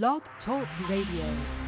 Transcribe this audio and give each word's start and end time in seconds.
Blog 0.00 0.22
Talk 0.46 0.66
Radio. 0.88 1.61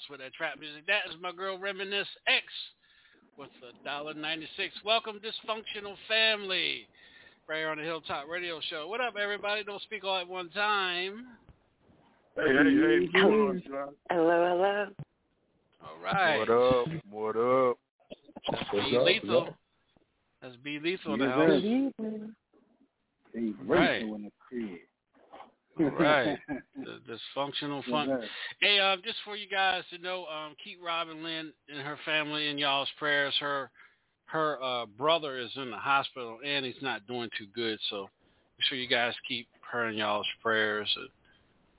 house 0.00 0.10
with 0.10 0.20
that 0.20 0.32
trap 0.34 0.58
music. 0.58 0.86
That 0.86 1.10
is 1.10 1.16
my 1.20 1.32
girl 1.32 1.58
Reminisce 1.58 2.08
X 2.26 2.44
with 3.38 3.50
a 3.62 3.84
dollar 3.84 4.14
ninety 4.14 4.46
six. 4.56 4.74
Welcome 4.84 5.20
dysfunctional 5.20 5.94
family. 6.08 6.86
Right 7.48 7.58
here 7.58 7.68
on 7.70 7.78
the 7.78 7.84
Hilltop 7.84 8.28
Radio 8.30 8.60
Show. 8.70 8.86
What 8.88 9.00
up 9.00 9.14
everybody? 9.20 9.64
Don't 9.64 9.82
speak 9.82 10.04
all 10.04 10.18
at 10.18 10.28
one 10.28 10.50
time. 10.50 11.26
Hey, 12.36 12.42
hey, 12.46 13.06
hey. 13.06 13.08
Hello, 13.12 13.58
hello. 14.10 14.86
All 15.82 15.96
right. 16.02 16.38
What 16.38 16.50
up? 16.50 16.86
What 17.10 17.36
up? 17.36 17.78
That's 18.50 18.62
What's 18.72 18.90
be 18.90 18.96
up? 18.96 19.04
lethal. 19.04 19.42
Up? 19.42 19.54
That's 20.42 20.56
be 20.56 20.78
lethal 20.78 21.16
now. 21.16 21.46
Be 23.34 23.54
right. 23.66 24.02
in 24.02 24.22
the 24.24 24.30
crib 24.48 24.78
right. 25.98 26.38
The 26.76 26.98
dysfunctional 27.36 27.84
fun. 27.90 28.22
Hey, 28.62 28.78
uh, 28.78 28.96
just 29.04 29.18
for 29.24 29.36
you 29.36 29.46
guys 29.48 29.82
to 29.92 29.98
know, 29.98 30.24
um, 30.24 30.54
keep 30.64 30.78
Robin 30.82 31.22
Lynn 31.22 31.52
and 31.68 31.86
her 31.86 31.98
family 32.06 32.48
in 32.48 32.56
y'all's 32.56 32.88
prayers. 32.98 33.34
Her 33.38 33.70
her 34.30 34.62
uh, 34.62 34.86
brother 34.86 35.38
is 35.38 35.50
in 35.56 35.70
the 35.70 35.76
hospital 35.76 36.38
and 36.44 36.64
he's 36.64 36.80
not 36.82 37.06
doing 37.06 37.28
too 37.36 37.46
good. 37.54 37.78
So 37.90 38.02
make 38.02 38.66
sure 38.68 38.78
you 38.78 38.88
guys 38.88 39.12
keep 39.28 39.48
her 39.70 39.88
in 39.88 39.96
y'all's 39.96 40.26
prayers. 40.42 40.88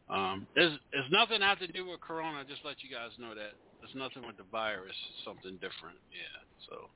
Um, 0.09 0.45
there's, 0.53 0.77
there's 0.91 1.09
nothing 1.11 1.41
have 1.41 1.59
to 1.59 1.67
do 1.67 1.87
with 1.87 2.01
Corona. 2.01 2.43
Just 2.47 2.61
let 2.65 2.83
you 2.83 2.89
guys 2.89 3.11
know 3.17 3.33
that 3.33 3.53
there's 3.79 3.95
nothing 3.95 4.27
with 4.27 4.37
the 4.37 4.43
virus. 4.51 4.95
It's 5.09 5.25
something 5.25 5.53
different. 5.55 5.97
Yeah. 6.11 6.41
So 6.69 6.89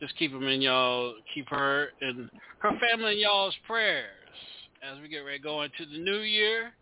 just 0.00 0.16
keep 0.16 0.32
them 0.32 0.46
in 0.46 0.62
y'all. 0.62 1.14
Keep 1.34 1.48
her 1.50 1.88
and 2.00 2.30
her 2.60 2.78
family 2.78 3.14
in 3.14 3.18
y'all's 3.20 3.56
prayer 3.66 4.06
we 5.06 5.10
get 5.10 5.18
ready 5.18 5.38
going 5.38 5.70
to 5.78 5.86
the 5.86 5.98
new 5.98 6.18
year, 6.18 6.72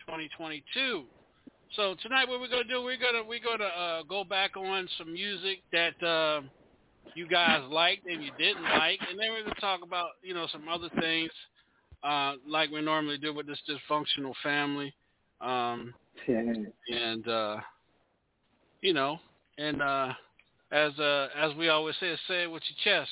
2022. 0.00 1.04
So 1.74 1.94
tonight, 2.02 2.28
what 2.28 2.38
we're 2.38 2.48
gonna 2.48 2.64
do? 2.64 2.82
We're 2.82 2.98
gonna 2.98 3.24
we're 3.26 3.40
gonna 3.42 3.64
uh, 3.64 4.02
go 4.02 4.22
back 4.22 4.54
on 4.54 4.86
some 4.98 5.10
music 5.10 5.62
that 5.72 6.06
uh, 6.06 6.42
you 7.14 7.26
guys 7.26 7.62
liked 7.70 8.04
and 8.04 8.22
you 8.22 8.30
didn't 8.38 8.64
like, 8.64 8.98
and 9.08 9.18
then 9.18 9.30
we're 9.30 9.44
gonna 9.44 9.54
talk 9.62 9.80
about 9.82 10.08
you 10.22 10.34
know 10.34 10.46
some 10.52 10.68
other 10.68 10.90
things 11.00 11.30
uh, 12.02 12.34
like 12.46 12.70
we 12.70 12.82
normally 12.82 13.16
do 13.16 13.32
with 13.32 13.46
this 13.46 13.60
dysfunctional 13.66 14.34
family, 14.42 14.92
um, 15.40 15.94
and 16.90 17.26
uh, 17.26 17.56
you 18.82 18.92
know, 18.92 19.18
and 19.56 19.80
uh, 19.80 20.12
as 20.70 20.92
uh, 20.98 21.28
as 21.34 21.56
we 21.56 21.70
always 21.70 21.94
say, 21.98 22.14
say 22.28 22.42
it 22.42 22.50
with 22.50 22.62
your 22.84 23.00
chest 23.00 23.10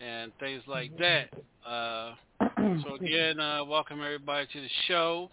and 0.00 0.32
things 0.40 0.62
like 0.66 0.96
that. 0.96 1.28
Uh, 1.68 2.14
so 2.56 2.94
again, 3.00 3.40
uh, 3.40 3.64
welcome 3.64 4.00
everybody 4.00 4.46
to 4.52 4.60
the 4.60 4.68
show. 4.86 5.30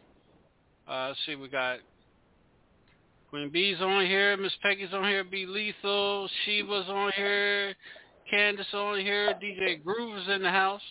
Uh, 0.88 1.08
let's 1.10 1.20
see, 1.26 1.36
we 1.36 1.48
got 1.48 1.80
Queen 3.30 3.50
B's 3.50 3.80
on 3.82 4.06
here, 4.06 4.36
Miss 4.38 4.52
Peggy's 4.62 4.94
on 4.94 5.04
here, 5.04 5.24
B 5.24 5.46
Lethal, 5.46 6.30
Sheba's 6.46 6.90
on 6.90 7.12
here, 7.16 7.76
Candace 8.30 8.66
on 8.74 9.00
here, 9.00 9.34
DJ 9.42 9.84
Groove 9.84 10.18
is 10.18 10.30
in 10.30 10.42
the 10.42 10.50
house. 10.50 10.82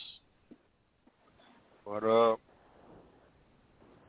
What 1.85 2.05
up? 2.05 2.41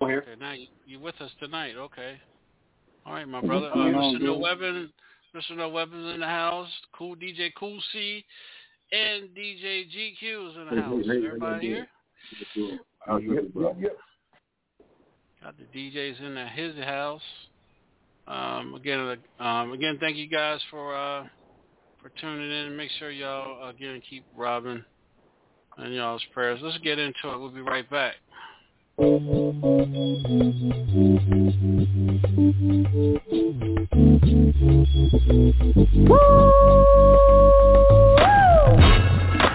Here. 0.01 0.23
Okay, 0.27 0.39
now 0.39 0.53
you, 0.53 0.68
you 0.85 1.00
with 1.00 1.19
us 1.21 1.31
tonight, 1.39 1.75
okay. 1.77 2.19
All 3.06 3.13
right, 3.13 3.27
my 3.27 3.41
brother. 3.41 3.71
Uh, 3.71 3.77
Mr. 3.77 4.21
No 4.21 4.38
Weapon, 4.38 4.91
Mr. 5.35 5.57
No 5.57 5.69
Weapon's 5.69 6.13
in 6.13 6.19
the 6.19 6.27
house. 6.27 6.69
Cool 6.95 7.15
DJ 7.15 7.50
Cool 7.57 7.79
C 7.94 8.23
and 8.91 9.29
DJ 9.29 9.85
GQ 9.88 10.50
is 10.50 10.56
in 10.57 10.75
the 10.75 10.81
house. 10.81 11.03
Everybody 11.09 11.68
here? 11.68 11.88
How 13.06 13.18
you, 13.18 13.51
bro? 13.54 13.75
Got 15.42 15.56
the 15.57 15.78
DJs 15.78 16.22
in 16.22 16.36
the, 16.36 16.45
his 16.48 16.75
house. 16.83 17.22
Um, 18.28 18.75
again, 18.75 19.18
uh, 19.39 19.44
um, 19.44 19.74
again, 19.74 19.98
thank 20.00 20.16
you 20.16 20.30
guys 20.30 20.60
for 20.69 20.95
uh, 20.95 21.24
for 22.01 22.10
tuning 22.22 22.51
in. 22.51 22.78
Make 22.78 22.92
sure 23.00 23.12
y'all 23.12 23.69
again 23.69 24.01
keep 24.07 24.24
Robin 24.38 24.86
and 25.78 25.94
y'all's 25.94 26.24
prayers. 26.33 26.60
Let's 26.62 26.78
get 26.80 27.00
into 27.00 27.30
it. 27.30 27.39
We'll 27.39 27.50
be 27.50 27.62
right 27.62 27.89
back. 27.89 28.16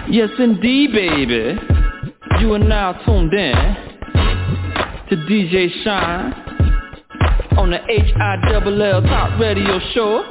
Yes, 0.09 0.29
indeed, 0.39 0.91
baby. 0.93 1.76
You 2.39 2.53
are 2.53 2.59
now 2.59 2.93
tuned 3.03 3.33
in 3.33 3.55
to 5.09 5.15
DJ 5.27 5.69
Shine 5.83 6.33
on 7.57 7.71
the 7.71 7.79
H-I-double-L 7.89 9.01
Top 9.01 9.39
Radio 9.39 9.79
Show. 9.93 10.23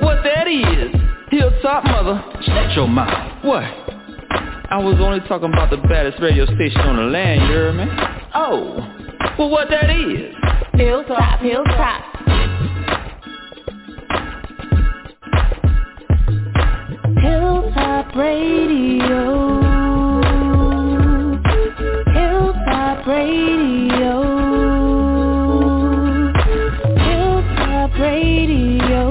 What 0.00 0.24
that 0.24 0.48
is, 0.48 0.90
Hilltop 1.30 1.84
Mother, 1.84 2.24
shut 2.44 2.74
your 2.74 2.88
mouth. 2.88 3.44
What? 3.44 3.62
I 3.62 4.78
was 4.78 4.96
only 5.00 5.20
talking 5.28 5.52
about 5.52 5.70
the 5.70 5.76
baddest 5.76 6.20
radio 6.20 6.44
station 6.46 6.80
on 6.80 6.96
the 6.96 7.02
land, 7.02 7.42
you 7.42 7.48
hear 7.48 7.72
me? 7.72 7.84
Oh, 8.34 8.74
well 9.38 9.48
what 9.48 9.68
that 9.70 9.90
is? 9.90 10.34
Hilltop, 10.74 11.40
hilltop. 11.40 12.04
Hilltop 17.22 18.16
Radio. 18.16 19.59
Hilltop 27.04 27.92
Radio. 27.98 29.02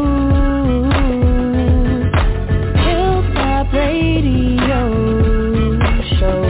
Hilltop 2.85 3.73
Radio 3.73 4.81
Show. 6.19 6.41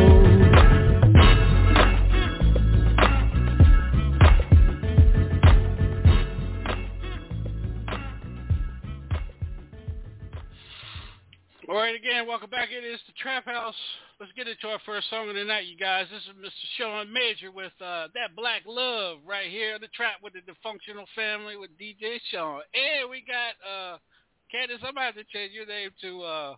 All 11.68 11.76
right, 11.76 11.96
again, 11.96 12.26
welcome 12.26 12.50
back. 12.50 12.70
It 12.72 12.86
is 12.86 13.02
the 13.06 13.14
Trap 13.22 13.46
House. 13.46 13.76
Get 14.40 14.48
into 14.48 14.68
our 14.68 14.80
first 14.86 15.10
song 15.10 15.28
of 15.28 15.36
the 15.36 15.44
night, 15.44 15.68
you 15.68 15.76
guys. 15.76 16.06
This 16.10 16.24
is 16.24 16.32
Mr. 16.40 16.66
Sean 16.78 17.12
Major 17.12 17.52
with 17.52 17.74
uh, 17.84 18.08
that 18.16 18.38
Black 18.38 18.62
Love 18.66 19.18
right 19.28 19.52
here, 19.52 19.78
the 19.78 19.90
Trap 19.90 20.24
with 20.24 20.32
the 20.32 20.40
Dysfunctional 20.40 21.04
Family 21.14 21.58
with 21.58 21.72
DJ 21.72 22.20
Sean. 22.32 22.62
And 22.72 23.10
we 23.10 23.22
got 23.28 23.60
uh, 23.68 23.98
Candace. 24.50 24.78
I'm 24.82 24.94
gonna 24.94 25.08
have 25.08 25.16
to 25.16 25.26
change 25.34 25.52
your 25.52 25.66
name 25.66 25.90
to. 26.00 26.22
Uh, 26.22 26.56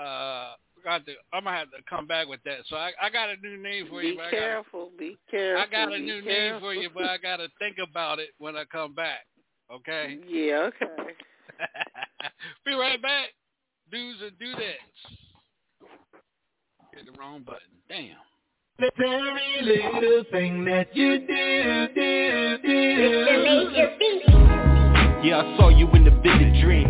uh, 0.00 0.52
got 0.84 1.04
to, 1.06 1.14
I'm 1.32 1.42
gonna 1.42 1.56
have 1.56 1.70
to 1.72 1.82
come 1.90 2.06
back 2.06 2.28
with 2.28 2.38
that. 2.44 2.58
So 2.68 2.76
I, 2.76 2.92
I 3.02 3.10
got 3.10 3.28
a 3.28 3.36
new 3.42 3.60
name 3.60 3.88
for 3.90 4.00
you. 4.00 4.14
Be 4.14 4.20
I 4.20 4.24
gotta- 4.26 4.36
careful. 4.36 4.90
Be 4.96 5.18
careful. 5.28 5.64
I 5.66 5.66
got 5.66 5.92
a 5.92 5.98
be 5.98 6.04
new 6.04 6.22
name 6.22 6.60
for 6.60 6.74
you, 6.74 6.90
but 6.94 7.06
I 7.06 7.18
got 7.18 7.38
to 7.38 7.48
think 7.58 7.78
about 7.82 8.20
it 8.20 8.28
when 8.38 8.54
I 8.54 8.62
come 8.70 8.94
back. 8.94 9.26
Okay. 9.68 10.18
Yeah. 10.28 10.70
Okay. 10.70 11.10
Be 12.64 12.74
right 12.74 13.02
back. 13.02 13.30
Do's 13.90 14.14
and 14.22 14.38
dudettes. 14.38 15.33
Hit 16.94 17.06
the 17.06 17.18
wrong 17.18 17.42
button. 17.42 17.74
Damn. 17.88 18.14
The 18.78 18.90
very 18.96 19.62
little 19.62 20.22
thing 20.30 20.64
that 20.66 20.94
you 20.94 21.18
do, 21.18 21.88
do, 21.90 22.58
do. 22.62 22.70
Yeah, 25.26 25.42
I 25.42 25.56
saw 25.56 25.70
you 25.70 25.90
in 25.90 26.04
the 26.04 26.12
vivid 26.22 26.62
dream. 26.62 26.86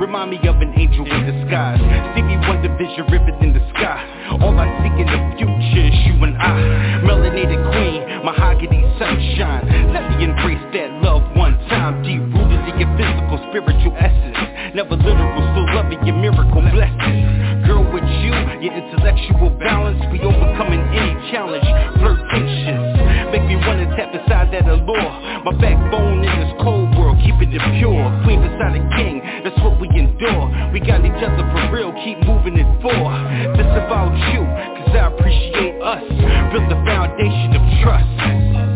Remind 0.00 0.30
me 0.30 0.38
of 0.48 0.56
an 0.56 0.72
angel 0.78 1.04
in 1.04 1.26
disguise. 1.28 1.76
Stevie 2.16 2.40
Wonder 2.48 2.72
vision 2.80 3.04
ribbon 3.12 3.36
in 3.44 3.52
the 3.52 3.60
sky. 3.76 4.00
All 4.40 4.56
I 4.58 4.64
seek 4.80 4.96
in 4.96 5.04
the 5.04 5.20
future 5.36 5.60
is 5.60 5.92
you 6.08 6.16
and 6.24 6.32
I. 6.40 7.04
Melanated 7.04 7.60
queen, 7.68 8.24
mahogany 8.24 8.80
sunshine. 8.98 9.92
Let 9.92 10.08
me 10.16 10.24
embrace 10.24 10.64
that 10.72 10.88
love 11.04 11.20
one 11.36 11.58
time. 11.68 12.00
Deep 12.02 12.22
rooted 12.32 12.64
in 12.64 12.80
your 12.80 12.88
physical, 12.96 13.36
spiritual 13.50 13.92
essence. 14.00 14.31
Never 14.74 14.96
literal, 14.96 15.42
still 15.52 15.68
loving 15.76 16.00
your 16.06 16.16
miracle 16.16 16.64
blessings. 16.72 17.68
Girl, 17.68 17.84
with 17.92 18.08
you, 18.24 18.32
your 18.64 18.72
intellectual 18.72 19.50
balance, 19.60 20.00
we 20.10 20.18
overcoming 20.24 20.80
any 20.96 21.12
challenge. 21.30 21.68
Flirtatious, 22.00 22.80
make 23.28 23.44
me 23.44 23.56
wanna 23.56 23.84
tap 23.96 24.16
inside 24.16 24.48
that 24.56 24.64
allure. 24.64 25.12
My 25.44 25.52
backbone 25.60 26.24
in 26.24 26.32
this 26.40 26.56
cold 26.64 26.88
world, 26.96 27.20
keeping 27.20 27.52
it 27.52 27.60
pure. 27.76 28.00
Queen 28.24 28.40
beside 28.40 28.72
a 28.72 28.84
king, 28.96 29.20
that's 29.44 29.60
what 29.60 29.78
we 29.78 29.92
endure. 29.92 30.48
We 30.72 30.80
got 30.80 31.04
each 31.04 31.20
other 31.20 31.44
for 31.52 31.68
real, 31.68 31.92
keep 32.00 32.16
moving 32.24 32.56
it 32.56 32.70
forward. 32.80 33.20
This 33.60 33.68
about 33.76 34.16
you, 34.32 34.40
cause 34.40 34.96
I 34.96 35.12
appreciate 35.12 35.82
us. 35.84 36.00
Built 36.48 36.64
the 36.72 36.80
foundation 36.88 37.60
of 37.60 37.62
trust. 37.84 38.71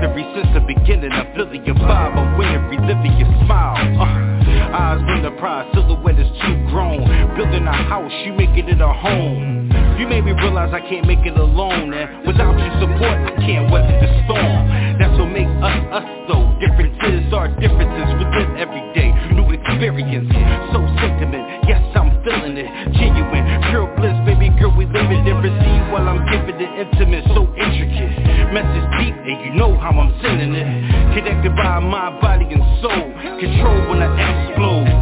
Since 0.00 0.48
the 0.56 0.64
beginning 0.64 1.12
I'm 1.12 1.28
feeling 1.36 1.60
your 1.66 1.76
vibe, 1.76 2.16
I'm 2.16 2.38
winning, 2.38 2.72
reliving 2.72 3.20
your 3.20 3.28
smile. 3.44 3.76
Uh, 4.00 4.30
Eyes 4.72 5.04
on 5.04 5.22
the 5.22 5.30
prize, 5.36 5.68
silhouette 5.74 6.18
is 6.18 6.30
too 6.40 6.56
grown. 6.72 7.04
Building 7.36 7.66
a 7.66 7.72
house, 7.72 8.12
you 8.24 8.32
making 8.32 8.72
it 8.72 8.80
a 8.80 8.88
home. 8.88 9.68
You 10.00 10.08
made 10.08 10.24
me 10.24 10.32
realize 10.32 10.72
I 10.72 10.80
can't 10.80 11.06
make 11.06 11.20
it 11.28 11.36
alone 11.36 11.92
And 11.92 12.26
without 12.26 12.56
your 12.56 12.72
support, 12.80 13.12
I 13.12 13.36
can't 13.44 13.68
weather 13.68 13.92
the 14.00 14.08
storm. 14.24 14.96
That's 14.96 15.12
what 15.20 15.28
make 15.28 15.52
us, 15.60 15.76
us 15.92 16.08
though 16.24 16.48
Differences 16.56 17.28
are 17.36 17.52
differences 17.60 18.08
live 18.32 18.56
every 18.56 18.80
day. 18.96 19.12
New 19.36 19.52
experience, 19.52 20.32
so 20.72 20.80
sentiment 20.96 21.44
Yes, 21.68 21.84
I'm 21.92 22.16
feeling 22.24 22.56
it, 22.56 22.70
genuine 22.96 23.44
Pure 23.68 23.92
bliss, 24.00 24.16
baby 24.24 24.48
girl, 24.56 24.72
we 24.72 24.88
live 24.88 25.12
it 25.12 25.28
While 26.00 26.16
I'm 26.16 26.24
giving 26.32 26.58
it 26.58 26.80
intimate, 26.80 27.24
so 27.36 27.44
intricate. 27.60 28.08
Message 28.56 28.88
deep, 28.96 29.14
and 29.20 29.44
you 29.44 29.52
know 29.52 29.76
how 29.76 29.90
I'm 29.90 30.18
sending 30.22 30.54
it. 30.54 30.64
Connected 31.12 31.54
by 31.54 31.78
mind, 31.78 32.22
body, 32.22 32.46
and 32.48 32.64
soul. 32.80 33.12
Control 33.38 33.90
when 33.90 34.00
I 34.00 34.48
explode 34.48 34.99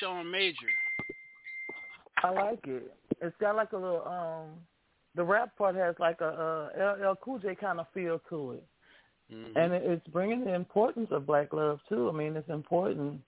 Sean 0.00 0.30
Major? 0.30 0.70
I 2.22 2.30
like 2.30 2.60
it. 2.66 2.94
It's 3.20 3.36
got 3.40 3.56
like 3.56 3.72
a 3.72 3.76
little 3.76 4.06
um 4.06 4.60
the 5.14 5.22
rap 5.22 5.56
part 5.56 5.74
has 5.76 5.94
like 5.98 6.20
a 6.20 6.70
uh 6.76 7.10
LL 7.10 7.14
Cool 7.22 7.38
J 7.38 7.54
kind 7.54 7.80
of 7.80 7.86
feel 7.94 8.20
to 8.30 8.52
it. 8.52 8.64
Mhm. 9.32 9.56
And 9.56 9.72
it's 9.72 10.06
bringing 10.08 10.44
the 10.44 10.54
importance 10.54 11.08
of 11.10 11.26
black 11.26 11.52
love 11.52 11.80
too. 11.88 12.08
I 12.08 12.12
mean, 12.12 12.36
it's 12.36 12.48
important. 12.48 13.20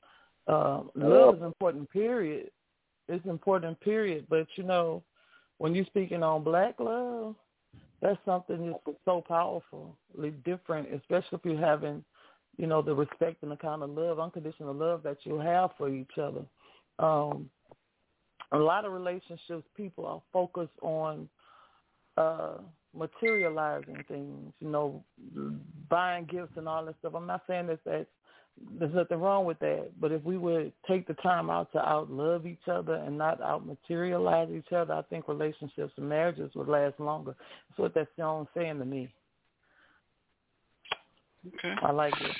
Uh, 0.47 0.83
love 0.95 1.37
is 1.37 1.43
important. 1.43 1.91
Period. 1.91 2.51
It's 3.09 3.27
important. 3.27 3.81
Period. 3.81 4.27
But 4.29 4.47
you 4.57 4.65
know, 4.65 5.03
when 5.59 5.75
you're 5.75 5.87
speaking 5.87 6.23
on 6.23 6.45
black 6.45 6.79
love, 6.79 7.35
that's 8.01 8.19
something 8.25 8.75
that's 8.85 8.99
so 9.05 9.23
powerfully 9.27 10.31
different, 10.45 10.93
especially 10.93 11.39
if 11.39 11.45
you're 11.45 11.59
having, 11.59 12.05
you 12.57 12.67
know, 12.67 12.83
the 12.83 12.95
respect 12.95 13.43
and 13.43 13.51
the 13.51 13.57
kind 13.57 13.83
of 13.83 13.91
love, 13.91 14.19
unconditional 14.19 14.75
love 14.75 15.03
that 15.03 15.19
you 15.25 15.39
have 15.39 15.71
for 15.77 15.89
each 15.89 16.19
other. 16.21 16.43
Um, 16.99 17.51
a 18.53 18.59
lot 18.59 18.85
of 18.85 18.93
relationships, 18.93 19.65
people 19.77 20.07
are 20.07 20.23
focused 20.33 20.79
on 20.83 21.29
uh 22.17 22.55
materializing 22.95 24.03
things, 24.09 24.53
you 24.61 24.69
know, 24.69 25.05
buying 25.91 26.25
gifts 26.25 26.53
and 26.57 26.67
all 26.67 26.85
that 26.85 26.95
stuff. 27.01 27.13
I'm 27.15 27.27
not 27.27 27.43
saying 27.47 27.67
that 27.67 27.81
that's 27.85 28.07
there's 28.79 28.95
nothing 28.95 29.21
wrong 29.21 29.45
with 29.45 29.59
that, 29.59 29.91
but 30.01 30.13
if 30.13 30.23
we 30.25 30.39
would 30.39 30.73
take 30.89 31.07
the 31.07 31.15
time 31.15 31.51
out 31.51 31.71
to 31.73 31.79
out 31.79 32.11
love 32.11 32.47
each 32.47 32.67
other 32.71 32.95
and 32.95 33.19
not 33.19 33.41
out 33.43 33.67
materialize 33.67 34.49
each 34.51 34.73
other, 34.73 34.95
I 34.95 35.03
think 35.03 35.29
relationships 35.29 35.93
and 35.97 36.09
marriages 36.09 36.51
would 36.55 36.69
last 36.69 36.99
longer. 36.99 37.35
That's 37.69 37.79
what 37.79 37.95
that 37.95 38.09
song's 38.19 38.49
saying 38.57 38.79
to 38.79 38.87
me. 38.87 39.13
Okay. 41.47 41.75
I 41.83 41.93
like 41.93 42.15
it. 42.21 42.37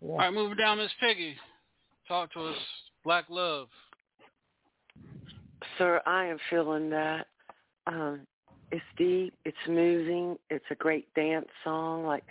Yeah. 0.00 0.08
All 0.10 0.18
right, 0.18 0.32
moving 0.32 0.56
down, 0.56 0.78
Miss 0.78 0.90
Piggy. 1.00 1.36
Talk 2.06 2.32
to 2.32 2.40
us. 2.40 2.56
Black 3.04 3.26
Love. 3.28 3.68
Sir, 5.76 6.00
I 6.06 6.26
am 6.26 6.38
feeling 6.50 6.90
that. 6.90 7.26
Um, 7.86 8.20
it's 8.70 8.84
deep, 8.98 9.34
it's 9.44 9.56
moving, 9.66 10.36
it's 10.50 10.64
a 10.70 10.74
great 10.74 11.12
dance 11.14 11.46
song. 11.64 12.04
Like, 12.04 12.24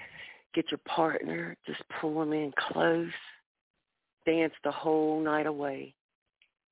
get 0.54 0.70
your 0.72 0.80
partner, 0.86 1.58
just 1.66 1.82
pull 2.00 2.20
them 2.20 2.32
in 2.32 2.54
close, 2.58 3.10
dance 4.26 4.54
the 4.64 4.72
whole 4.72 5.20
night 5.20 5.48
away. 5.48 5.96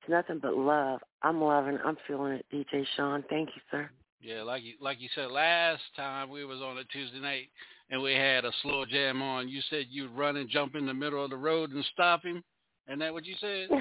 It's 0.00 0.10
nothing 0.10 0.38
but 0.40 0.56
love. 0.56 1.00
I'm 1.22 1.42
loving. 1.42 1.74
it. 1.74 1.80
I'm 1.84 1.96
feeling 2.06 2.34
it, 2.34 2.46
DJ 2.52 2.86
Sean. 2.96 3.24
Thank 3.28 3.50
you, 3.56 3.62
sir. 3.70 3.90
Yeah, 4.20 4.42
like 4.42 4.62
you 4.62 4.74
like 4.80 5.00
you 5.00 5.08
said 5.14 5.30
last 5.30 5.82
time 5.94 6.30
we 6.30 6.44
was 6.44 6.60
on 6.60 6.78
a 6.78 6.84
Tuesday 6.84 7.20
night 7.20 7.48
and 7.90 8.02
we 8.02 8.12
had 8.12 8.44
a 8.44 8.52
slow 8.62 8.84
jam 8.84 9.22
on. 9.22 9.48
You 9.48 9.60
said 9.70 9.86
you'd 9.90 10.10
run 10.10 10.36
and 10.36 10.48
jump 10.48 10.74
in 10.74 10.86
the 10.86 10.94
middle 10.94 11.22
of 11.22 11.30
the 11.30 11.36
road 11.36 11.70
and 11.72 11.84
stop 11.92 12.24
him. 12.24 12.42
Isn't 12.88 13.00
that 13.00 13.12
what 13.12 13.24
you 13.24 13.34
said? 13.40 13.68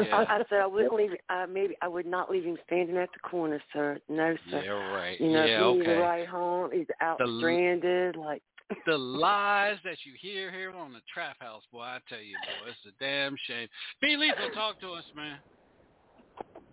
Yeah. 0.00 0.16
I, 0.28 0.36
I 0.36 0.42
said 0.50 0.60
I 0.60 0.66
wouldn't 0.66 0.94
leave. 0.94 1.10
Uh, 1.30 1.46
maybe 1.48 1.74
I 1.80 1.88
would 1.88 2.06
not 2.06 2.30
leave 2.30 2.44
him 2.44 2.58
standing 2.66 2.96
at 2.98 3.08
the 3.12 3.18
corner, 3.20 3.62
sir. 3.72 3.98
No, 4.10 4.36
sir. 4.50 4.62
Yeah, 4.64 4.94
right. 4.94 5.18
You 5.18 5.30
know, 5.30 5.44
yeah, 5.44 5.58
if 5.58 5.60
he 5.60 5.72
needs 5.72 5.88
okay. 5.88 5.96
a 5.96 6.00
ride 6.00 6.28
home, 6.28 6.70
he's 6.72 6.86
out 7.00 7.18
The 7.18 7.36
stranded. 7.38 8.16
Like, 8.16 8.42
The 8.86 8.96
lies 8.96 9.76
that 9.84 9.96
you 10.04 10.12
hear 10.20 10.50
here 10.50 10.72
on 10.72 10.92
the 10.92 11.00
Trap 11.12 11.36
House, 11.40 11.62
boy, 11.72 11.80
I 11.80 11.98
tell 12.08 12.20
you, 12.20 12.36
boy, 12.42 12.70
it's 12.70 12.94
a 12.94 13.02
damn 13.02 13.36
shame. 13.46 13.68
Be 14.02 14.16
lethal, 14.16 14.50
talk 14.54 14.80
to 14.80 14.90
us, 14.92 15.04
man. 15.14 15.38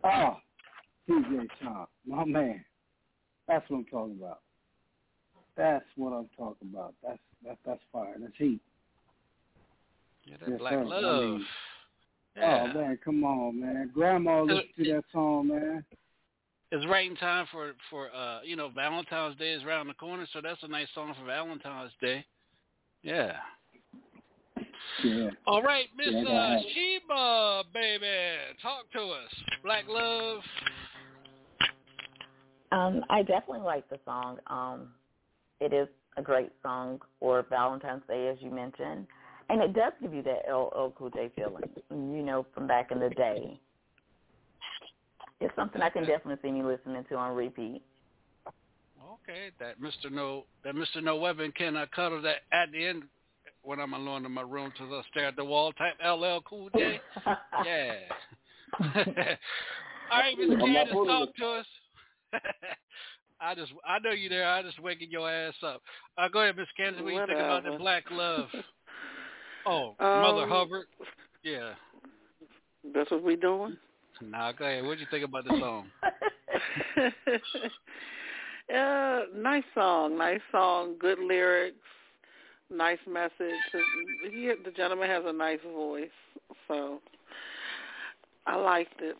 Ah, 0.03 0.39
DJ 1.09 1.47
Sean, 1.61 1.85
my 2.05 2.25
man. 2.25 2.65
That's 3.47 3.69
what 3.69 3.77
I'm 3.77 3.85
talking 3.85 4.17
about. 4.19 4.39
That's 5.55 5.85
what 5.95 6.11
I'm 6.13 6.29
talking 6.37 6.69
about. 6.73 6.93
That's 7.03 7.19
that's 7.45 7.59
that's 7.65 7.81
fire. 7.91 8.15
That's 8.19 8.33
heat. 8.37 8.59
Yeah, 10.25 10.37
that 10.39 10.49
Yes, 10.49 10.59
black 10.59 10.73
sir. 10.73 10.79
I 10.79 10.83
love. 10.83 11.31
mean, 11.31 11.45
yeah. 12.37 12.63
Oh 12.71 12.79
man, 12.79 12.99
come 13.03 13.23
on, 13.23 13.59
man. 13.61 13.91
Grandma 13.93 14.41
listened 14.41 14.63
to 14.77 14.93
that 14.93 15.03
song, 15.11 15.49
man. 15.49 15.85
it's 16.71 16.85
right 16.87 17.09
in 17.09 17.15
time 17.17 17.45
for 17.51 17.73
for 17.89 18.09
uh 18.13 18.41
you 18.43 18.55
know 18.55 18.69
Valentine's 18.69 19.37
Day 19.37 19.51
is 19.53 19.63
around 19.63 19.87
the 19.87 19.93
corner, 19.93 20.25
so 20.33 20.41
that's 20.41 20.63
a 20.63 20.67
nice 20.67 20.87
song 20.95 21.13
for 21.19 21.25
Valentine's 21.25 21.91
Day. 22.01 22.25
Yeah. 23.03 23.33
Yeah. 25.03 25.29
All 25.45 25.61
right, 25.61 25.87
Miss 25.97 26.07
Yeah, 26.11 26.29
uh. 26.29 26.57
Sheba, 26.73 27.63
baby, 27.73 28.05
talk 28.61 28.89
to 28.93 29.01
us. 29.01 29.29
Black 29.63 29.83
love. 29.87 30.41
Um, 32.71 33.03
I 33.09 33.21
definitely 33.21 33.59
like 33.59 33.87
the 33.89 33.99
song. 34.05 34.39
Um, 34.47 34.87
it 35.63 35.73
is 35.73 35.87
a 36.17 36.21
great 36.21 36.51
song 36.61 36.99
for 37.19 37.45
Valentine's 37.49 38.03
Day, 38.07 38.27
as 38.27 38.37
you 38.41 38.51
mentioned, 38.51 39.07
and 39.49 39.61
it 39.61 39.73
does 39.73 39.93
give 40.01 40.13
you 40.13 40.21
that 40.23 40.43
LL 40.51 40.93
Cool 40.97 41.09
J 41.09 41.31
feeling, 41.35 41.63
you 41.89 42.23
know, 42.23 42.45
from 42.53 42.67
back 42.67 42.91
in 42.91 42.99
the 42.99 43.09
day. 43.09 43.59
It's 45.39 45.55
something 45.55 45.81
I 45.81 45.89
can 45.89 46.05
definitely 46.05 46.37
see 46.41 46.51
me 46.51 46.63
listening 46.63 47.03
to 47.09 47.15
on 47.15 47.35
repeat. 47.35 47.81
Okay, 48.47 49.51
that 49.59 49.79
Mr. 49.81 50.11
No 50.11 50.45
that 50.63 50.75
Mr. 50.75 51.01
No 51.01 51.15
Weapon 51.15 51.53
cannot 51.57 51.91
cuddle 51.91 52.21
that 52.21 52.41
at 52.51 52.71
the 52.71 52.85
end 52.85 53.03
when 53.61 53.79
I'm 53.79 53.93
alone 53.93 54.25
in 54.25 54.31
my 54.31 54.41
room 54.41 54.71
to 54.77 54.85
the 54.85 55.01
stare 55.11 55.27
at 55.27 55.35
the 55.37 55.45
wall 55.45 55.71
type 55.73 55.95
LL 56.05 56.39
Cool 56.47 56.69
J. 56.75 56.99
Yeah. 57.65 57.93
All 60.11 60.19
right, 60.19 60.37
Miss 60.37 60.49
I'm 60.51 60.59
Candace, 60.59 60.93
talk 60.93 61.35
to 61.35 61.47
us. 61.47 61.65
I 63.43 63.55
just 63.55 63.73
I 63.85 63.99
know 63.99 64.11
you 64.11 64.29
there. 64.29 64.47
I 64.47 64.61
just 64.61 64.79
waking 64.81 65.11
your 65.11 65.29
ass 65.29 65.53
up. 65.65 65.81
Uh, 66.17 66.27
go 66.29 66.41
ahead, 66.41 66.55
Miss 66.55 66.67
Candace. 66.77 67.01
What 67.01 67.09
do 67.09 67.15
you 67.15 67.25
think 67.27 67.39
about 67.39 67.63
the 67.63 67.77
black 67.77 68.03
love? 68.11 68.47
Oh, 69.65 69.95
Mother 69.97 70.43
Um, 70.43 70.49
Hubbard. 70.49 70.87
Yeah. 71.41 71.71
That's 72.93 73.09
what 73.11 73.23
we 73.23 73.37
doing. 73.37 73.77
Nah, 74.21 74.51
go 74.51 74.65
ahead. 74.65 74.83
What 74.83 74.95
do 74.95 74.99
you 74.99 75.07
think 75.09 75.23
about 75.23 75.45
the 75.45 75.57
song? 75.57 75.85
yeah, 78.69 79.21
nice 79.35 79.63
song, 79.73 80.17
nice 80.17 80.41
song, 80.51 80.95
good 80.99 81.17
lyrics, 81.17 81.77
nice 82.69 82.99
message. 83.09 83.31
He, 84.29 84.51
the 84.65 84.71
gentleman 84.75 85.09
has 85.09 85.23
a 85.25 85.31
nice 85.31 85.61
voice, 85.73 86.09
so 86.67 86.99
I 88.45 88.57
liked 88.57 89.01
it. 89.01 89.15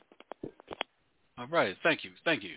All 1.38 1.48
right. 1.48 1.75
Thank 1.84 2.03
you. 2.03 2.12
Thank 2.25 2.44
you. 2.44 2.56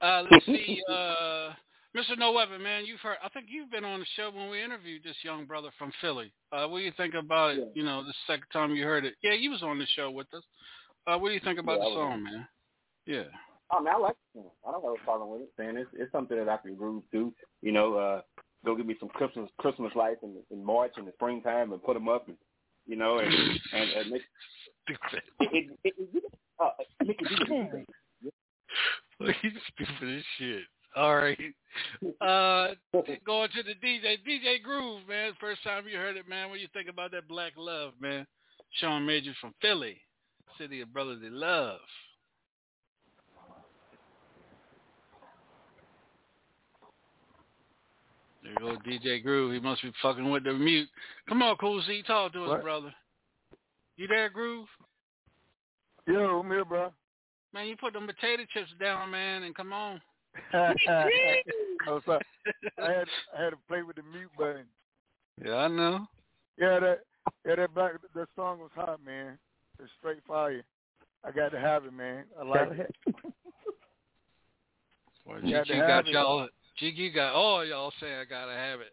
Uh, 0.00 0.22
let's 0.30 0.46
see. 0.46 0.80
Uh, 0.88 1.50
Mr. 1.96 2.16
No 2.16 2.32
Weapon, 2.32 2.62
man, 2.62 2.86
you've 2.86 3.00
heard. 3.00 3.16
I 3.22 3.28
think 3.30 3.46
you've 3.48 3.70
been 3.70 3.84
on 3.84 4.00
the 4.00 4.06
show 4.16 4.30
when 4.30 4.48
we 4.48 4.62
interviewed 4.62 5.02
this 5.02 5.16
young 5.22 5.44
brother 5.44 5.70
from 5.76 5.90
Philly. 6.00 6.32
Uh, 6.52 6.66
what 6.66 6.78
do 6.78 6.84
you 6.84 6.92
think 6.96 7.14
about 7.14 7.50
it? 7.52 7.58
Yeah. 7.58 7.64
You 7.74 7.82
know, 7.82 8.04
the 8.04 8.14
second 8.26 8.46
time 8.52 8.74
you 8.76 8.84
heard 8.84 9.04
it. 9.04 9.14
Yeah, 9.22 9.32
you 9.32 9.50
was 9.50 9.62
on 9.62 9.78
the 9.78 9.86
show 9.96 10.10
with 10.10 10.32
us. 10.32 10.44
Uh, 11.06 11.18
what 11.18 11.28
do 11.28 11.34
you 11.34 11.40
think 11.40 11.58
about 11.58 11.80
Yeah, 11.80 11.88
the 11.88 11.94
song, 11.94 12.22
man? 12.22 12.48
Yeah. 13.06 13.24
I 13.72 13.78
mean, 13.80 13.88
I 13.88 13.98
like 13.98 14.16
it. 14.34 14.44
I 14.66 14.70
don't 14.70 14.82
have 14.82 14.92
a 15.00 15.04
problem 15.04 15.30
with 15.30 15.42
it. 15.42 15.50
Saying 15.56 15.76
it's 15.76 15.90
it's 15.94 16.12
something 16.12 16.36
that 16.36 16.48
I 16.48 16.56
can 16.58 16.76
groove 16.76 17.02
to. 17.12 17.32
You 17.62 17.72
know, 17.72 17.94
uh, 17.94 18.20
go 18.64 18.76
get 18.76 18.86
me 18.86 18.96
some 19.00 19.08
Christmas 19.08 19.50
Christmas 19.58 19.92
lights 19.96 20.20
in, 20.22 20.36
in 20.50 20.64
March 20.64 20.92
in 20.96 21.04
the 21.04 21.12
springtime 21.12 21.72
and 21.72 21.82
put 21.82 21.94
them 21.94 22.08
up, 22.08 22.28
and 22.28 22.36
you 22.86 22.96
know, 22.96 23.18
and 23.18 23.32
and, 23.32 23.90
and 23.90 24.10
make, 24.10 24.22
it, 24.88 24.98
it, 25.40 25.70
it, 25.84 25.94
it, 26.14 26.24
uh, 26.58 26.70
make 27.04 27.20
it 27.20 27.46
do 27.46 27.84
Look, 28.22 28.34
he's 29.42 29.52
stupid 29.74 30.18
as 30.18 30.24
shit. 30.38 30.62
All 30.96 31.16
right. 31.16 31.38
Uh, 32.20 32.74
going 33.26 33.48
to 33.54 33.62
the 33.62 33.74
DJ, 33.86 34.16
DJ 34.26 34.62
Groove, 34.62 35.06
man. 35.08 35.32
First 35.40 35.62
time 35.62 35.84
you 35.90 35.98
heard 35.98 36.16
it, 36.16 36.28
man. 36.28 36.50
What 36.50 36.60
you 36.60 36.68
think 36.72 36.88
about 36.88 37.12
that 37.12 37.28
Black 37.28 37.52
Love, 37.56 37.92
man? 38.00 38.26
Sean 38.80 39.04
Major 39.06 39.32
from 39.40 39.54
Philly, 39.60 39.98
city 40.58 40.80
of 40.80 40.92
brotherly 40.92 41.30
love. 41.30 41.78
There 48.42 48.52
you 48.52 48.58
go, 48.58 48.76
DJ 48.88 49.22
Groove. 49.22 49.52
He 49.52 49.60
must 49.60 49.82
be 49.82 49.92
fucking 50.02 50.28
with 50.30 50.44
the 50.44 50.52
mute. 50.54 50.88
Come 51.28 51.42
on, 51.42 51.56
Cool 51.56 51.82
Z, 51.86 52.02
talk 52.06 52.32
to 52.32 52.44
us, 52.44 52.48
What? 52.48 52.62
brother. 52.62 52.94
You 53.96 54.06
there, 54.06 54.30
Groove? 54.30 54.66
Yo, 56.06 56.40
I'm 56.40 56.46
here, 56.46 56.64
bro. 56.64 56.90
Man, 57.52 57.66
you 57.66 57.76
put 57.76 57.92
them 57.92 58.06
potato 58.06 58.44
chips 58.52 58.70
down, 58.80 59.10
man, 59.10 59.42
and 59.42 59.54
come 59.54 59.72
on. 59.72 60.00
oh, 60.54 62.00
sorry. 62.06 62.22
I 62.78 62.92
had 62.92 63.08
I 63.36 63.44
had 63.44 63.50
to 63.50 63.58
play 63.68 63.82
with 63.82 63.96
the 63.96 64.02
mute 64.02 64.30
button. 64.38 64.64
Yeah, 65.44 65.56
I 65.56 65.68
know. 65.68 66.06
Yeah, 66.56 66.78
that 66.78 67.00
yeah 67.44 67.56
that 67.56 67.74
black 67.74 67.92
that 68.14 68.28
song 68.36 68.60
was 68.60 68.70
hot, 68.74 69.04
man. 69.04 69.38
It's 69.80 69.90
straight 69.98 70.20
fire. 70.28 70.62
I 71.24 71.32
got 71.32 71.50
to 71.50 71.58
have 71.58 71.84
it, 71.84 71.92
man. 71.92 72.24
I 72.38 72.44
like 72.44 72.70
it. 72.72 72.94
Well, 75.26 75.40
You 75.44 75.52
got 75.52 75.66
to 75.66 75.72
GQ 75.72 75.86
got 75.86 76.06
y'all. 76.06 76.48
GQ 76.80 77.14
got 77.14 77.32
all 77.34 77.64
y'all 77.64 77.92
saying 78.00 78.14
I 78.14 78.24
gotta 78.24 78.52
have 78.52 78.80
it. 78.80 78.92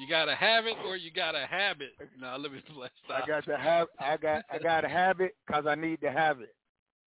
You 0.00 0.08
gotta 0.08 0.34
have 0.34 0.66
it, 0.66 0.76
or 0.86 0.96
you 0.96 1.10
gotta 1.10 1.46
have 1.46 1.80
it. 1.80 1.92
No, 2.18 2.36
let 2.38 2.52
me 2.52 2.62
let's 2.76 2.94
stop. 3.04 3.22
I 3.24 3.26
got 3.26 3.44
to 3.44 3.56
have 3.58 3.88
I 3.98 4.16
got 4.16 4.44
I 4.50 4.58
got 4.58 4.80
to 4.80 4.88
have 4.88 5.20
it 5.20 5.36
because 5.46 5.66
I 5.66 5.74
need 5.74 6.00
to 6.00 6.10
have 6.10 6.40
it. 6.40 6.54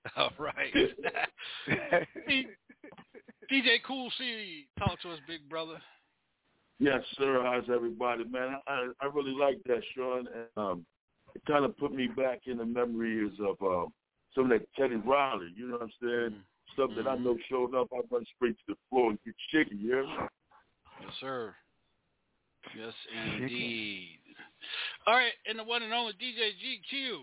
All 0.18 0.32
right. 0.38 0.74
DJ 3.52 3.78
Cool 3.86 4.12
C, 4.18 4.66
talk 4.80 5.02
to 5.02 5.12
us, 5.12 5.20
big 5.28 5.48
brother. 5.50 5.80
Yes, 6.80 7.02
sir. 7.18 7.42
How's 7.44 7.70
everybody, 7.74 8.24
man? 8.26 8.58
I 8.68 8.90
I 9.02 9.06
really 9.14 9.32
like 9.32 9.60
that, 9.66 9.82
Sean. 9.96 10.28
And, 10.28 10.48
um, 10.58 10.86
it 11.36 11.42
kind 11.46 11.66
of 11.66 11.78
put 11.78 11.94
me 11.94 12.08
back 12.08 12.42
in 12.46 12.58
the 12.58 12.66
memories 12.66 13.32
of 13.40 13.56
um, 13.62 13.94
some 14.36 14.46
of 14.46 14.60
that 14.60 14.68
Teddy 14.78 14.96
Riley. 14.96 15.50
You 15.56 15.68
know 15.68 15.78
what 15.78 15.84
I'm 15.84 15.92
saying? 16.02 16.36
Stuff 16.74 16.92
that 16.98 17.08
I 17.08 17.16
know 17.18 17.38
showed 17.50 17.76
up, 17.76 17.88
I 17.94 18.02
run 18.12 18.26
straight 18.36 18.58
to 18.58 18.64
the 18.70 18.76
floor 18.90 19.12
and 19.12 19.20
get 19.24 19.36
shaky. 19.52 19.76
You 19.76 19.88
hear? 19.90 20.06
Yes, 21.02 21.12
sir. 21.20 21.56
Yes, 22.78 22.94
indeed. 23.38 24.20
All 25.06 25.14
right, 25.14 25.34
and 25.48 25.60
the 25.60 25.64
one 25.64 25.84
and 25.84 25.94
only 25.94 26.14
DJ 26.14 26.52
GQ. 26.58 27.20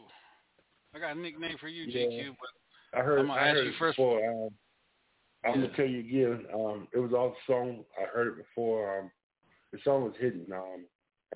I 0.95 0.99
got 0.99 1.17
a 1.17 1.19
nickname 1.19 1.57
for 1.59 1.69
you, 1.69 1.85
Yeah. 1.85 2.07
GQ, 2.07 2.37
but 2.39 2.51
I 2.95 3.01
heard. 3.01 3.21
I'm 3.21 3.27
gonna 3.29 3.41
I 3.41 3.49
ask 3.49 3.57
heard 3.57 3.65
you 3.65 3.71
it 3.71 3.79
first. 3.79 3.97
before. 3.97 4.29
Um, 4.29 4.51
I'm 5.45 5.61
Yeah. 5.61 5.67
gonna 5.67 5.77
tell 5.77 5.87
you 5.87 6.01
again. 6.01 6.47
Um, 6.53 6.89
it 6.93 6.99
was 6.99 7.13
all 7.13 7.37
song. 7.47 7.85
I 8.01 8.05
heard 8.07 8.29
it 8.29 8.37
before. 8.37 8.99
Um, 8.99 9.11
the 9.73 9.79
song 9.85 10.05
was 10.05 10.15
hidden. 10.19 10.47
Um, 10.53 10.87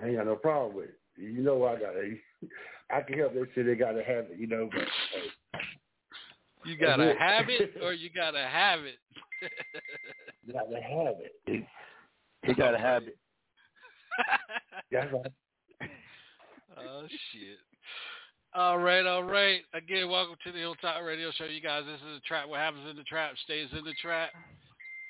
I 0.01 0.07
ain't 0.07 0.17
got 0.17 0.25
no 0.25 0.35
problem 0.35 0.75
with 0.75 0.89
it. 0.89 0.99
You 1.17 1.41
know, 1.41 1.63
I 1.65 1.75
got. 1.79 1.93
I 2.91 3.01
can 3.01 3.17
help. 3.17 3.33
They 3.33 3.41
say 3.55 3.63
they 3.63 3.75
got 3.75 3.93
to 3.93 4.03
have 4.03 4.25
it. 4.25 4.37
You 4.37 4.47
know, 4.47 4.69
but 4.71 4.81
hey, 5.13 5.61
you 6.65 6.77
gotta 6.77 7.15
have 7.17 7.49
it, 7.49 7.75
or 7.81 7.93
you 7.93 8.09
gotta 8.09 8.45
have 8.47 8.81
it. 8.83 8.97
You 10.45 10.53
got 10.53 10.69
to 10.69 10.81
have 10.81 11.15
it. 11.19 11.65
He 12.43 12.53
got 12.53 12.71
to 12.71 12.77
have 12.77 13.03
it. 13.03 13.17
That's 14.91 15.11
right. 15.11 15.31
Oh 16.77 17.03
shit. 17.31 17.57
All 18.57 18.77
right, 18.77 19.05
all 19.05 19.25
right. 19.25 19.59
Again, 19.73 20.09
welcome 20.09 20.37
to 20.45 20.51
the 20.53 20.59
Hilltop 20.59 21.03
Radio 21.03 21.29
Show, 21.31 21.43
you 21.43 21.59
guys. 21.59 21.83
This 21.85 21.99
is 21.99 22.21
the 22.21 22.25
trap. 22.25 22.47
What 22.47 22.61
happens 22.61 22.89
in 22.89 22.95
the 22.95 23.03
trap 23.03 23.33
stays 23.43 23.67
in 23.77 23.83
the 23.83 23.93
trap. 24.01 24.29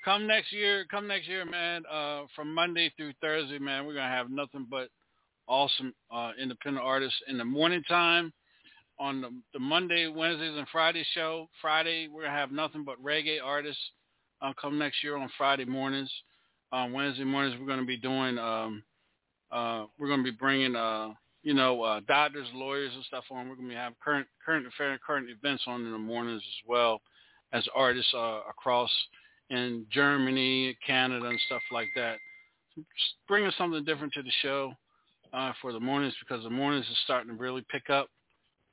Come 0.03 0.25
next 0.25 0.51
year, 0.51 0.83
come 0.89 1.07
next 1.07 1.27
year, 1.27 1.45
man. 1.45 1.83
Uh, 1.85 2.23
from 2.35 2.51
Monday 2.51 2.91
through 2.97 3.13
Thursday, 3.21 3.59
man, 3.59 3.85
we're 3.85 3.93
gonna 3.93 4.09
have 4.09 4.31
nothing 4.31 4.65
but 4.67 4.87
awesome 5.45 5.93
uh, 6.11 6.31
independent 6.41 6.83
artists 6.83 7.19
in 7.27 7.37
the 7.37 7.45
morning 7.45 7.83
time. 7.87 8.33
On 8.97 9.21
the, 9.21 9.29
the 9.53 9.59
Monday, 9.59 10.07
Wednesdays, 10.07 10.57
and 10.57 10.67
Friday 10.71 11.05
show. 11.13 11.47
Friday, 11.61 12.07
we're 12.11 12.23
gonna 12.23 12.35
have 12.35 12.51
nothing 12.51 12.83
but 12.83 12.99
reggae 13.03 13.37
artists. 13.43 13.81
Uh, 14.41 14.53
come 14.59 14.79
next 14.79 15.03
year 15.03 15.17
on 15.17 15.29
Friday 15.37 15.65
mornings. 15.65 16.09
On 16.71 16.91
Wednesday 16.93 17.25
mornings, 17.25 17.61
we're 17.61 17.67
gonna 17.67 17.85
be 17.85 17.97
doing. 17.97 18.39
Um, 18.39 18.81
uh, 19.51 19.85
we're 19.99 20.07
gonna 20.07 20.23
be 20.23 20.31
bringing. 20.31 20.75
You 21.45 21.53
know, 21.53 21.83
uh, 21.83 21.99
doctors, 22.07 22.47
lawyers, 22.55 22.91
and 22.95 23.03
stuff 23.05 23.23
on. 23.29 23.47
We're 23.47 23.55
going 23.55 23.69
to 23.69 23.75
have 23.75 23.93
current, 24.03 24.25
current 24.43 24.65
affair, 24.65 24.99
current 25.05 25.27
events 25.29 25.61
on 25.67 25.85
in 25.85 25.91
the 25.91 25.97
mornings 25.99 26.41
as 26.43 26.67
well 26.67 27.01
as 27.53 27.63
artists 27.75 28.11
uh, 28.15 28.39
across 28.49 28.89
in 29.51 29.85
Germany, 29.91 30.75
Canada, 30.85 31.27
and 31.27 31.39
stuff 31.45 31.61
like 31.71 31.89
that. 31.95 32.17
Just 32.75 33.13
bringing 33.27 33.51
something 33.59 33.85
different 33.85 34.11
to 34.13 34.23
the 34.23 34.31
show 34.41 34.73
uh, 35.33 35.53
for 35.61 35.71
the 35.71 35.79
mornings 35.79 36.15
because 36.19 36.43
the 36.43 36.49
mornings 36.49 36.87
is 36.87 36.97
starting 37.03 37.29
to 37.29 37.39
really 37.39 37.63
pick 37.69 37.91
up. 37.91 38.09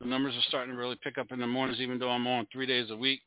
The 0.01 0.07
numbers 0.07 0.35
are 0.35 0.49
starting 0.49 0.73
to 0.73 0.79
really 0.81 0.99
pick 1.05 1.19
up 1.19 1.31
in 1.31 1.41
the 1.41 1.47
mornings, 1.47 1.79
even 1.79 1.99
though 1.99 2.09
I'm 2.09 2.27
on 2.27 2.47
three 2.51 2.67
days 2.67 2.91
a 2.91 2.97
week. 2.97 3.21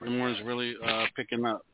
The 0.00 0.08
mornings 0.08 0.40
really 0.46 0.76
uh, 0.82 1.04
picking 1.14 1.44
up. 1.44 1.66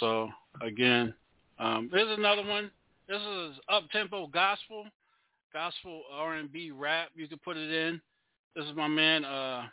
So 0.00 0.28
again, 0.60 1.14
um, 1.58 1.88
there's 1.90 2.18
another 2.18 2.44
one. 2.46 2.70
This 3.08 3.22
is 3.22 3.58
up 3.70 3.88
tempo 3.90 4.26
gospel 4.26 4.84
gospel 5.52 6.02
R&B 6.12 6.70
rap. 6.70 7.08
You 7.14 7.28
can 7.28 7.38
put 7.44 7.56
it 7.56 7.70
in. 7.70 8.00
This 8.56 8.64
is 8.66 8.76
my 8.76 8.88
man 8.88 9.24
uh, 9.24 9.64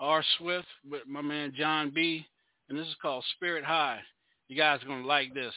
R 0.00 0.24
Swift 0.38 0.66
with 0.88 1.02
my 1.06 1.22
man 1.22 1.52
John 1.56 1.90
B. 1.94 2.26
And 2.68 2.78
this 2.78 2.86
is 2.86 2.94
called 3.02 3.24
Spirit 3.36 3.64
High. 3.64 4.00
You 4.48 4.56
guys 4.56 4.82
are 4.82 4.86
gonna 4.86 5.06
like 5.06 5.34
this. 5.34 5.52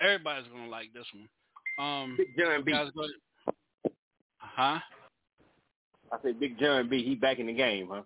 Everybody's 0.00 0.50
gonna 0.50 0.68
like 0.68 0.92
this 0.92 1.06
one. 1.14 1.28
Um, 1.84 2.16
Big 2.16 2.36
John 2.36 2.64
B. 2.64 2.72
guys 2.72 2.88
go- 2.94 3.90
huh? 4.38 4.78
I 6.10 6.16
said 6.22 6.40
Big 6.40 6.58
John 6.58 6.88
B. 6.88 7.04
He 7.04 7.14
back 7.14 7.38
in 7.38 7.46
the 7.46 7.52
game, 7.52 7.88
huh? 7.90 8.02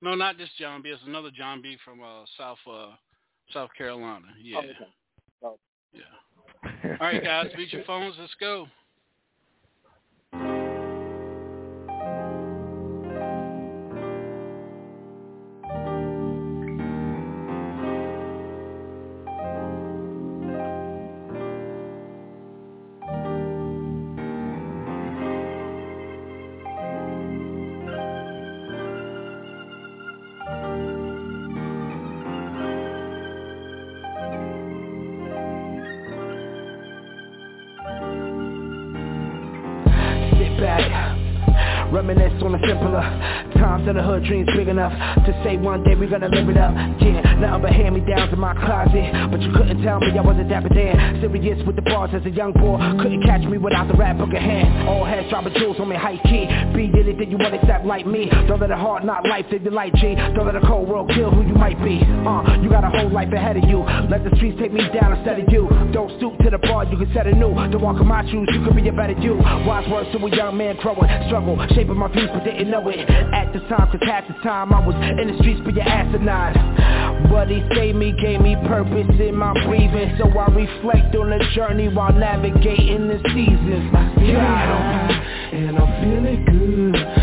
No, 0.00 0.14
not 0.14 0.38
this 0.38 0.48
John 0.58 0.82
B. 0.82 0.90
It's 0.90 1.02
another 1.06 1.30
John 1.36 1.60
B. 1.62 1.76
from 1.84 2.00
uh, 2.02 2.24
South 2.36 2.58
uh, 2.70 2.90
South 3.52 3.70
Carolina. 3.76 4.26
Yeah. 4.40 4.56
Oh, 4.56 4.60
okay. 4.60 4.74
Oh. 5.42 5.58
Yeah. 5.92 6.96
All 7.00 7.06
right, 7.06 7.22
guys, 7.22 7.46
beat 7.56 7.72
your 7.72 7.84
phones. 7.84 8.14
Let's 8.18 8.34
go. 8.40 8.66
Of 43.88 43.96
the 43.96 44.02
hood, 44.02 44.24
dreams 44.24 44.48
big 44.54 44.68
enough 44.68 44.92
to 45.24 45.32
say 45.44 45.56
one 45.56 45.82
day 45.82 45.94
we're 45.94 46.10
gonna 46.10 46.28
live 46.28 46.48
it 46.48 46.56
up. 46.56 46.74
Yeah, 47.00 47.22
nothing 47.40 47.62
but 47.62 47.72
hand 47.72 47.94
me 47.94 48.00
downs 48.00 48.32
in 48.32 48.38
my 48.38 48.54
closet, 48.54 49.30
but 49.30 49.40
you 49.40 49.52
couldn't 49.52 49.82
tell 49.82 50.00
me 50.00 50.16
I 50.16 50.20
wasn't 50.20 50.48
dapper 50.48 50.68
then. 50.68 51.20
Serious 51.20 51.64
with 51.66 51.76
the 51.76 51.82
bars 51.82 52.10
as 52.12 52.24
a 52.26 52.30
young 52.30 52.52
boy, 52.52 52.78
couldn't 53.00 53.22
catch 53.22 53.42
me 53.42 53.58
without 53.58 53.88
the 53.88 53.94
rap 53.94 54.18
book 54.18 54.30
in 54.30 54.42
hand. 54.42 54.88
All 54.88 55.04
heads 55.04 55.28
dropping 55.30 55.54
jewels 55.54 55.76
on 55.80 55.88
me 55.88 55.96
high 55.96 56.20
key. 56.24 56.46
Be 56.76 56.92
anything 56.98 57.30
you 57.30 57.38
want 57.38 57.54
except 57.54 57.86
like 57.86 58.06
me. 58.06 58.28
Don't 58.46 58.60
let 58.60 58.70
a 58.70 58.76
hard 58.76 59.04
not 59.04 59.26
life 59.26 59.46
live 59.50 59.62
your 59.62 59.72
light 59.72 59.94
G. 59.94 60.14
Don't 60.34 60.46
let 60.46 60.56
a 60.56 60.66
cold 60.66 60.88
world 60.88 61.10
kill 61.14 61.30
who 61.30 61.42
you 61.42 61.54
might 61.54 61.82
be. 61.82 62.00
Life 63.10 63.32
ahead 63.32 63.56
of 63.56 63.64
you. 63.68 63.80
Let 64.10 64.24
the 64.24 64.34
streets 64.36 64.58
take 64.60 64.72
me 64.72 64.82
down 64.92 65.16
instead 65.16 65.40
of 65.40 65.52
you. 65.52 65.68
Don't 65.92 66.10
stoop 66.18 66.38
to 66.38 66.50
the 66.50 66.58
bar, 66.58 66.84
you 66.84 66.96
can 66.96 67.12
set 67.14 67.26
a 67.26 67.32
new. 67.32 67.54
Don't 67.54 67.80
walk 67.80 68.00
in 68.00 68.06
my 68.06 68.22
shoes, 68.30 68.48
you 68.52 68.64
could 68.64 68.76
be 68.76 68.88
a 68.88 68.92
better 68.92 69.18
you. 69.18 69.36
Wise 69.66 69.88
words 69.90 70.10
to 70.12 70.18
a 70.18 70.36
young 70.36 70.56
man 70.56 70.76
growing, 70.76 71.08
struggle, 71.26 71.56
shaping 71.74 71.96
my 71.96 72.08
views 72.08 72.30
but 72.32 72.44
didn't 72.44 72.70
know 72.70 72.88
it. 72.88 73.08
At 73.08 73.52
the 73.52 73.60
time, 73.68 73.90
cause 73.90 74.00
half 74.02 74.26
the 74.28 74.34
time 74.42 74.72
I 74.72 74.84
was 74.84 74.96
in 75.20 75.28
the 75.28 75.36
streets 75.38 75.60
for 75.62 75.70
your 75.70 75.88
asinine. 75.88 77.28
But 77.30 77.48
he 77.48 77.62
saved 77.74 77.98
me, 77.98 78.12
gave 78.20 78.40
me 78.40 78.56
purpose 78.66 79.08
in 79.20 79.36
my 79.36 79.52
breathing. 79.66 80.16
So 80.18 80.28
I 80.38 80.46
reflect 80.48 81.14
on 81.16 81.30
the 81.30 81.44
journey 81.54 81.88
while 81.88 82.12
navigating 82.12 83.08
the 83.08 83.18
seasons. 83.34 83.92
God, 83.92 85.10
and 85.52 85.78
I'm 85.78 85.90
feeling 86.02 86.44
good. 86.44 87.17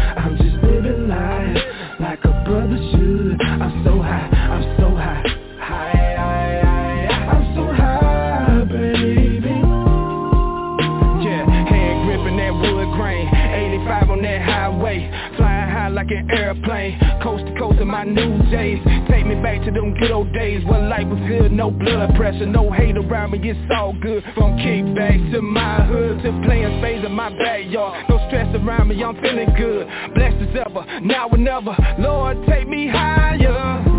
Airplane 16.55 16.99
Coast 17.21 17.45
to 17.45 17.59
coast 17.59 17.79
in 17.79 17.87
my 17.87 18.03
new 18.03 18.37
J's. 18.49 18.79
Take 19.09 19.25
me 19.25 19.35
back 19.41 19.63
to 19.65 19.71
them 19.71 19.93
good 19.99 20.11
old 20.11 20.33
days 20.33 20.63
When 20.65 20.89
life 20.89 21.07
was 21.07 21.19
good, 21.27 21.51
no 21.51 21.71
blood 21.71 22.15
pressure 22.15 22.45
No 22.45 22.71
hate 22.71 22.97
around 22.97 23.31
me, 23.31 23.39
it's 23.43 23.59
all 23.75 23.93
good. 23.93 24.23
From 24.35 24.57
kickbacks 24.57 25.31
to 25.33 25.41
my 25.41 25.85
hood 25.85 26.21
To 26.23 26.41
playing 26.45 26.79
spades 26.79 27.05
in 27.05 27.11
my 27.11 27.29
backyard. 27.29 28.05
No 28.09 28.17
stress 28.27 28.53
around 28.55 28.89
me, 28.89 29.03
I'm 29.03 29.15
feeling 29.21 29.53
good. 29.57 29.87
Blessed 30.13 30.49
as 30.49 30.65
ever, 30.67 31.01
now 31.01 31.29
or 31.29 31.37
never. 31.37 31.75
Lord, 31.99 32.37
take 32.47 32.67
me 32.67 32.87
higher 32.87 33.94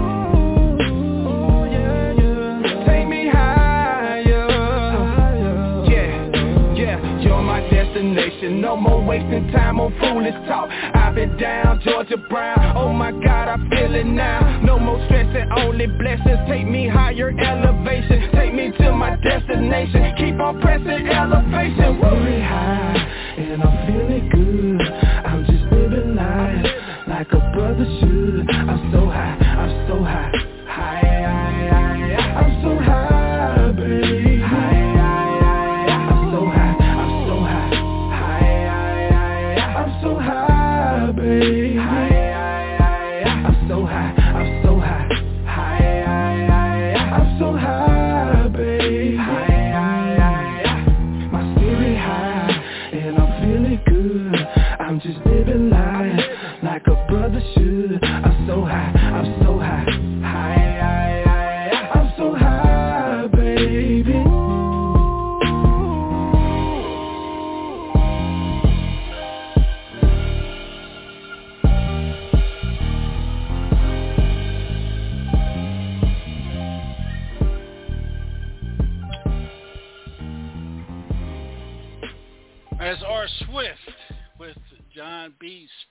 destination. 7.96 8.60
No 8.60 8.76
more 8.76 9.02
wasting 9.04 9.50
time 9.52 9.80
on 9.80 9.90
foolish 9.98 10.34
talk. 10.48 10.68
I've 10.70 11.14
been 11.14 11.36
down, 11.38 11.80
Georgia 11.82 12.16
Brown. 12.28 12.76
Oh 12.76 12.92
my 12.92 13.10
God, 13.10 13.48
I 13.48 13.56
feel 13.70 13.94
it 13.94 14.04
now. 14.04 14.60
No 14.62 14.78
more 14.78 15.02
stress 15.06 15.26
and 15.34 15.52
only 15.52 15.86
blessings. 15.86 16.38
Take 16.48 16.68
me 16.68 16.88
higher, 16.88 17.30
elevation. 17.30 18.30
Take 18.34 18.54
me 18.54 18.70
to 18.78 18.92
my 18.92 19.16
destination. 19.16 20.14
Keep 20.18 20.40
on 20.40 20.60
pressing 20.60 21.08
elevation. 21.08 22.00
Really 22.00 22.40
high, 22.40 23.34
and 23.38 23.62
I'm 23.62 23.86
feeling 23.86 24.28
good. 24.28 24.88
I'm 25.24 25.44
just 25.46 25.72
living 25.72 26.14
life 26.16 26.66
like 27.08 27.32
a 27.32 27.40
brother 27.54 27.86
should. 28.00 28.50
I'm 28.50 28.92
so 28.92 29.06
high, 29.06 29.38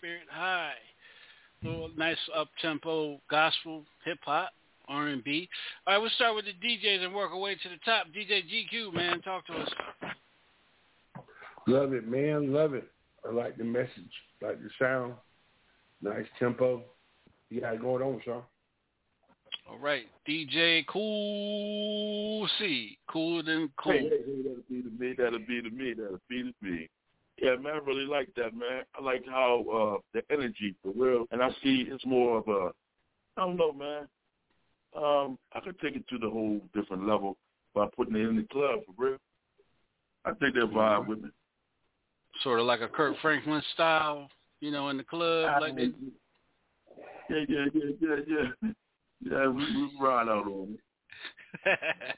Spirit 0.05 0.27
High. 0.29 0.73
Little 1.63 1.89
nice 1.97 2.17
up-tempo 2.35 3.19
gospel, 3.27 3.83
hip-hop, 4.03 4.51
R&B. 4.87 5.49
All 5.87 5.93
right, 5.93 5.99
we'll 5.99 6.11
start 6.11 6.35
with 6.35 6.45
the 6.45 6.51
DJs 6.51 7.03
and 7.05 7.15
work 7.15 7.31
our 7.31 7.39
way 7.39 7.55
to 7.55 7.69
the 7.69 7.79
top. 7.83 8.05
DJ 8.15 8.43
GQ, 8.43 8.93
man, 8.93 9.19
talk 9.21 9.47
to 9.47 9.53
us. 9.53 9.69
Love 11.65 11.93
it, 11.93 12.07
man. 12.07 12.53
Love 12.53 12.75
it. 12.75 12.87
I 13.27 13.31
like 13.31 13.57
the 13.57 13.63
message. 13.63 13.89
Like 14.43 14.61
the 14.61 14.69
sound. 14.77 15.15
Nice 16.03 16.27
tempo. 16.37 16.83
You 17.49 17.61
got 17.61 17.73
it 17.73 17.81
going 17.81 18.03
on, 18.03 18.21
Sean. 18.23 18.43
All 19.67 19.79
right, 19.79 20.05
DJ 20.29 20.85
Cool 20.85 22.47
C. 22.59 22.99
Cooler 23.09 23.41
than 23.41 23.71
cool. 23.83 23.93
Hey, 23.93 24.01
hey, 24.01 24.17
hey, 24.23 24.41
that'll 24.43 24.61
be 24.69 24.83
to 24.83 24.89
me. 24.99 25.15
That'll 25.17 25.39
be 25.39 25.61
to 25.63 25.69
me. 25.71 25.93
That'll 25.93 26.19
be 26.29 26.43
to 26.43 26.53
me. 26.61 26.89
Yeah, 27.41 27.55
man, 27.57 27.73
I 27.73 27.77
really 27.85 28.05
like 28.05 28.29
that, 28.35 28.55
man. 28.55 28.83
I 28.97 29.03
like 29.03 29.25
how 29.27 29.65
uh 29.71 30.01
the 30.13 30.21
energy 30.33 30.75
for 30.81 30.93
real, 30.95 31.25
and 31.31 31.41
I 31.41 31.49
see 31.63 31.85
it's 31.89 32.05
more 32.05 32.37
of 32.37 32.47
a, 32.47 32.71
I 33.37 33.45
don't 33.45 33.57
know, 33.57 33.73
man. 33.73 34.07
Um, 34.95 35.37
I 35.53 35.59
could 35.59 35.79
take 35.79 35.95
it 35.95 36.07
to 36.07 36.17
the 36.17 36.29
whole 36.29 36.61
different 36.73 37.05
level 37.05 37.37
by 37.73 37.87
putting 37.95 38.15
it 38.15 38.27
in 38.27 38.37
the 38.37 38.43
club 38.43 38.79
for 38.85 39.05
real. 39.05 39.17
I 40.23 40.31
think 40.33 40.55
that 40.55 40.71
vibe 40.73 41.07
with 41.07 41.21
me. 41.21 41.29
Sort 42.41 42.59
of 42.59 42.65
like 42.65 42.81
a 42.81 42.87
Kirk 42.87 43.15
Franklin 43.21 43.61
style, 43.73 44.29
you 44.61 44.71
know, 44.71 44.89
in 44.89 44.97
the 44.97 45.03
club. 45.03 45.61
like 45.61 45.75
they... 45.75 45.91
Yeah, 47.29 47.45
yeah, 47.49 47.65
yeah, 47.73 47.91
yeah, 47.99 48.15
yeah. 48.27 48.71
Yeah, 49.21 49.47
we, 49.47 49.63
we 49.75 49.91
ride 49.99 50.27
out 50.27 50.45
on 50.45 50.77
it. 51.65 51.79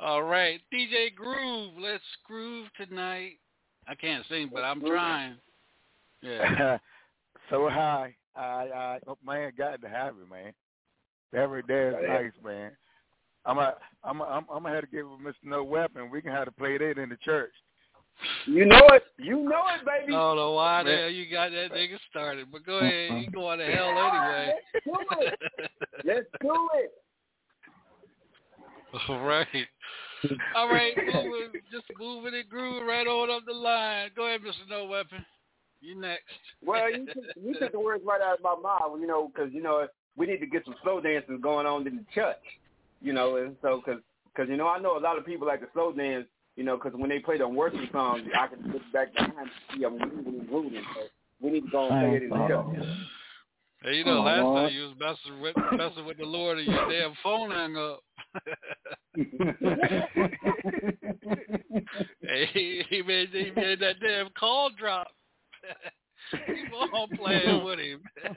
All 0.00 0.22
right, 0.22 0.60
DJ 0.72 1.14
Groove, 1.14 1.74
let's 1.78 2.04
groove 2.26 2.68
tonight. 2.76 3.38
I 3.88 3.94
can't 3.94 4.24
sing, 4.28 4.50
but 4.52 4.62
I'm 4.64 4.80
trying. 4.80 5.36
Yeah. 6.22 6.78
so 7.50 7.68
high. 7.68 8.14
I, 8.36 8.40
I, 8.42 8.98
oh, 9.06 9.18
man, 9.24 9.52
got 9.56 9.80
to 9.80 9.88
have 9.88 10.14
it, 10.20 10.30
man. 10.30 10.52
Every 11.34 11.62
day 11.62 11.88
is 11.88 11.94
nice, 12.06 12.32
man. 12.44 12.72
I'm 13.44 13.58
a, 13.58 13.74
I'm, 14.04 14.20
a, 14.20 14.24
I'm, 14.24 14.46
I'm 14.52 14.62
gonna 14.62 14.74
have 14.74 14.84
to 14.84 14.90
give 14.90 15.06
Mr. 15.06 15.34
No 15.44 15.64
Weapon. 15.64 16.10
We 16.10 16.20
can 16.20 16.32
have 16.32 16.44
to 16.46 16.52
play 16.52 16.76
that 16.78 16.98
in 16.98 17.08
the 17.08 17.16
church. 17.24 17.52
You 18.46 18.66
know 18.66 18.86
it. 18.90 19.04
You 19.16 19.44
know 19.44 19.62
it, 19.74 19.86
baby. 19.86 20.14
I 20.14 20.18
don't 20.18 20.36
know 20.36 20.52
why 20.52 20.82
the 20.82 20.96
hell 20.96 21.08
you 21.08 21.30
got 21.30 21.50
that 21.50 21.72
nigga 21.72 21.98
started, 22.10 22.48
but 22.50 22.66
go 22.66 22.78
ahead. 22.78 23.22
You 23.22 23.30
going 23.30 23.58
to 23.60 23.66
hell 23.66 23.90
anyway. 23.90 24.54
Let's 24.74 24.84
do 24.84 24.96
it. 25.20 25.70
Let's 26.04 26.26
do 26.40 26.68
it. 26.74 26.92
All 29.08 29.20
right. 29.20 29.46
All 30.56 30.68
right, 30.68 30.92
moving, 30.96 31.60
just 31.70 31.84
moving 31.98 32.34
and 32.34 32.48
grooving 32.48 32.86
right 32.86 33.06
on 33.06 33.30
up 33.30 33.44
the 33.46 33.52
line. 33.52 34.10
Go 34.16 34.26
ahead, 34.26 34.40
Mr. 34.40 34.68
No 34.68 34.86
Weapon. 34.86 35.24
You 35.80 35.94
next. 36.00 36.24
Well, 36.64 36.90
you 36.90 37.06
took, 37.06 37.24
you 37.40 37.54
took 37.58 37.72
the 37.72 37.78
words 37.78 38.02
right 38.04 38.20
out 38.20 38.38
of 38.38 38.42
my 38.42 38.56
mouth, 38.60 38.98
you 39.00 39.06
know, 39.06 39.30
because, 39.32 39.52
you 39.52 39.62
know, 39.62 39.86
we 40.16 40.26
need 40.26 40.38
to 40.38 40.46
get 40.46 40.64
some 40.64 40.74
slow 40.82 41.00
dances 41.00 41.38
going 41.40 41.66
on 41.66 41.86
in 41.86 41.96
the 41.96 42.04
church, 42.12 42.36
you 43.00 43.12
know, 43.12 43.36
and 43.36 43.54
so, 43.62 43.80
because, 43.84 44.00
cause, 44.36 44.46
you 44.48 44.56
know, 44.56 44.66
I 44.66 44.80
know 44.80 44.98
a 44.98 45.00
lot 45.00 45.18
of 45.18 45.24
people 45.24 45.46
like 45.46 45.60
to 45.60 45.68
slow 45.72 45.92
dance, 45.92 46.26
you 46.56 46.64
know, 46.64 46.76
because 46.76 46.98
when 46.98 47.08
they 47.08 47.20
play 47.20 47.38
them 47.38 47.54
worship 47.54 47.80
songs, 47.92 48.22
I 48.36 48.48
can 48.48 48.72
look 48.72 48.82
back 48.92 49.14
behind 49.14 49.32
and 49.38 49.50
see 49.72 49.82
them 49.82 49.98
moving 49.98 50.40
and 50.40 50.48
grooving, 50.48 50.82
so 50.94 51.02
we 51.40 51.50
need 51.50 51.60
to 51.66 51.70
go 51.70 51.88
and 51.88 52.08
play 52.08 52.16
it 52.16 52.22
in 52.24 52.30
the 52.30 52.48
church. 52.48 52.86
Hey, 53.82 53.94
you 53.94 54.04
know, 54.04 54.18
Oh, 54.18 54.22
last 54.22 54.42
Lord. 54.42 54.64
time 54.64 54.74
you 54.74 54.82
was 54.88 54.94
messing 54.98 55.40
with 55.40 55.54
messing 55.78 56.04
with 56.04 56.18
the 56.18 56.24
Lord 56.24 56.58
and 56.58 56.66
your 56.66 56.90
damn 56.90 57.12
phone 57.22 57.52
hung 57.52 57.76
up. 57.76 58.00
Hey, 62.22 62.46
he, 62.52 62.82
he 62.88 63.02
made 63.02 63.28
he 63.30 63.50
made 63.56 63.80
that 63.80 64.00
damn 64.00 64.28
call 64.38 64.70
drop. 64.78 65.08
Keep 66.46 66.72
on 66.94 67.08
playing 67.16 67.64
with 67.64 67.78
him. 67.78 68.02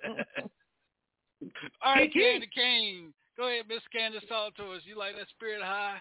All 1.83 1.95
right, 1.95 2.13
Candy 2.13 2.47
Kane. 2.53 3.13
Go 3.37 3.47
ahead, 3.47 3.65
Miss 3.67 3.81
Candace, 3.91 4.23
talk 4.29 4.55
to 4.57 4.71
us. 4.71 4.81
You 4.85 4.97
like 4.97 5.15
that 5.15 5.27
spirit 5.29 5.61
high? 5.63 5.97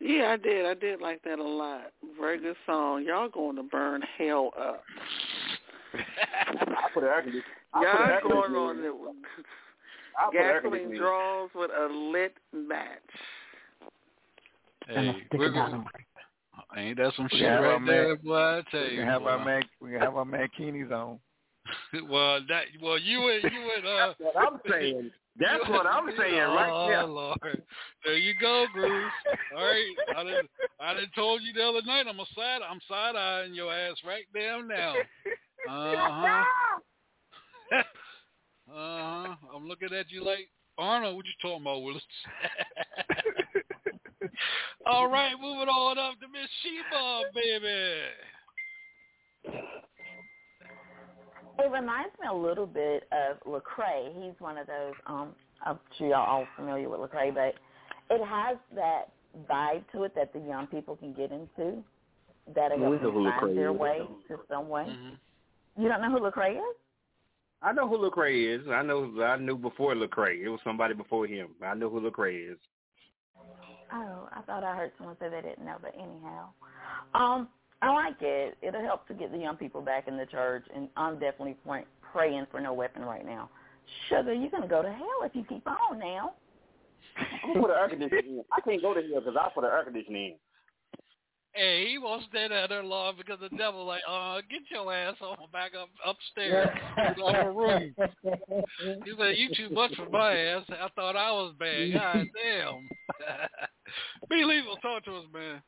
Yeah, 0.00 0.32
I 0.32 0.36
did. 0.36 0.66
I 0.66 0.74
did 0.74 1.00
like 1.00 1.22
that 1.22 1.38
a 1.38 1.42
lot. 1.42 1.92
Very 2.18 2.38
good 2.40 2.56
song. 2.66 3.04
Y'all 3.04 3.28
going 3.28 3.56
to 3.56 3.62
burn 3.62 4.02
hell 4.18 4.50
up. 4.58 4.82
I 5.94 6.88
put 6.92 7.02
an 7.02 7.08
air. 7.08 7.18
I 7.18 7.22
put 7.22 7.34
Y'all 7.82 8.06
air 8.06 8.20
going 8.22 8.42
conditioner 8.42 8.58
on 8.58 8.78
in. 8.78 8.84
it 8.84 8.94
gasoline 10.32 10.96
draws 10.96 11.50
with 11.54 11.70
a 11.70 11.92
lit 11.92 12.34
match. 12.52 12.88
Hey, 14.88 15.14
we're 15.36 15.50
gonna, 15.50 15.84
ain't 16.76 16.96
that 16.98 17.12
some 17.16 17.28
We 17.32 17.38
shit 17.38 17.48
right 17.48 17.84
there, 17.86 18.08
man- 18.08 18.18
boy? 18.24 18.36
I 18.36 18.62
tell 18.70 18.80
We 18.82 18.90
you. 18.90 18.96
can 18.98 19.06
have 19.06 19.22
our 19.22 19.38
boy. 19.38 19.44
man, 19.44 19.62
we 19.80 19.90
can 19.90 20.00
have 20.00 20.16
our 20.16 20.24
mankinis 20.24 20.92
on. 20.92 21.18
well, 22.08 22.40
that 22.48 22.64
well, 22.80 22.98
you 22.98 23.28
and 23.28 23.42
you 23.52 23.72
and 23.76 23.86
uh. 23.86 24.06
That's 24.06 24.20
what 24.20 24.36
I'm 24.36 24.60
saying. 24.70 25.10
That's 25.38 25.68
what 25.68 25.86
I'm 25.86 26.08
saying 26.16 26.38
right 26.38 26.70
oh, 26.72 26.88
there. 26.88 27.04
Lord. 27.04 27.62
There 28.04 28.16
you 28.16 28.34
go, 28.40 28.66
Bruce. 28.72 29.12
All 29.56 29.64
right, 29.64 29.84
I 30.16 30.22
done, 30.24 30.48
I 30.80 30.94
done 30.94 31.10
told 31.14 31.42
you 31.42 31.52
the 31.52 31.62
other 31.62 31.82
night 31.82 32.06
I'm 32.08 32.18
a 32.20 32.26
side, 32.34 32.60
I'm 32.68 32.80
side 32.88 33.16
eyeing 33.16 33.52
your 33.54 33.72
ass 33.72 33.96
right 34.06 34.24
damn 34.34 34.68
now. 34.68 34.94
Uh 35.68 35.96
huh. 35.96 37.82
Uh 38.70 38.74
huh. 38.74 39.34
I'm 39.54 39.68
looking 39.68 39.88
at 39.98 40.10
you 40.10 40.24
like 40.24 40.48
Arnold. 40.78 41.16
What 41.16 41.26
you 41.26 41.32
talking 41.40 41.62
about, 41.62 41.82
Willis? 41.82 42.02
All 44.86 45.08
right, 45.08 45.32
moving 45.40 45.68
on 45.68 45.98
up 45.98 46.14
to 46.20 46.28
Miss 46.28 46.48
Sheba, 46.62 47.22
baby. 47.34 48.02
It 51.58 51.72
reminds 51.72 52.12
me 52.20 52.26
a 52.30 52.34
little 52.34 52.66
bit 52.66 53.08
of 53.12 53.38
Lecrae. 53.46 54.12
He's 54.14 54.38
one 54.40 54.58
of 54.58 54.66
those. 54.66 54.92
Um, 55.06 55.34
I'm 55.64 55.78
sure 55.96 56.08
y'all 56.08 56.26
all 56.26 56.46
familiar 56.54 56.88
with 56.88 57.00
Lecrae, 57.00 57.34
but 57.34 57.54
it 58.14 58.24
has 58.24 58.58
that 58.74 59.06
vibe 59.50 59.82
to 59.92 60.04
it 60.04 60.14
that 60.14 60.32
the 60.32 60.40
young 60.40 60.66
people 60.66 60.96
can 60.96 61.12
get 61.14 61.32
into. 61.32 61.82
that'll 62.54 62.78
We 62.78 62.84
help 62.84 63.02
know 63.02 63.10
who 63.10 63.30
find 63.40 63.56
their 63.56 63.72
way 63.72 64.00
to 64.28 64.38
some 64.50 64.68
way. 64.68 64.84
Mm-hmm. 64.84 65.82
You 65.82 65.88
don't 65.88 66.02
know 66.02 66.10
who 66.10 66.20
Lecrae 66.20 66.56
is? 66.56 66.76
I 67.62 67.72
know 67.72 67.88
who 67.88 67.98
Lecrae 67.98 68.60
is. 68.60 68.66
I 68.68 68.82
know. 68.82 69.10
I 69.22 69.36
knew 69.36 69.56
before 69.56 69.94
Lecrae. 69.94 70.42
It 70.42 70.48
was 70.48 70.60
somebody 70.62 70.94
before 70.94 71.26
him. 71.26 71.48
I 71.64 71.74
know 71.74 71.88
who 71.88 72.00
Lecrae 72.00 72.52
is. 72.52 72.58
Oh, 73.92 74.28
I 74.32 74.42
thought 74.42 74.64
I 74.64 74.76
heard 74.76 74.92
someone 74.98 75.16
say 75.20 75.28
they 75.28 75.42
didn't 75.42 75.64
know, 75.64 75.76
but 75.80 75.94
anyhow. 75.94 76.48
Um, 77.14 77.48
I 77.82 77.92
like 77.92 78.16
it. 78.20 78.56
It'll 78.62 78.82
help 78.82 79.06
to 79.08 79.14
get 79.14 79.32
the 79.32 79.38
young 79.38 79.56
people 79.56 79.80
back 79.80 80.08
in 80.08 80.16
the 80.16 80.26
church, 80.26 80.64
and 80.74 80.88
I'm 80.96 81.14
definitely 81.14 81.56
pray- 81.64 81.86
praying 82.12 82.46
for 82.50 82.60
no 82.60 82.72
weapon 82.72 83.04
right 83.04 83.24
now. 83.24 83.48
Sugar, 84.08 84.34
you're 84.34 84.50
gonna 84.50 84.66
go 84.66 84.82
to 84.82 84.92
hell 84.92 85.22
if 85.22 85.34
you 85.34 85.44
keep 85.44 85.66
on 85.66 85.98
now. 85.98 86.32
I'm 87.16 87.54
gonna 87.54 87.60
put 87.60 87.70
an 87.70 87.76
air 87.78 87.88
conditioning 87.88 88.38
in. 88.38 88.44
I 88.52 88.60
can't 88.60 88.82
go 88.82 88.92
to 88.92 89.00
hell 89.00 89.20
because 89.20 89.36
I 89.36 89.48
put 89.54 89.64
an 89.64 89.70
air 89.70 89.84
conditioning 89.84 90.32
in. 90.32 90.34
Hey, 91.56 91.88
he 91.88 91.98
won't 91.98 92.22
stay 92.28 92.48
there 92.48 92.82
long 92.82 93.14
because 93.16 93.38
the 93.40 93.48
devil 93.56 93.86
like, 93.86 94.02
uh, 94.08 94.42
get 94.50 94.60
your 94.70 94.92
ass 94.92 95.16
on 95.22 95.36
back 95.52 95.72
up 95.80 95.88
upstairs 96.04 96.68
in 96.98 97.14
the 97.16 97.50
room. 97.50 97.94
He 99.04 99.12
said, 99.18 99.36
You 99.36 99.48
too 99.56 99.74
much 99.74 99.94
for 99.96 100.08
my 100.10 100.36
ass. 100.36 100.64
I 100.68 100.88
thought 100.94 101.16
I 101.16 101.30
was 101.32 101.54
bad. 101.58 101.94
God 101.94 102.26
damn. 102.44 102.88
Be 104.28 104.44
lethal, 104.44 104.76
talk 104.76 105.04
to 105.04 105.16
us, 105.16 105.24
man. 105.32 105.62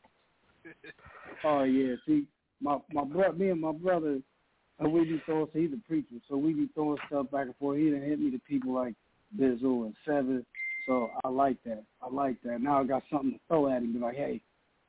Oh 1.45 1.63
yeah, 1.63 1.95
see, 2.07 2.25
my 2.61 2.79
my 2.93 3.05
brother, 3.05 3.33
me 3.33 3.51
and 3.51 3.61
my 3.61 3.73
brother, 3.73 4.19
uh, 4.85 4.89
we 4.89 5.05
be 5.05 5.23
throwing. 5.25 5.47
So 5.53 5.59
he's 5.59 5.73
a 5.73 5.89
preacher, 5.89 6.17
so 6.29 6.37
we 6.37 6.53
be 6.53 6.69
throwing 6.75 6.99
stuff 7.07 7.31
back 7.31 7.47
and 7.47 7.57
forth. 7.57 7.79
He 7.79 7.91
done 7.91 8.03
hit 8.03 8.21
me 8.21 8.31
to 8.33 8.39
people 8.41 8.75
like 8.75 8.95
Bizzle 9.39 9.87
and 9.87 9.95
Seven. 10.05 10.45
So 10.87 11.11
I 11.25 11.29
like 11.29 11.57
that. 11.65 11.85
I 12.03 12.13
like 12.13 12.43
that. 12.43 12.61
Now 12.61 12.81
I 12.81 12.85
got 12.85 13.03
something 13.11 13.33
to 13.33 13.39
throw 13.47 13.71
at 13.71 13.83
him. 13.83 13.93
Be 13.93 13.99
like, 13.99 14.17
hey, 14.17 14.41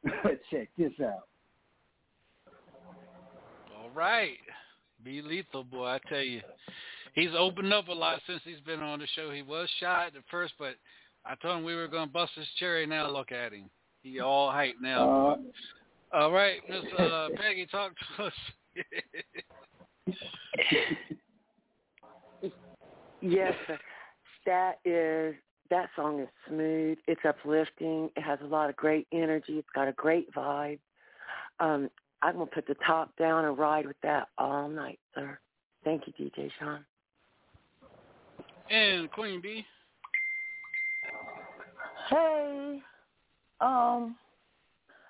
check 0.51 0.69
this 0.77 0.91
out. 1.01 1.27
All 3.77 3.89
right. 3.93 4.37
Be 5.03 5.21
lethal, 5.21 5.63
boy, 5.63 5.85
I 5.85 5.99
tell 6.09 6.21
you. 6.21 6.41
He's 7.13 7.29
opened 7.37 7.73
up 7.73 7.87
a 7.87 7.93
lot 7.93 8.19
since 8.27 8.41
he's 8.43 8.59
been 8.65 8.81
on 8.81 8.99
the 8.99 9.07
show. 9.15 9.31
He 9.31 9.41
was 9.41 9.69
shy 9.79 10.07
at 10.07 10.13
first, 10.29 10.53
but 10.59 10.75
I 11.25 11.35
told 11.41 11.59
him 11.59 11.63
we 11.63 11.75
were 11.75 11.87
going 11.87 12.07
to 12.07 12.13
bust 12.13 12.33
his 12.35 12.47
cherry. 12.59 12.85
Now 12.85 13.09
look 13.09 13.31
at 13.31 13.53
him. 13.53 13.69
He 14.03 14.19
all 14.19 14.51
hype 14.51 14.75
now. 14.81 15.37
Uh, 16.13 16.15
all 16.15 16.31
right, 16.31 16.61
Miss 16.69 16.83
uh, 16.97 17.29
Peggy, 17.35 17.65
talk 17.67 17.93
to 18.17 18.23
us. 18.23 18.33
Yes, 23.21 23.53
sir. 23.67 23.77
That 24.45 24.79
is 24.85 25.35
that 25.69 25.89
song 25.95 26.21
is 26.21 26.27
smooth. 26.47 26.97
It's 27.07 27.21
uplifting. 27.27 28.09
It 28.15 28.21
has 28.21 28.39
a 28.41 28.47
lot 28.47 28.69
of 28.69 28.75
great 28.75 29.07
energy. 29.11 29.53
It's 29.53 29.67
got 29.73 29.87
a 29.87 29.93
great 29.93 30.33
vibe. 30.33 30.79
Um, 31.59 31.89
I'm 32.21 32.33
gonna 32.33 32.45
put 32.47 32.67
the 32.67 32.75
top 32.85 33.15
down 33.17 33.45
and 33.45 33.57
ride 33.57 33.85
with 33.85 33.99
that 34.03 34.29
all 34.37 34.67
night, 34.67 34.99
sir. 35.15 35.37
Thank 35.83 36.03
you, 36.07 36.13
DJ 36.13 36.51
Sean. 36.59 36.85
and 38.69 39.09
Queen 39.11 39.41
B. 39.41 39.65
Hey, 42.09 42.81
um, 43.61 44.15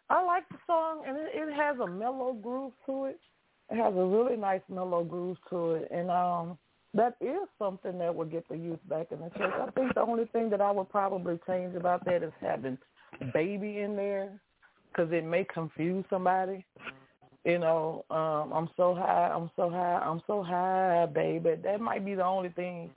I 0.10 0.24
like 0.24 0.48
the 0.50 0.58
song, 0.68 1.04
and 1.08 1.18
it, 1.18 1.30
it 1.34 1.54
has 1.54 1.78
a 1.80 1.88
mellow 1.88 2.34
groove 2.34 2.74
to 2.86 3.06
it. 3.06 3.20
It 3.72 3.78
has 3.78 3.94
a 3.94 4.06
really 4.06 4.36
nice 4.36 4.62
mellow 4.70 5.04
groove 5.04 5.38
to 5.50 5.74
it, 5.74 5.88
and 5.92 6.10
um, 6.10 6.58
that 6.94 7.16
is 7.22 7.48
something 7.58 8.00
that 8.00 8.14
would 8.14 8.32
get 8.32 8.48
the 8.50 8.58
youth 8.58 8.80
back 8.90 9.08
in 9.12 9.20
the 9.20 9.30
church. 9.38 9.54
I 9.60 9.70
think 9.72 9.94
the 9.94 10.02
only 10.02 10.26
thing 10.26 10.50
that 10.50 10.62
I 10.62 10.72
would 10.72 10.90
probably 10.90 11.40
change 11.48 11.76
about 11.76 12.04
that 12.06 12.24
is 12.24 12.34
having 12.42 12.78
baby 13.34 13.80
in 13.80 13.96
there, 13.96 14.40
because 14.92 15.12
it 15.12 15.24
may 15.24 15.46
confuse 15.46 16.06
somebody. 16.10 16.66
You 17.46 17.60
know, 17.60 18.04
um, 18.10 18.52
I'm 18.54 18.70
so 18.76 18.94
high, 18.94 19.32
I'm 19.34 19.50
so 19.56 19.70
high, 19.70 20.00
I'm 20.04 20.22
so 20.28 20.44
high, 20.44 21.06
baby. 21.06 21.56
That 21.64 21.80
might 21.80 22.04
be 22.04 22.16
the 22.16 22.26
only 22.26 22.50
thing 22.50 22.90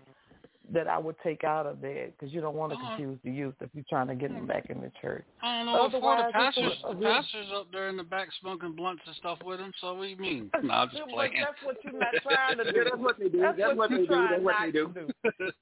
that 0.73 0.89
I 0.89 0.97
would 0.97 1.17
take 1.23 1.45
out 1.45 1.67
of 1.67 1.81
that 1.83 2.13
because 2.19 2.33
you 2.33 2.41
don't 2.41 2.57
want 2.57 2.73
to 2.73 2.79
Uh-huh. 2.79 2.97
confuse 2.97 3.19
the 3.25 3.31
youth 3.31 3.55
if 3.61 3.69
you're 3.75 3.85
trying 3.89 4.09
to 4.09 4.15
get 4.15 4.33
them 4.33 4.47
back 4.47 4.71
in 4.71 4.81
the 4.81 4.91
church. 5.01 5.25
I 5.43 5.59
don't 5.59 5.67
know. 5.67 5.89
Before 5.89 6.17
the 6.17 6.33
pastors, 6.33 6.73
it's 6.73 6.83
a- 6.85 6.95
the 6.95 7.01
pastors 7.03 7.47
up 7.53 7.71
there 7.71 7.89
in 7.89 7.97
the 7.99 8.03
back 8.03 8.29
smoking 8.41 8.73
blunts 8.73 9.03
and 9.07 9.15
stuff 9.17 9.43
with 9.45 9.61
him. 9.61 9.73
So 9.81 9.95
what 9.95 10.05
do 10.05 10.09
you 10.09 10.17
mean? 10.17 10.51
No, 10.63 10.73
I'm 10.73 10.89
just 10.91 11.03
playing. 11.09 11.35
That's 11.39 11.63
what 11.63 11.77
you're 11.85 11.93
not 11.93 12.15
trying 12.23 12.57
to 12.59 12.65
do. 12.73 12.79
Yeah, 12.79 12.85
that's 12.85 12.97
what 12.97 13.19
they 13.19 13.29
do. 13.29 13.41
That's, 13.41 13.59
That's 13.59 13.77
what 13.77 13.91
you're 13.91 13.99
they 14.01 14.07
do. 14.07 14.13
trying 14.13 14.31
That's 14.31 14.43
what 14.43 14.53
not 14.53 14.65
they 14.67 14.73
do. 14.73 14.87
to 14.89 14.93
do. 14.93 15.53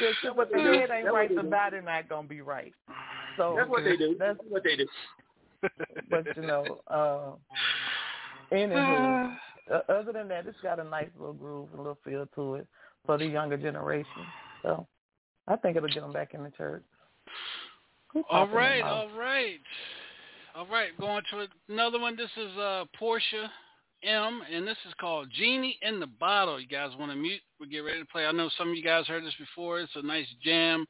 That's 0.00 0.36
what 0.36 0.46
if 0.48 0.52
they 0.52 0.62
do. 0.62 0.72
head 0.72 0.90
ain't 0.90 1.04
That's 1.04 1.14
right, 1.14 1.34
the 1.34 1.42
body 1.42 1.80
not 1.80 2.08
gonna 2.08 2.28
be 2.28 2.40
right. 2.42 2.74
So 3.36 3.54
That's 3.56 3.70
what 3.70 3.84
they 3.84 3.96
do. 3.96 4.16
That's 4.18 4.36
That's 4.38 4.50
what 4.50 4.64
they 4.64 4.76
do. 4.76 4.86
but 6.10 6.36
you 6.36 6.42
know, 6.42 6.80
uh, 6.88 7.32
anywho, 8.52 9.36
uh, 9.72 9.80
other 9.88 10.12
than 10.12 10.28
that, 10.28 10.46
it's 10.46 10.60
got 10.62 10.78
a 10.78 10.84
nice 10.84 11.08
little 11.18 11.34
groove, 11.34 11.68
a 11.74 11.76
little 11.76 11.98
feel 12.04 12.26
to 12.34 12.56
it 12.56 12.66
for 13.06 13.18
the 13.18 13.26
younger 13.26 13.56
generation. 13.56 14.22
So 14.62 14.86
I 15.46 15.56
think 15.56 15.76
it'll 15.76 15.88
get 15.88 16.00
them 16.02 16.12
back 16.12 16.34
in 16.34 16.42
the 16.42 16.50
church. 16.50 16.82
All 18.30 18.48
right, 18.48 18.82
all 18.82 19.10
right, 19.16 19.60
all 20.54 20.66
right. 20.66 20.98
Going 20.98 21.22
to 21.30 21.46
another 21.68 22.00
one. 22.00 22.16
This 22.16 22.30
is 22.36 22.56
uh, 22.58 22.84
Portia 22.98 23.50
M, 24.02 24.42
and 24.50 24.66
this 24.66 24.76
is 24.86 24.94
called 25.00 25.28
Genie 25.30 25.78
in 25.82 26.00
the 26.00 26.06
Bottle. 26.06 26.60
You 26.60 26.66
guys 26.66 26.90
want 26.98 27.12
to 27.12 27.16
mute? 27.16 27.40
We 27.60 27.68
get 27.68 27.80
ready 27.80 28.00
to 28.00 28.06
play. 28.06 28.24
I 28.24 28.32
know 28.32 28.48
some 28.56 28.70
of 28.70 28.76
you 28.76 28.82
guys 28.82 29.06
heard 29.06 29.24
this 29.24 29.34
before. 29.38 29.80
It's 29.80 29.92
a 29.94 30.02
nice 30.02 30.26
jam. 30.42 30.86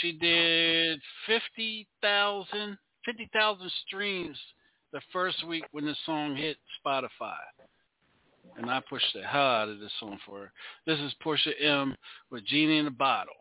She 0.00 0.12
did 0.12 1.00
50,000 1.26 2.78
50,000 3.06 3.72
streams 3.86 4.36
the 4.92 5.00
first 5.12 5.46
week 5.46 5.64
when 5.70 5.84
the 5.84 5.94
song 6.04 6.34
hit 6.34 6.56
Spotify. 6.84 7.36
And 8.56 8.70
I 8.70 8.80
pushed 8.88 9.12
the 9.14 9.22
hell 9.22 9.46
out 9.46 9.68
of 9.68 9.80
this 9.80 9.92
song 10.00 10.18
for 10.26 10.40
her. 10.40 10.52
This 10.86 10.98
is 11.00 11.14
Portia 11.22 11.52
M 11.60 11.94
with 12.30 12.44
Genie 12.46 12.78
in 12.78 12.84
the 12.86 12.90
Bottle. 12.90 13.34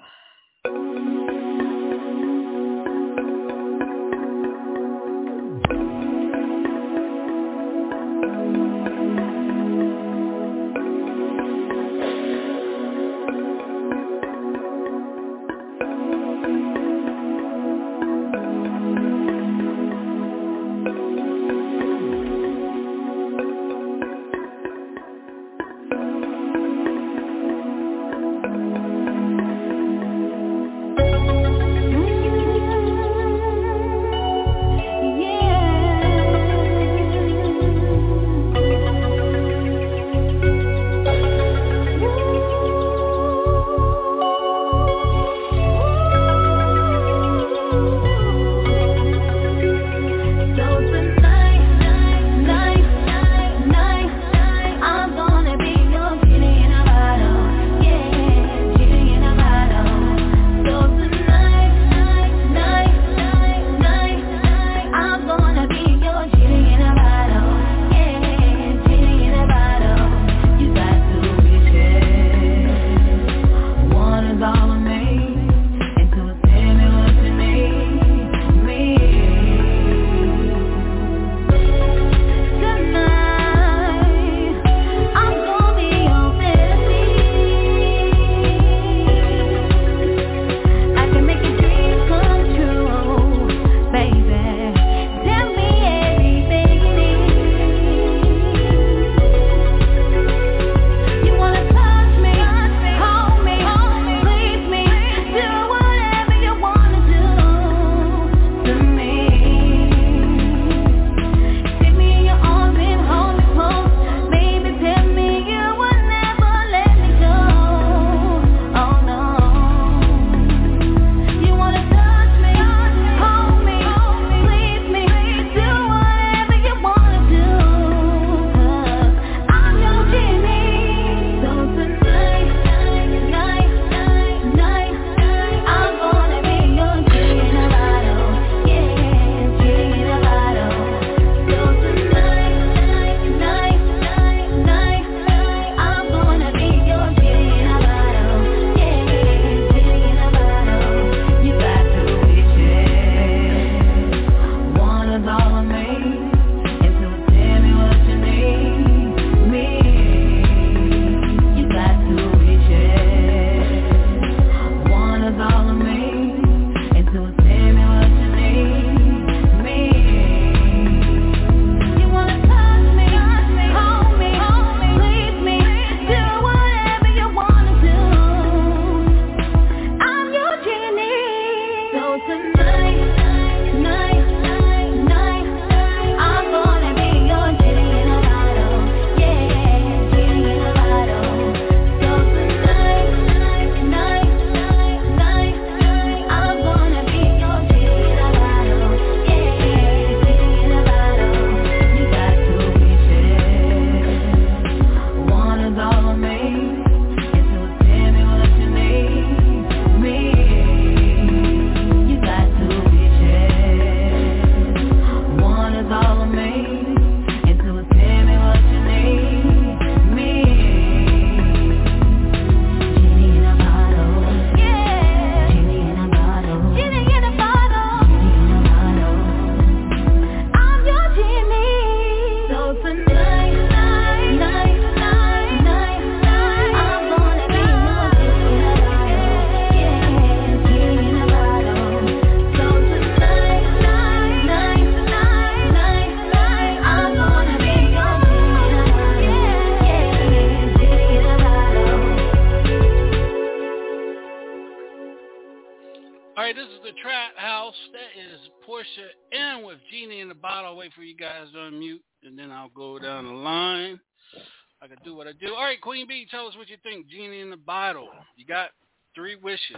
Queen 265.96 266.08
Bee, 266.10 266.28
tell 266.30 266.46
us 266.46 266.58
what 266.58 266.68
you 266.68 266.76
think. 266.84 267.08
Genie 267.08 267.40
in 267.40 267.50
the 267.50 267.56
bottle. 267.56 268.10
You 268.36 268.46
got 268.46 268.72
three 269.16 269.38
wishes. 269.38 269.78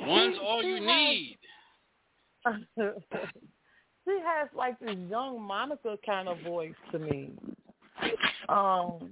One's 0.00 0.38
all 0.42 0.62
you 0.62 0.80
need. 0.80 1.36
she 2.78 4.18
has 4.24 4.48
like 4.56 4.80
this 4.80 4.96
young 5.10 5.42
Monica 5.42 5.98
kind 6.06 6.28
of 6.28 6.40
voice 6.40 6.72
to 6.92 6.98
me. 6.98 7.32
Um, 8.48 9.10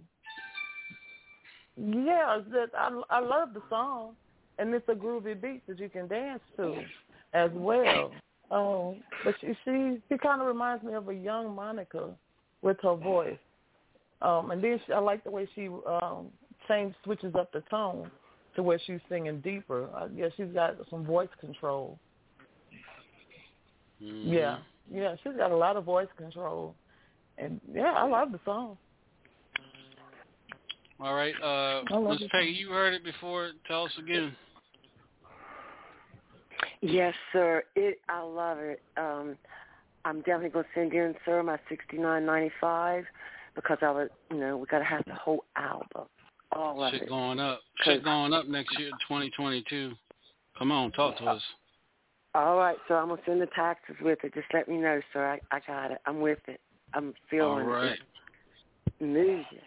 yeah, 1.77 2.39
that 2.51 2.71
I 2.75 3.03
I 3.11 3.21
love 3.21 3.53
the 3.53 3.61
song, 3.69 4.13
and 4.59 4.73
it's 4.73 4.89
a 4.89 4.95
groovy 4.95 5.39
beat 5.39 5.67
that 5.67 5.79
you 5.79 5.91
can 5.91 6.09
dance 6.09 6.41
to, 6.57 6.81
as 7.35 7.51
well. 7.53 8.11
Um, 8.51 9.03
but 9.23 9.35
she 9.43 9.49
she, 9.67 9.99
she 10.09 10.17
kind 10.17 10.41
of 10.41 10.47
reminds 10.47 10.83
me 10.83 10.95
of 10.95 11.11
a 11.11 11.15
young 11.15 11.55
Monica 11.55 12.09
with 12.63 12.79
her 12.83 12.95
voice. 12.95 13.37
Um, 14.23 14.51
and 14.51 14.63
then 14.63 14.81
she, 14.87 14.93
I 14.93 14.99
like 14.99 15.25
the 15.25 15.31
way 15.31 15.49
she 15.55 15.69
um 15.87 16.29
change 16.69 16.95
switches 17.05 17.35
up 17.35 17.53
the 17.53 17.63
tone 17.71 18.11
to 18.55 18.63
where 18.63 18.81
she's 18.87 19.01
singing 19.09 19.41
deeper. 19.41 19.89
Uh, 19.95 20.09
yeah, 20.15 20.29
she's 20.37 20.53
got 20.55 20.77
some 20.91 21.05
voice 21.05 21.29
control. 21.41 21.99
Mm-hmm. 24.03 24.33
Yeah, 24.33 24.59
yeah, 24.93 25.17
she's 25.23 25.37
got 25.37 25.51
a 25.51 25.57
lot 25.57 25.77
of 25.77 25.85
voice 25.85 26.09
control, 26.17 26.75
and 27.39 27.61
yeah, 27.73 27.93
I 27.93 28.07
love 28.07 28.33
the 28.33 28.41
song. 28.45 28.77
All 31.01 31.15
right, 31.15 31.35
uh, 31.43 31.83
I 31.91 31.97
love 31.97 32.21
Ms. 32.21 32.29
Peggy, 32.31 32.51
you 32.51 32.71
heard 32.71 32.95
it 32.95 33.05
before. 33.05 33.51
Tell 33.67 33.85
us 33.85 33.93
again. 33.99 34.37
Yes, 36.81 37.15
sir. 37.33 37.63
It 37.77 38.01
I 38.09 38.23
love 38.23 38.59
it. 38.59 38.83
Um 38.97 39.37
I'm 40.05 40.19
definitely 40.19 40.51
gonna 40.51 40.67
send 40.75 40.93
you, 40.93 41.05
in, 41.05 41.15
sir, 41.25 41.43
my 41.43 41.59
sixty 41.69 41.97
nine 41.97 42.27
ninety 42.27 42.53
five 42.61 43.05
because 43.55 43.79
I 43.83 43.91
was 43.91 44.09
you 44.31 44.39
know, 44.39 44.57
we 44.57 44.67
gotta 44.67 44.85
have 44.85 45.05
the 45.07 45.15
whole 45.15 45.45
album. 45.57 46.07
All 46.55 46.83
of 46.83 46.93
Shit 46.93 47.03
it. 47.03 47.09
going 47.09 47.41
up. 47.41 47.61
Shit 47.83 48.05
going 48.05 48.33
up 48.33 48.47
next 48.47 48.79
year, 48.79 48.91
2022. 49.09 49.93
Come 50.59 50.71
on, 50.71 50.93
talk 50.93 51.17
to 51.19 51.25
us. 51.25 51.43
All 52.35 52.57
right, 52.57 52.77
so 52.89 52.95
I'm 52.95 53.09
gonna 53.09 53.21
send 53.27 53.41
the 53.41 53.49
taxes 53.55 53.97
with 54.01 54.19
it. 54.25 54.35
Just 54.35 54.47
let 54.53 54.69
me 54.69 54.79
know, 54.79 55.01
sir. 55.13 55.39
I, 55.53 55.57
I 55.57 55.61
got 55.67 55.91
it. 55.91 55.99
I'm 56.07 56.21
with 56.21 56.39
it. 56.47 56.61
I'm 56.95 57.15
feeling 57.31 57.67
right. 57.67 57.93
it. 57.93 57.99
Moves 59.01 59.45
you. 59.51 59.59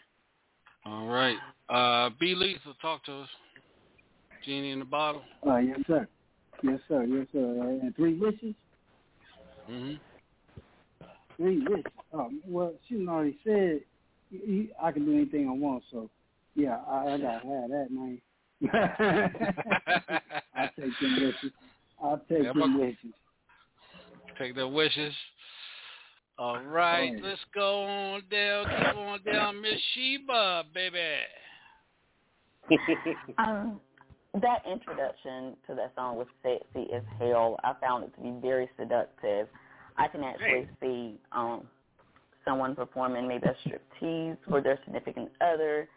All 0.86 1.08
right. 1.08 1.38
Uh, 1.70 2.10
Be 2.20 2.36
Lethal, 2.36 2.74
talk 2.82 3.04
to 3.06 3.22
us. 3.22 3.30
Genie 4.46 4.72
in 4.72 4.80
the 4.80 4.86
bottle. 4.86 5.24
Uh, 5.46 5.58
yes, 5.58 5.80
sir. 5.88 6.08
Yes, 6.62 6.80
sir. 6.88 7.04
Yes, 7.04 7.28
sir. 7.34 7.40
Uh, 7.40 7.86
and 7.86 7.96
three 7.96 8.18
wishes. 8.18 8.54
hmm 9.68 9.94
Three 11.38 11.60
wishes. 11.68 11.86
Um, 12.14 12.42
well, 12.48 12.74
she 12.88 13.06
already 13.08 13.38
said 13.44 13.82
he, 14.30 14.38
he- 14.38 14.72
I 14.82 14.92
can 14.92 15.06
do 15.06 15.14
anything 15.14 15.48
I 15.50 15.52
want. 15.54 15.84
So, 15.92 16.10
yeah, 16.56 16.78
I, 16.88 17.14
I 17.14 17.18
gotta 17.18 17.48
have 17.48 17.70
that, 17.70 17.88
man. 17.92 18.22
I'll 20.56 20.70
take 20.80 21.00
them 21.02 21.16
wishes. 21.22 21.52
I'll 22.02 22.18
take 22.30 22.44
Yeah, 22.44 22.54
them 22.54 22.60
but- 22.74 22.80
wishes. 22.80 23.14
Take 24.40 24.56
their 24.56 24.68
wishes. 24.68 25.14
All 26.38 26.56
right, 26.56 26.64
All 26.64 27.14
right. 27.14 27.24
let's 27.24 27.40
go 27.54 27.84
on 27.86 28.24
down. 28.30 28.66
Keep 28.66 28.98
on 28.98 29.20
down, 29.24 29.62
Miss 29.62 29.80
Sheba, 29.94 30.64
baby. 30.74 31.00
um, 33.38 33.80
that 34.42 34.62
introduction 34.70 35.56
to 35.68 35.76
that 35.76 35.94
song 35.96 36.18
was 36.18 36.28
sexy 36.44 36.92
as 36.94 37.04
hell. 37.20 37.58
I 37.64 37.74
found 37.80 38.04
it 38.04 38.14
to 38.18 38.22
be 38.22 38.34
very 38.42 38.70
seductive. 38.78 39.48
I 39.98 40.08
can 40.08 40.24
actually 40.24 40.68
see 40.82 41.20
um 41.32 41.68
someone 42.46 42.76
performing 42.76 43.28
maybe 43.28 43.48
a 43.48 43.56
striptease 43.68 44.38
for 44.48 44.62
their 44.62 44.80
significant 44.86 45.32
other, 45.42 45.90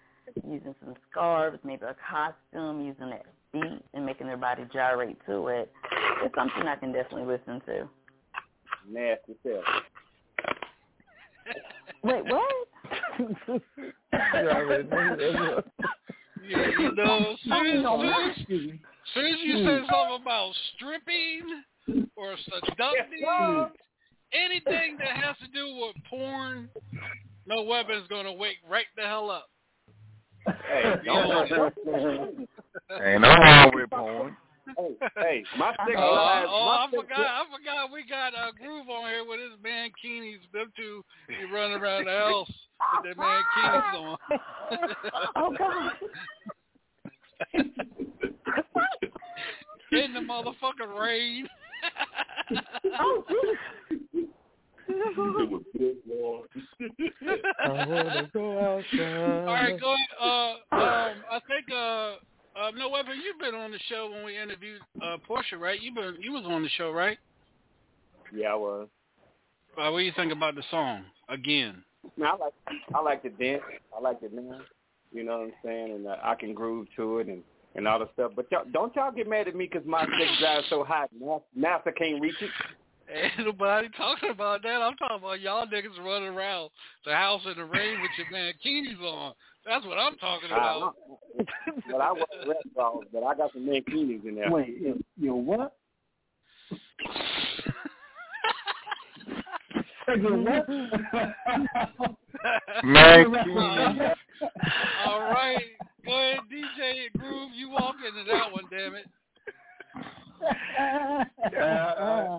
using 0.46 0.74
some 0.82 0.94
scarves, 1.10 1.58
maybe 1.62 1.84
a 1.84 1.94
costume, 2.10 2.84
using 2.84 3.10
that 3.10 3.26
beat 3.52 3.84
and 3.94 4.04
making 4.04 4.26
their 4.26 4.36
body 4.36 4.64
gyrate 4.72 5.18
to 5.26 5.48
it. 5.48 5.70
It's 6.22 6.34
something 6.34 6.62
I 6.66 6.76
can 6.76 6.92
definitely 6.92 7.26
listen 7.26 7.60
to. 7.66 7.88
Nasty 8.90 9.34
self. 9.42 9.64
Wait, 12.02 12.24
what? 12.24 12.68
Yeah, 16.48 16.66
you 16.78 16.94
know, 16.94 17.36
soon 17.44 17.66
as, 17.66 17.82
soon 17.82 18.06
as, 18.06 18.36
Excuse 18.38 18.72
me. 18.72 18.80
soon 19.12 19.26
as 19.26 19.40
you 19.42 19.64
said 19.64 19.82
something 19.90 20.22
about 20.22 20.52
stripping 20.76 22.08
or 22.16 22.36
seducting, 22.44 23.68
anything 24.32 24.96
that 24.98 25.16
has 25.24 25.36
to 25.38 25.48
do 25.48 25.74
with 25.76 25.96
porn, 26.08 26.68
no 27.46 27.62
weapon's 27.62 28.06
gonna 28.08 28.32
wake 28.32 28.58
right 28.68 28.86
the 28.96 29.02
hell 29.02 29.30
up. 29.30 29.48
Hey, 30.46 30.94
don't 31.04 31.52
Ain't 33.02 33.20
no 33.20 33.28
wrong 33.28 33.70
with 33.74 33.90
porn. 33.90 34.36
hey, 34.76 34.96
hey, 35.16 35.44
my 35.58 35.74
Oh, 35.78 35.84
six 35.86 35.98
oh, 35.98 36.12
lives, 36.14 36.48
oh, 36.50 36.68
I 36.68 36.86
my 36.86 36.90
six, 36.90 37.02
forgot. 37.02 37.20
I 37.26 37.44
forgot. 37.56 37.92
We 37.92 38.04
got 38.08 38.32
a 38.34 38.52
groove 38.52 38.88
on 38.88 39.10
here 39.10 39.24
with 39.26 39.40
his 39.40 39.58
mankinis. 39.64 40.40
Them 40.52 40.72
two 40.76 41.04
be 41.26 41.34
running 41.52 41.78
around 41.80 42.04
the 42.04 42.10
house 42.12 42.52
with 42.94 43.04
their 43.04 43.14
mankinis 43.14 43.94
on. 43.94 44.16
oh 45.36 45.54
God. 45.58 45.92
In 49.90 50.12
the 50.12 50.20
motherfucking 50.20 50.98
rain. 51.00 51.48
Oh, 53.00 53.24
It 54.88 55.50
was 55.50 55.62
good, 55.76 55.96
Lord. 56.08 56.48
I 57.64 57.86
wanna 57.86 58.30
go 58.32 58.76
outside. 58.76 59.46
All 59.46 59.54
right, 59.54 59.80
go 59.80 59.94
ahead. 59.94 60.08
Uh, 60.20 60.76
um, 60.76 61.16
I 61.30 61.40
think 61.46 61.70
uh, 61.70 62.16
uh, 62.58 62.70
no 62.74 62.88
weapon. 62.88 63.20
You've 63.22 63.38
been 63.38 63.54
on 63.54 63.70
the 63.70 63.78
show 63.88 64.10
when 64.10 64.24
we 64.24 64.40
interviewed 64.40 64.80
uh, 65.02 65.18
Portia, 65.26 65.58
right? 65.58 65.80
You 65.80 65.94
been 65.94 66.16
you 66.20 66.32
was 66.32 66.44
on 66.46 66.62
the 66.62 66.68
show, 66.70 66.90
right? 66.90 67.18
yeah, 68.34 68.52
I 68.52 68.54
was. 68.54 68.88
Uh, 69.76 69.90
what 69.90 69.98
do 69.98 70.04
you 70.04 70.12
think 70.16 70.32
about 70.32 70.54
the 70.54 70.62
song 70.70 71.04
again? 71.28 71.82
Man, 72.16 72.28
I 72.28 72.36
like 72.36 72.54
I 72.94 73.00
like 73.00 73.22
to 73.22 73.30
dance. 73.30 73.62
I 73.96 74.00
like 74.00 74.20
to 74.20 74.28
dance. 74.28 74.62
You 75.12 75.24
know 75.24 75.38
what 75.38 75.46
I'm 75.46 75.52
saying? 75.64 75.92
And 75.92 76.06
uh, 76.06 76.16
I 76.22 76.34
can 76.34 76.54
groove 76.54 76.86
to 76.96 77.18
it 77.18 77.28
and 77.28 77.42
and 77.78 77.88
all 77.88 78.00
the 78.00 78.08
stuff. 78.12 78.32
But 78.36 78.50
y'all, 78.50 78.64
don't 78.70 78.94
y'all 78.94 79.12
get 79.12 79.28
mad 79.28 79.48
at 79.48 79.54
me 79.54 79.68
because 79.72 79.86
my 79.86 80.02
sex 80.02 80.30
drive 80.40 80.64
so 80.68 80.84
high. 80.84 81.06
NASA, 81.16 81.40
NASA 81.56 81.96
can't 81.96 82.20
reach 82.20 82.34
it. 82.40 82.50
Ain't 83.10 83.46
nobody 83.46 83.88
talking 83.96 84.30
about 84.30 84.62
that. 84.64 84.82
I'm 84.82 84.96
talking 84.96 85.18
about 85.18 85.40
y'all 85.40 85.64
niggas 85.66 85.98
running 86.04 86.28
around 86.28 86.70
the 87.06 87.14
house 87.14 87.40
in 87.46 87.56
the 87.56 87.64
rain 87.64 88.02
with 88.02 88.10
your 88.18 88.26
mankinis 88.34 89.00
on. 89.00 89.32
That's 89.64 89.86
what 89.86 89.96
I'm 89.96 90.16
talking 90.18 90.50
about. 90.50 90.94
but 91.90 92.00
I 92.00 92.12
was 92.12 92.26
red 92.46 92.56
balls, 92.74 93.04
but 93.12 93.22
I 93.22 93.34
got 93.34 93.52
some 93.52 93.66
mankinis 93.66 94.26
in 94.26 94.34
there. 94.34 94.50
Wait, 94.50 94.76
yo, 94.78 94.98
yo 95.16 95.34
what? 95.36 95.76
Yo, 100.16 100.36
what? 100.42 100.68
Man, 102.84 103.26
All 105.06 105.20
right, 105.20 105.64
go 106.04 106.12
ahead, 106.12 106.40
DJ 106.50 107.10
Groove. 107.18 107.50
You 107.54 107.70
walk 107.70 107.96
into 108.06 108.24
that 108.30 108.52
one, 108.52 108.64
damn 108.70 108.94
it. 108.94 109.06
Yeah, 111.52 112.38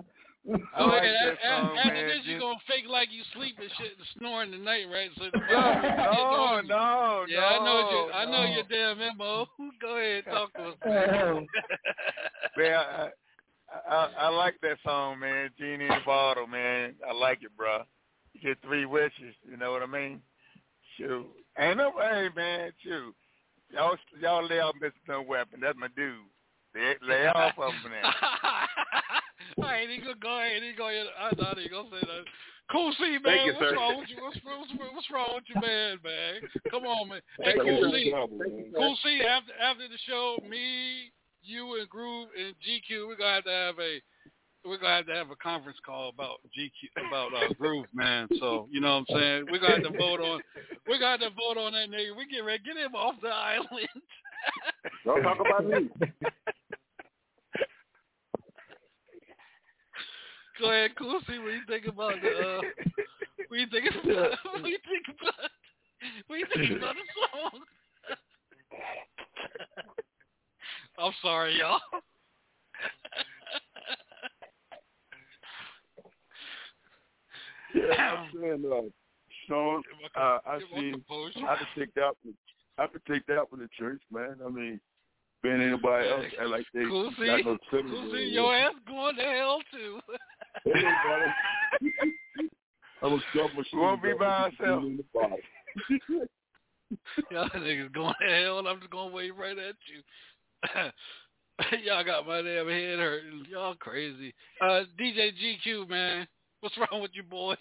Oh, 0.78 0.86
like 0.86 1.02
yeah, 1.02 1.26
that 1.26 1.36
song, 1.44 1.76
after 1.78 1.92
man. 1.94 2.06
this, 2.08 2.20
you 2.24 2.32
Just- 2.32 2.40
gonna 2.42 2.58
fake 2.66 2.86
like 2.88 3.12
you 3.12 3.22
sleep 3.34 3.56
and 3.60 3.70
shit 3.78 3.92
and 3.98 4.06
snoring 4.18 4.50
tonight, 4.50 4.86
right? 4.90 5.10
So 5.18 5.24
the 5.32 5.38
no, 5.38 6.60
no, 6.64 7.24
Yeah, 7.28 7.40
I 7.44 7.58
know 7.64 7.90
you. 7.90 8.12
I 8.12 8.24
know 8.24 8.44
no. 8.46 8.50
your 8.50 8.62
damn 8.64 9.16
mo. 9.18 9.46
Go 9.82 9.96
ahead, 9.98 10.24
talk 10.24 10.52
to 10.54 10.62
us. 10.70 10.74
Oh. 10.86 11.40
Man, 12.56 12.72
I, 12.74 13.10
I 13.88 14.08
I 14.18 14.28
like 14.28 14.56
that 14.62 14.78
song, 14.84 15.20
man. 15.20 15.50
Genie 15.58 15.84
in 15.84 15.88
the 15.88 16.00
bottle, 16.04 16.46
man. 16.46 16.94
I 17.08 17.12
like 17.12 17.42
it, 17.42 17.56
bro. 17.56 17.82
You 18.32 18.40
get 18.40 18.58
three 18.62 18.86
wishes. 18.86 19.34
You 19.48 19.56
know 19.56 19.72
what 19.72 19.82
I 19.82 19.86
mean? 19.86 20.20
Shoot, 20.96 21.26
ain't 21.58 21.78
no 21.78 21.92
way, 21.96 22.28
man. 22.34 22.72
Shoot, 22.82 23.14
y'all 23.72 23.96
y'all 24.20 24.46
lay 24.46 24.60
off 24.60 24.74
Mr. 24.82 24.92
No 25.08 25.22
Weapon. 25.22 25.60
That's 25.60 25.78
my 25.78 25.88
dude. 25.96 26.14
Lay, 26.74 26.94
lay 27.02 27.26
off 27.34 27.58
of 27.58 27.72
him 27.72 27.92
now. 28.02 28.12
All 29.58 29.64
right, 29.64 29.88
he 29.88 29.98
gonna 29.98 30.14
go 30.20 30.38
ahead. 30.38 30.62
He 30.62 30.72
go 30.76 30.88
ahead. 30.88 31.06
I 31.18 31.30
thought 31.34 31.58
he 31.58 31.68
gonna 31.68 31.88
say 31.90 32.06
that. 32.06 32.24
Cool 32.70 32.92
C, 32.98 33.02
man. 33.02 33.20
Thank 33.24 33.46
you, 33.46 33.52
what's 33.54 33.70
sir. 33.70 33.74
wrong 33.74 33.98
with 33.98 34.08
you? 34.08 34.22
What's, 34.22 34.38
what's, 34.44 34.94
what's 34.94 35.10
wrong 35.10 35.30
with 35.34 35.44
you, 35.48 35.60
man, 35.60 35.98
man? 36.04 36.34
Come 36.70 36.84
on, 36.84 37.08
man. 37.08 37.20
Hey, 37.42 37.54
Thank 37.56 37.66
Cool 37.66 37.82
sir. 37.82 37.98
C. 37.98 38.14
Thank. 38.14 38.76
Cool 38.76 38.96
C. 39.02 39.22
After 39.26 39.52
after 39.58 39.88
the 39.88 39.98
show, 40.06 40.38
me, 40.48 41.10
you, 41.42 41.78
and 41.78 41.88
Groove 41.88 42.28
and 42.38 42.54
GQ, 42.56 43.08
we're 43.08 43.16
gonna 43.16 43.34
have 43.34 43.44
to 43.44 43.50
have 43.50 43.78
a 43.78 44.00
we're 44.64 44.78
gonna 44.78 44.96
have 44.96 45.06
to 45.06 45.14
have 45.14 45.30
a 45.30 45.36
conference 45.36 45.78
call 45.84 46.10
about 46.10 46.40
GQ 46.56 47.08
about 47.08 47.32
uh, 47.34 47.52
Groove, 47.54 47.86
man. 47.94 48.28
So 48.38 48.68
you 48.70 48.80
know 48.80 49.00
what 49.00 49.14
I'm 49.14 49.20
saying? 49.20 49.46
We're 49.50 49.58
gonna 49.58 49.74
have 49.74 49.92
to 49.92 49.98
vote 49.98 50.20
on 50.20 50.40
we're 50.86 50.98
gonna 50.98 51.12
have 51.12 51.20
to 51.20 51.30
vote 51.30 51.58
on 51.58 51.72
that 51.72 51.90
nigga. 51.90 52.16
We 52.16 52.26
get 52.26 52.44
ready, 52.44 52.62
get 52.62 52.76
him 52.76 52.94
off 52.94 53.14
the 53.22 53.28
island. 53.28 53.88
Don't 55.04 55.22
talk 55.22 55.38
about 55.40 55.66
me. 55.66 55.88
Go 60.60 60.70
ahead, 60.70 60.90
cool. 60.98 61.20
See 61.26 61.38
what 61.38 61.52
you 61.52 61.62
think 61.66 61.86
about 61.86 62.14
the. 62.20 62.28
Uh, 62.28 62.60
what 63.48 63.58
you 63.58 63.66
think 63.70 63.86
about? 64.04 64.30
What 64.44 64.68
you 64.68 64.78
think 64.84 65.06
about? 65.18 65.50
What 66.26 66.38
you 66.38 66.46
think 66.54 66.70
about 66.76 66.94
the 66.94 67.02
song? 67.32 67.60
I'm 71.00 71.12
sorry, 71.22 71.58
y'all. 71.58 71.80
Yeah, 77.74 77.94
I'm 77.94 78.28
saying, 78.34 78.64
uh, 78.66 78.80
Sean, 79.46 79.82
uh, 80.16 80.38
I 80.44 80.58
see. 80.74 80.94
I 81.46 81.56
could 81.56 81.68
take 81.78 81.94
that. 81.94 82.12
One, 82.22 82.34
I 82.78 82.86
could 82.88 83.04
take 83.06 83.24
that 83.26 83.50
one 83.50 83.60
to 83.60 83.68
church, 83.78 84.02
man. 84.12 84.36
I 84.44 84.48
mean, 84.50 84.80
being 85.42 85.60
anybody 85.60 86.08
else, 86.08 86.26
I 86.40 86.44
like 86.44 86.66
they 86.74 86.84
Cool, 86.84 87.12
see? 87.18 87.26
got 87.26 87.44
no 87.44 87.58
Cool, 87.70 88.10
see, 88.12 88.30
your 88.32 88.54
ass 88.54 88.74
going 88.86 89.16
to 89.16 89.22
hell 89.22 89.60
too. 89.72 90.00
Hey, 90.64 90.82
brother. 91.06 91.34
I'm 93.02 93.12
a 93.14 93.18
suffer. 93.34 93.64
Won't 93.74 94.02
be 94.02 94.12
by 94.18 94.50
herself. 94.58 94.82
Y'all 97.30 97.48
niggas 97.50 97.92
going 97.92 98.14
to 98.20 98.26
hell, 98.42 98.58
and 98.58 98.68
I'm 98.68 98.78
just 98.80 98.90
gonna 98.90 99.10
wave 99.10 99.36
right 99.38 99.56
at 99.56 99.76
you. 99.86 100.02
Y'all 101.84 102.04
got 102.04 102.26
my 102.26 102.42
damn 102.42 102.68
head 102.68 102.98
hurting. 102.98 103.44
Y'all 103.50 103.74
crazy. 103.74 104.34
Uh, 104.60 104.82
DJ 104.98 105.30
GQ, 105.66 105.88
man, 105.88 106.26
what's 106.60 106.76
wrong 106.78 107.02
with 107.02 107.10
you 107.14 107.22
boys? 107.22 107.56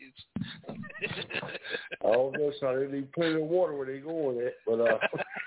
I 0.70 2.12
don't 2.12 2.34
know, 2.34 2.52
son. 2.60 2.80
They 2.80 2.98
need 2.98 3.12
plenty 3.14 3.36
of 3.36 3.48
water 3.48 3.76
where 3.76 3.88
they 3.88 4.00
going 4.00 4.40
at, 4.46 4.54
but 4.66 4.82
uh, 4.82 4.98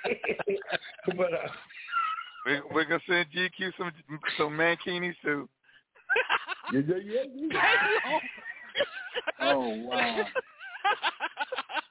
but 1.17 1.33
uh, 1.33 1.49
We, 2.45 2.61
we're 2.73 2.85
gonna 2.85 3.01
send 3.09 3.27
GQ 3.31 3.73
some 3.79 3.93
some 4.37 4.51
mankinis 4.51 5.15
too. 5.23 5.49
yeah, 6.73 6.81
yeah, 7.05 7.23
yeah. 7.37 8.19
Oh 9.41 9.69
wow. 9.77 10.25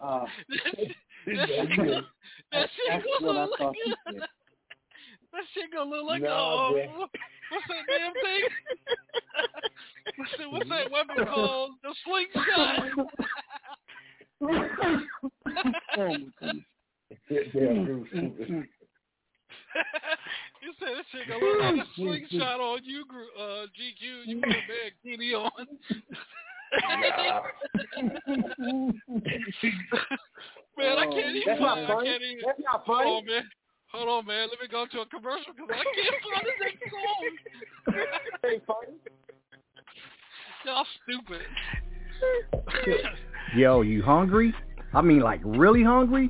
Uh, 0.01 0.26
that 0.49 1.47
shit 1.47 1.78
gonna, 1.78 2.01
that 2.51 2.70
shit 2.76 2.89
that's 2.89 3.05
gonna 3.20 3.28
what 3.28 3.38
I 3.38 3.45
look 3.45 3.59
thought 3.59 3.68
like 3.68 3.78
you 3.86 3.93
said. 4.12 4.28
That 5.34 5.44
shit 5.54 5.72
gonna 5.74 5.90
look 5.90 6.06
like 6.08 6.22
Nah, 6.22 6.70
a 6.70 6.74
bruh. 6.74 6.86
uh, 6.86 7.08
what's 7.52 7.68
that 7.68 7.86
damn 7.88 8.14
thing? 8.14 8.44
what's 10.18 10.32
that, 10.38 10.52
what's 10.52 10.70
that 10.70 10.92
weapon 10.92 11.26
called? 11.34 11.72
The 11.84 11.96
slingshot. 12.06 12.80
oh 14.42 14.48
my 14.48 14.68
goodness. 16.40 16.66
Mm, 17.30 18.08
mm, 18.14 18.32
mm. 18.50 18.68
You 20.62 20.72
said 20.80 20.90
that 20.98 21.06
shit 21.12 21.28
gonna 21.28 21.44
look 21.44 21.62
like 21.62 21.86
a 21.86 21.90
slingshot 21.96 22.60
on 22.60 22.80
you, 22.84 23.06
Gru- 23.06 23.34
uh, 23.40 23.66
GQ. 23.68 24.26
You 24.26 24.40
put 24.40 24.50
a 24.50 24.54
bad 24.54 24.92
kitty 25.04 25.34
on. 25.34 25.52
Man, 30.78 30.98
I 30.98 31.06
can't 31.06 31.16
oh. 31.16 31.30
even. 31.30 31.44
That's 31.46 31.62
not 31.62 31.78
I 31.78 31.88
funny. 31.88 32.10
can't 32.10 32.24
even. 32.24 32.44
That's 32.46 32.60
not 32.64 32.86
funny. 32.86 33.10
on, 33.10 33.26
man. 33.26 33.44
Hold 33.94 34.10
on, 34.10 34.26
man. 34.26 34.48
Let 34.50 34.60
me 34.60 34.68
go 34.70 34.86
to 34.86 35.02
a 35.02 35.06
commercial 35.06 35.54
because 35.56 35.70
I 35.70 35.84
can't 35.96 36.16
find 36.24 36.46
the 36.48 36.66
next 36.66 36.82
song. 36.92 38.50
Ain't 38.50 38.66
funny. 38.66 38.98
Y'all 40.66 40.86
stupid. 41.04 41.42
Yo, 43.56 43.82
you 43.82 44.04
hungry? 44.04 44.54
I 44.94 45.02
mean, 45.02 45.22
like 45.22 45.42
really 45.44 45.84
hungry? 45.84 46.30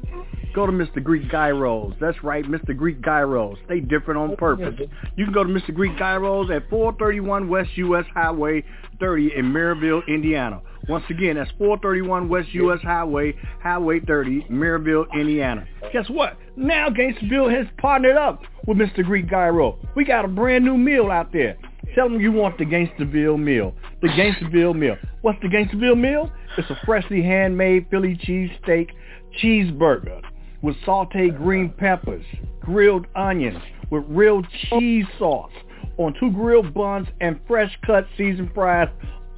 Go 0.54 0.66
to 0.66 0.72
Mr. 0.72 1.04
Greek 1.04 1.30
Gyros. 1.30 1.94
That's 2.00 2.22
right, 2.24 2.46
Mr. 2.46 2.76
Greek 2.76 3.02
Gyros. 3.02 3.58
They 3.68 3.80
different 3.80 4.20
on 4.20 4.36
purpose. 4.36 4.80
You 5.16 5.26
can 5.26 5.34
go 5.34 5.44
to 5.44 5.50
Mr. 5.50 5.74
Greek 5.74 5.98
Gyros 5.98 6.50
at 6.52 6.70
431 6.70 7.48
West 7.48 7.70
US 7.78 8.06
Highway 8.14 8.64
30 9.00 9.34
in 9.36 9.46
Merrillville, 9.46 10.06
Indiana. 10.08 10.62
Once 10.90 11.04
again, 11.10 11.36
that's 11.36 11.52
431 11.58 12.28
West 12.28 12.50
US 12.54 12.80
Highway, 12.82 13.36
Highway 13.62 14.00
30, 14.00 14.48
Merrillville, 14.50 15.06
Indiana. 15.14 15.66
Guess 15.94 16.10
what? 16.10 16.38
Now 16.56 16.90
Gangsterville 16.90 17.56
has 17.56 17.68
partnered 17.78 18.18
up 18.18 18.42
with 18.68 18.78
Mr. 18.78 19.04
Greek 19.04 19.30
Gyro. 19.30 19.78
We 19.96 20.06
got 20.06 20.26
a 20.26 20.28
brand 20.28 20.66
new 20.66 20.78
meal 20.78 21.12
out 21.12 21.32
there. 21.32 21.58
Tell 21.96 22.10
them 22.10 22.20
you 22.20 22.32
want 22.32 22.58
the 22.58 22.66
Gangsterville 22.66 23.40
meal. 23.40 23.74
The 24.02 24.08
Gangsterville 24.10 24.76
meal. 24.76 24.98
What's 25.22 25.40
the 25.42 25.50
Gangsterville 25.50 26.00
meal? 26.00 26.32
It's 26.58 26.70
a 26.70 26.78
freshly 26.86 27.22
handmade 27.22 27.88
Philly 27.92 28.18
cheesesteak 28.26 28.90
cheeseburger 29.42 30.22
with 30.62 30.76
sauteed 30.86 31.38
green 31.38 31.70
peppers, 31.70 32.26
grilled 32.60 33.08
onions 33.16 33.62
with 33.90 34.04
real 34.08 34.42
cheese 34.70 35.06
sauce 35.20 35.52
on 35.98 36.14
two 36.20 36.32
grilled 36.32 36.74
buns 36.74 37.08
and 37.20 37.40
fresh 37.48 37.78
cut 37.86 38.08
seasoned 38.18 38.52
fries 38.54 38.90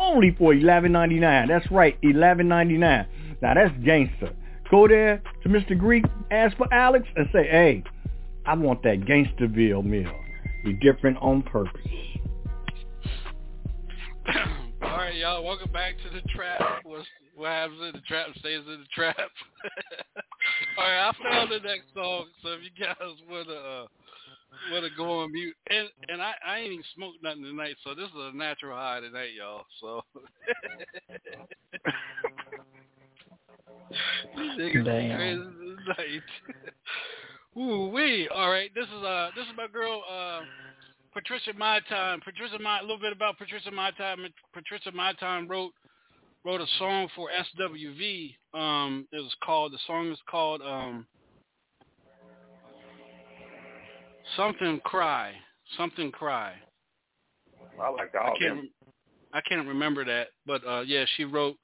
only 0.04 0.36
for 0.38 0.54
$11.99. 0.54 1.48
That's 1.48 1.70
right, 1.72 2.00
$11.99. 2.02 3.06
Now 3.42 3.54
that's 3.54 3.74
gangster. 3.84 4.34
Go 4.70 4.88
there 4.88 5.22
to 5.44 5.50
Mr. 5.50 5.78
Greek, 5.78 6.06
ask 6.32 6.56
for 6.58 6.72
Alex, 6.74 7.06
and 7.16 7.28
say, 7.32 7.44
hey, 7.44 7.84
I 8.46 8.56
want 8.56 8.84
that 8.84 9.02
Gangsterville 9.02 9.86
meal. 9.86 10.12
Be 10.64 10.74
different 10.74 11.18
on 11.22 11.44
purpose. 11.44 11.82
All 14.82 14.98
right, 14.98 15.16
y'all. 15.16 15.44
Welcome 15.44 15.72
back 15.72 15.96
to 16.04 16.10
the 16.10 16.22
trap. 16.30 16.60
What's, 16.84 17.06
what 17.36 17.50
happens 17.50 17.80
in 17.82 17.92
the 17.94 18.02
trap 18.08 18.28
stays 18.40 18.62
in 18.68 18.80
the 18.80 18.88
trap. 18.94 19.16
All 20.78 20.84
right, 20.84 21.10
I 21.10 21.12
found 21.24 21.52
the 21.52 21.60
next 21.60 21.94
song. 21.94 22.26
So 22.42 22.50
if 22.50 22.62
you 22.64 22.86
guys 22.86 22.96
wanna 23.30 23.54
uh, 23.54 23.86
wanna 24.72 24.90
go 24.96 25.20
on 25.20 25.32
mute, 25.32 25.56
and 25.70 25.88
and 26.10 26.22
I 26.22 26.34
I 26.46 26.60
ain't 26.60 26.74
even 26.74 26.86
smoked 26.96 27.24
nothing 27.24 27.44
tonight, 27.44 27.76
so 27.84 27.94
this 27.96 28.08
is 28.08 28.16
a 28.16 28.32
natural 28.36 28.76
high 28.76 29.00
tonight, 29.00 29.32
y'all. 29.38 29.66
So. 29.82 30.04
Damn. 34.36 35.18
crazy 35.18 35.42
tonight. 35.42 36.24
Ooh 37.58 37.90
wee. 37.90 38.28
All 38.34 38.50
right, 38.50 38.72
this 38.74 38.86
is 38.86 39.04
uh 39.04 39.30
this 39.36 39.46
is 39.46 39.54
my 39.56 39.68
girl 39.68 40.04
uh 40.12 40.42
Patricia 41.14 41.54
My 41.58 41.80
Time. 41.90 42.22
Patricia 42.24 42.58
My 42.60 42.80
a 42.80 42.82
little 42.82 43.00
bit 43.00 43.14
about 43.14 43.38
Patricia 43.38 43.72
My 43.72 43.92
Time. 43.92 44.26
Patricia 44.54 44.92
My 44.92 45.14
Time 45.14 45.48
wrote 45.48 45.74
wrote 46.44 46.62
a 46.62 46.68
song 46.80 47.08
for 47.16 47.30
SWV. 47.30 48.36
Um, 48.54 49.08
it 49.12 49.18
was 49.18 49.36
called 49.44 49.74
the 49.74 49.80
song 49.86 50.12
is 50.12 50.20
called 50.30 50.62
um 50.62 51.06
something 54.36 54.80
cry 54.84 55.34
something 55.78 56.12
cry. 56.12 56.54
I 57.82 57.90
like 57.90 58.14
I 58.16 58.32
can't 58.38 58.58
them. 58.58 58.70
I 59.34 59.42
can't 59.42 59.68
remember 59.68 60.06
that, 60.06 60.28
but 60.46 60.62
uh, 60.68 60.82
yeah, 60.82 61.06
she 61.18 61.24
wrote 61.24 61.56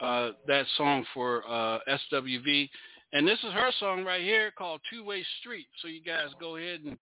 uh, 0.00 0.30
that 0.46 0.66
song 0.76 1.04
for 1.14 1.42
uh, 1.48 1.78
SWV, 2.12 2.68
and 3.12 3.26
this 3.26 3.38
is 3.38 3.52
her 3.52 3.70
song 3.80 4.04
right 4.04 4.20
here 4.20 4.50
called 4.56 4.80
Two 4.90 5.04
Way 5.04 5.24
Street. 5.40 5.66
So 5.80 5.88
you 5.88 6.02
guys 6.02 6.28
go 6.38 6.56
ahead 6.56 6.80
and 6.84 6.98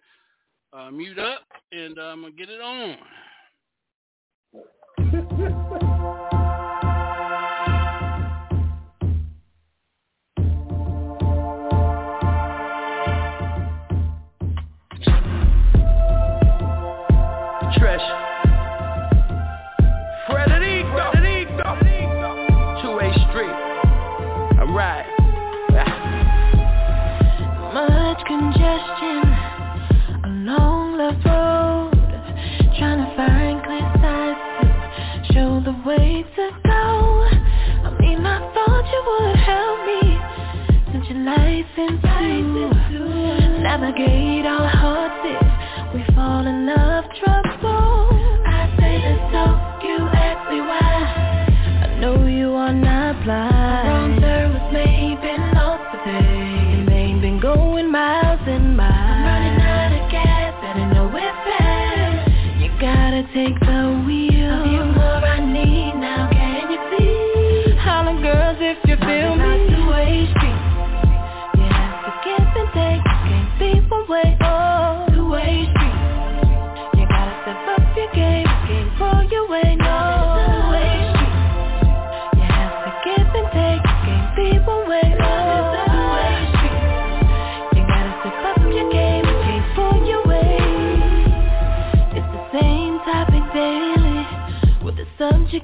uh, 0.72 0.90
mute 0.92 1.18
up, 1.18 1.40
and 1.72 1.98
uh, 1.98 2.02
I'm 2.02 2.22
gonna 2.22 2.34
get 2.34 2.50
it 2.50 2.60
on. 2.60 2.96
Navigate 43.70 44.44
hearts 44.68 45.14
if 45.22 45.94
we 45.94 46.14
fall 46.16 46.44
in 46.44 46.66
love 46.66 47.04
trouble. 47.22 47.99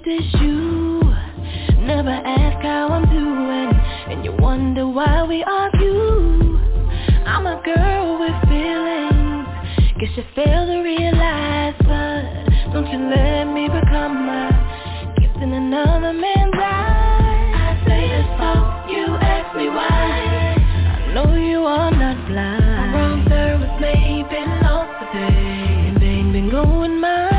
Subject 0.07 0.25
is 0.25 0.41
you. 0.41 1.01
Never 1.81 2.11
ask 2.11 2.63
how 2.63 2.89
I'm 2.89 3.09
doing, 3.09 3.71
and 4.11 4.25
you 4.25 4.33
wonder 4.39 4.87
why 4.89 5.25
we 5.25 5.45
argue. 5.45 6.59
I'm 7.27 7.47
a 7.47 7.61
girl 7.65 8.19
with 8.21 8.49
feelings, 8.49 9.47
guess 10.01 10.11
you 10.17 10.25
fail 10.35 10.67
to 10.67 10.81
realize, 10.83 11.75
but 11.81 12.73
don't 12.73 12.87
you 12.91 12.99
let 13.11 13.45
me 13.45 13.69
become 13.69 14.29
a 14.29 15.15
gift 15.21 15.37
in 15.37 15.53
another 15.53 16.13
man's 16.13 16.55
eyes. 16.55 17.55
I 17.57 17.83
say 17.87 18.09
this 18.09 18.27
so 18.39 18.93
you 18.93 19.07
ask 19.17 19.57
me 19.57 19.69
why. 19.69 19.89
I 19.89 21.15
know 21.15 21.35
you 21.35 21.65
are 21.65 21.91
not 21.91 22.29
blind. 22.29 22.93
My 22.93 22.99
wrong 22.99 23.25
turn 23.29 23.61
was 23.61 23.81
made, 23.81 24.29
been 24.29 24.61
lost 24.63 25.13
today, 25.13 25.89
and 25.89 26.03
ain't 26.03 26.33
been 26.33 26.51
going 26.51 27.01
miles 27.01 27.36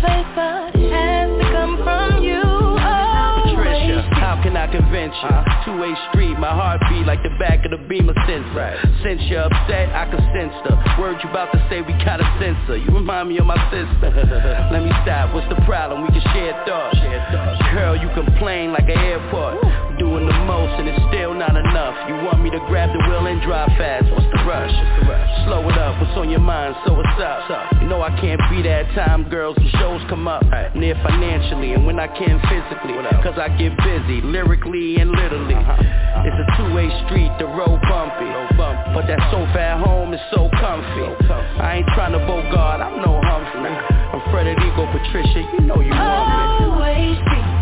place, 0.00 0.26
but 0.36 0.77
convince? 5.12 5.64
Two-way 5.64 5.94
street, 6.10 6.38
my 6.38 6.52
heart 6.52 6.80
beat 6.88 7.06
like 7.06 7.22
the 7.22 7.32
back 7.38 7.64
of 7.64 7.70
the 7.70 7.80
beamer 7.88 8.14
sensor. 8.26 8.76
Since 9.02 9.22
you're 9.28 9.44
upset, 9.44 9.92
I 9.92 10.08
can 10.10 10.20
sense 10.32 10.54
the 10.64 10.76
words 11.00 11.20
you 11.22 11.30
about 11.30 11.52
to 11.52 11.60
say, 11.70 11.80
we 11.82 11.92
gotta 12.04 12.24
censor. 12.40 12.76
You 12.76 12.90
remind 12.92 13.28
me 13.28 13.38
of 13.38 13.46
my 13.46 13.58
sister. 13.70 14.10
Let 14.72 14.82
me 14.82 14.92
stop, 15.04 15.34
what's 15.34 15.48
the 15.48 15.60
problem? 15.64 16.02
We 16.02 16.08
can 16.08 16.24
share 16.32 16.52
thoughts. 16.66 16.98
Girl, 17.72 17.96
you 17.96 18.08
complain 18.14 18.72
like 18.72 18.88
an 18.88 18.98
airport. 18.98 19.60
Doing 19.98 20.26
the 20.30 20.38
most 20.46 20.78
and 20.78 20.86
it's 20.86 21.02
still 21.10 21.34
not 21.34 21.56
enough. 21.56 21.94
You 22.06 22.14
want 22.22 22.38
me 22.42 22.50
to 22.50 22.60
grab 22.70 22.86
the 22.94 23.02
wheel 23.10 23.26
and 23.26 23.42
drive 23.42 23.66
fast. 23.74 24.06
What's 24.14 24.30
the 24.30 24.46
rush? 24.46 24.70
Slow 25.44 25.66
it 25.68 25.76
up, 25.76 25.98
what's 26.00 26.16
on 26.16 26.30
your 26.30 26.40
mind? 26.40 26.76
So 26.86 26.94
what's 26.94 27.18
up? 27.18 27.50
You 27.82 27.88
know 27.88 28.00
I 28.02 28.14
can't 28.20 28.40
be 28.50 28.62
that 28.62 28.86
time, 28.94 29.28
girls. 29.28 29.56
The 29.56 29.68
shows 29.82 30.00
come 30.08 30.28
up 30.28 30.42
right. 30.52 30.74
near 30.76 30.94
financially 31.02 31.72
and 31.72 31.84
when 31.84 31.98
I 31.98 32.06
can 32.06 32.38
physically. 32.46 32.94
Cause 33.26 33.38
I 33.38 33.48
get 33.58 33.76
busy, 33.82 34.22
lyrically 34.22 34.97
and 35.00 35.10
literally. 35.10 35.56
It's 36.26 36.34
a 36.34 36.46
two-way 36.56 36.88
street, 37.06 37.30
the 37.38 37.46
road 37.46 37.80
bumpy. 37.88 38.30
But 38.94 39.06
that 39.06 39.20
sofa 39.30 39.60
at 39.60 39.80
home 39.84 40.14
is 40.14 40.20
so 40.34 40.48
comfy. 40.58 41.06
I 41.60 41.76
ain't 41.78 41.88
trying 41.94 42.12
to 42.12 42.18
bogart, 42.18 42.80
I'm 42.80 43.00
no 43.02 43.20
Humphrey. 43.22 43.70
I'm 43.70 44.20
Frederico 44.32 44.90
Patricia, 44.90 45.40
you 45.52 45.60
know 45.60 45.80
you 45.80 45.90
want 45.90 46.26
me. 46.28 46.64
Two-way 46.64 47.14
street. 47.22 47.57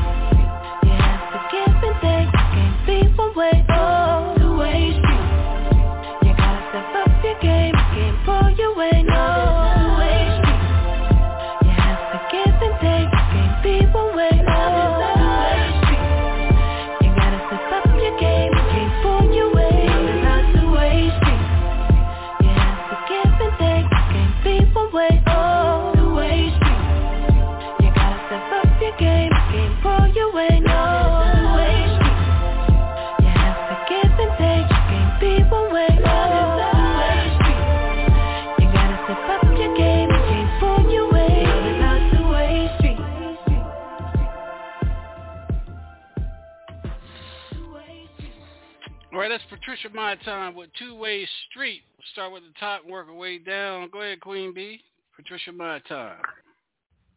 Patricia 49.66 49.88
My 49.92 50.14
Time 50.24 50.54
with 50.54 50.70
Two 50.78 50.94
Way 50.94 51.28
Street. 51.50 51.82
We'll 51.98 52.04
start 52.12 52.32
with 52.32 52.44
the 52.44 52.52
top 52.60 52.82
and 52.84 52.92
work 52.92 53.08
our 53.08 53.14
way 53.14 53.38
down. 53.38 53.90
Go 53.92 54.00
ahead, 54.00 54.20
Queen 54.20 54.54
B. 54.54 54.80
Patricia 55.16 55.50
My 55.50 55.80
Time. 55.88 56.22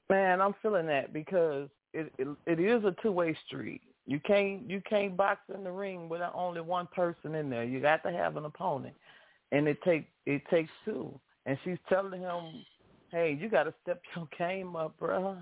Man, 0.09 0.41
I'm 0.41 0.55
feeling 0.63 0.87
that 0.87 1.13
because 1.13 1.69
it 1.93 2.11
it, 2.17 2.27
it 2.47 2.59
is 2.59 2.83
a 2.85 2.95
two 3.03 3.11
way 3.11 3.37
street. 3.45 3.81
You 4.07 4.19
can't 4.19 4.67
you 4.67 4.81
can't 4.89 5.15
box 5.15 5.41
in 5.53 5.63
the 5.63 5.71
ring 5.71 6.09
with 6.09 6.21
only 6.33 6.61
one 6.61 6.87
person 6.87 7.35
in 7.35 7.51
there. 7.51 7.63
You 7.63 7.81
got 7.81 8.01
to 8.01 8.11
have 8.11 8.35
an 8.35 8.45
opponent, 8.45 8.95
and 9.51 9.67
it 9.67 9.77
take 9.83 10.07
it 10.25 10.41
takes 10.49 10.71
two. 10.85 11.13
And 11.45 11.55
she's 11.63 11.77
telling 11.87 12.21
him, 12.21 12.65
"Hey, 13.11 13.37
you 13.39 13.47
got 13.47 13.65
to 13.65 13.73
step 13.83 14.01
your 14.15 14.27
game 14.39 14.75
up, 14.75 14.99
bruh. 14.99 15.37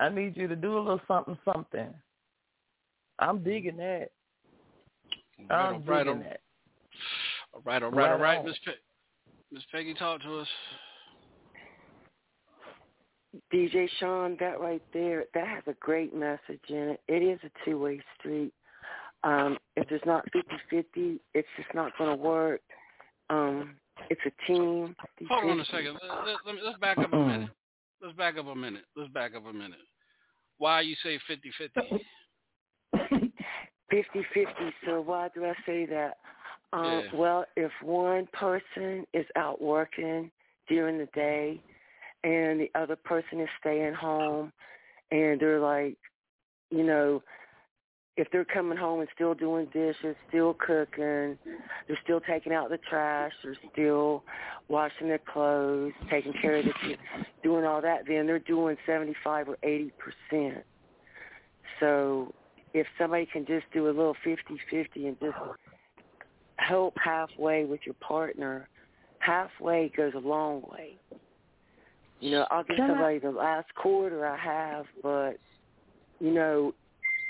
I 0.00 0.08
need 0.08 0.36
you 0.36 0.48
to 0.48 0.56
do 0.56 0.76
a 0.76 0.80
little 0.80 1.00
something, 1.06 1.38
something." 1.44 1.94
I'm 3.20 3.44
digging 3.44 3.76
that. 3.76 4.10
Right, 5.38 5.50
I'm 5.50 5.74
all 5.74 5.80
right, 5.80 6.04
digging 6.04 6.22
all- 6.22 6.28
that. 6.30 6.40
All 7.52 7.60
right, 7.64 7.82
all 7.82 7.90
right, 7.90 8.10
all 8.10 8.18
Right 8.18 8.20
right. 8.20 8.38
on. 8.38 8.46
Miss 8.46 8.58
Pe- 8.64 8.72
Miss 9.52 9.64
Peggy, 9.72 9.94
talk 9.94 10.20
to 10.22 10.38
us. 10.40 10.48
DJ 13.52 13.86
Sean, 14.00 14.36
that 14.40 14.60
right 14.60 14.82
there, 14.92 15.24
that 15.34 15.46
has 15.46 15.62
a 15.66 15.74
great 15.74 16.14
message 16.14 16.60
in 16.68 16.90
it. 16.90 17.00
It 17.06 17.22
is 17.22 17.38
a 17.44 17.50
two-way 17.64 18.00
street. 18.18 18.52
Um, 19.24 19.58
if 19.76 19.88
there's 19.88 20.00
not 20.06 20.24
50-50, 20.32 21.18
it's 21.34 21.48
just 21.56 21.68
not 21.74 21.92
going 21.98 22.10
to 22.10 22.16
work. 22.16 22.60
Um, 23.28 23.76
it's 24.08 24.20
a 24.24 24.30
team. 24.46 24.94
Hold 25.28 25.50
on 25.50 25.60
a 25.60 25.64
second. 25.66 25.98
Let, 26.02 26.26
let, 26.26 26.36
let 26.46 26.54
me, 26.54 26.60
let's 26.64 26.78
back 26.78 26.98
up 26.98 27.12
a 27.12 27.16
minute. 27.16 27.50
Let's 28.02 28.16
back 28.16 28.38
up 28.38 28.46
a 28.46 28.54
minute. 28.54 28.84
Let's 28.94 29.10
back 29.12 29.34
up 29.34 29.46
a 29.46 29.52
minute. 29.52 29.80
Why 30.58 30.80
you 30.82 30.94
say 31.02 31.18
50-50? 31.28 32.00
50-50, 33.92 34.72
so 34.84 35.00
why 35.00 35.28
do 35.34 35.44
I 35.44 35.54
say 35.64 35.86
that? 35.86 36.18
Um, 36.72 37.02
Yeah. 37.04 37.18
Well, 37.18 37.44
if 37.56 37.70
one 37.82 38.26
person 38.32 39.06
is 39.14 39.26
out 39.36 39.62
working 39.62 40.30
during 40.68 40.98
the 40.98 41.08
day 41.14 41.60
and 42.24 42.60
the 42.60 42.70
other 42.74 42.96
person 42.96 43.40
is 43.40 43.48
staying 43.60 43.94
home 43.94 44.52
and 45.10 45.40
they're 45.40 45.60
like, 45.60 45.96
you 46.70 46.82
know, 46.82 47.22
if 48.16 48.28
they're 48.32 48.46
coming 48.46 48.78
home 48.78 49.00
and 49.00 49.08
still 49.14 49.34
doing 49.34 49.66
dishes, 49.66 50.16
still 50.28 50.54
cooking, 50.54 51.38
they're 51.86 51.98
still 52.02 52.20
taking 52.20 52.52
out 52.52 52.70
the 52.70 52.78
trash, 52.88 53.32
they're 53.44 53.56
still 53.72 54.24
washing 54.68 55.08
their 55.08 55.20
clothes, 55.32 55.92
taking 56.10 56.32
care 56.40 56.56
of 56.56 56.64
the 56.64 56.72
kids, 56.82 57.00
doing 57.44 57.64
all 57.64 57.82
that, 57.82 58.06
then 58.08 58.26
they're 58.26 58.38
doing 58.38 58.76
75 58.86 59.50
or 59.50 59.58
80 59.62 59.92
percent. 59.98 60.64
So 61.78 62.34
if 62.76 62.86
somebody 62.98 63.26
can 63.26 63.46
just 63.46 63.64
do 63.72 63.86
a 63.86 63.88
little 63.88 64.14
50-50 64.24 64.36
and 65.08 65.18
just 65.18 65.36
help 66.56 66.94
halfway 67.02 67.64
with 67.64 67.80
your 67.84 67.94
partner, 67.94 68.68
halfway 69.20 69.88
goes 69.96 70.12
a 70.14 70.18
long 70.18 70.62
way. 70.70 70.96
You 72.20 72.32
know, 72.32 72.46
I'll 72.50 72.64
give 72.64 72.76
Can 72.76 72.84
I- 72.84 72.88
somebody 72.88 73.18
the 73.18 73.30
last 73.30 73.74
quarter 73.76 74.26
I 74.26 74.36
have, 74.36 74.84
but 75.02 75.38
you 76.20 76.32
know, 76.32 76.74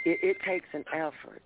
it, 0.05 0.19
it 0.23 0.37
takes 0.47 0.67
an 0.73 0.85
effort. 0.93 1.43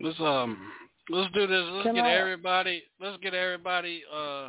Let's 0.00 0.18
um 0.20 0.70
let's 1.10 1.32
do 1.34 1.46
this. 1.46 1.64
Let's 1.70 1.84
Can 1.86 1.94
get 1.94 2.04
I- 2.04 2.14
everybody 2.14 2.82
let's 3.00 3.16
get 3.22 3.34
everybody 3.34 4.02
uh 4.12 4.48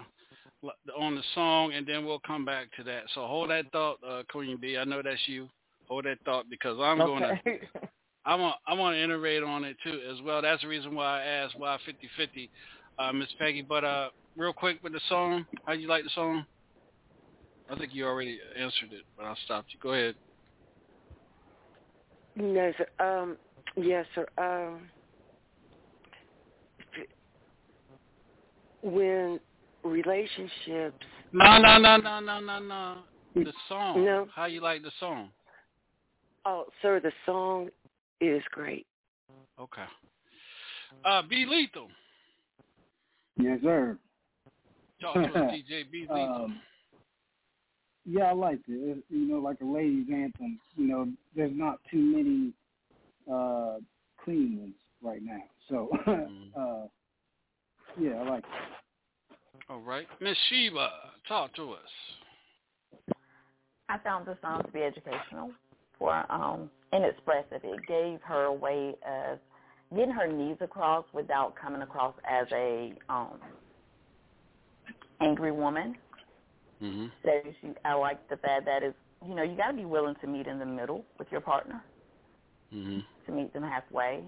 on 0.97 1.15
the 1.15 1.23
song 1.35 1.73
and 1.73 1.85
then 1.85 2.05
we'll 2.05 2.19
come 2.19 2.43
back 2.45 2.67
to 2.77 2.83
that. 2.83 3.03
So 3.15 3.27
hold 3.27 3.49
that 3.49 3.71
thought, 3.71 3.97
uh 4.07 4.23
Queen 4.29 4.57
B. 4.59 4.77
I 4.77 4.83
know 4.83 5.01
that's 5.01 5.19
you. 5.27 5.47
Hold 5.87 6.05
that 6.05 6.17
thought 6.25 6.49
because 6.49 6.77
I'm 6.81 6.97
gonna 6.97 7.39
Okay. 7.45 7.61
I 8.25 8.35
want 8.35 8.55
I 8.65 8.73
want 8.73 8.95
to 8.95 9.03
iterate 9.03 9.43
on 9.43 9.63
it 9.63 9.75
too 9.83 9.99
as 10.11 10.21
well. 10.21 10.41
That's 10.41 10.61
the 10.61 10.67
reason 10.67 10.95
why 10.95 11.21
I 11.21 11.25
asked 11.25 11.55
why 11.57 11.77
50-50. 12.19 12.49
uh, 12.99 13.11
Miss 13.11 13.27
Peggy. 13.39 13.61
But 13.61 13.83
uh, 13.83 14.09
real 14.37 14.53
quick 14.53 14.81
with 14.81 14.93
the 14.93 15.01
song, 15.09 15.45
how 15.65 15.73
you 15.73 15.87
like 15.87 16.03
the 16.03 16.09
song? 16.15 16.45
I 17.69 17.77
think 17.77 17.93
you 17.93 18.05
already 18.05 18.39
answered 18.57 18.91
it, 18.91 19.03
but 19.17 19.25
I'll 19.25 19.37
stop 19.45 19.65
you. 19.69 19.79
Go 19.81 19.93
ahead. 19.93 20.15
No, 22.35 22.71
sir. 22.77 22.87
Um, 22.99 23.37
yes, 23.77 24.05
sir. 24.15 24.27
Um, 24.37 24.81
when 28.81 29.39
relationships. 29.83 31.05
No, 31.31 31.57
no, 31.57 31.77
no, 31.77 31.97
no, 31.97 32.19
no, 32.19 32.39
no, 32.39 32.59
no. 32.59 32.97
The 33.35 33.53
song. 33.67 34.03
No. 34.03 34.27
How 34.33 34.45
you 34.45 34.61
like 34.61 34.83
the 34.83 34.91
song? 34.99 35.29
Oh, 36.45 36.65
sir, 36.81 36.99
the 36.99 37.11
song 37.25 37.69
is 38.27 38.43
great. 38.51 38.85
Okay. 39.59 39.85
Uh, 41.05 41.21
Be 41.23 41.45
Lethal. 41.47 41.87
Yes, 43.37 43.59
sir. 43.63 43.97
Talk 45.01 45.15
to 45.15 45.21
us, 45.21 45.27
DJ. 45.35 45.89
Be 45.91 46.01
Lethal. 46.01 46.45
Um, 46.45 46.61
yeah, 48.05 48.23
I 48.23 48.33
liked 48.33 48.67
it. 48.67 48.97
it. 48.97 49.03
You 49.09 49.27
know, 49.27 49.37
like 49.37 49.61
a 49.61 49.65
ladies' 49.65 50.07
anthem. 50.13 50.59
You 50.75 50.87
know, 50.87 51.07
there's 51.35 51.51
not 51.53 51.79
too 51.89 51.97
many 51.97 52.53
uh 53.31 53.79
clean 54.23 54.57
ones 54.59 54.75
right 55.01 55.21
now. 55.23 55.41
So, 55.69 55.89
uh 56.59 56.87
yeah, 57.99 58.15
I 58.15 58.29
like 58.29 58.43
it. 58.43 59.35
All 59.69 59.79
right. 59.79 60.07
Miss 60.19 60.37
Sheba, 60.49 60.89
talk 61.27 61.55
to 61.55 61.73
us. 61.73 63.15
I 63.89 63.97
found 63.99 64.25
this 64.25 64.37
song 64.41 64.63
to 64.63 64.71
be 64.71 64.81
educational 64.81 65.51
for 65.99 66.31
um 66.31 66.69
and 66.91 67.05
expressive. 67.05 67.61
It 67.63 67.87
gave 67.87 68.19
her 68.23 68.43
a 68.45 68.53
way 68.53 68.95
of 69.07 69.39
getting 69.95 70.13
her 70.13 70.31
needs 70.31 70.61
across 70.61 71.05
without 71.13 71.55
coming 71.55 71.81
across 71.81 72.13
as 72.29 72.47
a 72.51 72.93
um 73.09 73.39
angry 75.21 75.51
woman. 75.51 75.95
Mm-hmm. 76.81 77.07
So 77.23 77.29
she, 77.61 77.69
I 77.85 77.93
like 77.93 78.27
the 78.29 78.37
fact 78.37 78.65
that 78.65 78.83
is 78.83 78.93
you 79.25 79.35
know 79.35 79.43
you 79.43 79.55
got 79.55 79.71
to 79.71 79.77
be 79.77 79.85
willing 79.85 80.15
to 80.21 80.27
meet 80.27 80.47
in 80.47 80.59
the 80.59 80.65
middle 80.65 81.05
with 81.17 81.27
your 81.31 81.41
partner 81.41 81.83
Mm-hmm. 82.73 82.99
to 83.27 83.31
meet 83.31 83.53
them 83.53 83.61
halfway, 83.61 84.23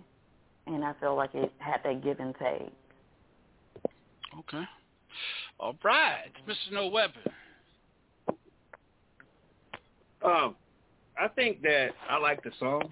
and 0.67 0.85
I 0.85 0.93
feel 0.99 1.15
like 1.15 1.33
it 1.33 1.51
had 1.57 1.79
that 1.83 2.03
give 2.03 2.19
and 2.19 2.35
take. 2.35 2.71
Okay. 4.37 4.63
All 5.59 5.75
right. 5.83 6.31
Mr. 6.47 6.71
No 6.73 6.87
Weapon. 6.87 7.23
Um, 10.23 10.55
I 11.17 11.27
think 11.29 11.61
that 11.61 11.89
I 12.09 12.17
like 12.17 12.43
the 12.43 12.51
song, 12.59 12.89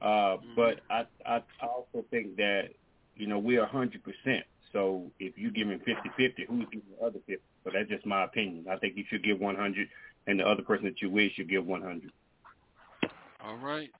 uh, 0.00 0.36
but 0.56 0.80
I, 0.90 1.04
I 1.26 1.42
I 1.60 1.66
also 1.66 2.04
think 2.10 2.36
that 2.36 2.70
you 3.16 3.26
know 3.26 3.38
we're 3.38 3.62
a 3.62 3.68
hundred 3.68 4.02
percent. 4.02 4.44
So 4.72 5.10
if 5.20 5.36
you 5.36 5.50
give 5.50 5.68
him 5.68 5.78
fifty 5.78 6.10
fifty, 6.16 6.46
who's 6.48 6.66
giving 6.72 6.88
the 6.98 7.06
other 7.06 7.18
fifty? 7.26 7.42
So 7.64 7.70
that's 7.72 7.88
just 7.88 8.06
my 8.06 8.24
opinion. 8.24 8.66
I 8.70 8.76
think 8.76 8.96
you 8.96 9.04
should 9.08 9.22
give 9.22 9.40
one 9.40 9.56
hundred, 9.56 9.88
and 10.26 10.40
the 10.40 10.44
other 10.44 10.62
person 10.62 10.84
that 10.86 11.00
you 11.00 11.10
with 11.10 11.32
should 11.32 11.48
give 11.48 11.66
one 11.66 11.82
hundred. 11.82 12.10
All 13.44 13.56
right. 13.56 13.90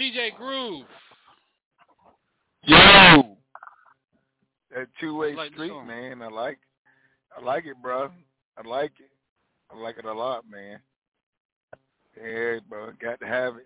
DJ 0.00 0.34
Groove. 0.36 0.86
Yo, 2.62 3.36
that 4.74 4.86
two 5.00 5.16
way 5.16 5.34
Like 5.34 5.52
street, 5.52 5.72
man. 5.86 6.22
I 6.22 6.28
like, 6.28 6.58
I 7.36 7.42
like 7.42 7.66
it, 7.66 7.76
bro. 7.82 8.10
I 8.56 8.68
like 8.68 8.92
it. 9.00 9.10
I 9.70 9.78
like 9.78 9.98
it 9.98 10.04
a 10.04 10.12
lot, 10.12 10.44
man. 10.48 10.78
Yeah, 12.22 12.58
bro, 12.68 12.90
got 13.00 13.20
to 13.20 13.26
have 13.26 13.56
it. 13.56 13.64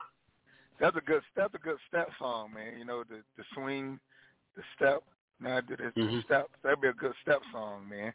That's 0.80 0.96
a 0.96 1.00
good. 1.00 1.22
That's 1.36 1.54
a 1.54 1.58
good 1.58 1.78
step 1.88 2.08
song, 2.18 2.52
man. 2.54 2.78
You 2.78 2.84
know 2.84 3.04
the 3.04 3.22
the 3.36 3.44
swing, 3.54 3.98
the 4.56 4.62
step. 4.76 5.02
Now 5.40 5.58
I 5.58 5.60
do 5.60 5.76
this 5.76 5.92
Mhm. 5.94 6.24
step. 6.24 6.50
That'd 6.62 6.80
be 6.80 6.88
a 6.88 6.92
good 6.92 7.14
step 7.22 7.40
song, 7.52 7.88
man. 7.88 8.12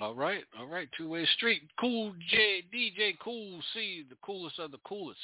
All 0.00 0.14
right. 0.14 0.44
All 0.58 0.66
right. 0.66 0.88
Two 0.92 1.08
Way 1.08 1.26
Street. 1.36 1.62
Cool 1.78 2.14
J. 2.28 2.62
DJ 2.72 3.16
Cool 3.18 3.60
C. 3.74 4.04
The 4.08 4.16
coolest 4.16 4.58
of 4.58 4.70
the 4.70 4.78
coolest. 4.78 5.20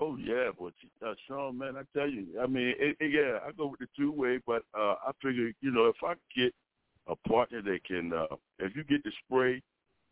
Oh 0.00 0.16
yeah, 0.16 0.50
but 0.58 0.74
uh, 1.04 1.14
Sean, 1.26 1.58
man, 1.58 1.76
I 1.76 1.82
tell 1.92 2.08
you, 2.08 2.26
I 2.40 2.46
mean, 2.46 2.74
it, 2.78 2.96
it, 3.00 3.10
yeah, 3.10 3.40
I 3.44 3.50
go 3.50 3.66
with 3.66 3.80
the 3.80 3.88
two 3.96 4.12
way, 4.12 4.38
but 4.46 4.62
uh, 4.72 4.94
I 5.04 5.10
figure, 5.20 5.50
you 5.60 5.72
know, 5.72 5.86
if 5.86 5.96
I 6.04 6.14
get 6.36 6.54
a 7.08 7.16
partner 7.28 7.62
that 7.62 7.82
can, 7.84 8.12
uh, 8.12 8.36
if 8.60 8.76
you 8.76 8.84
get 8.84 9.02
the 9.02 9.10
spray, 9.24 9.60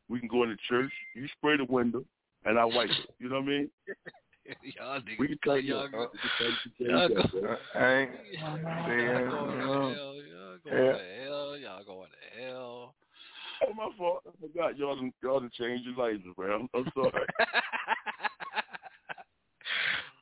we 0.09 0.21
can 0.21 0.29
go 0.29 0.43
in 0.45 0.51
the 0.51 0.57
church. 0.69 0.93
You 1.15 1.27
spray 1.39 1.57
the 1.57 1.65
window, 1.65 2.05
and 2.45 2.59
I 2.59 2.65
wipe 2.65 2.91
it. 2.91 3.15
You 3.19 3.29
know 3.29 3.37
what 3.37 3.45
I 3.45 3.47
mean? 3.47 3.71
y'all 4.77 5.01
niggas. 5.01 5.19
We 5.19 5.29
can 5.29 5.39
tell 5.45 5.59
you. 5.59 5.75
y'all, 5.75 5.89
we 5.91 6.87
you- 6.87 6.91
y'all 6.91 7.09
go- 7.09 7.17
that, 7.23 7.59
I 7.75 7.95
ain't. 7.95 8.11
y'all 8.33 8.59
going 8.59 8.65
to 8.65 9.25
hell. 9.25 10.15
Y'all 10.15 10.59
going 10.65 10.85
yeah. 10.85 10.93
to 10.93 11.25
hell. 11.25 11.57
Y'all 11.57 11.85
going 11.85 12.09
to 12.11 12.43
hell. 12.43 12.95
Oh, 13.67 13.75
my 13.75 13.89
fault. 13.97 14.23
I 14.27 14.31
forgot 14.41 14.77
y'all 14.77 14.97
done, 14.97 15.13
y'all 15.23 15.41
done 15.41 15.51
changed 15.59 15.85
your 15.87 15.97
lives 15.97 16.23
around. 16.39 16.69
I'm 16.75 16.85
sorry. 16.95 17.11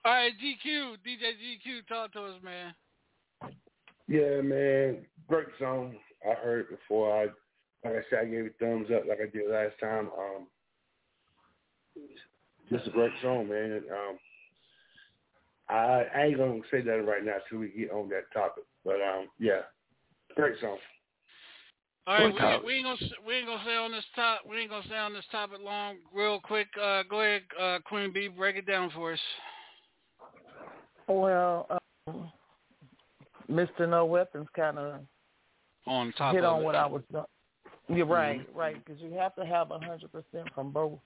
All 0.05 0.13
right, 0.13 0.33
GQ. 0.39 0.97
DJ 1.05 1.33
GQ, 1.33 1.87
talk 1.89 2.13
to 2.13 2.25
us, 2.25 2.35
man. 2.43 2.75
Yeah, 4.07 4.43
man, 4.43 4.99
great 5.27 5.47
song. 5.59 5.97
I 6.29 6.35
heard 6.35 6.61
it 6.61 6.71
before. 6.71 7.23
I 7.23 7.27
like 7.85 7.95
I 7.95 8.03
said, 8.09 8.19
I 8.21 8.25
gave 8.25 8.47
it 8.47 8.55
thumbs 8.59 8.89
up 8.95 9.05
like 9.09 9.19
I 9.21 9.31
did 9.31 9.51
last 9.51 9.75
time. 9.81 10.09
Um, 10.19 10.47
just 12.71 12.87
a 12.87 12.91
great 12.91 13.13
song, 13.23 13.49
man. 13.49 13.83
Um, 13.91 14.19
I, 15.69 16.05
I 16.15 16.23
ain't 16.25 16.39
gonna 16.39 16.61
say 16.71 16.81
that 16.81 17.07
right 17.07 17.25
now 17.25 17.37
till 17.49 17.59
we 17.59 17.69
get 17.69 17.91
on 17.91 18.09
that 18.09 18.33
topic, 18.33 18.65
but 18.85 18.97
um, 18.97 19.29
yeah, 19.39 19.61
great 20.35 20.59
song. 20.61 20.79
All 22.07 22.19
right, 22.19 22.63
we, 22.63 22.67
we 22.67 22.75
ain't 22.75 22.85
gonna 22.85 23.11
we 23.27 23.35
ain't 23.35 23.47
gonna 23.47 23.63
stay 23.65 23.77
on 23.77 23.93
this 23.93 24.05
top 24.15 24.41
we 24.49 24.59
ain't 24.59 24.71
gonna 24.71 24.85
stay 24.87 24.97
on 24.97 25.15
this 25.15 25.25
topic 25.33 25.59
long. 25.63 25.97
Real 26.15 26.41
quick, 26.41 26.69
uh, 26.83 27.03
go 27.09 27.21
ahead, 27.21 27.43
uh, 27.59 27.79
Queen 27.87 28.13
B, 28.13 28.29
break 28.29 28.57
it 28.57 28.67
down 28.67 28.91
for 28.95 29.13
us. 29.13 29.19
Well, 31.09 31.67
um, 32.09 32.31
Mr. 33.51 33.89
No 33.89 34.05
Weapons 34.07 34.49
kind 34.55 34.79
of 34.79 35.01
On 35.87 36.13
top 36.17 36.35
hit 36.35 36.45
of 36.45 36.57
on 36.57 36.61
it. 36.63 36.65
what 36.65 36.75
I 36.75 36.87
was 36.87 37.03
doing. 37.11 37.25
You're 37.89 38.07
right, 38.07 38.47
right, 38.55 38.83
because 38.83 39.01
you 39.03 39.13
have 39.13 39.35
to 39.37 39.45
have 39.45 39.71
a 39.71 39.79
hundred 39.79 40.11
percent 40.11 40.49
from 40.55 40.71
both 40.71 40.99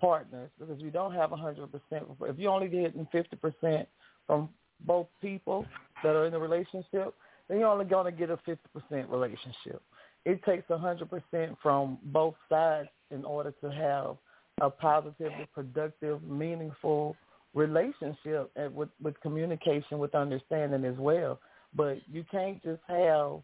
partners. 0.00 0.50
Because 0.58 0.80
you 0.80 0.90
don't 0.90 1.14
have 1.14 1.32
a 1.32 1.36
hundred 1.36 1.70
percent, 1.72 2.06
if 2.20 2.38
you 2.38 2.48
only 2.48 2.68
getting 2.68 3.06
fifty 3.10 3.36
percent 3.36 3.88
from 4.26 4.50
both 4.84 5.06
people 5.20 5.64
that 6.02 6.14
are 6.14 6.26
in 6.26 6.34
a 6.34 6.38
relationship, 6.38 7.14
then 7.48 7.58
you're 7.58 7.68
only 7.68 7.84
going 7.84 8.04
to 8.04 8.12
get 8.12 8.30
a 8.30 8.36
fifty 8.38 8.68
percent 8.72 9.08
relationship. 9.08 9.82
It 10.24 10.44
takes 10.44 10.68
a 10.70 10.78
hundred 10.78 11.08
percent 11.10 11.56
from 11.62 11.98
both 12.04 12.34
sides 12.48 12.88
in 13.10 13.24
order 13.24 13.52
to 13.62 13.70
have 13.70 14.16
a 14.60 14.70
positive, 14.70 15.32
productive, 15.54 16.22
meaningful 16.22 17.16
relationship 17.54 18.50
and 18.56 18.74
with 18.74 18.90
with 19.02 19.18
communication, 19.20 19.98
with 19.98 20.14
understanding 20.14 20.84
as 20.84 20.96
well. 20.98 21.40
But 21.74 21.98
you 22.10 22.24
can't 22.30 22.62
just 22.62 22.82
have 22.86 23.40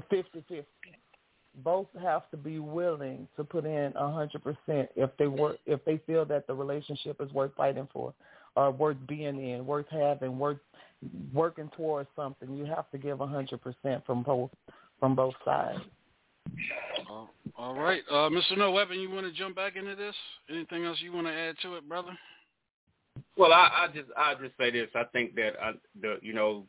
50-50. 0.00 0.64
Both 1.62 1.86
have 2.02 2.28
to 2.30 2.36
be 2.36 2.58
willing 2.58 3.28
to 3.36 3.44
put 3.44 3.64
in 3.64 3.92
a 3.94 4.10
hundred 4.10 4.42
percent 4.42 4.88
if 4.96 5.10
they 5.18 5.28
work 5.28 5.58
if 5.66 5.84
they 5.84 5.98
feel 6.04 6.24
that 6.24 6.48
the 6.48 6.54
relationship 6.54 7.20
is 7.20 7.32
worth 7.32 7.52
fighting 7.56 7.86
for, 7.92 8.12
or 8.56 8.72
worth 8.72 8.96
being 9.06 9.40
in, 9.40 9.64
worth 9.64 9.86
having, 9.88 10.36
worth 10.36 10.58
working 11.32 11.70
towards 11.76 12.08
something. 12.16 12.56
You 12.56 12.64
have 12.64 12.90
to 12.90 12.98
give 12.98 13.20
a 13.20 13.26
hundred 13.26 13.60
percent 13.62 14.04
from 14.04 14.24
both 14.24 14.50
from 14.98 15.14
both 15.14 15.34
sides. 15.44 15.78
All- 17.08 17.30
all 17.56 17.74
right, 17.76 18.02
uh, 18.10 18.28
Mr. 18.30 18.58
No 18.58 18.72
Weapon, 18.72 18.98
you 18.98 19.08
want 19.08 19.26
to 19.26 19.32
jump 19.32 19.54
back 19.54 19.76
into 19.76 19.94
this? 19.94 20.14
Anything 20.50 20.84
else 20.84 20.98
you 21.00 21.12
want 21.12 21.28
to 21.28 21.32
add 21.32 21.54
to 21.62 21.76
it, 21.76 21.88
brother? 21.88 22.10
Well, 23.36 23.52
I, 23.52 23.84
I 23.84 23.86
just 23.94 24.08
I 24.16 24.34
just 24.34 24.56
say 24.58 24.72
this. 24.72 24.88
I 24.94 25.04
think 25.12 25.36
that 25.36 25.52
I, 25.62 25.72
the 26.00 26.18
you 26.20 26.32
know 26.32 26.64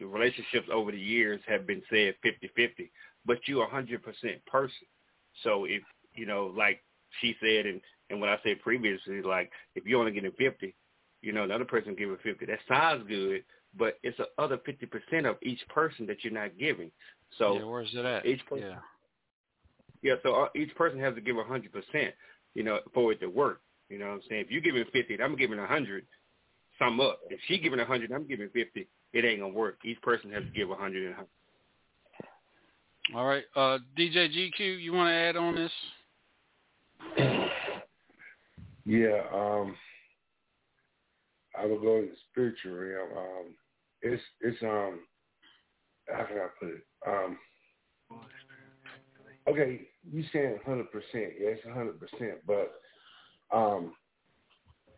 the 0.00 0.06
relationships 0.06 0.66
over 0.72 0.90
the 0.90 0.98
years 0.98 1.40
have 1.46 1.66
been 1.66 1.82
said 1.90 2.14
fifty 2.22 2.50
fifty, 2.56 2.90
but 3.26 3.38
you're 3.46 3.64
a 3.64 3.70
hundred 3.70 4.02
percent 4.02 4.44
person. 4.46 4.86
So 5.44 5.66
if 5.66 5.82
you 6.14 6.26
know, 6.26 6.52
like 6.56 6.82
she 7.20 7.36
said, 7.40 7.66
and 7.66 7.80
and 8.08 8.20
what 8.20 8.30
I 8.30 8.38
said 8.42 8.60
previously, 8.60 9.22
like 9.22 9.52
if 9.74 9.84
you're 9.84 10.00
only 10.00 10.12
getting 10.12 10.32
fifty, 10.32 10.74
you 11.22 11.32
know, 11.32 11.44
another 11.44 11.64
person 11.64 11.94
giving 11.94 12.16
fifty. 12.22 12.46
That 12.46 12.58
sounds 12.66 13.06
good, 13.06 13.44
but 13.78 13.98
it's 14.02 14.16
the 14.16 14.28
other 14.38 14.58
fifty 14.64 14.86
percent 14.86 15.26
of 15.26 15.36
each 15.42 15.60
person 15.68 16.06
that 16.06 16.24
you're 16.24 16.32
not 16.32 16.58
giving. 16.58 16.90
So 17.38 17.58
yeah, 17.58 17.64
where's 17.64 17.90
it 17.94 18.04
at? 18.04 18.26
each 18.26 18.44
person, 18.46 18.66
yeah. 18.66 18.78
yeah, 20.02 20.14
so 20.22 20.34
uh, 20.34 20.48
each 20.56 20.74
person 20.74 20.98
has 21.00 21.14
to 21.14 21.20
give 21.20 21.36
a 21.36 21.44
hundred 21.44 21.72
percent, 21.72 22.14
you 22.54 22.64
know, 22.64 22.80
for 22.94 23.12
it 23.12 23.20
to 23.20 23.26
work. 23.26 23.60
You 23.88 23.98
know 23.98 24.06
what 24.06 24.14
I'm 24.14 24.22
saying? 24.28 24.42
If 24.46 24.50
you're 24.50 24.62
giving 24.62 24.84
fifty, 24.92 25.14
and 25.14 25.22
I'm 25.22 25.36
giving 25.36 25.58
a 25.58 25.66
hundred, 25.66 26.06
sum 26.78 27.00
up. 27.00 27.20
If 27.28 27.38
she 27.46 27.58
giving 27.58 27.80
a 27.80 27.84
hundred, 27.84 28.12
I'm 28.12 28.26
giving 28.26 28.48
fifty. 28.48 28.88
It 29.12 29.24
ain't 29.24 29.40
gonna 29.40 29.52
work. 29.52 29.78
Each 29.84 30.00
person 30.02 30.30
has 30.32 30.44
to 30.44 30.50
give 30.50 30.70
a 30.70 30.74
hundred 30.74 31.04
and 31.04 31.12
a 31.12 31.16
hundred. 31.16 31.30
All 33.14 33.26
right, 33.26 33.44
uh, 33.56 33.78
DJ 33.98 34.28
GQ, 34.30 34.80
you 34.80 34.92
want 34.92 35.08
to 35.08 35.14
add 35.14 35.36
on 35.36 35.56
this? 35.56 35.72
Yeah, 38.84 39.22
um, 39.32 39.74
I 41.58 41.66
will 41.66 41.80
go 41.80 41.98
in 41.98 42.06
the 42.06 42.16
spiritual 42.30 42.72
realm. 42.72 43.08
Um, 43.16 43.54
it's 44.02 44.22
it's 44.40 44.62
um 44.62 45.00
how 46.08 46.24
can 46.24 46.38
I 46.38 46.48
put 46.58 46.68
it? 46.70 46.84
Um, 47.06 47.38
okay, 49.48 49.82
you 50.10 50.24
saying 50.32 50.58
hundred 50.64 50.90
percent? 50.90 51.32
Yes, 51.38 51.58
hundred 51.72 52.00
percent. 52.00 52.38
But 52.46 52.72
um, 53.52 53.92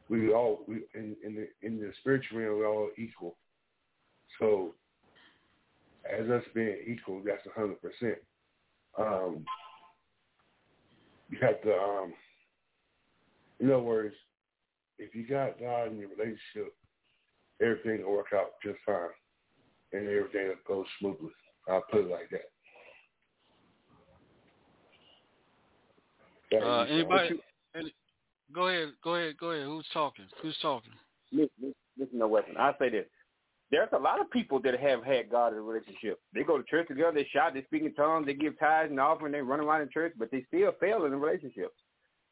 we 0.08 0.32
all 0.32 0.64
we 0.68 0.82
in 0.94 1.16
in 1.24 1.34
the 1.34 1.48
in 1.66 1.80
the 1.80 1.92
spiritual 2.00 2.38
realm 2.38 2.58
we're 2.58 2.68
all 2.68 2.90
equal. 2.96 3.36
So 4.39 4.74
as 6.11 6.28
us 6.28 6.43
being 6.55 6.78
equal, 6.87 7.22
that's 7.24 7.47
a 7.47 7.59
hundred 7.59 7.80
percent. 7.80 8.18
Um, 8.99 9.45
you 11.30 11.39
have 11.41 11.62
to, 11.62 11.72
um, 11.72 12.12
in 13.61 13.70
other 13.70 13.83
words, 13.83 14.14
if 14.99 15.14
you 15.14 15.26
got 15.26 15.59
God 15.59 15.93
in 15.93 15.99
your 15.99 16.11
relationship, 16.11 16.74
everything 17.62 18.05
will 18.05 18.12
work 18.12 18.26
out 18.35 18.53
just 18.64 18.78
fine, 18.85 18.97
and 19.93 20.09
everything 20.09 20.49
will 20.49 20.55
go 20.66 20.85
smoothly. 20.99 21.30
I'll 21.68 21.85
put 21.91 22.03
it 22.03 22.11
like 22.11 22.28
that. 22.30 22.51
That 26.51 26.62
Uh, 26.62 26.85
anybody? 26.85 27.41
Any, 27.74 27.95
go 28.53 28.68
ahead. 28.68 28.93
Go 29.03 29.14
ahead. 29.14 29.37
Go 29.39 29.51
ahead. 29.53 29.66
Who's 29.66 29.89
talking? 29.93 30.26
Who's 30.43 30.59
talking? 30.61 30.93
Listen, 31.30 31.74
listen, 31.97 32.18
no 32.18 32.28
weapon. 32.28 32.57
I 32.59 32.74
say 32.78 32.91
this. 32.91 33.07
There's 33.72 33.88
a 33.92 33.98
lot 33.98 34.20
of 34.20 34.30
people 34.30 34.60
that 34.60 34.78
have 34.78 35.02
had 35.02 35.30
God 35.30 35.54
in 35.54 35.58
a 35.58 35.62
relationship. 35.62 36.20
They 36.34 36.44
go 36.44 36.58
to 36.58 36.64
church 36.64 36.88
together, 36.88 37.12
they 37.14 37.26
shout, 37.32 37.54
they 37.54 37.62
speak 37.62 37.82
in 37.82 37.94
tongues, 37.94 38.26
they 38.26 38.34
give 38.34 38.58
tithes 38.60 38.90
and 38.90 39.00
offering, 39.00 39.32
they 39.32 39.40
run 39.40 39.60
around 39.60 39.80
in 39.80 39.88
church, 39.88 40.12
but 40.18 40.30
they 40.30 40.44
still 40.46 40.72
fail 40.78 41.06
in 41.06 41.12
a 41.14 41.16
relationship. 41.16 41.72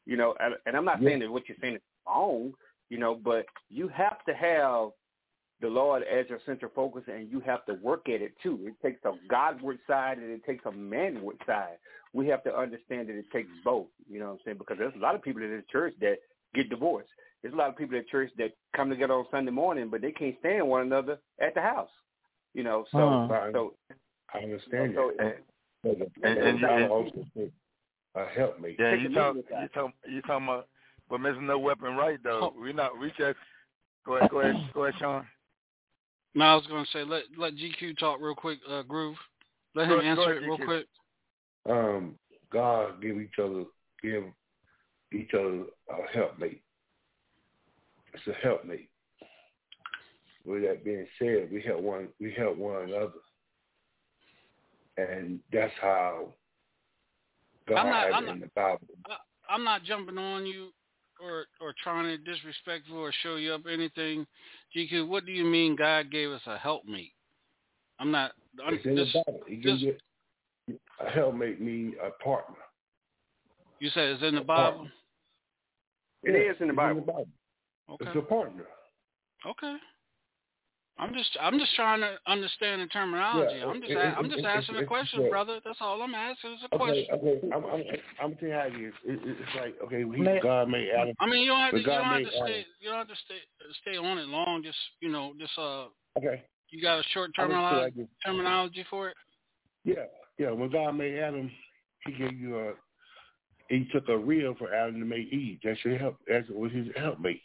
You 0.05 0.19
know, 0.19 0.35
and, 0.39 0.55
and 0.67 0.77
I'm 0.77 0.85
not 0.85 1.01
saying 1.03 1.21
that 1.21 1.31
what 1.31 1.49
you're 1.49 1.57
saying 1.61 1.77
is 1.77 1.81
wrong, 2.07 2.53
you 2.91 2.99
know, 2.99 3.15
but 3.15 3.47
you 3.71 3.89
have 3.89 4.23
to 4.27 4.35
have 4.35 4.91
the 5.63 5.69
Lord 5.69 6.03
as 6.03 6.27
your 6.29 6.41
central 6.45 6.71
focus, 6.75 7.05
and 7.07 7.31
you 7.31 7.41
have 7.41 7.65
to 7.67 7.75
work 7.75 8.09
at 8.09 8.21
it 8.21 8.33
too. 8.43 8.59
It 8.65 8.75
takes 8.87 9.03
a 9.05 9.13
Godward 9.29 9.79
side 9.87 10.19
and 10.19 10.31
it 10.31 10.45
takes 10.45 10.65
a 10.67 10.71
manward 10.71 11.39
side. 11.47 11.77
We 12.13 12.27
have 12.29 12.43
to 12.45 12.57
understand 12.57 13.09
that 13.09 13.17
it 13.17 13.31
takes 13.33 13.51
both. 13.65 13.87
You 14.11 14.19
know 14.19 14.27
what 14.27 14.33
I'm 14.33 14.39
saying? 14.45 14.59
Because 14.59 14.79
there's 14.79 14.95
a 14.97 15.03
lot 15.03 15.15
of 15.15 15.23
people 15.23 15.43
in 15.43 15.51
the 15.51 15.63
church 15.71 15.95
that 16.01 16.19
get 16.55 16.69
divorced. 16.69 17.11
There's 17.43 17.55
a 17.55 17.57
lot 17.57 17.71
of 17.71 17.77
people 17.77 17.97
at 17.99 18.09
church 18.09 18.31
that 18.39 18.53
come 18.77 18.91
together 18.91 19.15
on 19.15 19.27
Sunday 19.31 19.51
morning, 19.51 19.89
but 19.91 20.01
they 20.03 20.13
can't 20.13 20.37
stand 20.41 20.69
one 20.69 20.83
another 20.83 21.19
at 21.41 21.55
the 21.55 21.61
house. 21.63 21.89
You 22.55 22.65
know, 22.65 22.85
so 22.93 23.27
Huh. 23.31 23.51
so 23.53 23.75
I 24.35 24.39
understand 24.41 24.93
so, 24.95 25.13
that. 25.19 25.39
But 25.83 25.99
the- 25.99 26.05
and- 26.05 26.13
but 26.21 26.27
and- 26.27 26.65
and- 26.65 26.91
also 26.91 27.27
uh, 28.15 28.27
help 28.27 28.59
me. 28.61 28.77
Yeah, 28.79 28.95
you 28.95 29.15
talk, 29.15 29.37
you 29.37 29.69
talk, 29.73 29.93
you 30.09 30.21
talking 30.23 30.47
about, 30.49 30.69
but 31.09 31.21
Mr. 31.21 31.41
No 31.41 31.59
Weapon, 31.59 31.97
right 31.97 32.19
though? 32.23 32.53
We're 32.57 32.73
not, 32.73 32.99
we 32.99 33.13
just 33.17 33.39
go 34.05 34.17
ahead, 34.17 34.31
go 34.31 34.41
ahead, 34.41 34.57
go 34.75 34.85
ahead, 34.85 34.99
Sean. 35.01 35.27
No, 36.35 36.45
I 36.45 36.55
was 36.57 36.67
going 36.67 36.85
to 36.85 36.91
say 36.91 37.05
let 37.05 37.23
let 37.39 37.55
GQ 37.55 37.97
talk 37.99 38.21
real 38.21 38.35
quick. 38.35 38.59
Uh, 38.69 38.83
Groove, 38.83 39.17
let 39.75 39.85
him 39.87 39.93
Go- 39.99 40.01
go 40.01 40.07
answer 40.07 40.23
ahead, 40.33 40.43
it 40.43 40.47
real 40.47 40.59
GQ. 40.59 40.65
quick. 40.67 40.87
um, 41.67 42.15
God 42.53 43.01
give 43.01 43.21
each 43.21 43.39
other 43.43 43.65
give 44.03 44.25
each 45.13 45.31
other 45.35 45.65
a 45.89 46.13
helpmate. 46.13 46.63
It's 48.13 48.27
a 48.27 48.33
helpmate. 48.47 48.89
With 50.45 50.63
that 50.63 50.85
being 50.85 51.07
said, 51.19 51.49
we 51.53 51.63
help 51.63 51.81
one 51.83 52.09
we 52.21 52.33
help 52.33 52.57
one 52.57 52.83
another. 52.89 53.13
And 54.97 55.41
that's 55.53 55.73
how 55.81 56.35
God 57.69 57.77
I'm 57.77 57.87
not- 57.91 58.05
has 58.07 58.15
I'm 58.15 58.25
it 58.25 58.27
not- 58.27 58.41
the 58.41 58.51
Bible. 58.55 58.89
I, 59.07 59.17
I'm 59.49 59.65
not 59.65 59.85
jumping 59.85 60.19
on 60.19 60.47
you 60.47 60.73
or 61.21 61.47
or 61.61 61.75
trying 61.83 62.05
to 62.07 62.17
disrespectful 62.19 62.97
or 62.97 63.13
show 63.23 63.37
you 63.37 63.53
up 63.53 63.63
anything. 63.71 64.27
GQ, 64.75 65.09
what 65.09 65.27
do 65.27 65.33
you 65.33 65.45
mean 65.45 65.77
God 65.77 66.11
gave 66.11 66.31
us 66.31 66.43
a 66.47 66.57
helpmate? 66.57 67.13
I'm 67.99 68.11
not. 68.11 68.33
I'm 68.65 68.75
It's 68.75 68.87
in 68.87 68.97
just, 68.97 69.13
the 69.13 69.23
Bible. 69.27 69.41
He 69.47 69.57
gives 69.57 69.83
you 69.83 69.97
a 71.01 71.11
helpmate 71.11 71.61
mean 71.61 71.95
a 72.03 72.11
partner. 72.23 72.57
you 73.79 73.91
said 73.91 74.09
it's 74.09 74.23
in 74.23 74.35
the 74.37 74.41
Bible. 74.41 74.89
It 76.23 76.31
is 76.33 76.57
in 76.61 76.69
the 76.69 76.75
Bible. 76.75 77.27
Okay. 77.91 78.07
It's 78.07 78.17
a 78.17 78.23
partner. 78.23 78.65
Okay. 79.47 79.77
I'm 80.99 81.15
just 81.15 81.31
I'm 81.41 81.59
just 81.59 81.75
trying 81.77 82.01
to 82.01 82.17
understand 82.27 82.83
the 82.83 82.87
terminology. 82.89 83.57
Yeah, 83.57 83.67
I'm 83.67 83.81
just 83.81 83.91
it- 83.93 83.97
I'm 83.97 84.29
just 84.29 84.41
it- 84.41 84.45
asking 84.45 84.75
it's- 84.77 84.85
a 84.85 84.87
question, 84.87 85.21
it's- 85.21 85.31
brother. 85.31 85.59
That's 85.65 85.79
all 85.81 86.03
I'm 86.03 86.15
asking 86.15 86.53
is 86.55 86.61
a 86.63 86.75
Okay, 86.75 86.77
question. 86.77 87.15
okay. 87.15 87.41
I'm 87.55 87.65
I'm 87.65 87.83
I'm 88.21 88.37
telling 88.37 88.53
you 88.53 88.53
how 88.53 88.67
it 88.67 88.75
is. 88.77 88.95
It, 89.05 89.29
it- 89.29 89.37
it's 89.41 89.55
like 89.57 89.75
okay, 89.87 90.01
he, 90.01 90.21
Man. 90.21 90.41
God 90.43 90.69
made 90.69 90.91
Adam. 90.91 91.15
I 91.19 91.27
mean, 91.27 91.41
you 91.43 91.49
don't 91.49 91.61
have 91.61 91.71
to 91.71 91.77
but 91.77 91.81
you 91.81 91.87
don't 91.87 92.05
have 92.05 92.23
to 92.23 92.31
stay 92.31 92.61
Adam. 92.61 92.65
you 92.81 92.89
don't 92.91 92.99
have 92.99 93.09
to 93.09 93.17
stay 93.25 93.39
stay 93.81 93.97
on 93.97 94.19
it 94.19 94.29
long. 94.29 94.63
Just 94.63 94.79
you 95.01 95.09
know, 95.09 95.33
just 95.41 95.57
uh, 95.59 95.87
Okay. 96.19 96.43
you 96.69 96.83
got 96.83 96.99
a 97.01 97.03
short 97.15 97.31
I'm 97.39 97.49
gonna 97.49 97.63
terminology 97.63 98.01
like 98.01 98.09
terminology 98.25 98.85
for 98.91 99.09
it. 99.09 99.17
Yeah, 99.85 100.05
yeah. 100.37 100.51
When 100.51 100.71
God 100.71 100.93
made 100.93 101.19
Adam, 101.19 101.51
He 102.05 102.13
gave 102.13 102.39
you 102.39 102.59
a. 102.59 102.73
He 103.71 103.87
took 103.93 104.09
a 104.09 104.19
rib 104.19 104.59
for 104.59 104.75
Adam 104.75 104.99
to 104.99 105.07
make 105.07 105.33
Eve. 105.33 105.61
That 105.63 105.79
should 105.79 105.99
help. 105.99 106.19
That 106.27 106.45
was 106.51 106.73
his 106.73 106.89
helpmate. 106.97 107.41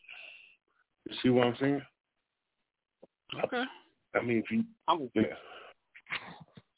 You 1.08 1.16
see 1.22 1.30
what 1.30 1.47
I'm 1.47 1.56
saying? 1.60 1.82
Okay. 3.43 3.64
I 4.16 4.22
mean, 4.22 4.38
if 4.38 4.51
you. 4.51 4.64
yeah. 5.14 5.24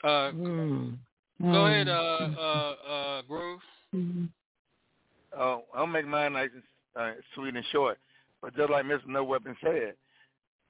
Uh, 0.03 0.31
Hmm. 0.31 0.89
go 1.41 1.65
ahead, 1.67 1.87
uh, 1.87 1.91
uh, 2.37 2.75
uh, 2.87 3.21
Groove. 3.23 3.61
Oh, 5.37 5.63
I'll 5.75 5.87
make 5.87 6.07
mine 6.07 6.33
nice 6.33 6.49
and 6.53 6.63
uh, 6.95 7.11
sweet 7.35 7.55
and 7.55 7.65
short. 7.71 7.99
But 8.41 8.55
just 8.55 8.69
like 8.69 8.85
Mr. 8.85 9.07
No 9.07 9.23
Weapon 9.23 9.55
said, 9.61 9.93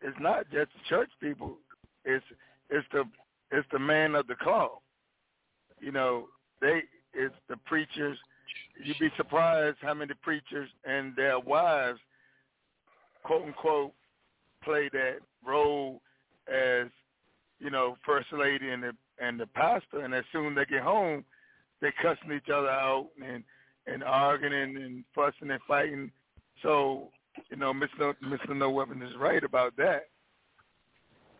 it's 0.02 0.18
not 0.20 0.46
just 0.52 0.72
the 0.74 0.80
church 0.90 1.10
people. 1.20 1.58
It's 2.06 2.26
it's 2.70 2.88
the 2.92 3.04
it's 3.52 3.68
the 3.72 3.80
man 3.80 4.16
of 4.16 4.28
the 4.28 4.36
cloth. 4.36 4.80
You 5.80 5.92
know, 5.92 6.28
they 6.62 6.82
it's 7.14 7.36
the 7.50 7.58
preachers. 7.66 8.18
You'd 8.84 9.00
be 9.00 9.10
surprised 9.18 9.78
how 9.82 9.94
many 9.94 10.14
preachers 10.22 10.70
and 10.86 11.16
their 11.16 11.40
wives, 11.40 12.00
quote 13.28 13.44
unquote, 13.46 13.92
play 14.64 14.90
that 14.94 15.18
role 15.46 16.02
as 16.48 16.88
you 17.60 17.70
know 17.70 17.98
first 18.06 18.28
lady 18.32 18.70
and 18.70 18.82
the 18.82 18.92
and 19.22 19.40
the 19.40 19.48
pastor. 19.48 20.00
And 20.00 20.14
as 20.14 20.24
soon 20.32 20.54
as 20.54 20.56
they 20.56 20.76
get 20.76 20.84
home, 20.84 21.26
they 21.82 21.90
cussing 22.02 22.32
each 22.32 22.50
other 22.50 22.70
out 22.70 23.10
and 23.24 23.44
and 23.86 24.04
arguing 24.04 24.78
and 24.78 25.04
fussing 25.14 25.52
and 25.52 25.62
fighting. 25.68 26.12
So, 26.64 27.10
you 27.50 27.58
know, 27.58 27.74
Mr. 27.74 28.14
Mr. 28.24 28.56
No 28.56 28.70
Weapon 28.72 29.02
is 29.02 29.14
right 29.20 29.44
about 29.44 29.76
that. 29.78 30.08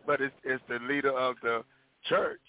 But 0.06 0.20
it's 0.20 0.34
it's 0.44 0.62
the 0.68 0.78
leader 0.86 1.16
of 1.16 1.36
the 1.42 1.64
church, 2.08 2.40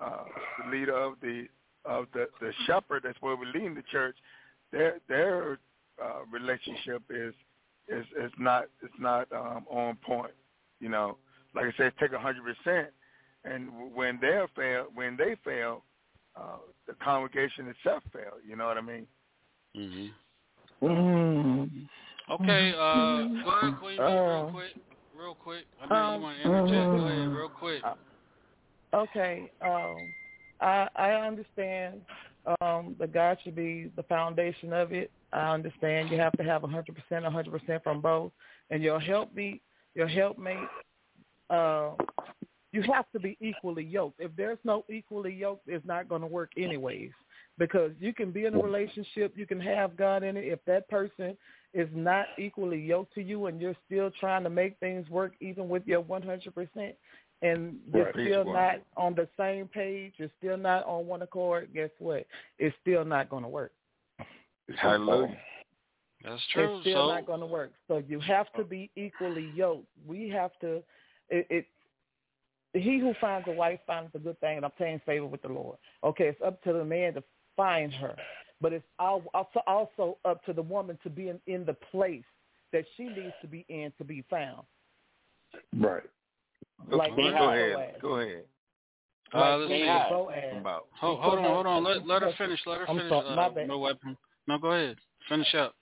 uh, 0.00 0.24
the 0.62 0.70
leader 0.70 0.96
of 0.96 1.14
the 1.22 1.46
of 1.84 2.06
the 2.12 2.26
the 2.40 2.52
shepherd. 2.66 3.02
That's 3.04 3.20
where 3.20 3.36
we're 3.36 3.52
leading 3.52 3.74
the 3.74 3.84
church. 3.90 4.16
Their 4.70 4.98
their 5.08 5.58
uh, 6.02 6.20
relationship 6.30 7.02
is 7.10 7.34
is 7.88 8.04
is 8.22 8.32
not 8.38 8.64
it's 8.82 8.94
not 8.98 9.30
um, 9.32 9.64
on 9.70 9.96
point. 10.04 10.32
You 10.80 10.88
know, 10.88 11.18
like 11.54 11.66
I 11.66 11.72
said, 11.76 11.92
take 12.00 12.12
a 12.12 12.18
hundred 12.18 12.42
percent, 12.44 12.88
and 13.44 13.94
when 13.94 14.18
they 14.20 14.40
fail, 14.56 14.86
when 14.94 15.16
they 15.16 15.36
fail, 15.44 15.84
uh, 16.36 16.58
the 16.86 16.94
congregation 17.02 17.68
itself 17.68 18.02
fail. 18.12 18.34
You 18.46 18.56
know 18.56 18.66
what 18.66 18.78
I 18.78 18.80
mean? 18.80 19.06
Mm-hmm. 19.76 20.86
Mm. 20.86 21.88
Okay, 22.30 22.72
uh, 22.76 23.42
go 23.44 23.50
ahead, 23.50 23.78
Queen 23.78 23.96
Bee, 23.98 24.02
real 24.02 24.46
Uh, 24.46 24.50
quick, 24.50 24.72
real 25.16 25.34
quick. 25.34 25.64
I 25.82 25.86
know 25.86 25.96
you 25.96 26.16
um, 26.16 26.22
want 26.22 26.38
to 26.38 26.44
interject. 26.44 26.90
Go 26.90 26.96
ahead, 27.06 27.28
mhm. 27.28 27.36
real 27.36 27.48
quick. 27.48 27.82
Okay. 28.94 29.50
Um, 29.60 30.14
I 30.60 30.88
I 30.96 31.10
understand 31.12 32.02
um, 32.60 32.96
that 32.98 33.12
God 33.12 33.38
should 33.42 33.54
be 33.54 33.90
the 33.96 34.02
foundation 34.04 34.72
of 34.72 34.92
it. 34.92 35.10
I 35.32 35.52
understand 35.52 36.10
you 36.10 36.18
have 36.18 36.32
to 36.34 36.44
have 36.44 36.62
100%, 36.62 36.86
100% 37.10 37.82
from 37.82 38.00
both, 38.00 38.32
and 38.70 38.82
your 38.82 39.00
helpmeet, 39.00 39.62
your 39.94 40.06
helpmate, 40.06 40.68
uh, 41.50 41.92
you 42.72 42.82
have 42.82 43.04
to 43.12 43.20
be 43.20 43.36
equally 43.40 43.84
yoked. 43.84 44.20
If 44.20 44.34
there's 44.36 44.58
no 44.64 44.84
equally 44.88 45.34
yoked, 45.34 45.68
it's 45.68 45.86
not 45.86 46.08
going 46.08 46.22
to 46.22 46.26
work 46.26 46.52
anyways. 46.56 47.10
Because 47.58 47.92
you 48.00 48.14
can 48.14 48.30
be 48.30 48.46
in 48.46 48.54
a 48.54 48.58
relationship, 48.58 49.34
you 49.36 49.46
can 49.46 49.60
have 49.60 49.96
God 49.96 50.22
in 50.22 50.38
it. 50.38 50.44
If 50.46 50.64
that 50.66 50.88
person 50.88 51.36
is 51.74 51.88
not 51.92 52.26
equally 52.38 52.80
yoked 52.80 53.14
to 53.14 53.22
you, 53.22 53.46
and 53.46 53.60
you're 53.60 53.76
still 53.86 54.10
trying 54.18 54.42
to 54.44 54.50
make 54.50 54.78
things 54.80 55.08
work, 55.10 55.34
even 55.40 55.68
with 55.68 55.86
your 55.86 56.02
100%, 56.02 56.96
and 57.42 57.78
you're 57.92 58.04
Right. 58.04 58.14
still 58.14 58.44
not 58.44 58.80
on 58.96 59.14
the 59.14 59.28
same 59.36 59.68
page, 59.68 60.14
you're 60.16 60.30
still 60.38 60.56
not 60.56 60.86
on 60.86 61.06
one 61.06 61.22
accord, 61.22 61.72
guess 61.74 61.90
what? 61.98 62.26
It's 62.58 62.74
still 62.80 63.04
not 63.04 63.28
going 63.28 63.42
to 63.42 63.48
work. 63.48 63.72
Hallelujah. 64.76 65.36
That's 66.24 66.42
true. 66.52 66.76
It's 66.76 66.82
still 66.82 67.08
so, 67.08 67.14
not 67.14 67.26
going 67.26 67.40
to 67.40 67.46
work. 67.46 67.72
So 67.88 68.02
you 68.06 68.20
have 68.20 68.52
to 68.54 68.64
be 68.64 68.90
equally 68.96 69.50
yoked. 69.54 69.86
We 70.06 70.28
have 70.30 70.52
to. 70.60 70.82
It, 71.28 71.46
it. 71.50 71.66
He 72.74 72.98
who 72.98 73.12
finds 73.20 73.48
a 73.48 73.52
wife 73.52 73.80
finds 73.86 74.14
a 74.14 74.18
good 74.18 74.38
thing 74.40 74.56
and 74.56 74.64
obtains 74.64 75.02
favor 75.04 75.26
with 75.26 75.42
the 75.42 75.48
Lord. 75.48 75.76
Okay, 76.04 76.28
it's 76.28 76.40
up 76.44 76.62
to 76.62 76.72
the 76.72 76.84
man 76.84 77.14
to 77.14 77.22
find 77.56 77.92
her, 77.92 78.16
but 78.60 78.72
it's 78.72 78.86
also 78.98 79.28
also 79.66 80.18
up 80.24 80.44
to 80.44 80.52
the 80.52 80.62
woman 80.62 80.98
to 81.02 81.10
be 81.10 81.28
in, 81.28 81.38
in 81.46 81.66
the 81.66 81.74
place 81.90 82.24
that 82.72 82.84
she 82.96 83.04
needs 83.04 83.34
to 83.42 83.46
be 83.46 83.66
in 83.68 83.92
to 83.98 84.04
be 84.04 84.24
found. 84.30 84.62
Right. 85.76 86.02
Like 86.90 87.10
go, 87.10 87.16
go 87.16 87.50
ahead. 87.50 87.94
Go 88.00 88.16
ahead. 88.16 88.44
Uh, 89.34 89.56
let's 89.56 89.70
Can't 89.70 90.08
see. 90.10 90.58
About. 90.58 90.86
Hold, 90.92 91.20
hold 91.20 91.38
on, 91.38 91.44
hold 91.44 91.66
on. 91.66 91.84
Let, 91.84 92.06
let 92.06 92.22
her 92.22 92.32
finish. 92.36 92.60
Let 92.66 92.78
her 92.78 92.88
I'm 92.88 92.96
finish. 92.96 93.10
sorry, 93.10 93.64
uh, 93.64 93.66
no 93.66 93.78
weapon. 93.78 94.16
No, 94.46 94.58
go 94.58 94.72
ahead. 94.72 94.96
Finish 95.28 95.54
up. 95.54 95.74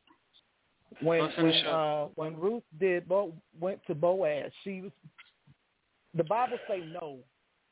when 1.01 1.21
when 1.37 1.55
uh 1.67 2.07
when 2.15 2.37
Ruth 2.39 2.63
did 2.79 3.09
Bo, 3.09 3.33
went 3.59 3.81
to 3.87 3.95
Boaz, 3.95 4.51
she 4.65 4.83
was 4.83 4.91
the 6.15 6.25
Bible 6.25 6.59
say 6.69 6.81
no. 7.01 7.19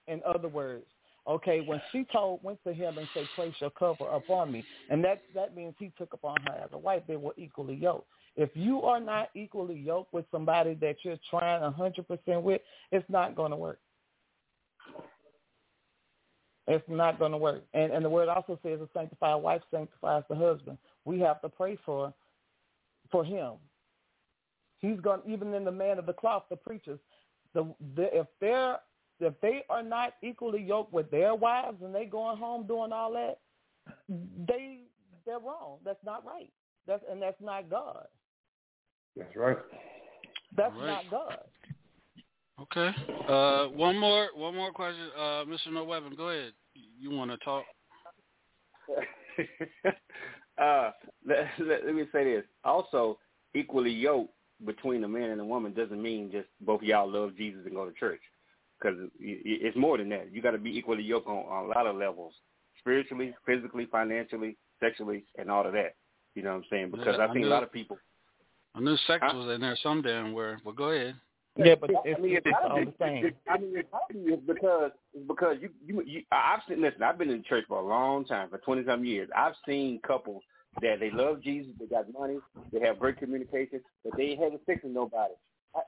In 0.07 0.23
other 0.25 0.49
words, 0.49 0.87
okay, 1.27 1.61
when 1.61 1.83
she 1.93 2.07
told 2.11 2.43
went 2.43 2.63
to 2.65 2.73
him 2.73 2.97
and 2.97 3.07
said, 3.13 3.27
"Place 3.35 3.53
your 3.61 3.71
cover 3.71 4.09
upon 4.09 4.51
me," 4.51 4.65
and 4.89 5.05
that 5.05 5.23
that 5.35 5.55
means 5.55 5.75
he 5.79 5.93
took 5.99 6.15
upon 6.15 6.37
her 6.47 6.55
as 6.65 6.71
a 6.73 6.79
wife. 6.79 7.03
They 7.07 7.17
were 7.17 7.35
equally 7.37 7.75
yoked. 7.75 8.07
If 8.37 8.51
you 8.55 8.83
are 8.83 9.01
not 9.01 9.31
equally 9.35 9.79
yoked 9.79 10.15
with 10.15 10.25
somebody 10.31 10.75
that 10.75 10.97
you're 11.03 11.19
trying 11.29 11.63
a 11.63 11.71
hundred 11.71 12.07
percent 12.07 12.43
with, 12.43 12.63
it's 12.93 13.09
not 13.11 13.35
going 13.35 13.51
to 13.51 13.57
work. 13.57 13.81
It's 16.69 16.85
not 16.87 17.19
going 17.19 17.33
to 17.33 17.39
work. 17.39 17.65
And 17.73 17.93
and 17.93 18.05
the 18.05 18.11
word 18.11 18.29
also 18.29 18.59
says 18.63 18.79
a 18.81 18.89
sanctified 18.93 19.43
wife 19.43 19.63
sanctifies 19.71 20.23
the 20.29 20.37
husband. 20.37 20.77
We 21.05 21.19
have 21.21 21.41
to 21.41 21.49
pray 21.49 21.79
for 21.85 22.13
for 23.11 23.25
him. 23.25 23.55
He's 24.79 25.01
going 25.01 25.23
even 25.27 25.55
in 25.55 25.65
the 25.65 25.73
man 25.73 25.99
of 25.99 26.07
the 26.07 26.13
cloth, 26.13 26.45
the 26.51 26.57
preachers. 26.57 27.01
The, 27.55 27.67
the 27.97 28.15
if 28.17 28.27
they're 28.41 28.77
if 29.19 29.33
they 29.41 29.65
are 29.71 29.83
not 29.83 30.15
equally 30.23 30.63
yoked 30.63 30.93
with 30.93 31.11
their 31.11 31.35
wives 31.35 31.79
and 31.83 31.95
they 31.95 32.05
going 32.05 32.37
home 32.37 32.67
doing 32.67 32.93
all 32.93 33.13
that, 33.15 33.39
they 34.47 34.81
they're 35.25 35.39
wrong. 35.39 35.79
That's 35.85 36.05
not 36.05 36.25
right. 36.27 36.53
That's 36.87 37.03
and 37.11 37.21
that's 37.21 37.41
not 37.41 37.71
God. 37.71 38.07
That's 39.17 39.35
right. 39.35 39.59
That's 40.55 40.75
Right. 40.75 40.87
not 40.87 41.11
God. 41.11 41.39
Okay. 42.61 42.91
Uh, 43.29 43.67
one 43.69 43.97
more, 43.97 44.29
one 44.35 44.55
more 44.55 44.73
question. 44.73 45.09
Uh, 45.17 45.45
Mr. 45.45 45.73
No 45.73 45.85
Weapon, 45.85 46.15
go 46.17 46.31
ahead. 46.31 46.53
You 47.01 47.11
want 47.11 47.31
to 47.31 47.37
talk? 47.39 47.65
uh, 50.61 50.91
let, 51.27 51.47
let, 51.61 51.87
let 51.87 51.95
me 51.95 52.05
say 52.13 52.25
this. 52.25 52.45
Also, 52.65 53.19
equally 53.55 53.91
yoked 53.93 54.33
between 54.67 55.05
a 55.05 55.09
man 55.09 55.31
and 55.31 55.41
a 55.41 55.45
woman 55.45 55.73
doesn't 55.73 56.03
mean 56.03 56.31
just 56.33 56.49
both 56.61 56.81
of 56.83 56.87
y'all 56.89 57.09
love 57.11 57.37
Jesus 57.37 57.61
and 57.65 57.75
go 57.75 57.85
to 57.87 57.93
church. 57.93 58.21
Because 58.81 58.99
it's 59.21 59.77
more 59.77 59.99
than 59.99 60.09
that. 60.11 60.33
You 60.33 60.41
got 60.41 60.53
to 60.53 60.59
be 60.59 60.77
equally 60.77 61.03
yoked 61.03 61.27
on, 61.29 61.39
on 61.47 61.65
a 61.65 61.69
lot 61.69 61.87
of 61.87 61.97
levels, 61.97 62.33
spiritually, 62.79 63.35
physically, 63.45 63.87
financially, 63.91 64.57
sexually, 64.81 65.25
and 65.37 65.51
all 65.51 65.67
of 65.67 65.73
that. 65.73 65.95
You 66.35 66.43
know 66.43 66.51
what 66.51 66.57
I'm 66.59 66.65
saying? 66.71 66.91
Because 66.93 67.17
Yeah, 67.19 67.25
I 67.25 67.33
think 67.33 67.37
I 67.37 67.41
a 67.41 67.43
knew- 67.43 67.49
lot 67.49 67.63
of 67.63 67.73
people. 67.73 67.99
I 68.75 68.81
knew 68.81 68.97
sex 69.09 69.25
was 69.33 69.53
in 69.55 69.61
there 69.63 69.77
some 69.83 70.03
damn 70.03 70.33
where, 70.33 70.61
but 70.65 70.77
go 70.77 70.91
ahead. 70.91 71.17
Yeah, 71.59 71.75
but 71.75 71.91
I 71.91 72.21
mean, 72.21 72.37
it's 72.37 72.47
it's 72.47 72.57
all 72.63 72.85
the 72.85 72.95
same. 73.01 73.33
I 73.49 73.59
mean, 73.59 73.73
it's 73.75 73.89
obvious 73.93 74.41
because 74.47 74.93
it's 75.13 75.27
because 75.27 75.57
you 75.61 75.71
you 75.85 76.03
you. 76.03 76.23
I've 76.31 76.61
seen. 76.69 76.81
Listen, 76.81 77.03
I've 77.03 77.19
been 77.19 77.31
in 77.31 77.43
church 77.43 77.65
for 77.67 77.81
a 77.81 77.87
long 77.87 78.25
time, 78.25 78.49
for 78.49 78.59
twenty 78.59 78.85
some 78.87 79.05
years. 79.05 79.29
I've 79.37 79.55
seen 79.67 80.01
couples 80.07 80.43
that 80.81 81.01
they 81.01 81.11
love 81.11 81.43
Jesus, 81.43 81.73
they 81.81 81.87
got 81.87 82.13
money, 82.13 82.39
they 82.73 82.81
have 82.81 82.99
great 82.99 83.19
communication, 83.19 83.81
but 84.05 84.17
they 84.17 84.25
ain't 84.25 84.41
having 84.41 84.61
sex 84.67 84.81
with 84.85 84.93
nobody, 84.93 85.35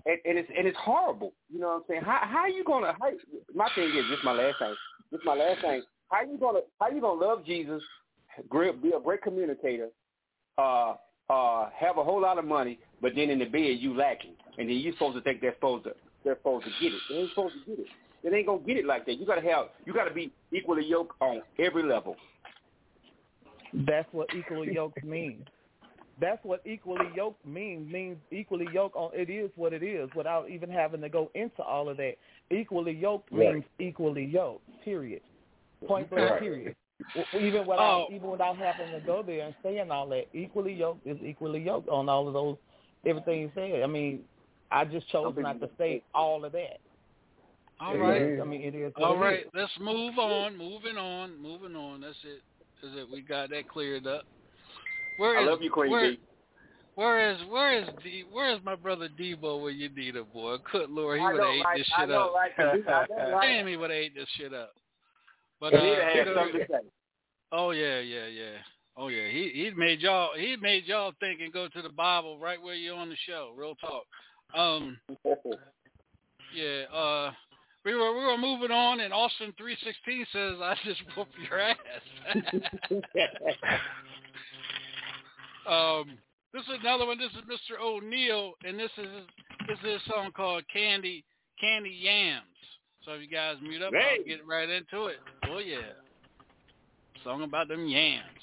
and, 0.07 0.19
and 0.25 0.39
it's 0.39 0.51
and 0.57 0.67
it's 0.67 0.79
horrible. 0.79 1.33
You 1.53 1.61
know 1.61 1.69
what 1.69 1.75
I'm 1.77 1.83
saying? 1.89 2.03
How 2.03 2.21
how 2.23 2.47
you 2.47 2.65
gonna? 2.65 2.95
How, 3.01 3.11
my 3.55 3.69
thing 3.75 3.91
is 3.91 4.05
this. 4.11 4.19
My 4.25 4.33
last 4.33 4.59
thing. 4.59 4.75
This 5.13 5.21
my 5.25 5.35
last 5.35 5.61
thing. 5.61 5.83
How 6.09 6.23
you 6.23 6.39
gonna 6.39 6.61
how 6.81 6.89
you 6.89 7.01
gonna 7.01 7.21
love 7.21 7.47
Jesus, 7.47 7.83
great, 8.49 8.83
be 8.83 8.91
a 8.91 9.01
great 9.01 9.23
communicator, 9.23 9.91
uh, 10.59 10.95
uh, 11.29 11.69
have 11.77 11.99
a 11.99 12.05
whole 12.05 12.21
lot 12.21 12.39
of 12.39 12.45
money, 12.45 12.81
but 13.01 13.13
then 13.15 13.31
in 13.31 13.39
the 13.39 13.47
bed 13.47 13.79
you 13.79 13.97
lacking, 13.97 14.35
and 14.59 14.69
then 14.69 14.77
you're 14.77 14.93
supposed 14.95 15.17
to 15.17 15.23
think 15.23 15.41
they're 15.41 15.55
supposed 15.55 15.85
to 15.85 15.95
they're 16.25 16.37
supposed 16.37 16.67
to 16.67 16.71
get 16.81 16.93
it. 16.95 17.01
They 17.09 17.17
ain't 17.17 17.31
supposed 17.31 17.55
to 17.55 17.71
get 17.71 17.79
it. 17.81 17.87
They 18.23 18.37
ain't 18.37 18.47
gonna 18.47 18.61
get 18.61 18.77
it 18.77 18.85
like 18.85 19.07
that. 19.07 19.19
You 19.19 19.27
gotta 19.27 19.41
have 19.43 19.67
you 19.87 19.93
gotta 19.93 20.13
be 20.13 20.33
equally 20.53 20.85
yoked 20.85 21.15
on 21.21 21.43
every 21.59 21.83
level. 21.83 22.17
That's 23.73 24.09
what 24.13 24.29
equally 24.37 24.75
yoked 24.75 25.03
means. 25.05 25.47
That's 26.21 26.45
what 26.45 26.61
equally 26.67 27.07
yoked 27.17 27.45
means. 27.47 27.91
Means 27.91 28.19
equally 28.31 28.67
yoked 28.73 28.97
on 28.97 29.11
it 29.15 29.31
is 29.31 29.51
what 29.57 29.73
it 29.73 29.83
is 29.83 30.11
without 30.15 30.51
even 30.51 30.69
having 30.69 31.01
to 31.01 31.09
go 31.09 31.31
into 31.35 31.63
all 31.63 31.89
of 31.89 31.97
that. 31.97 32.17
Equally 32.51 32.93
yoked 32.93 33.31
Right. 33.33 33.55
means 33.55 33.65
equally 33.79 34.25
yoked. 34.25 34.65
Period. 34.85 35.23
Point 35.87 36.11
blank. 36.11 36.31
Right. 36.33 36.41
Period. 36.41 36.77
Even 37.33 37.67
without 37.67 38.09
Oh. 38.11 38.13
even 38.13 38.31
without 38.31 38.59
having 38.59 38.91
to 38.91 39.01
go 39.01 39.23
there 39.23 39.47
and 39.47 39.55
saying 39.63 39.91
all 39.91 40.07
that, 40.09 40.27
equally 40.35 40.75
yoked 40.75 41.07
is 41.07 41.17
equally 41.23 41.61
yoked 41.61 41.89
on 41.89 42.11
all 42.11 42.29
of 42.29 42.35
those 42.35 42.59
everything 43.07 43.41
you 43.41 43.51
said. 43.55 43.83
I 43.83 43.87
mean, 43.87 44.21
I 44.71 44.85
just 44.85 45.09
chose 45.11 45.35
not 45.37 45.61
to 45.61 45.69
say 45.79 46.03
all 46.15 46.45
of 46.45 46.53
that. 46.53 46.79
All 47.81 47.95
It 47.95 47.99
right. 47.99 48.23
is- 48.23 48.41
I 48.41 48.45
mean, 48.45 48.61
it 48.63 48.75
is. 48.75 48.93
what 48.97 49.05
All 49.05 49.15
it 49.15 49.19
right. 49.19 49.41
is. 49.47 49.51
Let's 49.55 49.73
move 49.81 50.19
on. 50.19 50.57
Moving 50.57 50.97
on. 50.99 51.37
Moving 51.41 51.75
on. 51.75 52.03
That's 52.03 52.17
it. 52.25 52.43
That's 52.83 52.95
it. 52.97 53.11
We 53.11 53.23
got 53.23 53.51
that 53.51 53.69
cleared 53.69 54.07
up. 54.07 54.25
Where 55.17 55.39
I 55.39 55.43
is- 55.43 55.49
love 55.49 55.63
you, 55.63 55.71
Queen 55.71 55.91
where, 55.91 56.11
B. 56.13 56.21
Where 56.97 57.31
is 57.31 57.39
where 57.49 57.79
is 57.79 57.89
D, 58.03 58.25
where 58.31 58.55
is 58.55 58.63
my 58.65 58.75
brother 58.75 59.09
Debo 59.09 59.63
when 59.63 59.77
you 59.79 59.89
need 59.89 60.17
him, 60.17 60.27
boy? 60.35 60.57
Good 60.71 60.91
lord, 60.91 61.19
he 61.21 61.25
would 61.25 61.37
know, 61.37 61.45
have 61.45 61.55
ate 61.55 61.65
right? 61.65 61.79
this 61.79 61.87
shit 61.99 62.09
know, 62.11 62.27
up. 62.29 62.35
right? 62.35 62.57
'Cause 62.57 62.67
I 62.87 63.07
know, 63.09 63.31
right? 63.33 63.47
Damn, 63.47 63.67
he 63.69 63.77
would 63.77 63.91
have 63.91 63.97
ate 63.99 64.15
this 64.15 64.29
shit 64.37 64.53
up. 64.53 64.75
But 65.61 65.73
uh, 65.75 65.83
need 65.83 65.95
to 65.97 66.05
have 66.05 66.15
you 66.17 66.25
know, 66.27 66.35
something 66.35 66.61
to 66.61 66.67
say. 66.67 66.89
Oh 67.53 67.71
yeah, 67.71 68.01
yeah, 68.01 68.27
yeah. 68.27 68.57
Oh 69.01 69.09
yeah. 69.09 69.29
He 69.29 69.51
he 69.55 69.71
made 69.75 70.01
y'all 70.01 70.33
he 70.37 70.57
made 70.61 70.85
y'all 70.85 71.13
think 71.21 71.41
and 71.41 71.51
go 71.51 71.69
to 71.69 71.81
the 71.81 71.89
Bible 71.89 72.39
right 72.39 72.61
where 72.63 72.75
you're 72.75 72.97
on 72.97 73.09
the 73.09 73.17
show. 73.27 73.51
Real 73.57 73.75
talk. 73.77 74.05
Um 74.55 74.99
yeah, 76.55 76.83
uh 76.95 77.33
we 77.83 77.95
were 77.95 78.13
we 78.13 78.27
were 78.27 78.37
moving 78.37 78.71
on 78.71 79.01
and 79.01 79.15
Austin 79.15 79.55
three 79.57 79.75
sixteen 79.83 80.27
says 80.35 80.57
I 80.61 80.77
just 80.85 81.01
whooped 81.17 81.33
your 81.49 81.61
ass. 81.61 81.77
um 85.67 86.19
this 86.53 86.63
is 86.65 86.79
another 86.83 87.07
one. 87.07 87.17
This 87.17 87.31
is 87.33 87.39
Mr. 87.49 87.81
O'Neill 87.83 88.53
and 88.65 88.79
this 88.79 88.91
is 88.99 89.09
this 89.67 89.79
is 89.79 90.03
a 90.07 90.11
song 90.13 90.31
called 90.37 90.65
Candy 90.71 91.25
Candy 91.59 91.97
Yams. 92.03 92.45
So 93.07 93.13
if 93.13 93.23
you 93.23 93.29
guys 93.29 93.57
mute 93.63 93.81
up, 93.81 93.95
Hey. 93.95 94.19
I'll 94.19 94.27
get 94.27 94.47
right 94.47 94.69
into 94.69 95.07
it. 95.07 95.21
Oh 95.49 95.57
yeah. 95.57 95.79
Song 97.25 97.43
about 97.43 97.69
them 97.69 97.87
yams. 97.87 98.40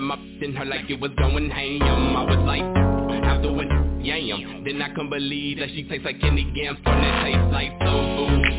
Of 0.00 0.06
my 0.06 0.16
in 0.40 0.54
her 0.56 0.64
like 0.64 0.88
it 0.88 0.98
was 0.98 1.10
going 1.18 1.50
ham. 1.50 2.16
I 2.16 2.24
was 2.24 2.40
like, 2.48 2.64
after 3.24 3.52
what 3.52 3.66
yam. 4.00 4.64
Then 4.64 4.80
I 4.80 4.88
couldn't 4.90 5.10
believe 5.10 5.58
that 5.58 5.68
she 5.70 5.84
tastes 5.84 6.04
like 6.04 6.20
candy 6.20 6.50
yams. 6.54 6.78
Starting 6.80 7.04
to 7.04 7.22
taste 7.24 7.52
like 7.52 7.72
soul. 7.84 8.08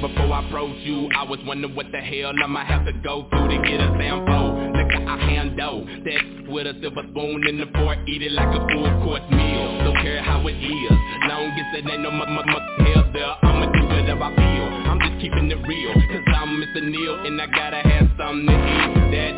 Before 0.01 0.33
I 0.33 0.45
approach 0.45 0.77
you, 0.85 1.09
I 1.17 1.23
was 1.23 1.39
wondering 1.45 1.75
what 1.75 1.87
the 1.91 1.99
hell 1.99 2.31
I 2.31 2.47
might 2.47 2.65
have 2.65 2.85
to 2.85 2.93
go 2.93 3.27
through 3.29 3.49
to 3.49 3.57
get 3.65 3.81
a 3.81 3.89
sample. 3.97 4.73
Look 4.73 4.91
at 4.93 5.07
I 5.07 5.17
handle 5.17 5.85
that 5.85 6.49
with 6.49 6.67
a 6.67 6.73
silver 6.81 7.03
spoon 7.09 7.47
in 7.47 7.57
the 7.57 7.67
fork. 7.73 7.97
Eat 8.07 8.21
it 8.21 8.31
like 8.31 8.49
a 8.49 8.61
full 8.69 8.89
course 9.03 9.25
meal. 9.29 9.81
Don't 9.85 9.97
care 9.97 10.21
how 10.23 10.45
it 10.47 10.53
is. 10.53 10.91
Long 11.25 11.49
as 11.49 11.77
it 11.77 11.89
ain't 11.89 12.01
no 12.01 12.09
m- 12.09 12.21
m- 12.21 12.37
m- 12.37 12.85
hell 12.85 13.05
there, 13.13 13.33
I'ma 13.41 13.71
do 13.71 13.85
whatever 13.87 14.23
I 14.25 14.35
feel. 14.35 14.67
I'm 14.89 14.99
just 14.99 15.21
keeping 15.21 15.49
it 15.49 15.61
real. 15.67 15.93
Cause 15.93 16.25
I'm 16.37 16.61
Mr. 16.61 16.81
Neil 16.85 17.25
and 17.25 17.41
I 17.41 17.47
gotta 17.47 17.81
have 17.81 18.09
something 18.17 18.45
to 18.45 18.53
eat. 18.53 19.11
That 19.11 19.33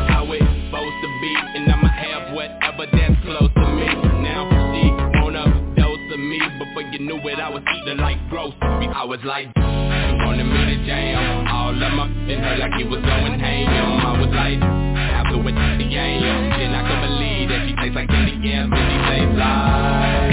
is 0.00 0.03
supposed 0.84 1.02
to 1.02 1.20
be. 1.20 1.34
And 1.56 1.72
I'ma 1.72 1.88
have 1.88 2.34
whatever 2.34 2.86
that's 2.92 3.20
close 3.24 3.50
to 3.54 3.66
me. 3.72 3.86
Now 4.22 4.48
she 4.72 4.90
wanna 5.20 5.44
dose 5.76 6.12
of 6.12 6.20
me. 6.20 6.40
Before 6.58 6.82
you 6.82 6.98
knew 7.00 7.16
it, 7.28 7.38
I 7.38 7.48
was 7.48 7.62
eating 7.76 7.98
like 7.98 8.18
groceries. 8.28 8.90
I 8.94 9.04
was 9.04 9.20
like, 9.24 9.48
wanted 9.56 10.44
me 10.44 10.76
to 10.76 10.86
jam. 10.86 11.46
All 11.48 11.70
of 11.70 11.92
my 11.92 12.06
in 12.28 12.40
her 12.40 12.56
like 12.58 12.80
it 12.80 12.88
was 12.88 13.00
going 13.00 13.38
ham. 13.40 14.06
I 14.06 14.20
was 14.20 14.30
like, 14.30 14.60
after 14.60 15.38
with 15.38 15.54
the 15.54 15.84
yam. 15.84 16.50
Then 16.50 16.74
I 16.74 16.82
could 16.88 17.00
believe 17.08 17.48
that 17.48 17.68
she 17.68 17.74
tastes 17.76 17.96
like 17.96 18.08
candy. 18.08 18.32
And 18.52 18.72
she 18.74 18.98
tastes 19.08 19.38
like, 19.38 20.23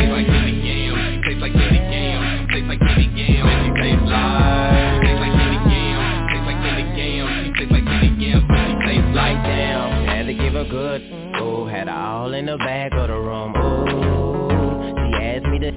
her 10.63 10.69
good. 10.69 11.01
Ooh, 11.41 11.65
had 11.65 11.87
her 11.87 11.93
all 11.93 12.33
in 12.33 12.45
the 12.45 12.57
back 12.57 12.91
of 12.93 13.07
the 13.07 13.15
room. 13.15 13.55
Ooh, 13.55 15.13
she 15.13 15.23
asked 15.23 15.45
me 15.45 15.59
to 15.59 15.71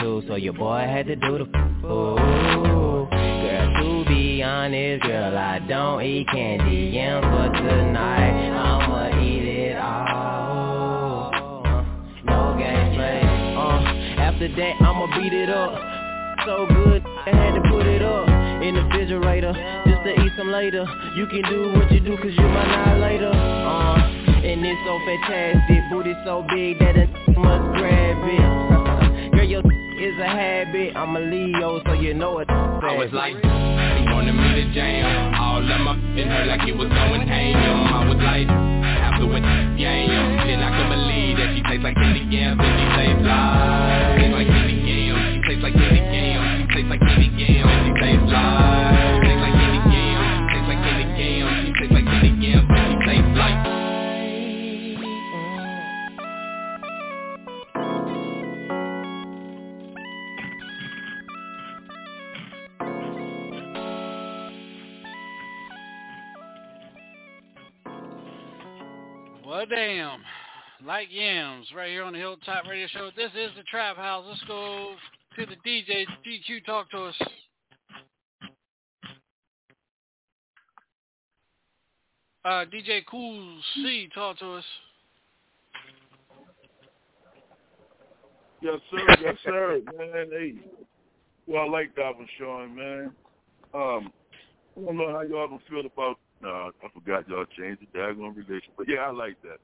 too, 0.00 0.22
so 0.28 0.34
your 0.36 0.54
boy 0.54 0.80
had 0.80 1.06
to 1.06 1.16
do 1.16 1.38
the 1.38 1.44
ooh. 1.86 3.08
Girl, 3.10 4.04
to 4.04 4.04
be 4.08 4.42
honest, 4.42 5.04
girl, 5.04 5.36
I 5.36 5.60
don't 5.60 6.02
eat 6.02 6.26
candy 6.28 6.90
yams, 6.94 7.26
but 7.26 7.58
tonight 7.58 8.50
I'ma 8.50 9.20
eat 9.20 9.44
it 9.44 9.76
all. 9.76 11.30
No 12.24 12.56
game 12.58 12.94
play, 12.94 13.20
uh, 13.22 14.20
after 14.20 14.48
that, 14.48 14.74
I'ma 14.80 15.06
beat 15.18 15.32
it 15.32 15.50
up. 15.50 15.72
So 16.44 16.66
good, 16.66 17.02
I 17.04 17.30
had 17.30 17.54
to 17.54 17.70
put 17.70 17.86
it 17.86 18.02
up 18.02 18.37
in 18.68 18.74
the 18.74 18.82
refrigerator 18.84 19.52
just 19.88 20.04
to 20.04 20.12
eat 20.12 20.32
some 20.36 20.52
later. 20.52 20.84
You 21.16 21.26
can 21.26 21.42
do 21.48 21.72
what 21.72 21.90
you 21.90 22.00
do 22.00 22.16
cause 22.18 22.36
you 22.36 22.48
my 22.52 22.64
night 22.68 23.00
later. 23.00 23.32
Uh, 23.32 23.96
and 24.44 24.60
it's 24.60 24.80
so 24.84 25.00
fantastic, 25.08 25.80
booty 25.90 26.12
so 26.24 26.44
big 26.52 26.78
that 26.78 26.96
a 27.00 27.06
must 27.40 27.66
grab 27.80 28.20
it. 28.28 29.32
Girl, 29.32 29.44
your 29.44 29.60
is 30.04 30.16
a 30.20 30.28
habit. 30.28 30.94
I'm 30.94 31.16
a 31.16 31.20
Leo, 31.20 31.80
so 31.86 31.92
you 31.94 32.12
know 32.12 32.40
it. 32.40 32.50
I 32.50 32.92
was 32.92 33.08
like, 33.12 33.34
he 33.40 34.04
wanted 34.12 34.36
me 34.36 34.60
to 34.60 34.74
jam. 34.74 35.34
All 35.34 35.64
of 35.64 35.80
my 35.80 35.94
in 36.20 36.28
her 36.28 36.44
like 36.44 36.68
it 36.68 36.76
was 36.76 36.88
going 36.88 37.26
ham. 37.26 37.56
I 37.88 38.04
was 38.04 38.20
like, 38.20 38.48
after 38.48 39.26
with 39.26 39.42
yam. 39.80 40.44
Then 40.44 40.60
I 40.60 40.70
could 40.76 40.88
believe 40.92 41.36
that 41.40 41.56
she 41.56 41.62
tastes 41.64 41.84
like 41.84 41.94
candy 41.96 42.36
yams. 42.36 42.60
And 42.60 42.74
she 42.76 42.86
tastes 43.00 43.24
like, 43.24 44.07
Well, 69.48 69.64
damn. 69.64 70.20
Like 70.84 71.08
yams, 71.10 71.68
right 71.74 71.88
here 71.88 72.02
on 72.02 72.12
the 72.12 72.18
Hilltop 72.18 72.66
Radio 72.68 72.86
Show. 72.88 73.08
This 73.16 73.30
is 73.30 73.50
the 73.56 73.62
Trap 73.62 73.96
House. 73.96 74.22
Let's 74.28 74.44
go 74.46 74.94
to 75.36 75.46
the 75.46 75.56
DJ. 75.66 76.04
DQ, 76.04 76.66
talk 76.66 76.90
to 76.90 77.04
us. 77.04 77.14
Uh, 82.44 82.66
DJ 82.70 83.00
Cool 83.10 83.58
C, 83.74 84.10
talk 84.14 84.38
to 84.40 84.52
us. 84.52 84.64
Yes, 88.60 88.78
sir. 88.90 89.16
Yes, 89.22 89.36
sir. 89.44 89.80
Man, 89.96 90.26
hey. 90.30 90.54
Well, 91.46 91.62
I 91.62 91.68
like 91.70 91.96
that 91.96 92.14
one, 92.14 92.28
Sean, 92.38 92.76
man. 92.76 93.12
Um, 93.72 94.12
I 94.76 94.84
don't 94.84 94.98
know 94.98 95.10
how 95.10 95.22
y'all 95.22 95.58
feel 95.70 95.86
about. 95.86 96.18
Uh, 96.44 96.68
I 96.68 96.88
forgot 96.94 97.28
y'all 97.28 97.44
changed 97.58 97.82
the 97.82 97.98
daggone 97.98 98.36
relation, 98.36 98.72
but 98.76 98.86
yeah, 98.88 98.98
I 98.98 99.10
like 99.10 99.36
that. 99.42 99.58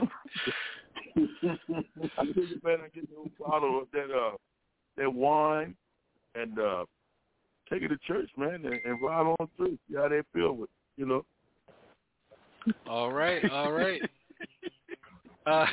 I 1.16 2.24
think 2.24 2.36
you 2.36 2.60
better 2.62 2.90
get 2.94 3.04
a 3.04 3.42
bottle 3.42 3.82
of 3.82 3.88
that 3.92 4.10
uh 4.14 4.36
that 4.96 5.12
wine 5.12 5.74
and 6.34 6.58
uh 6.58 6.84
take 7.70 7.82
it 7.82 7.88
to 7.88 7.98
church, 8.06 8.30
man, 8.36 8.64
and, 8.64 8.80
and 8.84 9.02
ride 9.02 9.26
on 9.26 9.48
through. 9.56 9.78
See 9.88 9.96
how 9.96 10.08
they 10.08 10.20
feel 10.32 10.52
with 10.52 10.70
you 10.96 11.06
know. 11.06 11.24
All 12.86 13.12
right, 13.12 13.48
all 13.50 13.72
right. 13.72 14.00
Uh, 15.46 15.64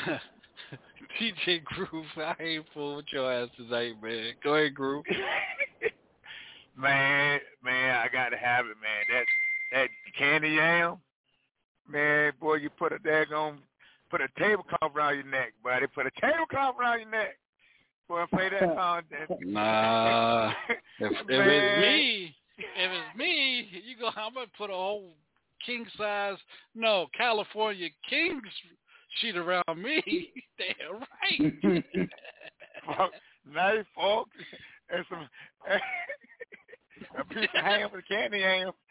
DJ 1.20 1.62
Groove, 1.66 2.06
I 2.16 2.34
ain't 2.42 2.66
fooling 2.74 2.96
with 2.98 3.06
your 3.12 3.32
ass 3.32 3.50
tonight, 3.58 3.94
man. 4.02 4.32
Go 4.42 4.56
ahead, 4.56 4.74
Groove. 4.74 5.04
Man, 6.78 7.40
man, 7.64 7.98
I 7.98 8.08
gotta 8.12 8.38
have 8.38 8.66
it, 8.66 8.78
man. 8.82 9.06
That 9.12 9.26
that 9.74 9.90
candy 10.18 10.50
yam, 10.50 10.98
man, 11.90 12.34
boy, 12.40 12.56
you 12.56 12.70
put 12.70 12.94
a 12.94 12.98
daggone 13.00 13.60
put 14.10 14.22
a 14.22 14.28
tablecloth 14.38 14.96
around 14.96 15.16
your 15.16 15.26
neck, 15.26 15.54
buddy. 15.64 15.88
Put 15.88 16.06
a 16.06 16.12
tablecloth 16.20 16.76
around 16.80 17.02
your 17.02 17.10
neck. 17.10 17.38
Boy, 18.08 18.24
play 18.34 18.50
that 18.50 18.62
song. 18.62 19.02
Then. 19.10 19.54
Nah, 19.54 20.52
if, 21.00 21.12
if 21.12 21.26
it's 21.30 21.82
me, 21.82 22.36
if 22.58 22.66
it's 22.92 23.18
me, 23.18 23.68
you 23.86 23.98
go. 24.00 24.08
I'm 24.16 24.34
gonna 24.34 24.48
put 24.58 24.70
a 24.70 24.74
whole 24.74 25.14
king 25.66 25.86
size, 25.98 26.38
no 26.74 27.08
California 27.18 27.90
kings 28.10 28.42
sheet 29.20 29.36
around 29.36 29.64
me. 29.76 30.02
Damn 30.58 31.02
right. 31.02 31.84
nice 33.54 33.86
fork 33.94 34.28
and 34.90 35.06
some 35.10 35.28
a 37.18 37.24
piece 37.26 37.50
of 37.56 37.64
ham 37.64 37.90
with 37.94 38.08
candy 38.08 38.42
ham. 38.42 38.72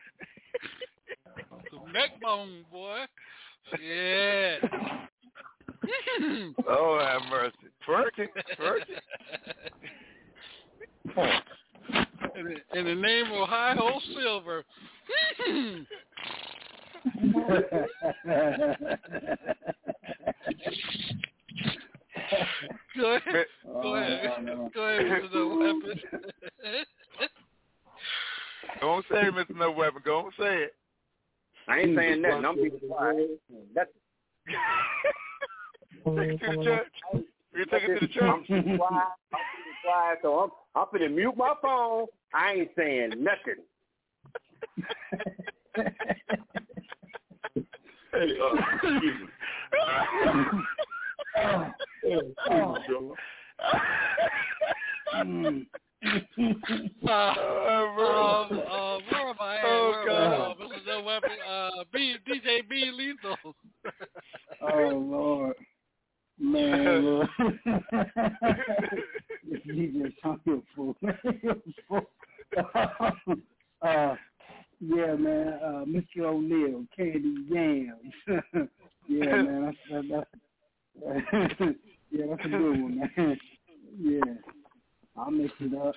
Some 1.71 1.93
neck 1.93 2.11
bone, 2.23 2.65
boy. 2.71 3.05
Yeah. 3.83 4.57
oh, 6.69 6.99
have 7.01 7.23
mercy. 7.31 7.57
Twerking, 7.87 8.29
twerking. 8.59 9.01
in, 12.37 12.45
the, 12.45 12.57
in 12.79 12.85
the 12.85 12.95
name 12.95 13.27
of 13.33 13.49
High 13.49 13.75
Hole 13.77 14.01
Silver. 14.15 14.65
Go 22.99 23.15
ahead. 23.15 23.47
Go 23.65 23.95
ahead. 23.97 24.31
Oh, 24.49 24.71
Go 24.75 24.83
ahead, 24.83 25.23
Mr. 25.23 25.35
No 25.35 25.49
Weapon. 25.59 26.01
Go 28.81 28.91
on 28.91 29.03
say 29.11 29.27
it, 29.27 29.35
Mr. 29.35 29.57
No 29.57 29.71
Weapon. 29.71 30.03
Go 30.05 30.19
on 30.19 30.33
say 30.39 30.65
it. 30.65 30.75
I 31.69 31.81
ain't 31.81 31.97
saying 31.97 32.23
nothing. 32.23 32.45
I'm 32.45 32.55
being 32.57 32.79
quiet. 32.89 33.41
That's 33.75 33.91
Take 36.05 36.29
it 36.31 36.39
to 36.41 36.57
the 36.57 36.65
church. 36.65 36.87
We 37.53 37.65
can 37.65 37.81
take 37.81 37.89
it 37.89 38.01
to 38.01 38.07
the 38.07 38.13
I'm 38.25 38.45
church. 38.45 38.49
being 38.49 38.79
quiet. 38.79 39.09
I'm 39.33 39.41
being 39.57 39.77
quiet. 39.85 40.19
So 40.23 40.39
I'm 40.39 40.51
I'm 40.75 40.87
gonna 40.93 41.09
mute 41.09 41.37
my 41.37 41.55
phone. 41.61 42.07
I 42.33 42.53
ain't 42.53 42.71
saying 42.77 43.23
nothing. 43.23 43.65
Hey, 48.13 48.39
uh, 48.41 48.57
excuse 48.75 49.03
me. 49.03 49.29
Oh, 51.39 51.71
excuse 52.01 52.23
me, 52.49 52.79
Joe. 52.89 53.15
Uh, 55.13 55.23
um, 56.05 56.19
uh, 57.09 57.35
where 57.99 59.29
am 59.29 59.37
I? 59.41 59.61
Oh, 59.65 59.91
where 59.91 60.07
God. 60.07 60.35
Am 60.35 60.41
I? 60.41 60.45
Uh, 60.45 60.55
Mr. 60.55 60.87
No 60.87 61.03
Weapon. 61.03 61.31
Uh, 61.49 61.71
B, 61.93 62.17
DJ 62.29 62.69
Be 62.69 62.91
Lethal. 62.93 63.55
Oh 64.61 64.89
Lord, 64.89 65.57
man, 66.39 67.05
Lord. 67.05 67.29
this 69.49 69.61
DJ 69.67 70.13
talking 70.23 70.63
fool. 70.75 70.95
uh, 73.83 74.17
yeah, 74.81 75.15
man. 75.15 75.59
Uh, 75.63 75.85
Mr. 75.87 76.21
O'Neill, 76.21 76.85
Candy 76.95 77.35
Yams. 77.49 78.15
yeah, 79.09 79.37
man. 79.43 79.75
That's, 79.91 80.09
that, 80.09 80.27
that's 81.33 81.55
yeah, 82.11 82.27
that's 82.31 82.45
a 82.45 82.49
good 82.49 82.83
one, 82.83 82.99
man. 83.17 83.39
Yeah, 83.99 84.21
I'll 85.19 85.31
mix 85.31 85.53
it 85.61 85.75
up. 85.75 85.95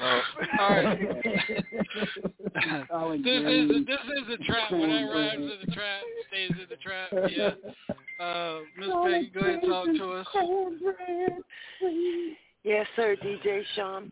Oh, 0.00 0.20
all 0.60 0.70
right. 0.70 0.98
this 1.24 1.34
is 2.54 3.86
this 3.86 3.98
is 4.16 4.34
a 4.34 4.44
trap. 4.44 4.70
When 4.70 4.90
I 4.90 5.02
rhymes 5.02 5.50
in 5.52 5.58
the 5.66 5.72
trap, 5.72 6.02
stays 6.28 6.50
in 6.50 6.66
the 6.68 6.76
trap. 6.76 7.10
Yeah. 7.30 8.24
Uh, 8.24 8.60
Miss 8.76 8.88
Peggy, 9.04 9.32
go 9.34 9.40
ahead 9.40 9.54
and 9.54 9.70
talk 9.70 9.86
to 9.86 10.12
us. 10.12 10.26
Yes, 12.64 12.86
sir, 12.96 13.16
DJ 13.22 13.62
Sean. 13.74 14.10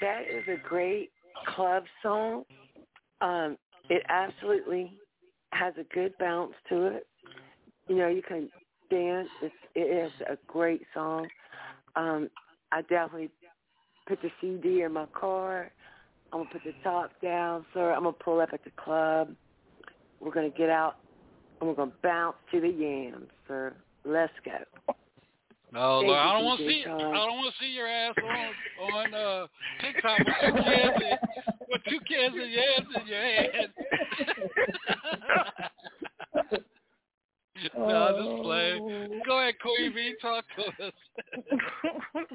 That 0.00 0.22
is 0.22 0.44
a 0.48 0.68
great 0.68 1.10
club 1.54 1.84
song. 2.02 2.44
Um, 3.20 3.56
it 3.88 4.02
absolutely 4.08 4.92
has 5.52 5.74
a 5.78 5.94
good 5.94 6.12
bounce 6.18 6.52
to 6.68 6.86
it. 6.86 7.06
You 7.88 7.96
know, 7.96 8.08
you 8.08 8.22
can 8.22 8.50
dance. 8.90 9.28
It's, 9.42 9.54
it 9.74 9.80
is 9.80 10.12
a 10.28 10.36
great 10.46 10.82
song. 10.94 11.28
Um, 11.94 12.28
I 12.72 12.82
definitely 12.82 13.30
put 14.06 14.20
the 14.22 14.30
CD 14.40 14.82
in 14.82 14.92
my 14.92 15.06
car. 15.06 15.70
I'm 16.32 16.40
gonna 16.40 16.50
put 16.50 16.64
the 16.64 16.74
top 16.82 17.10
down, 17.22 17.64
sir. 17.72 17.92
I'm 17.92 18.02
gonna 18.02 18.12
pull 18.12 18.40
up 18.40 18.50
at 18.52 18.64
the 18.64 18.70
club. 18.82 19.30
We're 20.20 20.32
gonna 20.32 20.50
get 20.50 20.70
out 20.70 20.96
and 21.60 21.68
we're 21.68 21.76
gonna 21.76 21.92
bounce 22.02 22.36
to 22.52 22.60
the 22.60 22.68
yams, 22.68 23.30
sir. 23.46 23.74
Let's 24.04 24.32
go. 24.44 24.94
No, 25.72 26.00
Thank 26.00 26.08
look, 26.08 26.18
I 26.18 26.32
don't 26.32 26.44
want 26.44 26.60
to 26.60 26.68
see. 26.68 26.82
Sean. 26.84 27.00
I 27.00 27.26
don't 27.26 27.36
want 27.36 27.54
to 27.54 27.64
see 27.64 27.70
your 27.70 27.88
ass 27.88 28.14
on 28.22 28.94
on 28.94 29.14
uh, 29.14 29.46
TikTok 29.82 30.18
with 30.18 30.36
two 30.40 30.62
cans 30.62 31.02
in, 31.02 31.18
with 31.68 31.82
two 31.88 32.00
cans 32.08 32.34
of 32.34 32.48
yams 32.48 32.88
in 33.00 33.06
your 33.06 33.22
hand. 33.22 33.72
no, 37.78 37.84
I'm 37.84 38.14
just 38.16 38.42
playing. 38.42 39.22
Go 39.26 39.40
ahead, 39.40 39.54
Queen 39.60 39.92
B, 39.94 40.14
talk 40.20 40.44
to 40.56 40.86
us. 40.86 40.92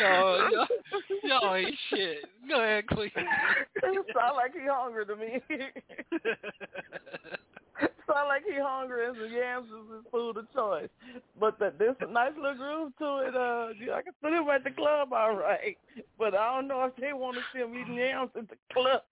no, 0.00 0.48
y'all, 0.50 0.66
y'all 1.22 1.54
ain't 1.54 1.76
shit. 1.90 2.24
Go 2.48 2.60
ahead, 2.62 2.86
Queen. 2.88 3.10
It 3.84 4.06
sound 4.16 4.36
like 4.36 4.52
he 4.52 4.60
hungry 4.66 5.04
to 5.06 5.16
me. 5.16 5.42
Sound 8.06 8.28
like 8.28 8.44
he 8.44 8.58
hungry 8.60 9.06
and 9.06 9.16
some 9.16 9.32
yams 9.32 9.66
is 9.66 9.96
his 9.96 10.04
food 10.10 10.36
of 10.36 10.52
choice. 10.52 10.88
But 11.38 11.58
the, 11.58 11.72
there's 11.78 11.96
a 12.00 12.06
nice 12.06 12.32
little 12.36 12.54
groove 12.54 12.92
to 12.98 13.18
it. 13.26 13.34
Uh, 13.34 13.94
I 13.94 14.02
can 14.02 14.12
put 14.22 14.32
him 14.32 14.48
at 14.48 14.64
the 14.64 14.70
club 14.70 15.12
all 15.12 15.34
right. 15.34 15.76
But 16.18 16.34
I 16.34 16.54
don't 16.54 16.68
know 16.68 16.84
if 16.84 16.96
they 16.96 17.12
want 17.12 17.36
to 17.36 17.42
see 17.52 17.60
him 17.60 17.74
eating 17.76 17.94
yams 17.94 18.30
at 18.36 18.48
the 18.48 18.56
club. 18.72 19.02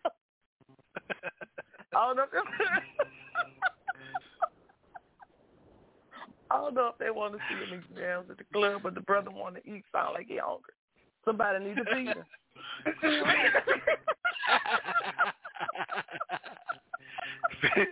I 1.94 2.06
don't 2.06 2.16
know. 2.16 2.24
If 2.24 2.30
I 6.50 6.56
don't 6.56 6.74
know 6.74 6.88
if 6.88 6.98
they 6.98 7.10
want 7.10 7.32
to 7.34 7.38
see 7.48 7.54
him 7.54 7.62
eating 7.68 7.84
yams 7.96 8.28
at 8.30 8.38
the 8.38 8.44
club, 8.52 8.82
but 8.82 8.94
the 8.94 9.00
brother 9.02 9.30
want 9.30 9.54
to 9.56 9.70
eat. 9.70 9.84
Sound 9.92 10.14
like 10.14 10.26
he 10.26 10.38
hungry. 10.38 10.72
Somebody 11.24 11.64
need 11.64 11.76
to 11.76 11.84
feed 11.84 12.08
him. 12.08 12.24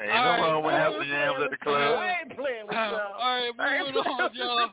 Ain't 0.00 0.10
no 0.14 0.14
wrong 0.14 0.64
with 0.64 0.74
having 0.74 1.08
yams 1.08 1.42
at 1.42 1.50
the 1.50 1.56
club. 1.56 1.98
I 1.98 2.18
ain't 2.22 2.36
playing 2.36 2.66
with 2.66 2.72
y'all. 2.72 3.12
All 3.18 3.20
right, 3.34 3.50
moving 3.84 3.98
on, 3.98 4.30
y'all. 4.32 4.70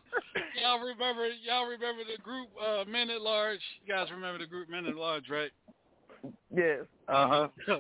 Y'all 0.62 0.80
remember? 0.80 1.28
Y'all 1.44 1.66
remember 1.66 2.04
the 2.06 2.22
group 2.22 2.50
uh, 2.62 2.86
Men 2.88 3.10
at 3.10 3.22
Large? 3.22 3.60
You 3.84 3.92
guys 3.94 4.12
remember 4.12 4.38
the 4.38 4.46
group 4.46 4.70
Men 4.70 4.86
at 4.86 4.96
Large, 4.96 5.28
right? 5.30 5.52
Yes. 6.56 6.82
Uh 7.08 7.48
huh. 7.68 7.78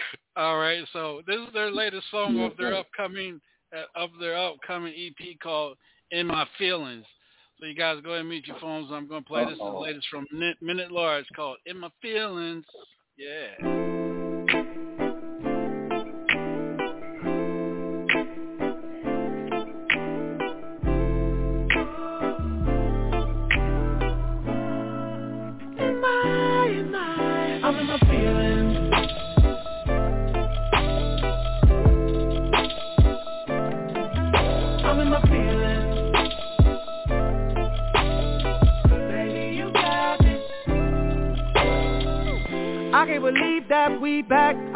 All 0.36 0.58
right, 0.58 0.84
so 0.92 1.22
this 1.26 1.36
is 1.36 1.52
their 1.52 1.70
latest 1.70 2.06
song 2.10 2.38
of 2.40 2.56
their 2.56 2.74
upcoming 2.74 3.40
uh, 3.76 3.84
of 4.00 4.10
their 4.20 4.36
upcoming 4.36 4.94
EP 4.96 5.38
called 5.42 5.76
"In 6.10 6.26
My 6.26 6.46
Feelings." 6.58 7.04
So 7.58 7.66
you 7.66 7.74
guys 7.74 7.98
go 8.04 8.10
ahead 8.10 8.20
and 8.20 8.28
mute 8.28 8.46
your 8.46 8.58
phones. 8.60 8.88
I'm 8.92 9.08
going 9.08 9.22
to 9.22 9.28
play 9.28 9.44
this 9.44 9.54
is 9.54 9.58
the 9.58 9.64
latest 9.64 10.06
from 10.10 10.26
at 10.80 10.92
Large 10.92 11.26
called 11.34 11.58
"In 11.66 11.78
My 11.78 11.90
Feelings." 12.00 12.64
Yeah. 13.16 14.17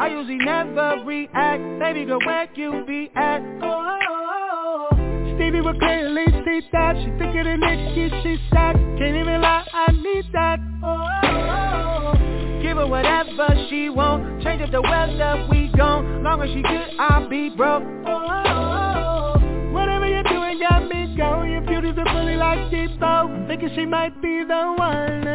I 0.03 0.09
usually 0.09 0.39
never 0.39 1.01
react. 1.05 1.63
Baby 1.79 2.07
girl, 2.07 2.19
where 2.27 2.49
you 2.57 2.85
be 2.85 3.09
at? 3.15 3.41
Oh, 3.63 4.89
Stevie 5.37 5.61
would 5.61 5.79
clearly 5.79 6.27
see 6.45 6.61
that. 6.73 6.97
She 6.97 7.05
thicker 7.21 7.45
than 7.45 7.61
Nicki, 7.61 8.11
she 8.25 8.37
stacked. 8.49 8.79
Can't 8.99 9.17
even 9.17 9.41
lie, 9.41 9.65
I 9.73 9.93
need 9.93 10.25
that. 10.33 10.59
Oh, 10.83 12.15
give 12.61 12.79
her 12.79 12.87
whatever 12.89 13.47
she 13.71 13.91
want. 13.91 14.43
Change 14.43 14.63
up 14.63 14.73
the 14.73 14.83
weather, 14.83 15.47
we 15.49 15.71
gone. 15.77 16.25
Long 16.25 16.43
as 16.43 16.49
she 16.51 16.63
good, 16.63 16.99
I'll 16.99 17.29
be 17.29 17.51
broke. 17.51 17.85
Oh, 18.05 19.39
whatever 19.71 20.09
you're 20.09 20.25
doing 20.25 20.59
got 20.59 20.83
me 20.83 21.15
going. 21.17 21.53
Your 21.53 21.61
beauty's 21.61 21.97
a 21.97 22.05
fully 22.13 22.35
like. 22.35 22.59
I'm 23.01 23.47
thinking 23.47 23.71
she 23.77 23.87
might 23.87 24.21
be 24.21 24.43
the 24.43 24.75
one. 24.77 25.29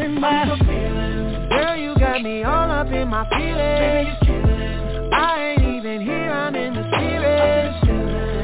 In 0.00 0.20
my 0.20 0.56
feelings. 0.64 1.35
Girl, 1.56 1.74
you 1.74 1.94
got 1.94 2.20
me 2.20 2.44
all 2.44 2.70
up 2.70 2.88
in 2.88 3.08
my 3.08 3.26
feelings. 3.30 4.12
I 5.10 5.56
ain't 5.56 5.62
even 5.62 6.02
here, 6.02 6.30
I'm 6.30 6.54
in 6.54 6.74
the 6.74 6.82
spirit. 6.92 7.72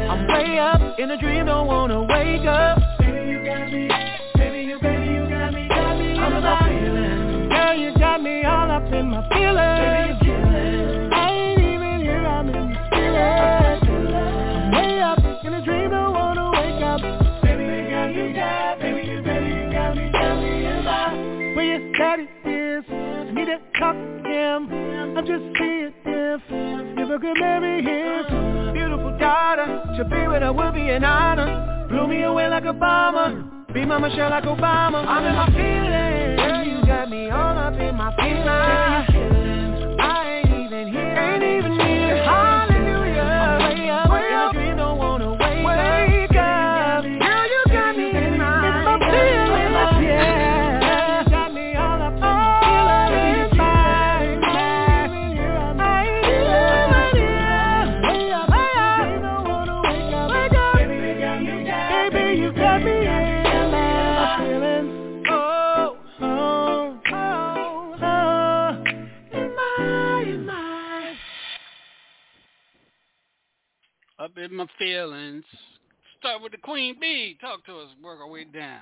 I'm 0.09 0.27
way 0.29 0.59
up 0.59 0.99
in 0.99 1.11
a 1.11 1.19
dream, 1.19 1.45
don't 1.45 1.67
wanna 1.67 2.05
wake 2.05 2.47
up. 2.47 2.79
Baby, 3.01 3.29
you 3.29 3.45
got 3.45 3.71
me. 3.71 3.91
Baby, 4.37 4.61
you, 4.65 4.79
baby, 4.81 5.13
you 5.13 5.29
got 5.29 5.53
me. 5.53 5.69
Got 5.69 5.99
me 5.99 6.17
I'm 6.17 6.33
in 6.33 6.39
in 6.39 6.43
my 6.43 6.57
my 6.57 6.69
feelings. 6.69 7.53
Girl, 7.53 7.75
you 7.77 7.99
got 7.99 8.23
me 8.23 8.45
all 8.45 8.71
up 8.71 8.91
in 8.91 9.11
my 9.11 9.29
feelings. 9.29 10.17
You. 10.25 11.13
I 11.13 11.29
ain't 11.29 11.61
even 11.61 12.01
here, 12.01 12.25
I'm 12.25 12.49
in 12.49 12.73
the 12.73 12.87
spirit. 12.87 13.83
I'm 13.85 14.73
way 14.73 15.01
up 15.03 15.19
in 15.45 15.53
a 15.53 15.63
dream, 15.63 15.91
don't 15.91 16.15
wanna 16.15 16.51
wake 16.51 16.83
up. 16.83 17.01
Baby, 17.45 17.65
you 17.65 17.91
got 17.91 18.09
me. 18.09 18.33
Got, 18.33 18.79
baby, 18.81 19.07
you, 19.07 19.21
baby, 19.21 19.49
you 19.53 19.71
got 19.71 19.97
me. 19.97 20.11
Got 20.13 20.41
me 20.41 20.65
in 20.65 20.83
my. 20.83 21.53
Where 21.57 21.93
daddy 21.93 22.29
to 23.83 24.29
him. 24.31 24.69
I'm 25.19 25.27
just 25.27 25.45
seeing 25.59 25.93
if 26.05 26.41
you 26.51 27.03
ever 27.03 27.19
could 27.19 27.39
marry 27.39 27.83
his 27.83 28.27
beautiful 28.73 29.17
daughter. 29.19 29.67
To 29.99 30.05
be 30.05 30.29
with 30.29 30.43
her 30.43 30.53
would 30.53 30.75
be 30.75 30.89
an 30.89 31.05
honor. 31.05 31.87
Blew 31.89 32.07
me 32.07 32.23
away 32.23 32.49
like 32.49 32.65
a 32.65 32.73
bomber. 32.73 33.43
Be 33.75 33.85
my 33.85 33.99
Michelle 33.99 34.31
like 34.31 34.45
Obama. 34.45 35.05
I'm 35.07 35.25
in 35.25 35.35
my 35.35 35.47
feelings. 35.51 36.41
Girl, 36.41 36.65
you 36.65 36.87
got 36.87 37.11
me 37.11 37.31
all 37.31 37.59
up 37.59 37.75
in 37.75 37.95
my 37.97 38.15
feelings. 38.17 39.72
In 74.43 74.55
my 74.55 74.67
feelings. 74.79 75.45
Start 76.19 76.43
with 76.43 76.53
the 76.53 76.59
Queen 76.59 76.97
Bee. 77.01 77.37
Talk 77.41 77.65
to 77.67 77.79
us. 77.79 77.89
Work 78.03 78.21
our 78.21 78.29
way 78.29 78.45
down. 78.45 78.81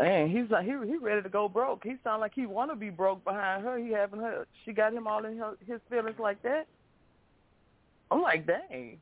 Man, 0.00 0.30
he's 0.30 0.50
like 0.50 0.64
he 0.64 0.72
he 0.86 0.96
ready 0.96 1.22
to 1.22 1.28
go 1.28 1.48
broke. 1.48 1.84
He 1.84 1.94
sound 2.02 2.20
like 2.20 2.32
he 2.34 2.46
want 2.46 2.70
to 2.70 2.76
be 2.76 2.90
broke 2.90 3.22
behind 3.24 3.62
her. 3.62 3.78
He 3.78 3.92
having 3.92 4.20
her. 4.20 4.46
She 4.64 4.72
got 4.72 4.92
him 4.92 5.06
all 5.06 5.24
in 5.24 5.36
her, 5.38 5.54
his 5.66 5.80
feelings 5.88 6.18
like 6.18 6.42
that. 6.42 6.66
I'm 8.10 8.22
like, 8.22 8.46
dang. 8.46 8.98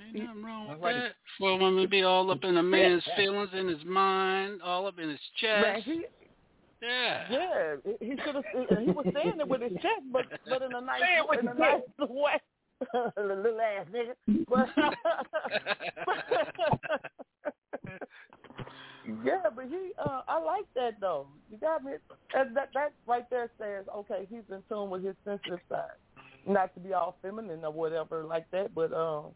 Ain't 0.00 0.14
nothing 0.14 0.44
wrong 0.44 0.68
with 0.68 0.80
like- 0.80 0.96
that. 0.96 1.12
For 1.38 1.50
a 1.50 1.56
woman 1.56 1.82
to 1.82 1.88
be 1.88 2.02
all 2.02 2.30
up 2.30 2.44
in 2.44 2.56
a 2.56 2.62
man's 2.62 3.04
feelings, 3.16 3.50
in 3.54 3.68
his 3.68 3.84
mind, 3.86 4.60
all 4.62 4.86
up 4.86 4.98
in 4.98 5.08
his 5.08 5.20
chest. 5.40 5.62
Man, 5.62 5.82
he 5.82 6.04
yeah. 6.82 7.24
yeah. 7.30 7.74
He 8.00 8.10
should 8.24 8.34
have. 8.34 8.44
He 8.80 8.90
was 8.90 9.06
saying 9.14 9.38
it 9.38 9.48
with 9.48 9.62
his 9.62 9.72
chest, 9.74 10.02
but 10.12 10.26
but 10.48 10.62
in 10.62 10.74
a 10.74 10.80
nice 10.80 11.00
Say 11.00 11.18
it 11.18 11.26
with 11.28 11.40
in 11.40 11.48
a 11.48 11.54
nice 11.54 11.80
way. 12.00 12.32
Little 13.16 13.60
ass 13.60 13.86
nigga. 13.92 14.14
But, 14.48 14.68
yeah, 19.24 19.42
but 19.54 19.64
he. 19.66 19.92
Uh, 19.98 20.22
I 20.28 20.38
like 20.42 20.64
that 20.74 21.00
though. 21.00 21.26
You 21.50 21.58
got 21.58 21.84
me. 21.84 21.92
That, 22.34 22.54
that 22.54 22.68
that 22.74 22.92
right 23.06 23.28
there 23.30 23.50
says 23.58 23.84
okay. 23.94 24.26
He's 24.30 24.42
in 24.50 24.62
tune 24.68 24.90
with 24.90 25.04
his 25.04 25.14
sensitive 25.24 25.60
side. 25.68 25.96
Not 26.46 26.74
to 26.74 26.80
be 26.80 26.92
all 26.92 27.16
feminine 27.22 27.64
or 27.64 27.72
whatever 27.72 28.24
like 28.24 28.50
that, 28.52 28.74
but 28.74 28.92
um. 28.92 29.26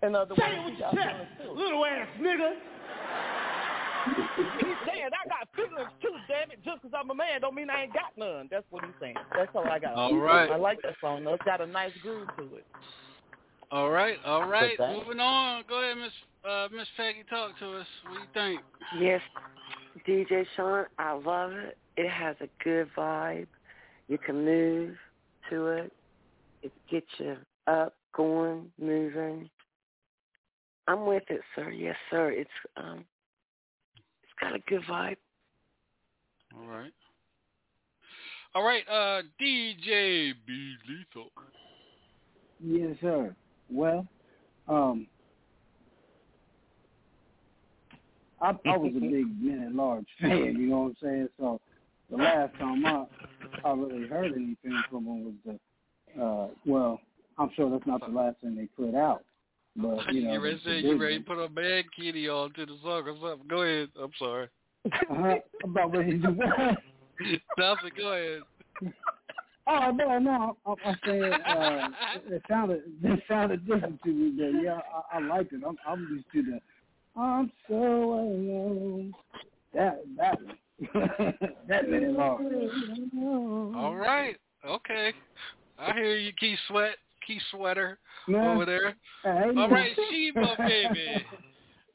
In 0.00 0.14
other 0.14 0.36
Say 0.38 0.44
words, 0.44 0.58
it 0.58 0.64
with 0.64 0.78
your 0.78 0.92
got 0.92 0.94
chest, 0.94 1.26
too. 1.42 1.50
little 1.52 1.84
ass 1.84 2.06
nigga. 2.20 2.52
He's 4.16 4.78
saying 4.86 5.10
I 5.12 5.28
got 5.28 5.48
feelings 5.54 5.90
too, 6.02 6.14
damn 6.28 6.50
it. 6.50 6.62
Just 6.64 6.82
'cause 6.82 6.92
I'm 6.94 7.10
a 7.10 7.14
man 7.14 7.40
don't 7.40 7.54
mean 7.54 7.70
I 7.70 7.84
ain't 7.84 7.94
got 7.94 8.16
none. 8.16 8.48
That's 8.50 8.66
what 8.70 8.84
he's 8.84 8.94
saying. 9.00 9.16
That's 9.34 9.50
all 9.54 9.66
I 9.66 9.78
got. 9.78 9.94
All 9.94 10.16
right. 10.16 10.50
I 10.50 10.56
like 10.56 10.80
that 10.82 10.94
song. 11.00 11.24
though. 11.24 11.34
It's 11.34 11.44
got 11.44 11.60
a 11.60 11.66
nice 11.66 11.92
groove 12.02 12.28
to 12.36 12.56
it. 12.56 12.66
All 13.70 13.90
right, 13.90 14.16
all 14.24 14.46
right. 14.48 14.78
Moving 14.78 15.20
on. 15.20 15.62
Go 15.68 15.82
ahead, 15.82 15.98
Miss 15.98 16.12
uh, 16.44 16.68
Miss 16.74 16.88
Peggy. 16.96 17.22
Talk 17.28 17.58
to 17.58 17.76
us. 17.78 17.86
What 18.04 18.14
do 18.14 18.20
you 18.20 18.26
think? 18.32 18.60
Yes, 18.98 19.20
DJ 20.06 20.46
Sean, 20.56 20.86
I 20.98 21.12
love 21.12 21.52
it. 21.52 21.76
It 21.96 22.08
has 22.08 22.36
a 22.40 22.48
good 22.64 22.88
vibe. 22.96 23.46
You 24.08 24.16
can 24.18 24.44
move 24.44 24.96
to 25.50 25.66
it. 25.66 25.92
It 26.62 26.72
gets 26.90 27.06
you 27.18 27.36
up, 27.66 27.94
going, 28.16 28.72
moving. 28.80 29.50
I'm 30.86 31.04
with 31.04 31.24
it, 31.28 31.42
sir. 31.54 31.70
Yes, 31.70 31.96
sir. 32.10 32.30
It's 32.30 32.50
um, 32.76 33.00
it's 33.00 33.17
got 34.40 34.54
a 34.54 34.58
good 34.60 34.82
vibe. 34.82 35.16
All 36.56 36.66
right. 36.66 36.92
All 38.54 38.64
right, 38.64 38.82
uh, 38.88 39.22
DJ 39.40 40.32
Be 40.46 40.74
Lethal. 40.88 41.30
Yes, 42.60 42.96
sir. 43.00 43.34
Well, 43.70 44.06
um, 44.66 45.06
I, 48.40 48.50
I 48.66 48.76
was 48.76 48.92
a 48.96 49.00
big 49.00 49.26
Men 49.42 49.64
at 49.66 49.74
Large 49.74 50.06
fan. 50.20 50.56
You 50.58 50.66
know 50.68 50.78
what 50.80 50.86
I'm 50.88 50.96
saying? 51.02 51.28
So 51.38 51.60
the 52.10 52.16
last 52.16 52.56
time 52.58 52.84
I 52.86 53.04
I 53.64 53.72
really 53.72 54.06
heard 54.08 54.32
anything 54.32 54.82
from 54.90 55.04
him 55.06 55.24
was 55.24 55.34
the 55.44 56.20
Uh, 56.20 56.48
well, 56.66 57.00
I'm 57.38 57.50
sure 57.54 57.70
that's 57.70 57.86
not 57.86 58.00
the 58.00 58.12
last 58.12 58.40
thing 58.40 58.56
they 58.56 58.66
put 58.66 58.94
out, 58.94 59.22
but 59.80 60.12
you 60.12 60.24
know, 60.24 60.32
you 60.32 60.40
ready 60.40 60.58
to 60.58 60.64
say 60.64 60.78
you 60.80 61.00
ready 61.00 61.18
to 61.18 61.24
put 61.24 61.38
a 61.38 61.48
man 61.48 61.84
kitty 61.96 62.28
on 62.28 62.52
to 62.54 62.66
the 62.66 62.76
song 62.82 63.04
or 63.06 63.14
something? 63.20 63.48
Go 63.48 63.62
ahead. 63.62 63.88
I'm 64.00 64.10
sorry. 64.18 64.48
Uh-huh. 64.86 65.36
I'm 65.64 65.70
about 65.70 65.96
ready 65.96 66.12
to 66.12 66.18
do 66.18 66.34
that. 66.34 66.76
Nothing. 67.58 67.90
Go 67.96 68.12
ahead. 68.12 68.42
Oh 69.70 69.90
no, 69.90 70.18
no, 70.18 70.56
I'm, 70.64 70.76
I'm 70.84 70.96
saying 71.04 71.32
uh, 71.32 71.88
it, 72.30 72.42
sounded 72.48 72.82
it 73.02 73.20
sounded 73.28 73.66
different 73.66 74.02
to 74.02 74.08
me, 74.08 74.32
but 74.36 74.62
yeah, 74.62 74.80
I, 75.12 75.18
I 75.18 75.20
liked 75.20 75.52
it. 75.52 75.60
I'm, 75.66 75.76
I'm 75.86 76.08
used 76.10 76.24
to 76.32 76.52
the 76.52 76.60
I'm 77.20 77.52
so 77.68 77.74
alone. 77.74 79.12
That 79.74 80.02
that 80.16 80.38
that 81.68 81.90
minute 81.90 82.12
long. 82.12 83.74
All 83.76 83.96
right. 83.96 84.36
Okay. 84.66 85.12
I 85.78 85.92
hear 85.92 86.16
you, 86.16 86.32
Keith 86.40 86.58
Sweat, 86.66 86.96
Keith 87.28 87.42
Sweater 87.52 87.98
Man, 88.26 88.56
over 88.56 88.64
there. 88.64 88.94
hey, 89.22 89.50
All 89.56 89.68
right, 89.68 89.92
Sheba, 90.10 90.56
baby. 90.58 91.26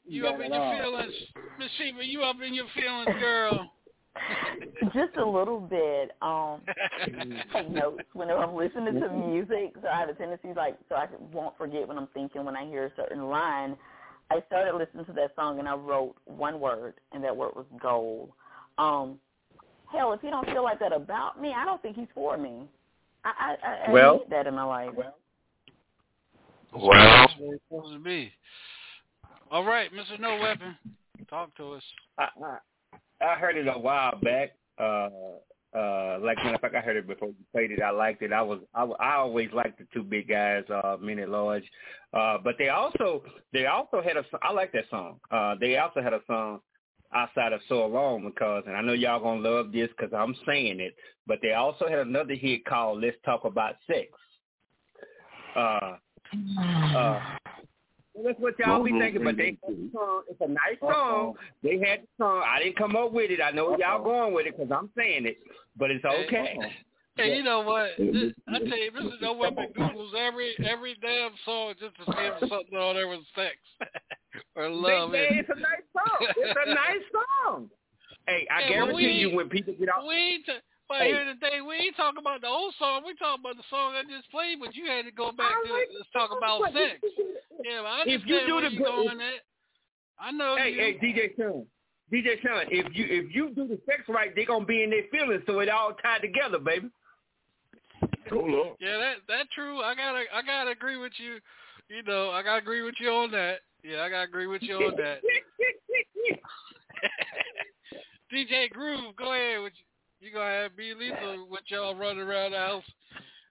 You 0.06 0.24
You 0.24 0.26
up 0.28 0.40
in 0.40 0.52
your 0.52 0.62
all. 0.62 0.78
feelings, 0.80 1.12
Miss 1.58 1.70
Sheba? 1.76 2.06
You 2.06 2.22
up 2.22 2.36
in 2.46 2.54
your 2.54 2.66
feelings, 2.74 3.20
girl? 3.20 3.70
Just 4.94 5.16
a 5.16 5.24
little 5.24 5.58
bit. 5.58 6.12
Um, 6.22 6.60
take 7.52 7.68
notes 7.68 8.04
whenever 8.12 8.38
I'm 8.44 8.54
listening 8.54 9.00
to 9.00 9.08
music. 9.10 9.74
So 9.82 9.88
I 9.88 9.98
have 9.98 10.08
a 10.08 10.14
tendency, 10.14 10.48
like, 10.56 10.76
so 10.88 10.94
I 10.94 11.08
won't 11.32 11.58
forget 11.58 11.88
when 11.88 11.98
I'm 11.98 12.06
thinking 12.14 12.44
when 12.44 12.54
I 12.56 12.64
hear 12.66 12.84
a 12.86 12.92
certain 12.94 13.28
line. 13.28 13.76
I 14.30 14.40
started 14.46 14.76
listening 14.76 15.04
to 15.06 15.12
that 15.14 15.34
song 15.34 15.58
and 15.58 15.68
I 15.68 15.74
wrote 15.74 16.14
one 16.26 16.60
word, 16.60 16.94
and 17.12 17.24
that 17.24 17.36
word 17.36 17.56
was 17.56 17.66
goal. 17.82 18.34
Um, 18.78 19.18
hell, 19.90 20.12
if 20.12 20.20
he 20.20 20.30
don't 20.30 20.46
feel 20.46 20.62
like 20.62 20.78
that 20.78 20.92
about 20.92 21.40
me, 21.40 21.52
I 21.56 21.64
don't 21.64 21.82
think 21.82 21.96
he's 21.96 22.06
for 22.14 22.36
me. 22.36 22.68
I 23.24 23.56
I, 23.62 23.88
I, 23.88 23.90
Well- 23.90 24.14
I 24.14 24.18
need 24.18 24.30
that 24.30 24.46
in 24.46 24.54
my 24.54 24.64
life. 24.64 24.90
Well, 24.94 25.16
that's 26.74 27.32
supposed 27.68 27.94
to 27.94 27.98
be. 27.98 28.32
All 29.50 29.64
right, 29.64 29.90
Mr. 29.92 30.18
No 30.18 30.38
Weapon, 30.40 30.76
talk 31.30 31.54
to 31.56 31.74
us. 31.74 31.82
I, 32.18 32.28
I 32.42 32.58
I 33.24 33.34
heard 33.36 33.56
it 33.56 33.68
a 33.68 33.78
while 33.78 34.18
back. 34.22 34.52
Uh, 34.78 35.08
uh, 35.76 36.18
like 36.20 36.36
matter 36.38 36.54
of 36.54 36.60
fact, 36.60 36.74
I 36.74 36.80
heard 36.80 36.96
it 36.96 37.06
before 37.06 37.28
you 37.28 37.34
played 37.52 37.72
it. 37.72 37.82
I 37.82 37.90
liked 37.90 38.22
it. 38.22 38.32
I 38.32 38.42
was 38.42 38.60
I, 38.74 38.84
I 38.84 39.16
always 39.16 39.50
liked 39.52 39.78
the 39.78 39.86
two 39.92 40.02
big 40.02 40.28
guys, 40.28 40.64
uh, 40.70 40.96
Men 41.00 41.18
at 41.18 41.28
Large. 41.28 41.64
Uh, 42.12 42.38
but 42.42 42.56
they 42.58 42.68
also 42.68 43.22
they 43.52 43.66
also 43.66 44.00
had 44.02 44.16
a 44.16 44.24
I 44.42 44.52
like 44.52 44.72
that 44.72 44.84
song. 44.90 45.18
Uh, 45.30 45.54
they 45.60 45.76
also 45.78 46.00
had 46.00 46.12
a 46.12 46.20
song 46.26 46.60
outside 47.12 47.52
of 47.52 47.60
So 47.68 47.86
Long 47.86 48.24
because, 48.24 48.64
and 48.66 48.76
I 48.76 48.82
know 48.82 48.92
y'all 48.92 49.20
gonna 49.20 49.48
love 49.48 49.72
this 49.72 49.88
because 49.96 50.12
I'm 50.12 50.34
saying 50.46 50.80
it. 50.80 50.94
But 51.26 51.38
they 51.42 51.52
also 51.54 51.88
had 51.88 52.00
another 52.00 52.34
hit 52.34 52.64
called 52.66 53.00
Let's 53.00 53.16
Talk 53.24 53.44
About 53.44 53.76
Sex. 53.86 54.08
Uh, 55.56 55.96
uh, 56.58 57.20
well, 58.14 58.24
that's 58.24 58.38
what 58.40 58.58
y'all 58.58 58.82
be 58.82 58.92
thinking, 58.92 59.24
but 59.24 59.36
they 59.36 59.58
had 59.66 59.76
the 59.76 59.90
song. 59.92 60.22
It's 60.30 60.40
a 60.40 60.48
nice 60.48 60.78
song. 60.80 61.34
They 61.62 61.78
had 61.78 62.02
the 62.02 62.08
song. 62.18 62.42
I 62.46 62.62
didn't 62.62 62.76
come 62.76 62.94
up 62.96 63.12
with 63.12 63.30
it. 63.30 63.40
I 63.40 63.50
know 63.50 63.76
y'all 63.78 64.02
going 64.04 64.32
with 64.34 64.46
it 64.46 64.56
because 64.56 64.70
I'm 64.72 64.90
saying 64.96 65.26
it, 65.26 65.38
but 65.76 65.90
it's 65.90 66.04
okay. 66.04 66.56
Hey, 67.16 67.36
you 67.36 67.42
know 67.44 67.60
what? 67.60 67.90
This, 67.98 68.32
I 68.48 68.58
tell 68.58 68.78
you, 68.78 68.90
Mr. 68.90 69.20
No 69.20 69.34
Weapon 69.34 69.66
Googles 69.76 70.14
every 70.18 70.52
every 70.66 70.96
damn 71.00 71.30
song 71.44 71.74
just 71.78 71.96
to 71.98 72.04
see 72.06 72.18
if 72.18 72.40
something 72.48 72.76
on 72.76 72.96
there 72.96 73.06
was 73.08 73.20
sex 73.36 73.54
or 74.56 74.68
love. 74.68 75.12
They, 75.12 75.28
they, 75.30 75.36
it's 75.38 75.48
a 75.48 75.54
nice 75.60 75.86
song. 75.92 76.28
It's 76.36 76.58
a 76.66 76.68
nice 76.74 77.04
song. 77.46 77.70
Hey, 78.26 78.46
I 78.50 78.62
Yeah, 78.62 78.66
but 78.66 78.72
guarantee 78.74 79.06
we- 79.06 79.12
you 79.12 79.30
when 79.36 79.48
people 79.48 79.74
get 79.78 79.88
out. 79.90 80.06
We 80.08 80.42
t- 80.46 80.52
but 80.88 81.00
Hey. 81.00 81.08
here 81.12 81.24
today, 81.24 81.60
we 81.60 81.76
ain't 81.76 81.96
talking 81.96 82.20
about 82.20 82.40
the 82.40 82.46
old 82.48 82.74
song. 82.78 83.02
We 83.06 83.14
talking 83.14 83.40
about 83.44 83.56
the 83.56 83.64
song 83.70 83.94
I 83.94 84.02
just 84.04 84.30
played, 84.30 84.58
but 84.60 84.74
you 84.74 84.86
had 84.86 85.04
to 85.06 85.10
go 85.12 85.32
back 85.32 85.54
to 85.64 85.72
let's 85.72 86.10
talk 86.12 86.30
about 86.36 86.60
but 86.60 86.72
sex. 86.72 87.00
Yeah, 87.64 87.80
but 87.82 87.88
I 87.88 88.02
If 88.06 88.26
you 88.26 88.40
do 88.46 88.60
the 88.60 88.70
you 88.70 88.78
good- 88.78 88.86
going 88.86 89.20
at. 89.20 89.40
I 90.18 90.30
know 90.30 90.56
Hey, 90.56 90.70
you. 90.70 90.78
hey, 90.80 90.98
DJ 90.98 91.34
Sean. 91.36 91.66
DJ 92.12 92.40
Sean, 92.42 92.66
if 92.70 92.94
you 92.94 93.04
if 93.08 93.34
you 93.34 93.50
do 93.50 93.66
the 93.66 93.80
sex 93.86 94.02
right, 94.08 94.34
they 94.34 94.44
gonna 94.44 94.64
be 94.64 94.82
in 94.82 94.90
their 94.90 95.04
feelings, 95.10 95.42
so 95.46 95.60
it 95.60 95.68
all 95.68 95.94
tied 95.94 96.20
together, 96.22 96.58
baby. 96.58 96.90
Hold 98.30 98.50
on. 98.54 98.76
Yeah, 98.80 98.98
that 98.98 99.16
that 99.28 99.50
true. 99.54 99.80
I 99.80 99.94
gotta 99.94 100.24
I 100.32 100.42
gotta 100.42 100.70
agree 100.70 100.96
with 100.96 101.12
you. 101.18 101.40
You 101.88 102.02
know, 102.04 102.30
I 102.30 102.42
gotta 102.42 102.58
agree 102.62 102.82
with 102.82 102.94
you 103.00 103.10
on 103.10 103.30
that. 103.32 103.60
Yeah, 103.82 104.02
I 104.02 104.08
gotta 104.10 104.28
agree 104.28 104.46
with 104.46 104.62
you 104.62 104.76
on 104.76 104.94
that. 104.96 105.20
DJ 108.32 108.70
Groove, 108.70 109.14
go 109.16 109.32
ahead. 109.32 109.62
With 109.62 109.72
you, 109.76 109.84
you 110.20 110.32
gonna 110.32 110.62
have 110.62 110.76
Be 110.76 110.94
Lethal 110.94 111.46
with 111.50 111.62
y'all 111.68 111.94
running 111.94 112.22
around 112.22 112.52
the 112.52 112.58
house 112.58 112.84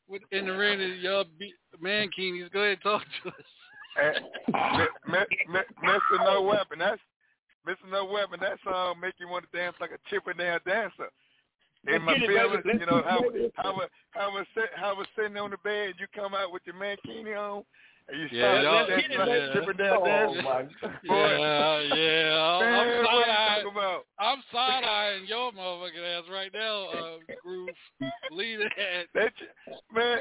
with 0.07 0.21
in 0.31 0.47
the 0.47 0.53
ring 0.53 0.81
and 0.81 1.01
y'all 1.01 1.25
be 1.39 1.53
mankinis. 1.81 2.51
Go 2.51 2.61
ahead, 2.61 2.79
talk 2.81 3.01
to 3.23 3.29
us. 3.29 3.35
Mr. 5.07 6.23
No 6.23 6.41
Weapon, 6.41 6.79
that's 6.79 7.01
Mr. 7.67 7.91
No 7.91 8.05
Weapon. 8.05 8.39
That 8.41 8.57
song 8.63 8.99
make 9.01 9.13
you 9.19 9.27
want 9.27 9.45
to 9.49 9.57
dance 9.57 9.75
like 9.79 9.91
a 9.91 10.09
Chippendale 10.09 10.59
dancer. 10.65 11.09
In 11.85 11.93
Let's 11.93 12.05
my 12.05 12.17
get 12.17 12.27
feelings, 12.29 12.63
you 12.65 12.85
know 12.85 13.03
how 13.05 13.21
baby. 13.21 13.51
how 13.55 13.73
was 13.73 13.89
how 14.11 14.31
was 14.31 14.47
sit, 14.55 14.69
how 14.75 14.95
was 14.95 15.07
sitting 15.17 15.37
on 15.37 15.51
the 15.51 15.57
bed. 15.57 15.95
You 15.99 16.07
come 16.15 16.33
out 16.33 16.51
with 16.51 16.61
your 16.65 16.75
mankini 16.75 17.37
on, 17.37 17.57
and 17.57 17.65
you 18.11 18.27
Yeah, 18.31 18.61
start 18.61 18.63
yeah. 18.63 18.71
like 18.71 18.89
a 18.89 19.95
Oh, 19.95 20.05
dancer. 20.05 20.41
my 20.43 20.61
Yeah, 21.03 21.95
yeah. 21.95 22.35
I'm, 22.35 22.59
Man, 22.59 22.79
I'm 22.79 23.03
what 23.03 23.27
you 23.27 23.33
side 23.33 23.63
eyeing. 23.63 24.01
I'm 24.19 24.43
side 24.51 24.83
eyeing 24.83 25.25
your 25.27 25.51
motherfucking 25.53 26.19
ass 26.19 26.25
right 26.31 26.51
now, 26.53 26.85
uh, 26.89 27.17
Groove. 27.41 27.69
Lead 28.31 28.59
it. 28.61 29.07
That 29.13 29.33
man. 29.93 30.19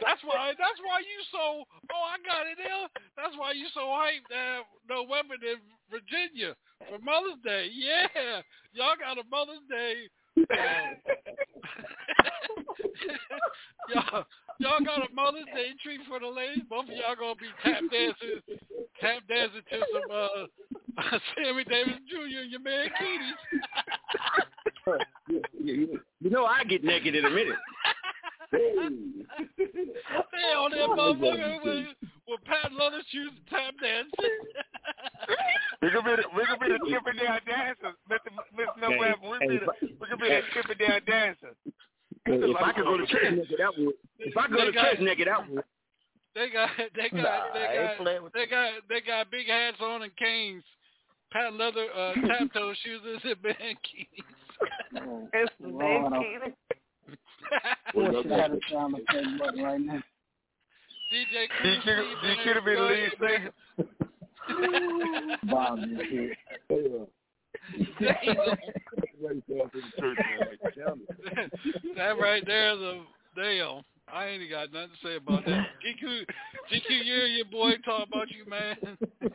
That's 0.00 0.22
why. 0.24 0.52
That's 0.58 0.80
why 0.84 1.00
you 1.00 1.20
so. 1.32 1.64
Oh, 1.92 2.04
I 2.08 2.16
got 2.24 2.46
it 2.46 2.58
now. 2.58 2.86
That's 3.16 3.36
why 3.36 3.52
you 3.52 3.66
so 3.74 3.80
hyped 3.80 4.28
to 4.30 4.36
have 4.36 4.64
no 4.88 5.02
weapon 5.02 5.38
in 5.42 5.58
Virginia 5.90 6.54
for 6.88 6.98
Mother's 7.04 7.40
Day. 7.44 7.68
Yeah, 7.72 8.40
y'all 8.72 8.94
got 8.98 9.18
a 9.18 9.24
Mother's 9.28 9.66
Day. 9.68 10.08
uh, 10.38 10.94
y'all, 13.94 14.24
y'all 14.58 14.80
got 14.84 15.10
a 15.10 15.14
Mother's 15.14 15.44
Day 15.54 15.70
treat 15.82 16.00
for 16.08 16.20
the 16.20 16.26
ladies. 16.26 16.64
Both 16.68 16.84
of 16.86 16.90
y'all 16.94 17.16
gonna 17.18 17.34
be 17.36 17.48
tap 17.62 17.82
dancing, 17.90 18.40
tap 19.00 19.22
dancing 19.28 19.62
to 19.70 19.78
some 19.92 20.10
uh, 20.10 21.18
Sammy 21.36 21.64
Davis 21.64 21.94
Jr. 22.08 22.38
and 22.42 22.50
your 22.50 22.60
man 22.60 22.88
Keating. 22.98 23.34
you, 25.28 25.42
you- 25.74 26.00
you 26.20 26.30
know 26.30 26.44
I 26.44 26.64
get 26.64 26.82
naked 26.82 27.14
in 27.14 27.24
a 27.24 27.30
minute. 27.30 27.56
They 28.50 28.58
on 30.56 30.70
that 30.72 30.88
motherfucker 30.90 31.62
with, 31.64 31.86
with 32.26 32.40
patent 32.44 32.78
leather 32.78 33.00
shoes 33.10 33.30
and 33.36 33.46
tap 33.48 33.74
dancing. 33.80 34.10
We 35.82 35.90
could 35.90 36.04
be 36.04 36.10
the, 36.16 36.24
we 36.34 36.44
could 36.46 36.60
be 36.60 36.68
the 36.68 36.78
Chippendale 36.90 37.38
dancers, 37.46 37.94
Mr. 38.10 38.30
Mr. 38.58 38.80
No 38.80 38.88
Hey, 38.90 38.98
Weapon. 38.98 39.30
We 39.30 39.36
hey, 39.40 39.46
be 39.48 39.58
the, 39.58 39.66
we 40.00 40.06
could 40.08 40.18
be 40.20 40.28
the 40.28 40.40
Chippendale 40.54 41.00
dancers. 41.06 41.56
If 42.30 42.56
I 42.56 42.72
could 42.72 42.84
go 42.84 42.96
to 42.96 43.06
church 43.06 43.32
naked, 43.32 43.58
that 43.58 43.76
would. 43.76 43.94
If 44.18 44.36
I 44.36 44.48
go 44.48 44.64
to 44.64 44.72
church 44.72 45.00
naked, 45.00 45.28
that 45.28 45.48
would. 45.48 45.64
They 46.34 46.50
got 46.50 46.70
they 46.94 47.08
got 47.08 47.22
Nah, 47.22 47.54
they 47.54 47.66
got 47.74 48.32
they 48.34 48.46
got 48.46 48.72
they 48.88 49.00
got 49.00 49.30
big 49.30 49.46
hats 49.48 49.78
on 49.80 50.02
and 50.02 50.14
canes, 50.16 50.62
patent 51.32 51.56
leather 51.56 51.86
uh, 51.96 52.14
tap 52.14 52.52
toe 52.54 52.74
shoes 52.84 53.00
and 53.24 53.42
band 53.42 53.76
keys. 53.82 54.06
It's 55.32 55.52
the 55.60 55.68
Lord, 55.68 56.12
big 56.12 56.54
Boy, 57.94 58.22
should 58.22 58.30
have 58.32 58.52
a 58.52 58.58
sound 58.70 58.96
effect 58.96 59.38
button 59.38 59.62
right 59.62 59.80
now. 69.20 69.28
DJ 69.28 69.34
He 69.34 69.42
could 69.42 69.52
he 69.52 69.52
could 69.52 69.58
have 69.58 69.72
been 69.72 69.82
the 69.82 70.40
lead 70.40 70.58
singer. 70.74 70.86
Bob 70.86 70.98
is 70.98 71.74
here. 71.84 71.94
that 71.96 72.18
right 72.18 72.46
there 72.46 72.72
is 72.72 72.80
a 72.80 73.02
damn. 73.36 73.82
I 74.12 74.26
ain't 74.26 74.50
got 74.50 74.72
nothing 74.72 74.88
to 74.90 75.06
say 75.06 75.16
about 75.16 75.44
that. 75.44 75.66
GQ, 75.84 76.24
GQ, 76.72 77.04
you 77.04 77.24
and 77.24 77.34
your 77.34 77.44
boy 77.46 77.72
talk 77.84 78.08
about 78.08 78.30
you, 78.30 78.48
man. 78.48 78.76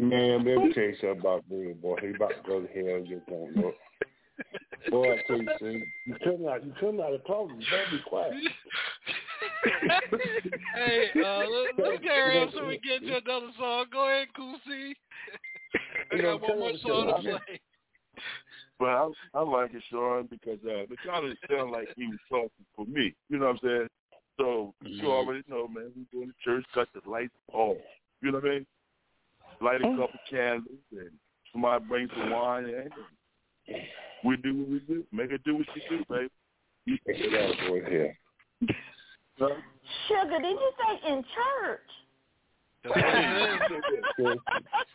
Man, 0.00 0.44
let 0.46 0.64
me 0.64 0.72
tell 0.72 0.84
you 0.84 0.96
something 0.98 1.20
about 1.20 1.46
Bruno, 1.46 1.74
boy. 1.74 1.96
He 2.00 2.08
about 2.14 2.30
to 2.30 2.42
go 2.46 2.60
to 2.60 2.68
hell 2.68 2.96
and 2.96 3.06
just 3.06 3.26
don't 3.26 3.54
know. 3.54 3.72
Boy, 4.90 5.12
I 5.12 5.22
tell 5.26 5.36
you, 5.36 5.48
see, 5.60 5.84
you 6.06 6.14
come 6.24 6.48
out, 6.48 6.64
you 6.64 6.72
come 6.80 7.00
out 7.00 7.12
of 7.12 7.22
closet, 7.24 7.54
you 7.58 7.66
better 7.70 7.90
be 7.92 7.98
quiet. 8.08 8.32
hey, 10.74 11.10
uh, 11.22 11.38
let, 11.38 11.78
let's 11.78 12.02
carry 12.02 12.38
on 12.38 12.50
so 12.52 12.66
we 12.66 12.78
get 12.78 13.02
to 13.06 13.18
another 13.18 13.52
song. 13.58 13.84
Go 13.92 14.08
ahead, 14.08 14.28
Cool 14.34 14.56
C. 14.66 14.96
I 16.12 16.16
got 16.16 16.40
one 16.40 16.58
more 16.58 16.72
song 16.82 17.06
to 17.08 17.22
play. 17.22 17.60
But 18.78 18.88
I, 18.88 19.08
I 19.34 19.42
like 19.42 19.74
it, 19.74 19.82
Sean, 19.90 20.26
because 20.30 20.58
uh, 20.64 20.84
it 20.84 20.98
kind 21.06 21.26
of 21.26 21.36
sounded 21.48 21.70
like 21.72 21.88
he 21.96 22.06
was 22.06 22.18
talking 22.28 22.66
for 22.74 22.86
me. 22.86 23.14
You 23.28 23.38
know 23.38 23.46
what 23.46 23.52
I'm 23.52 23.58
saying? 23.62 23.88
So 24.38 24.74
you 24.82 25.10
already 25.10 25.42
know, 25.48 25.68
man. 25.68 25.90
We 25.94 26.18
go 26.18 26.24
to 26.24 26.32
church, 26.42 26.64
cut 26.72 26.88
the 26.94 27.08
lights 27.08 27.34
off. 27.52 27.76
You 28.22 28.32
know 28.32 28.38
what 28.38 28.50
I 28.50 28.54
mean? 28.54 28.66
Light 29.60 29.80
a 29.82 29.84
couple 29.84 30.08
candles, 30.30 30.68
and 30.92 31.10
somebody 31.52 31.84
bring 31.84 32.08
some 32.16 32.30
wine. 32.30 32.64
And 32.64 32.90
we 34.24 34.36
do 34.38 34.56
what 34.56 34.68
we 34.70 34.78
do. 34.80 35.04
Make 35.12 35.30
her 35.30 35.38
do 35.38 35.56
what 35.56 35.66
she 35.74 35.82
do, 35.90 36.04
baby. 36.08 36.30
Get 37.06 37.34
out, 37.34 37.54
boy, 37.68 37.82
here. 37.86 38.18
Sugar, 39.38 40.38
did 40.40 40.50
you 40.50 40.72
say 40.78 41.12
in 41.12 41.22
church? 41.22 41.90
That's 42.84 42.96
what 42.96 43.04
it 43.04 43.04
is. 43.04 44.40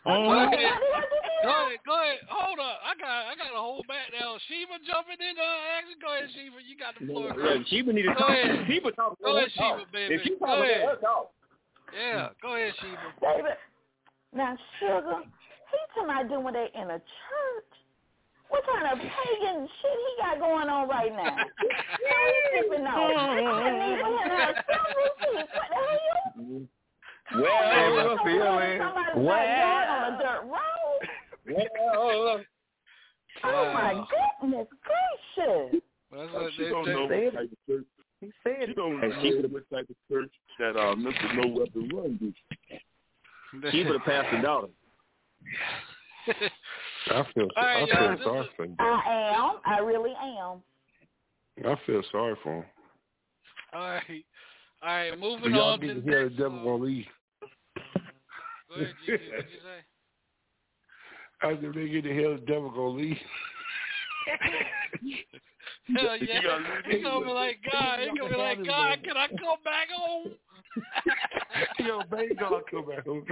Go 0.06 0.32
ahead. 0.36 0.50
Go 1.44 1.50
ahead. 1.52 1.78
Go 1.86 1.94
ahead. 1.94 2.18
Hold 2.30 2.58
up. 2.58 2.78
I 2.82 2.92
got 2.98 3.30
I 3.30 3.34
got 3.38 3.50
to 3.54 3.60
hold 3.62 3.86
back 3.86 4.10
now. 4.14 4.34
Sheba 4.50 4.78
jumping 4.86 5.20
in 5.22 5.34
uh 5.38 5.74
action. 5.78 5.98
Go 6.02 6.10
ahead, 6.10 6.30
Sheba. 6.34 6.58
You 6.66 6.74
got 6.74 6.94
the 6.98 7.06
floor. 7.06 7.30
Yeah, 7.34 7.62
Sheba 7.70 7.92
need 7.92 8.02
to 8.10 8.14
Go 8.14 8.26
talk. 8.26 8.30
ahead. 8.30 8.66
Sheba 8.66 8.90
talk. 8.92 9.18
Go 9.22 9.36
ahead, 9.38 9.50
talk. 9.56 9.78
Sheba, 9.78 9.90
baby. 9.92 10.14
If 10.14 10.20
she 10.26 10.30
Go 10.38 10.46
talk, 10.46 10.58
let 10.58 10.70
ahead. 10.70 10.82
her 10.82 10.98
talk. 10.98 11.30
Yeah. 11.94 12.28
Go 12.42 12.54
ahead, 12.58 12.74
Sheba. 12.82 13.06
David, 13.22 13.58
now 14.34 14.58
Sugar, 14.82 15.22
he 15.22 15.78
talking 15.94 16.10
about 16.10 16.26
doing 16.26 16.54
that 16.58 16.70
in 16.74 16.86
a 16.90 16.98
church. 16.98 17.72
What 18.50 18.62
kind 18.66 18.86
of 18.94 18.98
pagan 19.02 19.66
shit 19.66 19.98
he 20.06 20.12
got 20.22 20.38
going 20.38 20.68
on 20.70 20.88
right 20.88 21.10
now? 21.10 21.34
no, 21.34 21.42
he's 21.42 22.46
sipping 22.62 22.86
off. 22.86 22.94
I 22.94 23.42
couldn't 23.62 23.82
even 23.90 24.06
hear 24.06 24.30
her. 24.34 24.54
What 25.34 25.50
the 25.50 25.62
hell? 25.74 26.66
Well, 27.34 28.18
feeling. 28.24 28.78
Somebody's 28.78 29.26
backyard 29.26 29.88
on 29.88 30.14
a 30.14 30.18
dirt 30.18 30.42
road. 30.44 31.00
Well, 31.48 32.40
Oh 33.44 33.72
my 33.74 34.04
goodness 34.40 34.66
gracious! 34.82 35.82
That's 36.10 36.30
Uh, 36.34 36.38
what 36.40 36.52
she 36.56 36.62
they, 36.64 36.68
don't 36.70 36.84
they, 36.86 36.92
know 36.94 37.08
they- 37.08 37.24
what 37.26 37.34
type 37.34 37.50
of 37.52 37.58
church. 37.68 37.84
He 38.20 38.32
said 38.42 38.68
She 38.68 38.74
don't 38.74 39.00
Hey, 39.00 39.08
know 39.08 39.22
she- 39.22 39.46
what 39.48 39.70
type 39.70 39.86
of 39.90 39.96
church 40.10 40.32
that 40.58 40.76
uh, 40.76 40.94
Mr. 40.94 41.34
No 41.36 41.48
Weapon 41.60 41.88
Run 41.92 42.16
do. 42.16 43.70
Sheba 43.70 43.92
the 43.92 43.98
pastor 44.00 44.40
daughter. 44.40 44.68
I 47.08 47.22
feel 47.34 47.48
All 47.56 47.62
right, 47.64 47.76
I 47.76 47.78
y'all, 47.80 47.86
feel 47.86 48.16
this 48.16 48.24
sorry 48.24 48.40
is- 48.40 48.46
for 48.56 48.64
him. 48.64 48.76
I 48.78 49.34
am. 49.36 49.60
I 49.66 49.78
really 49.80 50.12
am. 50.40 50.62
I 51.64 51.76
feel 51.86 52.02
sorry 52.10 52.34
for 52.42 52.54
him. 52.56 52.64
all 53.74 53.80
right. 53.80 54.24
All 54.82 54.88
right. 54.88 55.10
But 55.10 55.18
Moving 55.20 55.54
y'all 55.54 55.72
on 55.74 55.80
to 55.80 55.86
get 55.86 55.94
the 55.96 56.00
to 56.00 56.06
hear 56.06 56.18
the 56.24 56.30
next 56.30 56.38
devil 56.38 56.58
song. 56.58 56.64
gonna 56.64 56.82
leave. 56.84 57.06
Go 58.76 58.82
ahead, 58.82 58.94
Gigi. 59.04 59.30
What'd 59.30 59.50
you 59.50 59.58
say? 59.62 59.80
I 61.42 61.50
said 61.60 61.72
they 61.74 61.88
get 61.88 62.02
to 62.04 62.12
hear 62.12 62.30
the 62.34 62.40
devil 62.46 62.70
gonna 62.70 62.88
leave. 62.88 63.16
Hell 65.94 66.16
yeah. 66.16 66.42
gotta 66.42 66.64
He's 66.90 67.02
gonna 67.02 67.24
be 67.24 67.32
like, 67.32 67.58
God, 67.70 68.00
he's 68.00 68.18
gonna 68.18 68.30
be 68.30 68.36
like, 68.36 68.64
God, 68.64 68.98
can 69.04 69.16
I 69.16 69.28
come 69.28 69.58
back 69.64 69.88
home? 69.94 70.32
Yo, 71.78 72.02
baby, 72.10 72.34
God, 72.34 72.62
come 72.70 72.86
back 72.86 73.04
home. 73.06 73.24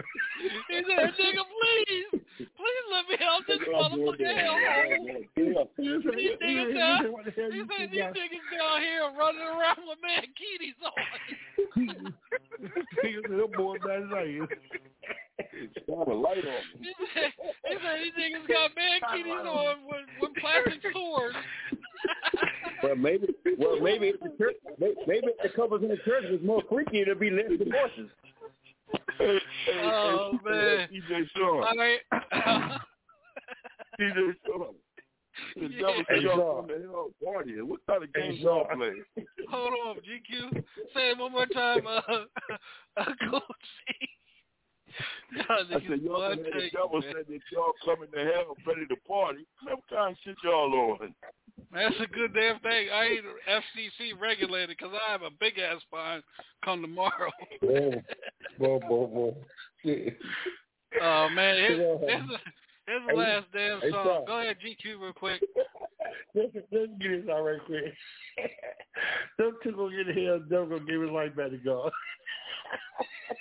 He 0.68 0.80
said, 0.86 1.12
nigga, 1.20 1.44
please, 1.44 2.20
please 2.38 2.84
let 2.90 3.04
me 3.08 3.16
help 3.18 3.46
this 3.46 3.58
motherfucker 3.68 4.32
hellhole. 4.32 5.68
These 5.76 6.36
niggas 6.42 6.74
down, 6.74 7.04
he 7.04 7.10
said, 7.34 7.90
these 7.90 8.00
niggas 8.00 8.48
down 8.56 8.80
here 8.80 9.12
running 9.18 9.42
around 9.42 9.78
with 9.86 9.98
man 10.02 10.24
Keaty's 10.36 10.80
on. 10.84 10.92
He 13.02 13.16
said, 13.22 13.30
"Them 13.30 13.50
boys 13.56 13.80
bad 13.84 14.02
as 14.02 14.08
I 14.14 14.22
is." 14.22 14.48
A 15.86 15.92
light 15.92 16.38
on 16.38 16.62
He 16.80 16.92
said, 17.14 17.32
he 17.68 17.74
said 17.74 17.96
these 18.02 18.16
niggas 18.18 18.48
got 18.48 18.70
man 18.76 19.00
Keaty's 19.12 19.46
on 19.46 19.76
with, 19.86 20.06
with 20.20 20.32
plastic 20.40 20.80
swords. 20.92 21.36
Well, 22.84 22.96
maybe, 22.96 23.28
well, 23.58 23.80
maybe 23.80 24.08
if 24.08 24.20
the 24.20 24.30
church, 24.36 24.56
maybe 24.78 25.28
if 25.28 25.42
the 25.42 25.48
couples 25.56 25.82
in 25.82 25.88
the 25.88 25.96
church 25.98 26.24
was 26.30 26.40
more 26.44 26.62
freaky, 26.68 27.02
there'd 27.04 27.18
be 27.18 27.30
less 27.30 27.48
divorces. 27.58 28.10
Hey, 29.18 29.40
Oh, 29.72 30.38
man. 30.44 30.88
DJ 30.92 31.26
Sean. 31.34 31.64
All 31.64 31.74
right. 31.78 32.00
DJ 34.00 34.34
Sean. 34.46 34.74
The 35.56 35.62
Yeah. 35.68 35.80
devil 35.80 36.04
Hey, 36.08 36.14
said 36.14 36.22
y'all 36.22 36.36
Sean. 36.38 36.56
come 36.56 36.68
to 36.68 36.86
hell 36.86 37.10
partying. 37.24 37.62
What 37.64 37.80
kind 37.88 38.02
of 38.04 38.08
Hey, 38.14 38.28
games 38.28 38.40
y'all 38.40 38.66
Sean. 38.70 38.76
play? 38.78 39.24
Hold 39.50 39.72
on, 39.86 39.96
GQ. 39.96 40.62
Say 40.94 41.10
it 41.10 41.18
one 41.18 41.32
more 41.32 41.46
time. 41.46 41.86
Uh, 41.86 42.00
uh, 42.96 43.04
Coach 43.30 43.42
C. 43.88 44.08
Y'all 45.36 45.44
I 45.48 45.88
said, 45.88 46.02
y'all 46.02 46.16
boy, 46.16 46.24
I 46.24 46.34
the 46.36 46.70
devil 46.72 47.00
man. 47.00 47.12
said 47.14 47.24
that 47.28 47.40
y'all 47.52 47.72
coming 47.84 48.10
to 48.14 48.18
hell 48.32 48.56
ready 48.66 48.86
to 48.86 48.96
party. 49.08 49.44
What 49.64 49.80
kind 49.90 50.12
of 50.12 50.18
shit 50.24 50.36
y'all 50.44 50.98
on? 51.00 51.14
That's 51.72 51.94
a 52.00 52.06
good 52.06 52.34
damn 52.34 52.58
thing. 52.60 52.88
I 52.92 53.04
ain't 53.04 53.24
FCC 53.48 54.12
regulated 54.20 54.76
because 54.76 54.92
I 54.94 55.10
have 55.10 55.22
a 55.22 55.30
big 55.40 55.58
ass 55.58 55.80
fine 55.90 56.22
come 56.64 56.82
tomorrow. 56.82 57.30
Boom, 57.60 58.02
boom, 58.58 58.80
boom, 58.88 59.12
boom. 59.12 59.34
Oh 61.00 61.28
man, 61.30 61.56
here's, 61.56 61.78
Yeah. 61.78 61.96
here's, 62.08 62.28
the, 62.28 62.38
here's 62.86 63.06
the 63.08 63.14
last 63.14 63.46
damn 63.52 63.80
song. 63.90 64.24
Go 64.26 64.40
ahead, 64.40 64.56
GQ, 64.64 65.00
real 65.00 65.12
quick. 65.12 65.42
let's, 66.34 66.54
let's 66.54 66.92
get 67.00 67.22
this 67.22 67.30
out 67.30 67.42
right 67.42 67.60
quick. 67.66 67.94
Them 69.38 69.56
two 69.62 69.72
gonna 69.72 70.04
get 70.04 70.16
hell, 70.16 70.40
devil 70.48 70.78
gonna 70.78 70.90
give 70.90 71.02
his 71.02 71.10
life 71.10 71.36
back 71.36 71.50
to 71.50 71.58
God. 71.58 71.92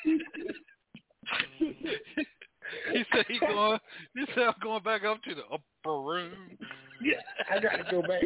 he 2.91 3.03
said 3.13 3.25
he 3.27 3.39
going. 3.39 3.79
He 4.15 4.25
said 4.33 4.43
I'm 4.43 4.53
going 4.61 4.83
back 4.83 5.03
up 5.03 5.21
to 5.23 5.35
the 5.35 5.43
upper 5.51 6.01
room. 6.01 6.57
Yeah, 7.01 7.21
I 7.49 7.59
gotta 7.59 7.83
go 7.89 8.01
back. 8.01 8.23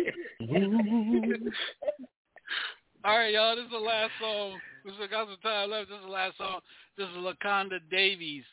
All 3.06 3.18
right, 3.18 3.34
y'all. 3.34 3.56
This 3.56 3.66
is 3.66 3.72
the 3.72 3.78
last 3.78 4.12
song. 4.20 4.60
We 4.84 4.92
still 4.94 5.08
got 5.08 5.28
some 5.28 5.38
time 5.42 5.70
left. 5.70 5.90
This 5.90 5.98
is 5.98 6.06
the 6.06 6.12
last 6.12 6.38
song. 6.38 6.60
This 6.98 7.08
is 7.08 7.16
Laconda 7.16 7.80
Davies, 7.90 8.44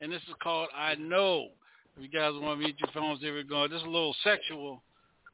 and 0.00 0.12
this 0.12 0.22
is 0.22 0.34
called 0.42 0.68
"I 0.76 0.94
Know." 0.96 1.48
If 1.96 2.02
you 2.02 2.08
guys 2.08 2.32
want 2.34 2.60
to 2.60 2.66
meet 2.66 2.80
your 2.80 2.90
phones, 2.94 3.20
here 3.20 3.34
we 3.34 3.42
go. 3.42 3.68
This 3.68 3.78
is 3.78 3.86
a 3.86 3.90
little 3.90 4.14
sexual, 4.24 4.82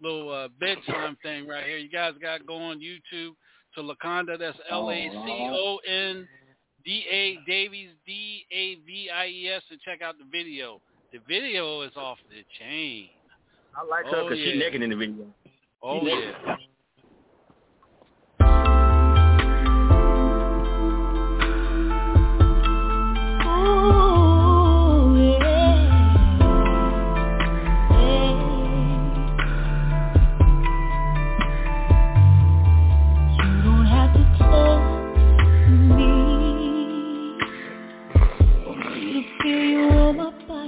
little 0.03 0.31
uh, 0.31 0.49
bedtime 0.59 1.17
thing 1.23 1.47
right 1.47 1.65
here. 1.65 1.79
You 1.79 1.89
guys 1.89 2.15
got 2.21 2.39
to 2.39 2.45
go 2.45 2.57
on 2.57 2.81
YouTube 2.81 3.35
to 3.75 3.83
Laconda. 3.83 4.39
That's 4.39 4.59
L 4.71 4.91
A 4.91 5.11
C 5.11 5.49
O 5.53 5.79
N 5.87 6.29
D 6.89 7.05
A 7.11 7.39
Davies 7.47 7.91
D 8.07 8.47
A 8.51 8.77
V 8.87 9.11
I 9.15 9.27
E 9.27 9.49
S, 9.55 9.63
and 9.71 9.79
check 9.83 10.01
out 10.01 10.15
the 10.17 10.25
video. 10.33 10.81
The 11.13 11.19
video 11.29 11.83
is 11.83 11.93
off 11.97 12.17
the 12.31 12.43
chain. 12.59 13.11
I 13.77 13.85
like 13.85 14.07
her 14.07 14.17
Oh, 14.17 14.25
because 14.25 14.39
yeah. 14.39 14.53
she 14.53 14.59
naked 14.59 14.81
in 14.81 14.89
the 14.89 14.97
video. 14.97 15.27
Oh 15.83 16.01
yeah. 16.03 16.57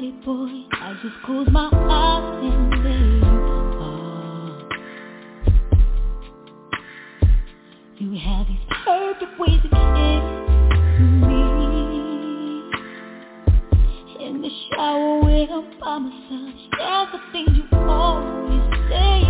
Body, 0.00 0.12
boy. 0.24 0.64
I 0.72 0.94
just 1.02 1.14
close 1.24 1.48
my 1.50 1.68
eyes 1.72 2.44
and 2.44 2.72
there 2.84 3.18
you 3.18 3.24
are. 3.80 4.68
You 7.98 8.18
have 8.18 8.46
these 8.46 8.66
perfect 8.84 9.38
ways 9.38 9.60
to 9.62 9.68
kiss 9.68 10.24
me. 11.28 11.44
In 14.24 14.42
the 14.42 14.50
shower 14.72 15.20
when 15.22 15.48
I'm 15.50 15.80
by 15.80 15.98
myself 15.98 16.54
There's 16.78 17.08
the 17.12 17.20
things 17.32 17.50
you 17.56 17.78
always 17.78 18.64
say 18.88 19.29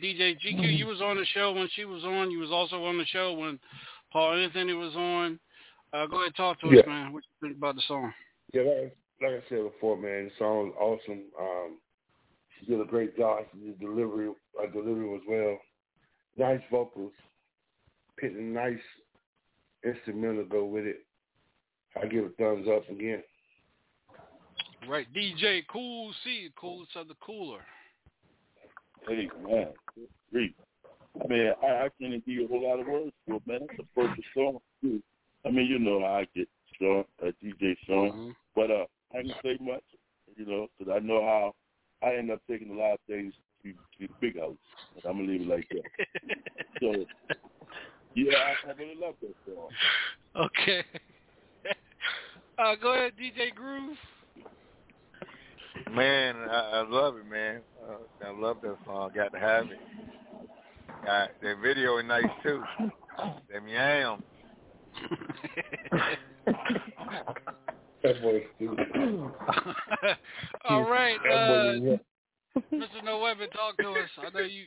the 0.00 0.06
DJ 0.06 0.36
GQ. 0.44 0.78
You 0.78 0.86
was 0.86 1.00
on 1.00 1.16
the 1.16 1.26
show 1.34 1.52
when 1.52 1.68
she 1.74 1.84
was 1.84 2.04
on. 2.04 2.30
You 2.30 2.38
was 2.38 2.50
also 2.50 2.84
on 2.84 2.98
the 2.98 3.06
show 3.06 3.34
when 3.34 3.58
Paul 4.12 4.34
Anthony 4.34 4.72
was 4.72 4.94
on. 4.94 5.38
Uh, 5.92 6.06
go 6.06 6.16
ahead, 6.16 6.26
and 6.26 6.36
talk 6.36 6.60
to 6.60 6.68
us, 6.68 6.86
man. 6.86 7.12
What 7.12 7.22
you 7.24 7.48
think 7.48 7.58
about 7.58 7.76
the 7.76 7.82
song? 7.86 8.12
Yeah, 8.52 8.62
like, 8.62 8.96
like 9.22 9.32
I 9.32 9.48
said 9.48 9.62
before, 9.62 9.96
man, 9.96 10.26
the 10.26 10.30
song 10.38 10.70
was 10.70 10.74
awesome. 10.78 11.22
Um, 11.40 11.78
she 12.58 12.66
did 12.66 12.80
a 12.80 12.84
great 12.84 13.16
job. 13.16 13.44
She 13.52 13.66
did 13.66 13.80
delivery, 13.80 14.28
uh, 14.28 14.70
delivery 14.72 15.08
was 15.08 15.22
well. 15.28 15.58
Nice 16.36 16.60
vocals, 16.70 17.12
picked 18.18 18.36
a 18.36 18.42
nice 18.42 18.78
instrumental 19.84 20.42
to 20.42 20.48
go 20.48 20.64
with 20.64 20.84
it. 20.84 21.04
I 22.00 22.06
give 22.06 22.24
it 22.24 22.34
thumbs 22.38 22.68
up 22.68 22.88
again. 22.90 23.22
Right, 24.88 25.06
DJ 25.14 25.62
Cool 25.72 26.12
C, 26.22 26.50
coolest 26.60 26.94
of 26.94 27.08
the 27.08 27.14
cooler. 27.20 27.60
Hey, 29.08 29.28
man. 29.42 29.68
Great. 30.32 30.54
Man, 31.28 31.52
I, 31.62 31.66
I 31.66 31.88
can't 31.98 32.12
even 32.12 32.22
give 32.26 32.34
you 32.34 32.44
a 32.44 32.48
whole 32.48 32.68
lot 32.68 32.80
of 32.80 32.86
words 32.86 33.12
for 33.26 33.36
it, 33.36 33.46
man. 33.46 33.60
That's 33.60 33.78
the 33.78 33.84
perfect 33.94 34.26
song, 34.34 34.58
too. 34.82 35.02
I 35.44 35.50
mean, 35.50 35.66
you 35.66 35.78
know 35.78 36.00
how 36.00 36.16
I 36.16 36.26
get 36.34 36.48
Sean, 36.78 37.04
uh, 37.22 37.30
DJ 37.42 37.76
Sean. 37.86 38.34
But 38.54 38.70
uh, 38.70 38.84
I 39.14 39.18
ain't 39.18 39.32
say 39.42 39.56
much, 39.60 39.82
you 40.36 40.46
know, 40.46 40.66
because 40.78 40.92
I 40.94 41.04
know 41.04 41.22
how 41.22 41.54
I 42.06 42.14
end 42.16 42.30
up 42.30 42.40
taking 42.48 42.70
a 42.70 42.74
lot 42.74 42.94
of 42.94 42.98
things 43.06 43.32
to, 43.62 43.72
to 43.72 44.08
the 44.08 44.14
big 44.20 44.38
house. 44.38 44.56
And 44.94 45.04
I'm 45.04 45.16
going 45.16 45.26
to 45.26 45.32
leave 45.32 45.42
it 45.42 45.48
like 45.48 45.68
that. 45.70 46.36
so, 46.80 47.04
yeah, 48.14 48.32
I, 48.36 48.70
I 48.70 48.72
really 48.74 49.00
love 49.00 49.14
that 49.22 49.34
song. 49.46 49.68
Okay. 50.36 50.84
uh, 52.58 52.74
go 52.80 52.94
ahead, 52.94 53.12
DJ 53.20 53.54
Groove. 53.54 53.96
Man, 55.92 56.36
I, 56.50 56.70
I 56.74 56.86
love 56.88 57.16
it, 57.16 57.30
man. 57.30 57.60
Uh, 57.88 58.26
I 58.26 58.30
love 58.38 58.58
that 58.62 58.76
song. 58.84 59.10
Got 59.14 59.32
to 59.32 59.38
have 59.38 59.66
it. 59.66 59.78
Uh, 61.08 61.26
the 61.40 61.54
video 61.62 61.98
is 61.98 62.04
nice 62.06 62.24
too. 62.42 62.62
Them 63.50 63.68
yam. 63.68 64.22
That 68.02 68.22
boy's 68.22 68.42
stupid. 68.56 68.86
All 70.68 70.82
right, 70.88 71.18
That 71.24 71.32
uh, 71.32 71.48
boy, 71.48 71.72
yeah. 71.82 71.96
Mr. 72.72 73.04
No 73.04 73.18
Weapon, 73.18 73.48
talk 73.50 73.76
to 73.78 73.88
us. 73.90 74.10
I 74.18 74.30
know 74.36 74.44
you. 74.44 74.64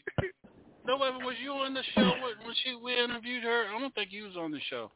No 0.85 0.97
Weapon, 0.97 1.25
was 1.25 1.35
you 1.41 1.51
on 1.51 1.73
the 1.73 1.83
show 1.95 2.01
when 2.01 2.45
when 2.45 2.55
she 2.63 2.75
we 2.75 2.97
interviewed 3.01 3.43
her? 3.43 3.65
I 3.67 3.79
don't 3.79 3.93
think 3.93 4.11
you 4.11 4.25
was 4.25 4.35
on 4.37 4.51
the 4.51 4.59
show. 4.69 4.91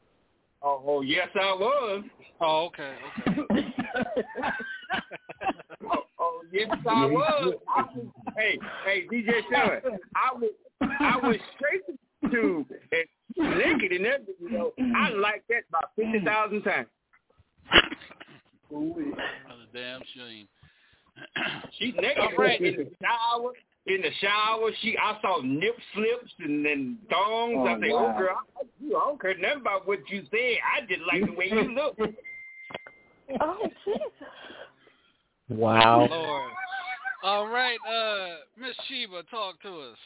Oh, 0.62 0.82
oh 0.86 1.00
yes, 1.02 1.28
I 1.34 1.52
was. 1.52 2.04
Oh, 2.40 2.66
okay, 2.66 2.94
okay. 3.28 3.66
oh, 5.90 6.04
oh, 6.18 6.40
yes, 6.52 6.68
I 6.88 7.06
was. 7.06 7.54
I 7.74 7.82
was 7.82 8.06
hey, 8.36 8.58
hey, 8.84 9.06
DJ 9.12 9.40
Seven, 9.52 9.98
I 10.14 10.34
was, 10.34 10.50
I 10.80 11.16
was 11.22 11.36
straight 11.56 11.86
to 11.86 11.98
the 12.22 12.28
tube 12.28 12.66
and 12.92 13.58
naked 13.58 13.92
and 13.92 14.06
everything. 14.06 14.34
You 14.40 14.50
know, 14.50 14.72
I 14.96 15.10
like 15.10 15.44
that 15.48 15.62
about 15.68 15.90
fifty 15.96 16.24
thousand 16.24 16.62
times. 16.62 16.88
What 18.70 18.98
a 18.98 19.76
damn 19.76 20.00
shame. 20.14 20.48
She's 21.78 21.94
naked 21.94 22.18
All 22.18 22.36
right. 22.36 22.60
in 22.60 22.76
the 22.76 22.90
shower. 23.02 23.52
In 23.86 24.00
the 24.00 24.10
shower, 24.20 24.70
she 24.80 24.96
I 24.96 25.18
saw 25.20 25.42
nip 25.42 25.76
slips 25.94 26.32
and 26.38 26.64
then 26.64 26.98
thongs. 27.10 27.54
Oh, 27.58 27.66
I 27.66 27.80
say, 27.80 27.92
oh, 27.92 27.96
wow. 27.96 28.14
oh 28.14 28.18
girl, 28.18 28.36
I, 28.56 28.62
you, 28.80 28.96
I 28.96 29.00
don't 29.00 29.20
care 29.20 29.36
nothing 29.36 29.60
about 29.60 29.86
what 29.86 29.98
you 30.08 30.22
said. 30.30 30.56
I 30.64 30.80
just 30.88 31.02
like 31.12 31.26
the 31.26 31.36
way 31.36 31.48
you 31.50 31.74
look. 31.74 31.98
Oh, 33.40 33.56
Jesus. 33.86 34.00
Wow. 35.48 36.06
Lord. 36.10 36.52
All 37.22 37.48
right, 37.48 37.78
uh, 37.88 38.36
Miss 38.60 38.76
Sheba, 38.88 39.22
talk 39.30 39.60
to 39.62 39.80
us. 39.80 39.98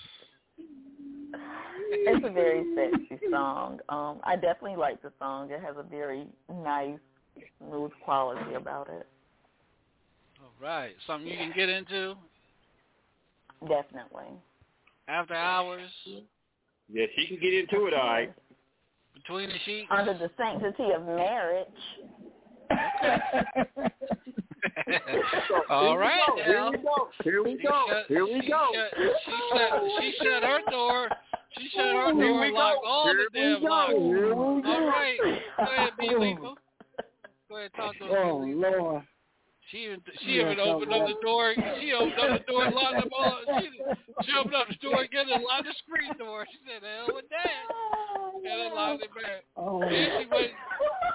It's 1.90 2.24
a 2.24 2.30
very 2.30 2.64
sexy 2.76 3.18
song. 3.30 3.80
Um, 3.88 4.20
I 4.24 4.36
definitely 4.36 4.76
like 4.76 5.02
the 5.02 5.12
song. 5.18 5.50
It 5.50 5.60
has 5.60 5.74
a 5.76 5.82
very 5.82 6.26
nice, 6.62 6.98
smooth 7.58 7.90
quality 8.04 8.54
about 8.54 8.88
it. 8.88 9.06
All 10.40 10.52
right, 10.60 10.94
something 11.06 11.28
you 11.28 11.36
can 11.36 11.52
get 11.54 11.68
into 11.68 12.14
Definitely. 13.66 14.28
after 15.08 15.34
hours, 15.34 15.90
Yeah, 16.88 17.06
she 17.16 17.26
can 17.26 17.40
get 17.40 17.54
into 17.54 17.86
it, 17.86 17.94
all 17.94 18.06
right. 18.06 18.32
between 19.14 19.48
the 19.48 19.58
sheets. 19.64 19.88
Under 19.90 20.14
the 20.14 20.30
sanctity 20.36 20.92
of 20.94 21.04
marriage. 21.04 21.68
All 25.70 25.98
right, 25.98 26.20
Here 26.44 26.54
now. 26.60 26.70
we 26.70 26.78
go. 26.78 27.08
Here 27.24 27.42
we 27.42 27.56
go. 27.62 27.86
Here 28.08 28.24
we 28.24 28.40
she 28.42 28.48
go. 28.48 28.68
Shut, 28.74 28.92
she 29.24 29.32
shut. 29.52 29.82
She 30.00 30.12
shut 30.22 30.42
her 30.42 30.60
door. 30.70 31.08
She 31.58 31.68
shut 31.74 31.84
her 31.84 32.14
Here 32.14 32.28
door 32.28 32.40
we 32.40 32.46
and 32.46 32.54
go. 32.54 32.58
locked 32.58 32.84
all 32.86 33.04
Here 33.06 33.28
the 33.32 33.38
damn 33.38 33.62
locks. 33.62 33.92
Go. 33.92 34.86
right, 34.88 35.18
go 35.56 35.62
ahead, 35.64 35.90
Be 35.98 36.14
Lethal. 36.18 36.56
Go 37.48 37.56
ahead, 37.56 37.70
talk 37.74 37.96
to 37.98 38.04
us. 38.04 38.10
Oh 38.14 38.44
Lord. 38.46 39.02
She 39.70 39.78
even 39.84 40.00
she 40.24 40.32
Yeah, 40.32 40.52
even 40.52 40.60
opened 40.60 40.92
up 40.92 41.06
the 41.06 41.14
door. 41.20 41.54
She 41.80 41.92
opened 41.92 42.18
up 42.18 42.40
the 42.40 42.46
door 42.52 42.64
and 42.64 42.74
locked 42.74 43.02
them 43.02 43.10
all. 43.16 43.38
She, 43.60 43.68
she 44.24 44.32
opened 44.38 44.54
up 44.54 44.68
the 44.68 44.74
door 44.80 45.02
again 45.02 45.26
and 45.30 45.44
locked 45.44 45.64
the 45.64 45.74
screen 45.84 46.16
door. 46.18 46.46
She 46.50 46.58
said, 46.64 46.82
hell 46.82 47.08
with 47.14 47.28
that," 47.28 47.66
and 48.34 48.44
then 48.44 48.74
locked 48.74 49.02
it 49.02 49.14
back. 49.14 49.44
Oh. 49.56 49.80
Then 49.80 49.90
she 49.90 50.26
went, 50.30 50.52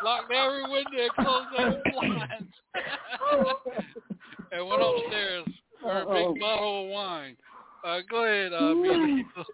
locked 0.04 0.32
every 0.32 0.64
window 0.64 1.02
and 1.02 1.14
closed 1.14 1.48
every 1.58 1.82
blinds, 1.92 2.54
and 4.52 4.68
went 4.68 4.82
upstairs 4.82 5.46
for 5.82 6.02
a 6.02 6.06
big 6.06 6.40
bottle 6.40 6.84
of 6.86 6.92
wine. 6.92 7.36
Uh, 7.84 8.00
go 8.10 8.24
ahead, 8.24 8.54
uh. 8.54 8.74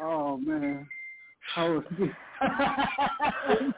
Oh 0.00 0.36
man. 0.38 0.88
I 1.56 1.68
was 1.68 1.84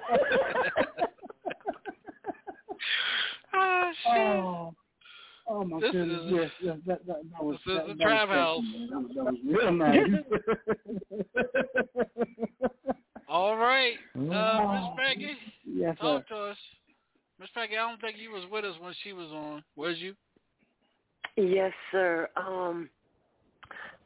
Ah, 3.55 3.90
shit. 4.02 4.16
Oh, 4.16 4.74
oh 5.48 5.64
my 5.64 5.81
This 5.81 5.93
goodness! 5.93 6.20
is- 6.26 6.32
yes, 6.32 6.51
yes, 6.60 6.76
that, 6.86 7.06
that, 7.06 7.16
that 7.32 7.44
was 7.44 7.59
this 7.64 7.72
is 7.74 7.78
that, 7.78 7.86
the 7.89 7.94
that 7.94 8.05
trap 8.05 8.28
was 8.28 8.36
house. 8.36 8.64
That 8.90 9.01
was, 9.01 9.10
that 9.14 9.24
was 9.24 9.39
real 9.44 9.72
nice. 9.72 10.09
All 13.28 13.56
right, 13.56 13.94
uh, 14.16 14.72
Miss 14.72 14.85
Peggy, 14.97 15.36
yes, 15.66 15.97
sir. 16.01 16.18
talk 16.18 16.28
to 16.28 16.36
us. 16.36 16.56
Miss 17.40 17.48
Peggy, 17.55 17.76
I 17.76 17.89
don't 17.89 18.01
think 18.01 18.16
you 18.18 18.31
was 18.31 18.44
with 18.51 18.64
us 18.64 18.74
when 18.81 18.94
she 19.02 19.12
was 19.12 19.28
on. 19.32 19.64
Was 19.76 19.97
you? 19.98 20.14
Yes, 21.36 21.72
sir. 21.90 22.28
Um, 22.36 22.89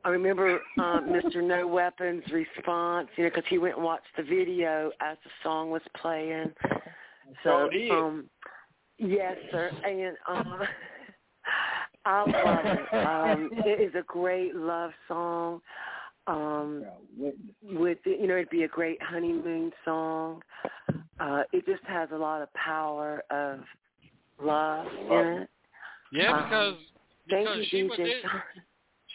I 0.04 0.10
remember 0.10 0.60
uh, 0.78 0.80
Mr. 1.00 1.42
No 1.42 1.66
Weapons' 1.66 2.24
response, 2.32 3.08
you 3.16 3.24
know, 3.24 3.30
because 3.30 3.44
he 3.50 3.58
went 3.58 3.74
and 3.74 3.84
watched 3.84 4.06
the 4.16 4.22
video 4.22 4.92
as 5.00 5.18
the 5.24 5.30
song 5.42 5.70
was 5.70 5.82
playing. 6.00 6.52
So, 7.42 7.68
Sure 7.68 7.70
did. 7.70 7.90
um, 7.90 8.24
yes, 8.98 9.36
sir. 9.50 9.70
And 9.84 10.16
um, 10.28 10.60
I 12.04 12.20
love 12.22 12.64
it. 12.64 12.94
Um, 12.94 13.50
it 13.64 13.80
is 13.80 13.94
a 13.94 14.04
great 14.06 14.54
love 14.54 14.90
song. 15.06 15.60
Um, 16.26 16.84
with 17.62 17.98
the, 18.04 18.10
you 18.10 18.26
know, 18.26 18.34
it'd 18.34 18.50
be 18.50 18.64
a 18.64 18.68
great 18.68 19.02
honeymoon 19.02 19.72
song. 19.84 20.42
Uh, 21.18 21.42
it 21.52 21.64
just 21.66 21.82
has 21.84 22.10
a 22.12 22.16
lot 22.16 22.42
of 22.42 22.52
power 22.52 23.22
of 23.30 23.60
love 24.40 24.86
in 25.10 25.42
it. 25.42 25.50
Yeah, 26.12 26.32
Um, 26.32 26.42
because 26.44 26.76
Thank 27.30 27.48
because 27.48 27.72
you, 27.72 27.90
Sheba 27.90 28.10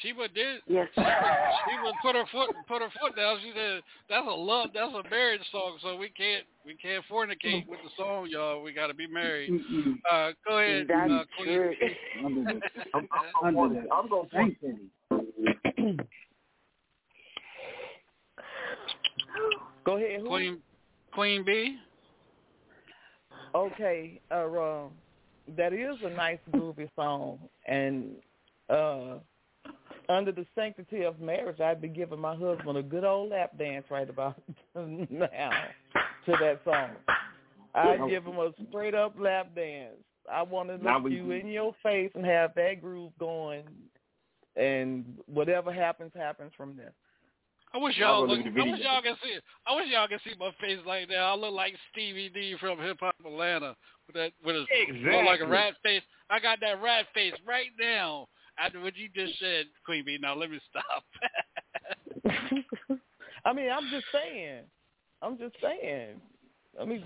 DJ. 0.04 0.10
did 0.10 0.16
Sheba 0.16 0.28
did 0.34 0.62
Yes. 0.68 0.88
she 0.96 1.02
would, 1.02 1.08
she 1.68 1.78
would 1.84 1.96
put 2.02 2.16
her 2.16 2.26
foot 2.32 2.50
put 2.68 2.82
her 2.82 2.90
foot 3.02 3.16
down. 3.16 3.40
She 3.42 3.52
said 3.56 3.82
that's 4.10 4.28
a 4.28 4.32
love 4.32 4.70
that's 4.74 4.94
a 4.94 5.10
marriage 5.10 5.42
song, 5.52 5.78
so 5.82 5.96
we 5.98 6.10
can't 6.10 6.46
we 6.66 6.76
can't 6.76 7.04
fornicate 7.12 7.68
with 7.68 7.80
the 7.84 7.90
song, 7.98 8.28
y'all. 8.30 8.62
We 8.62 8.74
got 8.74 8.88
to 8.88 8.94
be 8.94 9.08
married. 9.08 9.52
Uh, 10.12 10.32
go 10.48 10.60
ahead, 10.60 10.88
That's 10.88 11.12
uh, 11.12 11.24
Queen. 11.38 11.56
true. 11.56 11.74
I'm, 12.26 12.48
I'm, 12.94 13.58
I'm, 13.58 13.74
the 13.74 13.88
I'm 13.92 14.10
gonna 14.10 14.30
put. 14.32 15.98
Go 19.86 19.98
ahead. 19.98 20.22
Who? 20.22 20.28
Queen 20.28 20.58
Queen 21.14 21.44
B. 21.44 21.78
Okay, 23.56 24.20
uh, 24.32 24.46
um, 24.46 24.92
that 25.56 25.74
is 25.74 25.96
a 26.04 26.10
nice 26.10 26.40
groovy 26.52 26.90
song, 26.96 27.38
and 27.68 28.16
uh, 28.70 29.20
under 30.10 30.32
the 30.32 30.46
sanctity 30.56 31.04
of 31.04 31.20
marriage, 31.20 31.60
I'd 31.60 31.82
be 31.82 31.88
giving 31.88 32.20
my 32.20 32.36
husband 32.36 32.78
a 32.78 32.84
good 32.84 33.04
old 33.04 33.32
lap 33.32 33.58
dance 33.58 33.86
right 33.90 34.10
about 34.10 34.42
now 34.76 35.52
to 36.26 36.32
that 36.40 36.62
song. 36.66 36.92
I'd 37.76 38.10
give 38.10 38.26
him 38.26 38.38
a 38.38 38.52
straight 38.70 38.96
up 38.96 39.16
lap 39.20 39.50
dance. 39.56 39.96
I 40.32 40.44
want 40.44 40.70
to 40.70 40.78
Now 40.78 41.00
look 41.00 41.12
you 41.12 41.32
in 41.32 41.48
your 41.48 41.76
face 41.84 42.12
and 42.16 42.26
have 42.26 42.54
that 42.56 42.82
groove 42.82 43.12
going, 43.20 43.64
and 44.56 45.04
whatever 45.26 45.74
happens, 45.74 46.12
happens 46.16 46.52
from 46.56 46.78
there. 46.78 46.94
I 47.74 47.80
wish 47.80 47.98
y'all 47.98 48.22
wanna 48.22 48.34
look, 48.34 48.46
look 48.46 48.48
at 48.48 48.54
the 48.54 48.62
I 48.62 48.72
wish 48.72 48.80
y'all 48.84 49.02
can 49.02 49.16
see 49.24 49.40
I 49.66 49.76
wish 49.76 49.86
y'all 49.92 50.08
can 50.08 50.20
see 50.24 50.34
my 50.40 50.52
face 50.62 50.78
like 50.86 51.08
that. 51.10 51.18
I 51.18 51.36
look 51.36 51.54
like 51.54 51.74
Stevie 51.92 52.30
D 52.30 52.56
from 52.60 52.80
Hip 52.80 52.98
Hop 53.00 53.16
Atlanta 53.26 53.76
with 54.06 54.16
that 54.16 54.32
with 54.46 54.56
his 54.56 54.66
look 55.04 55.26
like 55.26 55.42
a 55.42 55.48
rat 55.48 55.74
face. 55.84 56.04
I 56.30 56.40
got 56.40 56.60
that 56.62 56.82
rat 56.82 57.06
face 57.16 57.34
right 57.48 57.72
now 57.80 58.28
after 58.58 58.80
what 58.82 58.96
you 58.96 59.10
just 59.14 59.40
said, 59.40 59.66
Queen 59.86 60.06
Bee. 60.06 60.18
Now 60.22 60.36
let 60.36 60.52
me 60.52 60.60
stop. 60.70 61.04
I 63.46 63.54
mean, 63.54 63.70
I'm 63.70 63.90
just 63.92 64.06
saying. 64.12 64.64
I'm 65.22 65.38
just 65.38 65.56
saying. 65.62 66.22
I 66.80 66.86
mean, 66.86 67.04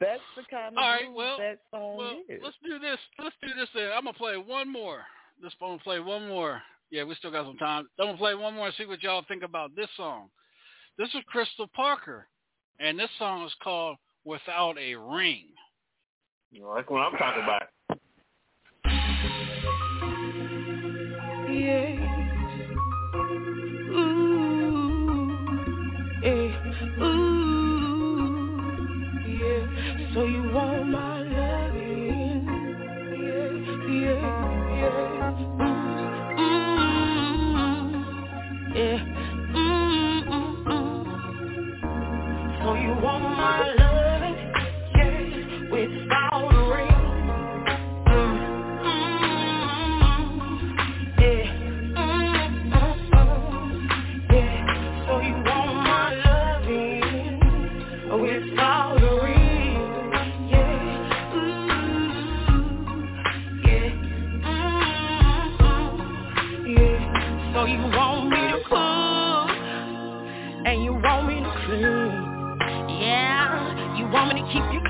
that's 0.00 0.20
the 0.36 0.42
kind 0.50 0.76
of 0.76 0.78
All 0.78 0.88
right, 0.88 1.04
groove 1.04 1.14
well, 1.14 1.38
that 1.38 1.58
song 1.70 1.96
well, 1.96 2.20
is. 2.28 2.40
let's 2.42 2.56
do 2.64 2.78
this. 2.78 2.98
Let's 3.18 3.36
do 3.42 3.48
this 3.58 3.68
then. 3.74 3.90
I'm 3.94 4.04
gonna 4.04 4.14
play 4.14 4.36
one 4.36 4.72
more. 4.72 5.02
This 5.42 5.52
I'm 5.60 5.68
gonna 5.68 5.78
play 5.80 6.00
one 6.00 6.28
more. 6.28 6.62
Yeah, 6.90 7.04
we 7.04 7.14
still 7.16 7.32
got 7.32 7.46
some 7.46 7.56
time. 7.56 7.88
I'm 7.98 8.06
gonna 8.06 8.18
play 8.18 8.34
one 8.34 8.54
more 8.54 8.66
and 8.66 8.74
see 8.76 8.86
what 8.86 9.02
y'all 9.02 9.24
think 9.26 9.42
about 9.42 9.74
this 9.74 9.88
song. 9.96 10.28
This 10.98 11.08
is 11.08 11.20
Crystal 11.26 11.68
Parker, 11.74 12.26
and 12.78 12.98
this 12.98 13.10
song 13.18 13.44
is 13.44 13.54
called 13.62 13.96
"Without 14.24 14.78
a 14.78 14.94
Ring." 14.94 15.46
You 16.52 16.62
know, 16.62 16.74
that's 16.74 16.88
what 16.88 17.00
I'm 17.00 17.18
talking 17.18 17.42
about. 17.42 17.62
Yeah. 21.56 22.05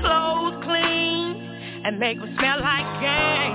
Clothes 0.01 0.63
clean 0.63 1.81
and 1.85 1.99
make 1.99 2.19
them 2.19 2.33
smell 2.37 2.59
like 2.59 2.87
gang. 3.01 3.53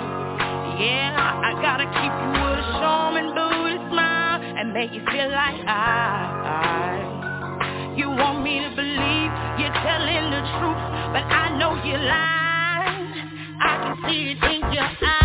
Yeah, 0.80 1.14
I 1.18 1.52
gotta 1.60 1.86
keep 1.86 2.12
you 2.12 2.30
with 2.42 2.58
a 2.58 2.68
Charmin 2.80 3.34
booty 3.34 3.78
smile 3.90 4.40
and 4.58 4.72
make 4.72 4.92
you 4.92 5.02
feel 5.10 5.30
like 5.30 5.58
I, 5.66 6.32
I. 6.48 7.94
You 7.96 8.08
want 8.08 8.42
me 8.42 8.60
to 8.60 8.70
believe 8.74 9.30
you're 9.60 9.76
telling 9.84 10.30
the 10.32 10.42
truth, 10.58 10.82
but 11.12 11.24
I 11.28 11.56
know 11.58 11.76
you're 11.84 11.98
lying. 11.98 13.12
I 13.60 13.72
can 13.82 13.94
see 14.08 14.32
it 14.32 14.42
in 14.42 14.72
your 14.72 14.82
eyes. 14.82 15.21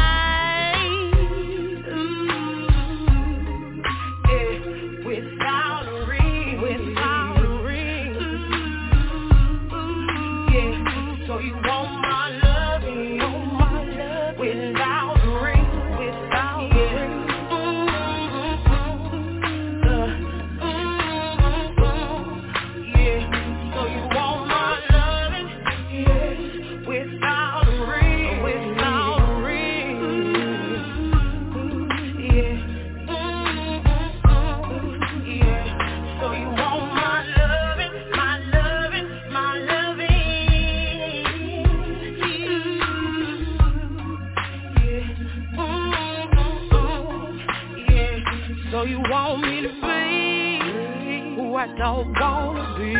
Be 51.77 51.83
who 51.83 51.83
I 51.83 51.87
don't 52.05 52.19
wanna 52.19 52.77
be. 52.77 52.91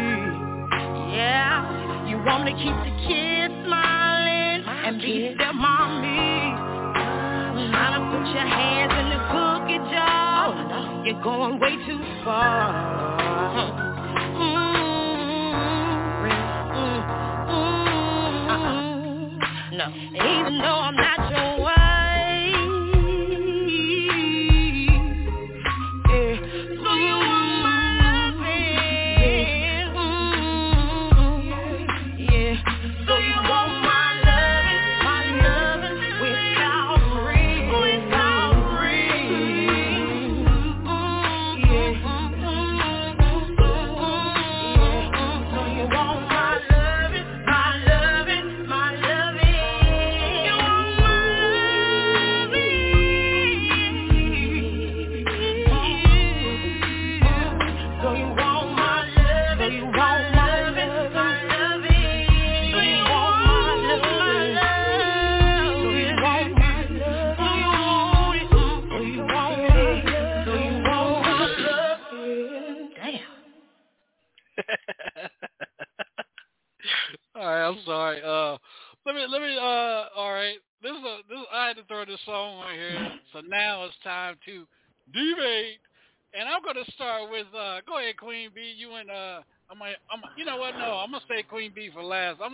Yeah, 1.16 2.08
you 2.08 2.18
want 2.26 2.46
me 2.46 2.52
to 2.54 2.58
keep 2.58 2.76
the 2.86 2.92
kids 3.08 3.54
smiling 3.66 4.64
and 4.68 5.02
be 5.02 5.36
their 5.38 5.54
mommy. 5.54 6.56
Trying 7.72 7.94
to 7.96 8.02
put 8.12 8.26
your 8.34 8.48
hands 8.48 8.94
in 9.02 9.08
the 9.10 9.20
cookie 9.32 9.82
jar. 9.94 11.04
You're 11.06 11.22
going 11.24 11.60
way 11.60 11.76
too 11.86 12.00
far. 12.26 12.74
Mm, 14.38 14.60
No, 19.74 19.88
even 19.90 20.58
though 20.60 20.80
I'm 20.80 20.96
not 20.96 21.07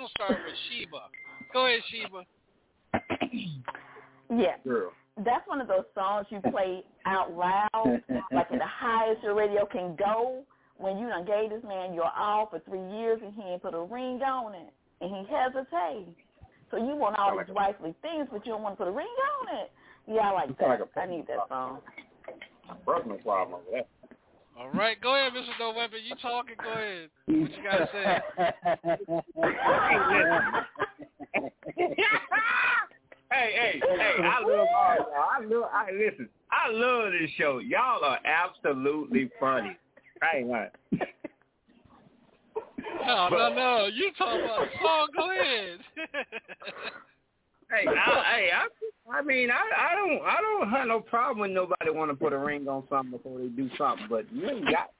gonna 0.03 0.11
start 0.15 0.39
with 0.45 0.55
Sheba. 0.69 0.99
Go 1.53 1.65
ahead, 1.67 1.81
Sheba. 1.91 2.25
Yeah. 4.29 4.55
Girl. 4.63 4.91
That's 5.17 5.47
one 5.47 5.61
of 5.61 5.67
those 5.67 5.83
songs 5.93 6.25
you 6.31 6.39
play 6.49 6.81
out 7.05 7.33
loud, 7.33 7.69
like 8.31 8.47
at 8.51 8.57
the 8.57 8.65
highest 8.65 9.21
your 9.21 9.35
radio 9.35 9.63
can 9.65 9.95
go. 9.95 10.43
When 10.77 10.97
you 10.97 11.07
done 11.07 11.25
gave 11.25 11.51
this 11.51 11.61
man 11.67 11.93
your 11.93 12.09
all 12.17 12.47
for 12.49 12.59
three 12.61 12.81
years 12.97 13.19
and 13.23 13.31
he 13.35 13.41
ain't 13.43 13.61
put 13.61 13.75
a 13.75 13.81
ring 13.81 14.21
on 14.23 14.55
it, 14.55 14.73
and 15.01 15.11
he 15.11 15.23
hesitates. 15.31 16.17
So 16.71 16.77
you 16.77 16.95
want 16.95 17.19
all 17.19 17.37
these 17.37 17.53
wifely 17.53 17.93
things, 18.01 18.27
but 18.31 18.43
you 18.45 18.53
don't 18.53 18.63
want 18.63 18.73
to 18.73 18.85
put 18.85 18.87
a 18.87 18.95
ring 18.95 19.05
on 19.05 19.59
it. 19.59 19.71
Yeah, 20.07 20.29
I 20.29 20.31
like 20.31 20.49
You 20.49 20.55
sound 20.59 20.71
that. 20.71 20.79
like 20.79 20.89
a- 20.95 20.99
I 20.99 21.05
need 21.05 21.27
that 21.27 21.47
song. 21.47 21.79
Personal 22.83 23.17
problem 23.17 23.61
over 23.61 23.69
there. 23.71 23.83
All 24.59 24.69
right, 24.69 25.01
go 25.01 25.15
ahead, 25.15 25.33
Mr. 25.33 25.49
No 25.59 25.73
Weapon. 25.75 25.99
You 26.03 26.15
talking? 26.21 26.55
Go 26.63 26.71
ahead. 26.71 27.09
What 27.25 27.57
you 27.57 27.63
got 27.63 27.77
to 27.77 27.89
say? 27.91 28.21
hey, 33.31 33.31
hey, 33.31 33.81
hey! 33.81 34.13
I 34.23 34.39
love 34.39 34.67
all 34.75 34.95
y'all. 34.95 35.07
I 35.15 35.39
love. 35.43 35.69
I 35.73 35.91
listen. 35.91 36.29
I 36.51 36.69
love 36.71 37.11
this 37.19 37.31
show. 37.37 37.57
Y'all 37.59 38.03
are 38.03 38.19
absolutely 38.25 39.29
funny. 39.39 39.75
I 40.21 40.37
ain't 40.37 40.49
lying. 40.49 40.69
No, 43.05 43.29
no, 43.29 43.53
no. 43.53 43.85
You 43.91 44.11
talking 44.17 44.43
about 44.43 44.59
the 44.59 44.67
song? 44.81 45.07
Go 45.15 45.31
ahead. 45.31 45.79
Hey, 47.69 47.87
I, 47.87 48.23
hey, 48.35 48.49
I, 48.53 49.17
I 49.17 49.21
mean, 49.21 49.49
I, 49.51 49.91
I 49.91 49.95
don't, 49.95 50.21
I 50.21 50.41
don't 50.41 50.69
have 50.69 50.87
no 50.87 50.99
problem 51.01 51.39
when 51.39 51.53
nobody 51.53 51.89
want 51.89 52.11
to 52.11 52.15
put 52.15 52.33
a 52.33 52.37
ring 52.37 52.67
on 52.67 52.83
something 52.89 53.11
before 53.11 53.39
they 53.39 53.47
do 53.47 53.69
something. 53.77 54.07
But 54.09 54.31
you 54.31 54.49
ain't 54.49 54.69
got. 54.69 54.91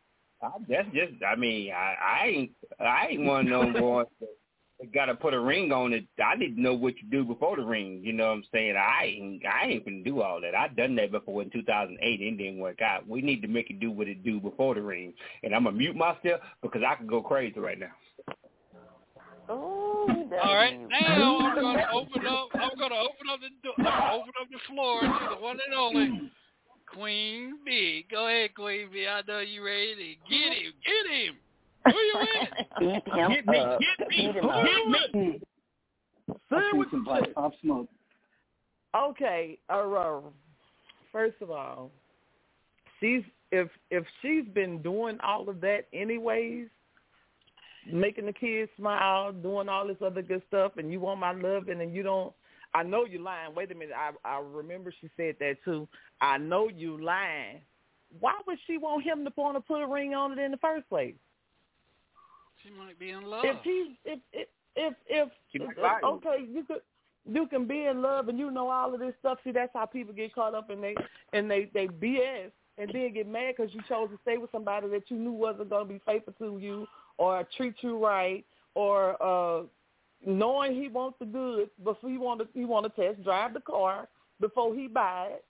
I, 0.42 0.50
that's 0.68 0.88
just. 0.94 1.24
I 1.26 1.36
mean, 1.36 1.72
I, 1.72 1.96
I 2.02 2.28
ain't, 2.28 2.52
I 2.80 3.08
ain't 3.10 3.24
one 3.24 3.52
of 3.52 3.62
them 3.62 3.74
boys 3.80 4.08
that 4.20 4.94
got 4.94 5.06
to 5.06 5.16
put 5.16 5.34
a 5.34 5.40
ring 5.40 5.72
on 5.72 5.94
it. 5.94 6.06
I 6.24 6.36
need 6.36 6.56
to 6.56 6.62
know 6.62 6.74
what 6.74 6.96
you 7.02 7.08
do 7.10 7.24
before 7.24 7.56
the 7.56 7.64
ring. 7.64 8.02
You 8.04 8.14
know 8.14 8.28
what 8.28 8.34
I'm 8.34 8.44
saying? 8.52 8.76
I 8.76 9.06
ain't, 9.06 9.44
I 9.46 9.68
ain't 9.68 9.86
gonna 9.86 10.04
do 10.04 10.22
all 10.22 10.42
that. 10.42 10.56
I 10.56 10.68
done 10.68 10.96
that 10.96 11.12
before 11.12 11.42
in 11.42 11.50
2008. 11.50 12.22
It 12.22 12.38
didn't 12.38 12.60
work 12.60 12.82
out. 12.82 13.08
We 13.08 13.22
need 13.22 13.42
to 13.44 13.48
make 13.48 13.70
it 13.70 13.80
do 13.80 13.92
what 13.92 14.08
it 14.08 14.24
do 14.24 14.40
before 14.40 14.76
the 14.76 14.82
ring. 14.82 15.14
And 15.44 15.56
I'm 15.56 15.64
gonna 15.64 15.78
mute 15.78 15.96
myself 15.96 16.42
because 16.62 16.82
I 16.86 16.96
can 16.96 17.08
go 17.08 17.22
crazy 17.22 17.60
right 17.60 17.80
now. 17.80 17.92
Oh, 19.50 20.08
All 20.44 20.56
right, 20.56 20.80
now 20.90 21.38
I'm 21.38 21.56
going 21.56 21.78
to 21.78 21.92
open 21.92 22.26
up. 22.26 22.50
I'm 22.54 22.78
going 22.78 22.92
to 22.92 22.98
open 22.98 23.28
up 23.32 23.40
the 23.42 23.50
door. 23.64 23.74
Open 23.78 24.32
up 24.42 24.48
the 24.52 24.74
floor 24.74 25.02
to 25.02 25.36
the 25.36 25.42
one 25.42 25.58
and 25.66 25.74
only 25.76 26.32
Queen 26.88 27.58
B. 27.66 28.06
Go 28.10 28.28
ahead, 28.28 28.56
Queen 28.56 28.88
B. 28.92 29.06
I 29.08 29.22
know 29.28 29.40
you 29.40 29.66
ready 29.66 29.96
to 29.96 30.30
get 30.30 30.54
him. 30.54 30.74
Get 30.86 31.12
him. 31.14 31.36
Who 31.86 31.92
you 32.00 32.16
with? 32.20 33.04
Beat 33.04 33.14
him 33.14 33.32
Get 33.32 33.48
me, 33.48 33.58
up. 33.60 33.80
get 33.80 34.10
me, 34.10 34.18
Beat 34.18 34.36
him 34.36 34.94
get 34.94 35.16
me. 35.16 35.42
Say 36.50 36.56
I 36.56 36.72
what 36.74 36.88
see 36.88 36.92
some 36.92 37.00
you 37.00 37.06
black 37.06 37.34
pop 37.34 37.54
smoke. 37.62 37.90
Okay, 38.96 39.58
uh, 39.70 40.20
first 41.12 41.36
of 41.42 41.50
all, 41.52 41.92
she's 43.00 43.24
if 43.52 43.68
if 43.92 44.06
she's 44.22 44.46
been 44.54 44.82
doing 44.82 45.18
all 45.24 45.50
of 45.50 45.60
that 45.62 45.88
anyways, 45.94 46.68
making 47.92 48.26
the 48.26 48.34
kids 48.34 48.72
smile, 48.78 49.32
doing 49.32 49.70
all 49.70 49.88
this 49.88 49.98
other 50.04 50.22
good 50.22 50.42
stuff, 50.48 50.74
and 50.78 50.92
you 50.92 51.00
want 51.00 51.20
my 51.20 51.32
love, 51.32 51.68
and 51.68 51.80
then 51.82 51.94
you 51.94 52.04
don't. 52.04 52.34
I 52.74 52.84
know 52.84 53.06
you're 53.06 53.22
lying. 53.22 53.54
Wait 53.54 53.72
a 53.72 53.76
minute. 53.76 53.96
I 53.96 54.12
I 54.28 54.40
remember 54.40 54.94
she 55.00 55.10
said 55.16 55.36
that 55.40 55.58
too. 55.64 55.88
I 56.22 56.38
know 56.38 56.70
you 56.70 57.02
lying. 57.04 57.62
Why 58.20 58.34
would 58.48 58.58
she 58.68 58.78
want 58.78 59.04
him 59.04 59.26
to 59.26 59.32
want 59.36 59.58
to 59.58 59.62
put 59.62 59.82
a 59.82 59.88
ring 59.88 60.14
on 60.14 60.32
it 60.32 60.40
in 60.40 60.52
the 60.52 60.58
first 60.58 60.88
place? 60.90 61.16
She 62.64 62.70
might 62.70 62.98
be 62.98 63.12
in 63.12 63.24
love. 63.24 63.46
If 63.46 63.58
he 63.64 63.96
if 64.06 64.20
if 64.32 64.48
if, 64.76 64.94
if 65.06 65.30
if- 65.60 66.04
okay, 66.04 66.46
you 66.50 66.64
could 66.64 66.82
you 67.32 67.48
can 67.48 67.68
be 67.68 67.86
in 67.86 68.02
love 68.02 68.28
and 68.28 68.38
you 68.40 68.52
know 68.52 68.70
all 68.70 68.94
of 68.94 69.00
this 69.00 69.14
stuff. 69.20 69.40
See, 69.44 69.52
that's 69.52 69.72
how 69.74 69.86
people 69.86 70.14
get 70.14 70.34
caught 70.34 70.56
up 70.56 70.70
in 70.70 70.82
they 70.82 70.96
and 71.34 71.50
they 71.50 71.70
they 71.74 71.88
BS 71.88 72.52
and 72.78 72.90
then 72.92 73.14
get 73.14 73.28
mad 73.28 73.54
because 73.56 73.74
you 73.74 73.82
chose 73.88 74.10
to 74.10 74.18
stay 74.24 74.38
with 74.38 74.52
somebody 74.52 74.88
that 74.90 75.10
you 75.10 75.18
knew 75.18 75.32
wasn't 75.32 75.70
going 75.70 75.88
to 75.88 75.94
be 75.94 76.02
faithful 76.06 76.34
to 76.40 76.58
you 76.58 76.88
or 77.18 77.48
treat 77.56 77.76
you 77.82 77.98
right 78.04 78.46
or 78.76 79.22
uh 79.22 79.64
knowing 80.26 80.74
he 80.82 80.88
wants 80.88 81.18
the 81.20 81.26
goods 81.26 81.70
before 81.84 82.10
you 82.10 82.20
want 82.20 82.40
to 82.42 82.48
you 82.60 82.68
want 82.68 82.86
to 82.86 83.02
test 83.02 83.24
drive 83.24 83.54
the 83.54 83.60
car 83.62 84.08
before 84.40 84.74
he 84.76 84.88
buy 84.88 85.28
it. 85.32 85.46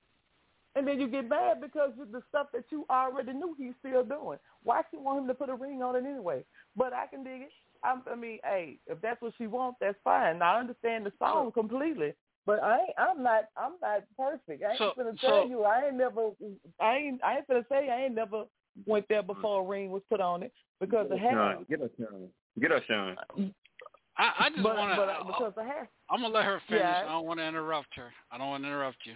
And 0.76 0.88
then 0.88 1.00
you 1.00 1.08
get 1.08 1.30
mad 1.30 1.62
because 1.62 1.92
of 2.02 2.12
the 2.12 2.24
stuff 2.30 2.48
that 2.54 2.64
you 2.72 2.84
already 2.90 3.32
knew 3.34 3.56
he's 3.58 3.74
still 3.80 4.04
doing. 4.04 4.40
Why 4.64 4.82
she 4.90 4.98
want 4.98 5.20
him 5.20 5.28
to 5.28 5.36
put 5.36 5.50
a 5.50 5.56
ring 5.56 5.84
on 5.84 5.96
it 5.96 6.04
anyway? 6.04 6.44
But 6.76 6.94
I 6.94 7.06
can 7.06 7.24
dig 7.24 7.44
it. 7.44 7.52
I, 7.84 7.96
I 8.12 8.16
mean, 8.16 8.40
hey, 8.44 8.80
if 8.88 9.00
that's 9.00 9.22
what 9.22 9.34
she 9.38 9.46
wants, 9.46 9.78
that's 9.80 9.98
fine. 10.04 10.42
I 10.42 10.60
understand 10.60 11.06
the 11.06 11.14
song 11.20 11.52
completely. 11.52 12.14
But 12.48 12.64
I 12.64 12.80
ain't, 12.80 12.90
I'm 12.98 13.22
not 13.22 13.44
I'm 13.56 13.74
not 13.84 14.04
perfect. 14.18 14.64
I 14.64 14.70
ain't 14.72 14.78
So- 14.80 14.94
gonna 14.98 15.14
so- 15.22 15.28
tell 15.28 15.48
you 15.48 15.64
I 15.64 15.86
ain't 15.86 15.96
never 15.96 16.32
I 16.82 16.96
ain't 16.98 17.24
I 17.24 17.38
ain't 17.38 17.48
gonna 17.48 17.66
say 17.70 17.90
I 17.92 18.06
ain't 18.06 18.16
never 18.16 18.46
went 18.86 19.08
there 19.10 19.24
before 19.24 19.62
a 19.62 19.66
ring 19.66 19.92
was 19.92 20.02
put 20.10 20.22
on 20.22 20.44
it 20.44 20.52
because 20.80 21.08
the 21.10 21.18
hair. 21.18 21.58
Get 21.70 21.82
us, 21.82 21.90
Sean. 21.98 22.28
Get 22.60 22.72
us, 22.72 22.82
Sean. 22.88 23.16
I, 24.18 24.32
I 24.40 24.50
just 24.50 24.62
But, 24.64 24.78
want 24.78 24.92
to. 24.94 24.98
but 24.98 25.10
uh, 25.10 25.24
because 25.24 25.54
of 25.58 25.66
hair. 25.66 25.90
I'm 26.10 26.22
gonna 26.22 26.34
let 26.34 26.46
her 26.46 26.62
finish. 26.68 26.82
Yeah. 26.84 27.04
I 27.06 27.12
don't 27.12 27.26
want 27.26 27.40
to 27.40 27.48
interrupt 27.48 27.96
her. 27.96 28.12
I 28.32 28.38
don't 28.38 28.50
want 28.50 28.64
to 28.64 28.68
interrupt 28.68 28.98
you. 29.06 29.14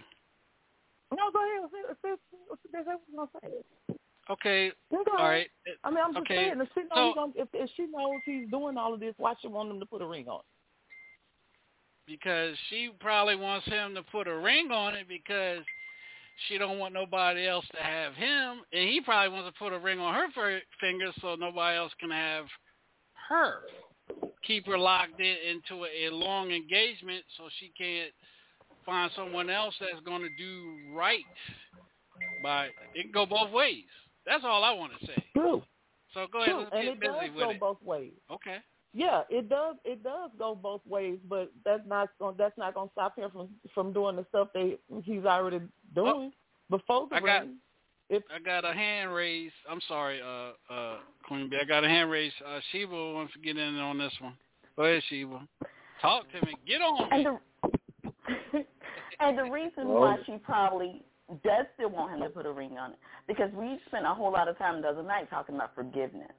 No, 1.12 1.30
go 1.32 1.38
ahead. 1.38 1.70
Say, 1.70 1.94
say, 2.02 2.14
say, 2.72 2.78
say 2.84 2.84
what 2.84 3.00
you 3.08 3.16
gonna. 3.16 3.98
Okay. 4.30 4.72
You 4.90 5.04
go 5.04 5.12
All 5.12 5.24
ahead. 5.26 5.30
right. 5.30 5.48
I 5.84 5.90
mean, 5.90 6.00
I'm 6.04 6.12
just 6.12 6.22
Okay, 6.22 6.48
saying, 6.48 6.60
if 6.60 6.68
she 6.74 6.80
knows, 6.80 6.88
so- 6.94 7.08
he 7.08 7.14
gonna, 7.14 7.32
if, 7.36 7.48
if 7.54 7.70
she 7.76 7.82
knows 7.86 8.20
he's 8.26 8.50
doing 8.50 8.76
all 8.76 8.92
of 8.92 9.00
this, 9.00 9.14
why 9.18 9.34
she 9.40 9.48
want 9.48 9.70
him 9.70 9.80
to 9.80 9.86
put 9.86 10.02
a 10.02 10.06
ring 10.06 10.28
on? 10.28 10.40
because 12.06 12.56
she 12.70 12.88
probably 13.00 13.36
wants 13.36 13.66
him 13.66 13.94
to 13.94 14.02
put 14.02 14.26
a 14.26 14.34
ring 14.34 14.70
on 14.70 14.94
it 14.94 15.06
because 15.06 15.58
she 16.46 16.58
don't 16.58 16.78
want 16.78 16.94
nobody 16.94 17.46
else 17.46 17.64
to 17.74 17.82
have 17.82 18.14
him, 18.14 18.62
and 18.72 18.88
he 18.88 19.00
probably 19.00 19.34
wants 19.34 19.52
to 19.52 19.58
put 19.58 19.72
a 19.72 19.78
ring 19.78 19.98
on 19.98 20.14
her 20.14 20.28
finger 20.80 21.10
so 21.20 21.34
nobody 21.34 21.76
else 21.76 21.92
can 21.98 22.10
have 22.10 22.46
her. 23.28 23.60
Keep 24.46 24.66
her 24.66 24.78
locked 24.78 25.20
in 25.20 25.36
into 25.50 25.84
a, 25.84 26.06
a 26.06 26.14
long 26.14 26.50
engagement 26.50 27.24
so 27.36 27.48
she 27.58 27.72
can't 27.76 28.12
find 28.86 29.10
someone 29.14 29.50
else 29.50 29.74
that's 29.80 30.02
going 30.04 30.22
to 30.22 30.30
do 30.38 30.94
right. 30.94 31.24
By 32.42 32.66
it 32.94 33.02
can 33.02 33.12
go 33.12 33.26
both 33.26 33.50
ways. 33.52 33.84
That's 34.26 34.44
all 34.44 34.64
I 34.64 34.72
want 34.72 34.92
to 34.98 35.06
say. 35.06 35.24
True. 35.34 35.62
So 36.14 36.26
go 36.32 36.38
ahead, 36.40 36.50
True. 36.50 36.58
let's 36.60 36.70
and 36.72 36.82
get 36.82 36.92
it 36.92 37.00
busy 37.00 37.12
does 37.12 37.36
with 37.36 37.44
go 37.44 37.50
it. 37.50 37.60
both 37.60 37.82
ways. 37.82 38.12
Okay. 38.30 38.56
Yeah, 38.94 39.22
it 39.28 39.48
does. 39.48 39.76
It 39.84 40.02
does 40.02 40.30
go 40.38 40.54
both 40.54 40.80
ways, 40.86 41.18
but 41.28 41.52
that's 41.64 41.86
not 41.86 42.08
gon- 42.18 42.34
that's 42.38 42.56
not 42.56 42.74
going 42.74 42.88
to 42.88 42.92
stop 42.92 43.16
him 43.16 43.30
from 43.30 43.48
from 43.74 43.92
doing 43.92 44.16
the 44.16 44.24
stuff 44.30 44.48
that 44.54 44.78
he's 45.04 45.24
already 45.24 45.60
doing 45.94 46.32
before 46.70 47.08
the 47.08 47.16
I 47.16 47.20
got- 47.20 47.40
ring. 47.42 47.56
If 48.10 48.22
I 48.34 48.38
got 48.38 48.64
a 48.64 48.72
hand 48.72 49.12
raised. 49.12 49.52
I'm 49.68 49.82
sorry, 49.86 50.18
uh, 50.22 50.72
uh, 50.72 50.96
Queen 51.24 51.50
Bee. 51.50 51.58
I 51.60 51.64
got 51.64 51.84
a 51.84 51.88
hand 51.88 52.10
raised. 52.10 52.34
Uh, 52.42 52.58
Sheba 52.72 53.12
wants 53.12 53.34
to 53.34 53.38
get 53.38 53.58
in 53.58 53.76
on 53.78 53.98
this 53.98 54.12
one. 54.20 54.32
Go 54.76 54.84
ahead, 54.84 55.02
Sheba. 55.10 55.46
Talk 56.00 56.24
to 56.32 56.46
me. 56.46 56.54
Get 56.66 56.80
on 56.80 57.06
And 57.12 57.24
me. 57.24 57.30
the 58.54 58.64
and 59.20 59.36
the 59.36 59.44
reason 59.50 59.88
why 59.88 60.16
she 60.24 60.38
probably 60.38 61.02
does 61.44 61.66
still 61.74 61.90
want 61.90 62.12
him 62.14 62.20
to 62.22 62.30
put 62.30 62.46
a 62.46 62.50
ring 62.50 62.78
on 62.78 62.92
it 62.92 62.98
because 63.26 63.50
we 63.52 63.78
spent 63.88 64.06
a 64.06 64.14
whole 64.14 64.32
lot 64.32 64.48
of 64.48 64.56
time 64.56 64.80
the 64.80 64.88
other 64.88 65.02
night 65.02 65.28
talking 65.28 65.56
about 65.56 65.74
forgiveness, 65.74 66.32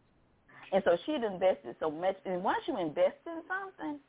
and 0.73 0.81
so 0.83 0.97
she'd 1.05 1.21
invested 1.23 1.75
so 1.79 1.91
much. 1.91 2.15
And 2.25 2.43
once 2.43 2.63
you 2.67 2.79
invest 2.79 3.17
in 3.27 3.41
something, 3.47 3.99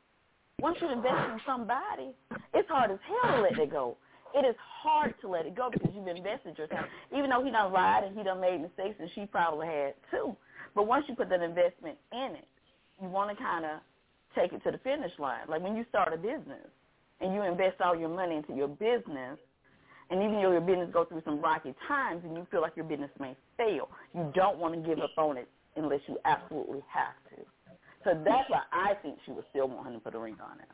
once 0.59 0.77
you 0.81 0.89
invest 0.91 1.29
in 1.31 1.39
somebody, 1.45 2.15
it's 2.55 2.67
hard 2.69 2.89
as 2.89 2.97
hell 3.07 3.35
to 3.35 3.41
let 3.43 3.59
it 3.59 3.69
go. 3.69 3.97
It 4.33 4.45
is 4.45 4.55
hard 4.59 5.13
to 5.21 5.27
let 5.27 5.45
it 5.45 5.55
go 5.55 5.69
because 5.71 5.91
you've 5.93 6.07
invested 6.07 6.57
your 6.57 6.67
time. 6.67 6.85
Even 7.15 7.29
though 7.29 7.43
he 7.43 7.51
done 7.51 7.71
lied 7.71 8.03
and 8.03 8.17
he 8.17 8.23
done 8.23 8.39
made 8.41 8.61
mistakes, 8.61 8.95
and 8.99 9.09
she 9.15 9.25
probably 9.25 9.67
had 9.67 9.93
too. 10.09 10.35
But 10.75 10.87
once 10.87 11.05
you 11.07 11.15
put 11.15 11.29
that 11.29 11.41
investment 11.41 11.97
in 12.11 12.35
it, 12.35 12.47
you 13.01 13.09
want 13.09 13.35
to 13.35 13.43
kind 13.43 13.65
of 13.65 13.79
take 14.35 14.53
it 14.53 14.63
to 14.63 14.71
the 14.71 14.77
finish 14.79 15.11
line. 15.19 15.47
Like 15.49 15.61
when 15.61 15.75
you 15.75 15.85
start 15.89 16.13
a 16.13 16.17
business 16.17 16.67
and 17.19 17.33
you 17.33 17.41
invest 17.43 17.81
all 17.81 17.95
your 17.95 18.09
money 18.09 18.37
into 18.37 18.53
your 18.53 18.69
business, 18.69 19.37
and 20.09 20.21
even 20.21 20.33
though 20.33 20.51
your 20.51 20.61
business 20.61 20.89
go 20.91 21.05
through 21.05 21.21
some 21.23 21.41
rocky 21.41 21.73
times 21.87 22.21
and 22.25 22.35
you 22.35 22.45
feel 22.51 22.61
like 22.61 22.75
your 22.75 22.85
business 22.85 23.11
may 23.19 23.35
fail, 23.57 23.89
you 24.13 24.31
don't 24.35 24.57
want 24.57 24.73
to 24.73 24.81
give 24.81 24.99
up 24.99 25.11
on 25.17 25.37
it 25.37 25.47
unless 25.75 26.01
you 26.07 26.17
absolutely 26.25 26.83
have 26.87 27.15
to. 27.29 27.43
So 28.03 28.21
that's 28.25 28.49
why 28.49 28.63
I 28.71 28.95
think 29.01 29.19
she 29.25 29.31
would 29.31 29.45
still 29.51 29.67
want 29.67 29.87
him 29.87 29.93
to 29.93 29.99
put 29.99 30.15
a 30.15 30.19
ring 30.19 30.37
on 30.43 30.59
it. 30.59 30.67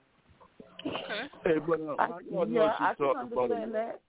Okay. 0.86 1.28
Hey, 1.44 1.60
but 1.68 1.80
uh, 1.82 1.96
I, 2.00 2.06
I, 2.06 2.08
y'all 2.32 2.46
know 2.46 2.64
yeah, 2.64 2.74
she 2.78 2.84
I 2.84 2.94
can 2.94 3.06
about 3.06 3.18
understand 3.18 3.74
that. 3.76 4.00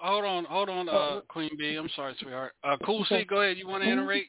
Hold 0.00 0.24
on, 0.24 0.44
hold 0.46 0.68
on, 0.68 0.88
uh, 0.88 1.20
Queen 1.28 1.50
Bee. 1.56 1.76
I'm 1.76 1.88
sorry, 1.94 2.14
sweetheart. 2.20 2.52
Uh, 2.64 2.76
Cool 2.84 3.04
C, 3.08 3.24
go 3.24 3.40
ahead. 3.42 3.56
You 3.56 3.68
want 3.68 3.84
to 3.84 3.90
iterate? 3.90 4.26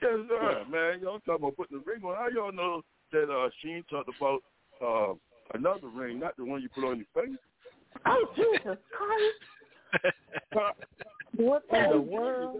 Yes, 0.00 0.12
sir, 0.28 0.64
man. 0.70 1.00
Y'all 1.00 1.18
talking 1.20 1.44
about 1.44 1.56
putting 1.56 1.78
the 1.78 1.84
ring 1.84 2.04
on. 2.04 2.14
How 2.14 2.28
y'all 2.28 2.52
know 2.52 2.82
that 3.12 3.30
uh, 3.30 3.48
Sheen 3.62 3.82
talked 3.90 4.10
about 4.16 4.42
uh, 4.84 5.14
another 5.54 5.88
ring, 5.88 6.20
not 6.20 6.36
the 6.36 6.44
one 6.44 6.62
you 6.62 6.68
put 6.68 6.84
on 6.84 6.98
your 6.98 7.06
face? 7.24 7.36
Oh, 8.06 8.26
Jesus 8.36 8.78
Christ. 8.92 10.14
What 11.36 11.64
in 11.70 11.76
I 11.76 11.88
the 11.88 11.98
mean, 11.98 12.06
world? 12.06 12.58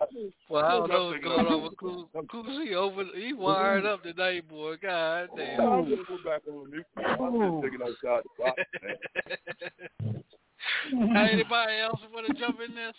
I 0.00 0.06
mean, 0.12 0.12
I 0.12 0.14
mean, 0.14 0.32
Well, 0.48 0.64
I 0.64 0.70
don't 0.72 0.88
know 0.88 1.06
what's 1.06 1.24
going 1.24 1.46
on 1.46 1.62
with 1.62 1.76
Cool, 1.78 2.08
cool 2.30 2.44
C. 2.44 2.74
Over, 2.74 3.04
he 3.16 3.32
wired 3.32 3.86
up 3.86 4.02
tonight, 4.02 4.48
boy. 4.48 4.76
God 4.82 5.28
damn. 5.36 5.60
I'm 5.60 5.84
gonna 5.84 5.96
go 6.08 6.18
back 6.24 6.42
on 6.48 6.70
mute. 6.70 6.86
I'm 6.96 7.62
just 7.62 7.62
thinking 7.62 7.80
outside 7.82 8.22
the 8.24 8.44
box, 8.44 8.62
man. 8.82 10.22
Hey, 10.90 11.28
anybody 11.32 11.78
else 11.78 12.00
want 12.12 12.26
to 12.26 12.34
jump 12.34 12.58
in 12.66 12.74
this? 12.74 12.94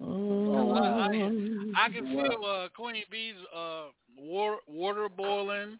Mm. 0.00 1.74
I, 1.76 1.82
I, 1.82 1.86
I 1.86 1.88
can 1.88 2.06
feel 2.06 2.44
uh, 2.44 2.68
Queen 2.74 3.02
Bee's 3.10 3.34
uh, 3.56 3.84
water, 4.18 4.56
water 4.66 5.08
boiling, 5.08 5.78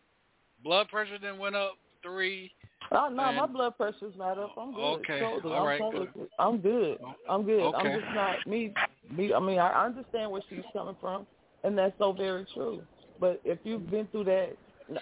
blood 0.62 0.88
pressure 0.88 1.18
then 1.20 1.38
went 1.38 1.56
up 1.56 1.72
three. 2.04 2.52
Oh 2.92 3.08
no, 3.08 3.24
And- 3.24 3.36
my 3.38 3.46
blood 3.46 3.76
pressure's 3.76 4.14
not 4.16 4.38
up. 4.38 4.52
I'm 4.58 4.72
good. 4.74 4.80
Okay, 5.00 5.20
all 5.22 5.52
I'm 5.52 5.64
right, 5.66 5.80
good. 5.92 6.28
I'm 6.38 6.58
good. 6.58 6.98
I'm 7.28 7.42
good. 7.44 7.62
Okay. 7.62 7.76
I'm 7.88 8.00
just 8.00 8.14
not 8.14 8.46
me. 8.46 8.72
Me. 9.16 9.32
I 9.32 9.40
mean, 9.40 9.58
I 9.58 9.70
I 9.70 9.86
understand 9.86 10.30
where 10.30 10.42
she's 10.48 10.64
coming 10.72 10.96
from, 11.00 11.26
and 11.64 11.76
that's 11.76 11.96
so 11.98 12.12
very 12.12 12.46
true. 12.54 12.82
But 13.18 13.40
if 13.44 13.58
you've 13.64 13.90
been 13.90 14.06
through 14.08 14.24
that, 14.24 14.50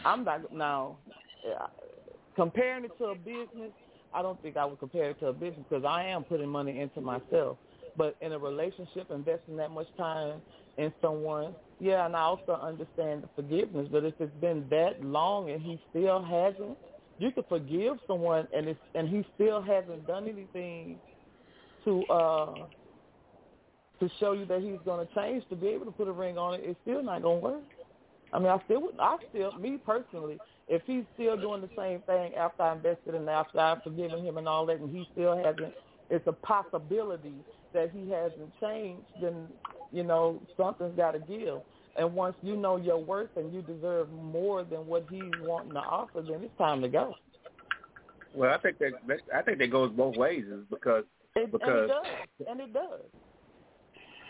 I'm 0.05 0.24
not 0.24 0.53
now 0.53 0.97
uh, 1.47 1.66
comparing 2.37 2.85
it 2.85 2.97
to 2.99 3.07
a 3.07 3.15
business. 3.15 3.73
I 4.15 4.23
don't 4.23 4.41
think 4.43 4.57
I 4.57 4.65
would 4.65 4.79
compare 4.79 5.11
it 5.11 5.19
to 5.20 5.29
a 5.29 5.33
business 5.33 5.65
because 5.69 5.85
I 5.85 6.05
am 6.05 6.23
putting 6.24 6.49
money 6.49 6.81
into 6.81 7.01
myself. 7.01 7.57
But 7.97 8.16
in 8.20 8.33
a 8.33 8.39
relationship, 8.39 9.11
investing 9.11 9.57
that 9.57 9.70
much 9.70 9.89
time 9.97 10.41
in 10.79 10.93
someone, 11.03 11.55
yeah, 11.81 12.07
and 12.07 12.15
I 12.15 12.20
also 12.20 12.53
understand 12.62 13.23
the 13.24 13.29
forgiveness. 13.35 13.89
But 13.91 14.05
if 14.05 14.15
it's 14.20 14.35
been 14.41 14.66
that 14.70 15.03
long 15.05 15.51
and 15.51 15.61
he 15.61 15.81
still 15.91 16.23
hasn't, 16.23 16.77
you 17.23 17.31
could 17.31 17.47
forgive 17.49 17.99
someone 18.07 18.49
and 18.55 18.69
it's 18.69 18.81
and 18.94 19.09
he 19.09 19.24
still 19.35 19.62
hasn't 19.62 20.07
done 20.07 20.28
anything 20.28 20.99
to 21.85 22.05
uh 22.07 22.55
to 24.01 24.11
show 24.19 24.32
you 24.32 24.44
that 24.47 24.61
he's 24.61 24.78
going 24.85 25.07
to 25.07 25.15
change 25.15 25.44
to 25.49 25.55
be 25.55 25.69
able 25.69 25.85
to 25.86 25.93
put 25.93 26.09
a 26.09 26.12
ring 26.12 26.36
on 26.36 26.55
it. 26.55 26.62
It's 26.65 26.78
still 26.82 27.05
not 27.05 27.23
going 27.23 27.40
to 27.40 27.47
work. 27.47 27.62
I 28.32 28.39
mean, 28.40 28.49
I 28.49 28.61
still 28.65 28.82
would. 28.82 28.97
I 28.99 29.16
still, 29.31 29.53
me 29.59 29.78
personally, 29.85 30.39
if 30.66 30.82
he's 30.86 31.05
still 31.15 31.36
doing 31.36 31.61
the 31.61 31.69
same 31.77 32.01
thing 32.01 32.35
after 32.35 32.62
I 32.65 32.73
invested 32.74 33.15
and 33.15 33.28
after 33.28 33.61
I've 33.61 33.82
forgiven 33.85 34.24
him 34.24 34.39
and 34.39 34.49
all 34.49 34.66
that, 34.66 34.81
and 34.81 34.90
he 34.90 35.07
still 35.12 35.36
hasn't, 35.36 35.74
it's 36.11 36.27
a 36.27 36.32
possibility 36.32 37.35
that 37.74 37.90
he 37.93 38.11
hasn't 38.11 38.51
changed. 38.61 39.05
Then 39.20 39.47
you 39.93 40.03
know 40.03 40.40
something's 40.57 40.97
got 40.97 41.12
to 41.12 41.20
give. 41.20 41.61
And 41.97 42.14
once 42.14 42.35
you 42.43 42.56
know 42.56 42.77
your 42.77 42.98
worth 42.98 43.36
and 43.36 43.52
you 43.52 43.60
deserve 43.62 44.10
more 44.12 44.64
than 44.64 44.86
what 44.86 45.06
he's 45.10 45.23
wanting 45.40 45.73
to 45.74 45.81
offer, 45.81 46.23
then 46.23 46.43
it's 46.43 46.56
time 46.59 46.81
to 46.82 46.89
go. 46.89 47.14
Well, 48.35 48.51
I 48.51 48.59
think 48.59 48.78
that 48.78 48.93
that- 49.06 49.20
I 49.35 49.43
think 49.43 49.59
that 49.59 49.70
goes 49.70 49.90
both 49.93 50.16
ways, 50.16 50.47
is 50.47 50.64
because 50.70 51.05
It, 51.36 51.51
and 51.52 51.55
it 51.55 51.89
does. 51.89 52.06
And 52.48 52.60
it 52.60 52.73
does. 52.73 53.01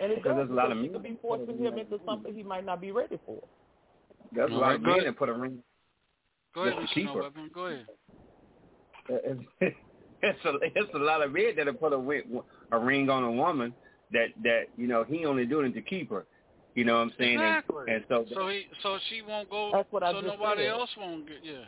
And 0.00 0.10
it 0.12 0.16
Because 0.16 0.30
does 0.30 0.36
there's 0.38 0.50
a 0.50 0.52
lot 0.54 0.68
because 0.70 0.78
of 0.78 0.84
you 0.84 0.90
could 0.90 1.02
be 1.04 1.18
forcing 1.22 1.58
him 1.58 1.78
into 1.78 2.00
something 2.04 2.34
he 2.34 2.42
might 2.42 2.64
not 2.64 2.80
be 2.80 2.90
ready 2.90 3.18
for. 3.24 3.40
there's 4.32 4.50
a 4.50 4.54
lot 4.54 4.60
right, 4.68 4.74
of 4.76 4.82
men 4.82 4.90
ahead. 4.94 5.06
that 5.06 5.16
put 5.18 5.28
a 5.28 5.32
ring. 5.32 5.62
Go 6.54 6.62
ahead, 6.62 6.80
Just 6.82 6.92
Mr. 6.94 6.94
to 6.94 7.04
No. 7.04 7.14
Weapon. 7.22 7.50
Go 7.54 7.66
ahead. 7.66 7.86
it's 9.60 10.44
a 10.44 10.52
it's 10.62 10.94
a 10.94 10.98
lot 10.98 11.22
of 11.22 11.32
men 11.32 11.54
that 11.56 11.66
have 11.66 11.78
put 11.80 11.92
a 11.92 11.96
a 12.72 12.78
ring 12.78 13.10
on 13.10 13.24
a 13.24 13.32
woman 13.32 13.74
that 14.12 14.28
that 14.42 14.64
you 14.76 14.86
know 14.86 15.04
he 15.04 15.24
only 15.26 15.44
doing 15.46 15.70
it 15.70 15.74
to 15.74 15.82
keep 15.82 16.10
her. 16.10 16.24
You 16.74 16.84
know 16.84 16.94
what 16.94 17.00
I'm 17.02 17.12
saying? 17.18 17.38
And- 17.38 17.58
Exactly. 17.58 17.94
And, 17.94 18.04
so 18.08 18.24
So 18.34 18.48
he, 18.48 18.66
so 18.82 18.98
she 19.10 19.22
won't 19.22 19.50
go. 19.50 19.70
That's 19.72 19.92
what 19.92 20.02
I 20.02 20.12
so 20.12 20.22
just 20.22 20.38
nobody 20.38 20.62
said. 20.62 20.70
else 20.70 20.90
won't 20.98 21.26
get. 21.28 21.38
Yeah. 21.42 21.64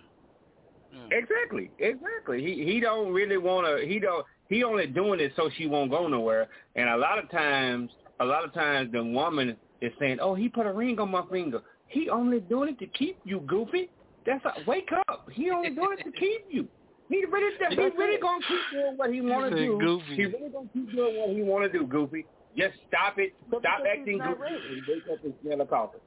Exactly, 1.10 1.70
exactly. 1.78 2.40
He 2.40 2.64
he 2.64 2.80
don't 2.80 3.12
really 3.12 3.36
want 3.36 3.66
to. 3.66 3.84
He 3.86 3.98
don't. 3.98 4.24
He 4.48 4.62
only 4.62 4.86
doing 4.86 5.18
it 5.20 5.32
so 5.34 5.50
she 5.56 5.66
won't 5.66 5.90
go 5.90 6.06
nowhere. 6.06 6.48
And 6.76 6.88
a 6.88 6.96
lot 6.96 7.18
of 7.18 7.28
times, 7.30 7.90
a 8.20 8.24
lot 8.24 8.44
of 8.44 8.54
times, 8.54 8.92
the 8.92 9.02
woman 9.02 9.56
is 9.80 9.92
saying, 9.98 10.18
"Oh, 10.20 10.34
he 10.34 10.48
put 10.48 10.66
a 10.66 10.72
ring 10.72 10.98
on 11.00 11.10
my 11.10 11.24
finger. 11.30 11.62
He 11.88 12.08
only 12.08 12.40
doing 12.40 12.70
it 12.70 12.78
to 12.78 12.86
keep 12.86 13.18
you, 13.24 13.40
goofy. 13.40 13.90
That's 14.24 14.44
a, 14.44 14.52
wake 14.68 14.90
up. 15.08 15.26
He 15.32 15.50
only 15.50 15.70
doing 15.70 15.98
it 15.98 16.04
to 16.04 16.12
keep 16.18 16.46
you. 16.48 16.68
He 17.10 17.24
really, 17.26 17.52
he 17.70 17.76
really 17.76 18.18
gonna 18.20 18.40
keep 18.48 18.58
doing 18.72 18.96
what 18.96 19.12
he 19.12 19.20
want 19.20 19.52
to 19.52 19.56
do. 19.58 19.78
goofy. 19.78 20.14
He 20.16 20.24
really 20.24 20.48
gonna 20.48 20.68
keep 20.72 20.90
doing 20.92 21.16
what 21.16 21.30
he 21.36 21.42
want 21.42 21.70
to 21.70 21.78
do, 21.78 21.86
goofy. 21.86 22.24
Just 22.56 22.76
stop 22.88 23.18
it. 23.18 23.34
But 23.50 23.60
Stop 23.60 23.80
acting 23.90 24.18
not 24.18 24.38
goofy 24.38 24.82
wake 24.88 25.02
up 25.12 25.24
and 25.24 25.34
smell 25.42 25.60
a 25.60 25.66
coffee. 25.66 25.98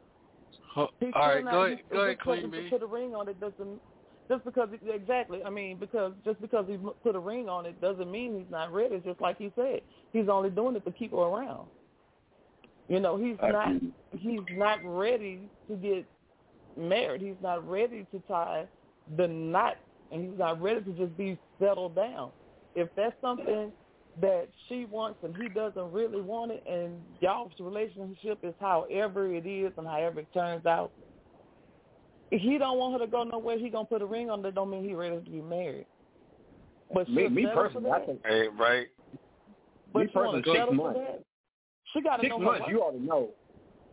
He's 0.99 1.11
All 1.15 1.27
right, 1.27 1.43
go 1.43 1.51
not- 1.51 1.65
ahead, 1.65 1.77
he's- 1.79 1.91
go 1.91 1.99
ahead, 2.01 2.17
just 2.17 2.51
because 2.51 2.63
he 2.63 2.69
Put 2.69 2.83
a 2.83 2.85
ring 2.85 3.15
on 3.15 3.27
it 3.27 3.39
doesn't 3.39 3.81
just 4.29 4.43
because 4.43 4.69
it, 4.73 4.81
exactly. 4.93 5.41
I 5.43 5.49
mean, 5.49 5.77
because 5.77 6.11
just 6.25 6.41
because 6.41 6.65
he 6.67 6.77
put 7.01 7.15
a 7.15 7.19
ring 7.19 7.47
on 7.47 7.65
it 7.65 7.79
doesn't 7.79 8.11
mean 8.11 8.37
he's 8.37 8.51
not 8.51 8.73
ready. 8.73 8.95
It's 8.95 9.05
just 9.05 9.21
like 9.21 9.37
he 9.37 9.51
said, 9.55 9.81
he's 10.11 10.27
only 10.27 10.49
doing 10.49 10.75
it 10.75 10.83
to 10.85 10.91
keep 10.91 11.11
her 11.11 11.17
around. 11.17 11.67
You 12.89 12.99
know, 12.99 13.17
he's 13.17 13.37
I 13.41 13.51
not 13.51 13.75
agree. 13.75 13.93
he's 14.19 14.39
not 14.57 14.79
ready 14.83 15.49
to 15.69 15.75
get 15.75 16.05
married. 16.77 17.21
He's 17.21 17.41
not 17.41 17.67
ready 17.67 18.05
to 18.11 18.19
tie 18.27 18.65
the 19.17 19.27
knot, 19.27 19.77
and 20.11 20.29
he's 20.29 20.37
not 20.37 20.61
ready 20.61 20.81
to 20.81 20.91
just 20.91 21.15
be 21.17 21.37
settled 21.59 21.95
down. 21.95 22.31
If 22.75 22.89
that's 22.95 23.15
something 23.21 23.71
that 24.21 24.47
she 24.67 24.85
wants 24.85 25.19
and 25.23 25.35
he 25.35 25.47
doesn't 25.49 25.91
really 25.91 26.21
want 26.21 26.51
it, 26.51 26.63
and 26.67 27.01
y'all's 27.19 27.51
relationship 27.59 28.39
is 28.43 28.53
however 28.59 29.33
it 29.33 29.45
is 29.45 29.71
and 29.77 29.87
however 29.87 30.21
it 30.21 30.27
turns 30.33 30.65
out, 30.65 30.91
if 32.31 32.41
he 32.41 32.57
don't 32.57 32.77
want 32.77 32.93
her 32.99 33.05
to 33.05 33.11
go 33.11 33.23
nowhere, 33.23 33.57
he 33.57 33.69
gonna 33.69 33.85
put 33.85 34.01
a 34.01 34.05
ring 34.05 34.29
on 34.29 34.43
it. 34.45 34.55
Don't 34.55 34.69
mean 34.69 34.83
he 34.83 34.93
ready 34.93 35.15
to 35.15 35.21
be 35.31 35.41
married. 35.41 35.85
But 36.93 37.09
Me, 37.09 37.27
me 37.27 37.45
personally, 37.53 37.91
I 37.91 37.99
think 37.99 38.21
Hey, 38.25 38.47
right. 38.57 38.87
But 39.93 39.99
me 39.99 40.07
personally, 40.07 40.41
six 40.45 40.57
settle 40.57 40.73
months. 40.73 40.99
She 41.93 42.01
gotta 42.01 42.23
Six 42.23 42.31
know 42.31 42.39
months, 42.39 42.65
you 42.69 42.79
ought 42.79 42.91
to 42.91 43.03
know. 43.03 43.29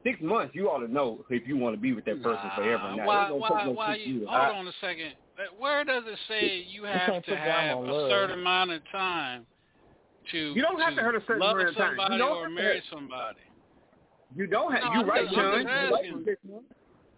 Six 0.03 0.21
months, 0.21 0.55
you 0.55 0.69
ought 0.69 0.85
to 0.85 0.93
know 0.93 1.25
if 1.31 1.47
you 1.47 1.57
want 1.57 1.75
to 1.77 1.81
be 1.81 1.93
with 1.93 2.05
that 2.07 2.23
person 2.23 2.51
forever. 2.57 2.95
Now, 2.97 3.07
why? 3.07 3.31
Why? 3.31 3.65
no 3.65 3.73
Why? 3.73 3.95
You, 3.97 4.27
hold 4.27 4.31
I- 4.31 4.59
on 4.59 4.67
a 4.69 4.73
second. 4.81 5.13
Where 5.59 5.85
does 5.85 6.05
it 6.07 6.19
say 6.29 6.59
you 6.59 6.83
You 6.83 6.85
have 6.85 7.25
to 7.25 7.37
have 7.37 7.79
a 7.79 7.81
love. 7.81 8.11
certain 8.11 8.39
amount 8.39 8.71
of 8.71 8.83
time 8.93 9.47
to 10.33 10.39
You 10.55 10.63
don't 10.63 10.81
have 10.81 10.95
to 10.97 11.03
have 11.03 11.15
a 11.15 11.21
certain 11.27 11.41
love 11.41 11.57
amount 11.57 11.69
of 11.71 11.77
time. 11.77 11.97
You 12.13 12.19
don't 12.19 12.37
or 12.37 12.41
have 12.43 12.49
to 12.49 12.55
marry 12.55 12.83
somebody? 12.91 13.39
You 14.37 14.47
don't 14.47 14.73
have. 14.73 14.83
No, 14.85 14.93
you 14.93 15.01
I'm 15.01 15.09
right, 15.09 15.25
just- 15.25 15.37
I'm 15.39 15.55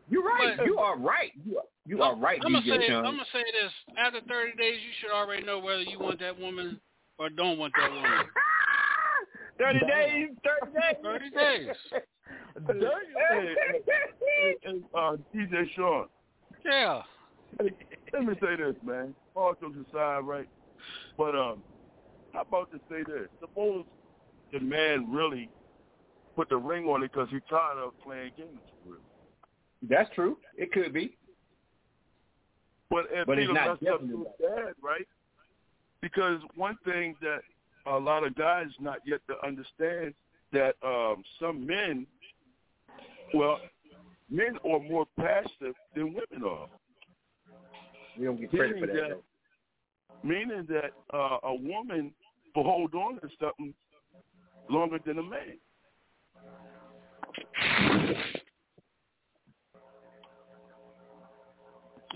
You 0.08 0.22
right? 0.22 0.22
You 0.22 0.22
are 0.22 0.38
right. 0.38 0.56
But- 0.56 0.66
you 0.66 0.78
are 0.78 0.98
right. 0.98 1.32
You 1.44 1.58
are, 1.58 1.64
you 1.86 2.02
are 2.02 2.16
right, 2.16 2.40
I'm 2.44 2.52
gonna 2.52 2.64
DJ 2.64 2.78
say. 2.78 2.88
Sean. 2.88 3.06
I'm 3.06 3.12
gonna 3.12 3.24
say 3.32 3.44
this. 3.62 3.72
After 3.96 4.20
30 4.28 4.56
days, 4.56 4.80
you 4.82 4.90
should 5.00 5.10
already 5.14 5.44
know 5.44 5.58
whether 5.58 5.82
you 5.82 5.98
want 5.98 6.20
that 6.20 6.38
woman 6.38 6.80
or 7.18 7.28
don't 7.30 7.58
want 7.58 7.72
that 7.78 7.90
woman. 7.90 8.26
Thirty 9.58 9.80
days. 9.80 10.28
Thirty 10.44 10.72
days. 10.72 10.96
30 11.02 11.30
days. 11.30 11.68
hey, 12.68 13.54
uh, 14.94 15.16
DJ 15.34 15.64
Sean. 15.74 16.06
Yeah. 16.64 17.02
Let 18.12 18.24
me 18.24 18.34
say 18.40 18.56
this, 18.56 18.74
man. 18.84 19.14
All 19.34 19.54
jokes 19.60 19.76
aside, 19.88 20.20
right? 20.20 20.48
But 21.16 21.34
um, 21.34 21.62
how 22.32 22.42
about 22.42 22.70
to 22.72 22.78
say 22.90 23.02
this? 23.02 23.28
Suppose 23.40 23.84
the 24.52 24.60
man 24.60 25.10
really 25.10 25.48
put 26.34 26.48
the 26.48 26.56
ring 26.56 26.84
on 26.86 27.02
it 27.02 27.12
because 27.12 27.28
he's 27.30 27.40
tired 27.48 27.78
of 27.78 27.92
playing 28.02 28.32
games 28.36 28.60
with. 28.84 28.98
That's 29.88 30.12
true. 30.14 30.38
It 30.56 30.72
could 30.72 30.92
be. 30.92 31.16
But 32.90 33.06
if 33.10 33.26
But 33.26 33.38
not 33.38 33.80
messed 33.80 33.92
up 33.92 34.00
so 34.00 34.32
bad, 34.40 34.74
right? 34.82 35.06
Because 36.00 36.40
one 36.54 36.76
thing 36.84 37.16
that 37.20 37.40
a 37.86 37.98
lot 37.98 38.24
of 38.24 38.34
guys 38.36 38.66
not 38.80 38.98
yet 39.04 39.20
to 39.28 39.46
understand 39.46 40.14
that 40.52 40.74
um, 40.84 41.22
some 41.40 41.66
men, 41.66 42.06
well, 43.34 43.58
men 44.30 44.58
are 44.64 44.80
more 44.80 45.06
passive 45.18 45.74
than 45.94 46.14
women 46.14 46.48
are. 46.48 46.68
We 48.18 48.26
don't 48.26 48.40
get 48.40 48.50
credit 48.50 48.80
for 48.80 48.86
that. 48.86 48.94
that-. 48.94 49.22
Meaning 50.26 50.66
that 50.68 50.90
uh, 51.16 51.38
a 51.44 51.54
woman 51.54 52.10
will 52.56 52.64
hold 52.64 52.94
on 52.96 53.20
to 53.20 53.28
something 53.40 53.72
longer 54.68 54.98
than 55.06 55.18
a 55.18 55.22
man. 55.22 55.58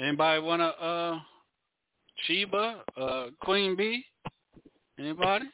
Anybody 0.02 0.42
wanna 0.42 0.64
uh 0.64 1.18
Sheba, 2.24 2.82
uh 2.96 3.26
Queen 3.42 3.76
Bee? 3.76 4.04
Anybody? 4.98 5.44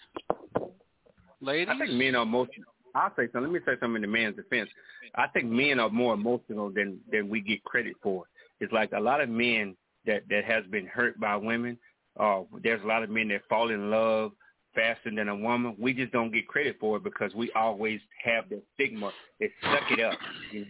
Ladies? 1.43 1.69
I 1.71 1.79
think 1.79 1.91
men 1.91 2.15
are 2.15 2.23
emotional. 2.23 2.73
I'll 2.95 3.13
say 3.17 3.25
something. 3.33 3.43
Let 3.43 3.53
me 3.53 3.61
say 3.67 3.73
something 3.81 3.97
in 3.97 4.03
the 4.03 4.09
man's 4.09 4.37
defense. 4.37 4.71
I 5.15 5.27
think 5.29 5.45
men 5.45 5.79
are 5.79 5.91
more 5.91 6.15
emotional 6.15 6.71
than 6.71 7.01
than 7.13 7.29
we 7.29 7.43
get 7.43 7.63
credit 7.65 7.97
for. 8.03 8.25
It's 8.61 8.73
like 8.73 8.93
a 8.93 9.01
lot 9.01 9.21
of 9.21 9.29
men 9.29 9.77
that 10.07 10.23
that 10.31 10.45
has 10.47 10.65
been 10.71 10.87
hurt 10.87 11.21
by 11.21 11.37
women. 11.37 11.77
Uh, 12.19 12.43
there's 12.63 12.83
a 12.83 12.87
lot 12.87 13.03
of 13.03 13.11
men 13.11 13.29
that 13.29 13.43
fall 13.49 13.71
in 13.71 13.91
love 13.91 14.33
faster 14.75 15.11
than 15.15 15.29
a 15.29 15.37
woman. 15.37 15.75
We 15.79 15.93
just 15.93 16.13
don't 16.13 16.33
get 16.33 16.47
credit 16.47 16.77
for 16.79 16.99
it 16.99 17.05
because 17.05 17.35
we 17.35 17.51
always 17.53 18.01
have 18.25 18.49
the 18.49 18.63
stigma. 18.75 19.11
It's 19.41 19.55
suck 19.63 19.91
it 19.91 20.01
up. 20.01 20.19
You 20.53 20.61
know, 20.61 20.67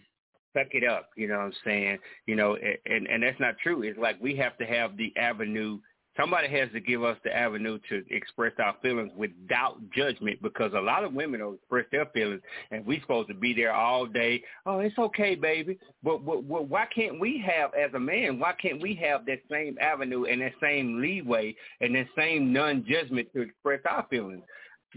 suck 0.56 0.68
it 0.72 0.88
up. 0.88 1.10
You 1.16 1.28
know 1.28 1.38
what 1.38 1.44
I'm 1.44 1.52
saying? 1.64 1.98
You 2.26 2.36
know, 2.36 2.56
and 2.56 3.06
and 3.06 3.22
that's 3.22 3.40
not 3.40 3.58
true. 3.62 3.82
It's 3.82 3.98
like 3.98 4.20
we 4.20 4.36
have 4.36 4.56
to 4.58 4.64
have 4.64 4.96
the 4.96 5.12
avenue. 5.16 5.78
Somebody 6.18 6.48
has 6.48 6.70
to 6.72 6.80
give 6.80 7.04
us 7.04 7.18
the 7.24 7.36
avenue 7.36 7.78
to 7.90 8.02
express 8.10 8.52
our 8.58 8.74
feelings 8.80 9.12
without 9.16 9.76
judgment 9.94 10.40
because 10.42 10.72
a 10.74 10.80
lot 10.80 11.04
of 11.04 11.12
women 11.12 11.40
don't 11.40 11.54
express 11.56 11.84
their 11.92 12.06
feelings 12.06 12.40
and 12.70 12.86
we're 12.86 13.00
supposed 13.02 13.28
to 13.28 13.34
be 13.34 13.52
there 13.52 13.74
all 13.74 14.06
day. 14.06 14.42
Oh, 14.64 14.78
it's 14.78 14.98
okay, 14.98 15.34
baby. 15.34 15.78
But, 16.02 16.24
but, 16.24 16.48
but 16.48 16.68
why 16.68 16.86
can't 16.94 17.20
we 17.20 17.42
have, 17.46 17.72
as 17.74 17.92
a 17.94 18.00
man, 18.00 18.38
why 18.38 18.54
can't 18.54 18.80
we 18.80 18.94
have 18.94 19.26
that 19.26 19.40
same 19.50 19.76
avenue 19.80 20.24
and 20.24 20.40
that 20.40 20.52
same 20.62 21.00
leeway 21.00 21.54
and 21.80 21.94
that 21.94 22.06
same 22.16 22.52
non-judgment 22.52 23.28
to 23.34 23.42
express 23.42 23.80
our 23.88 24.06
feelings? 24.08 24.42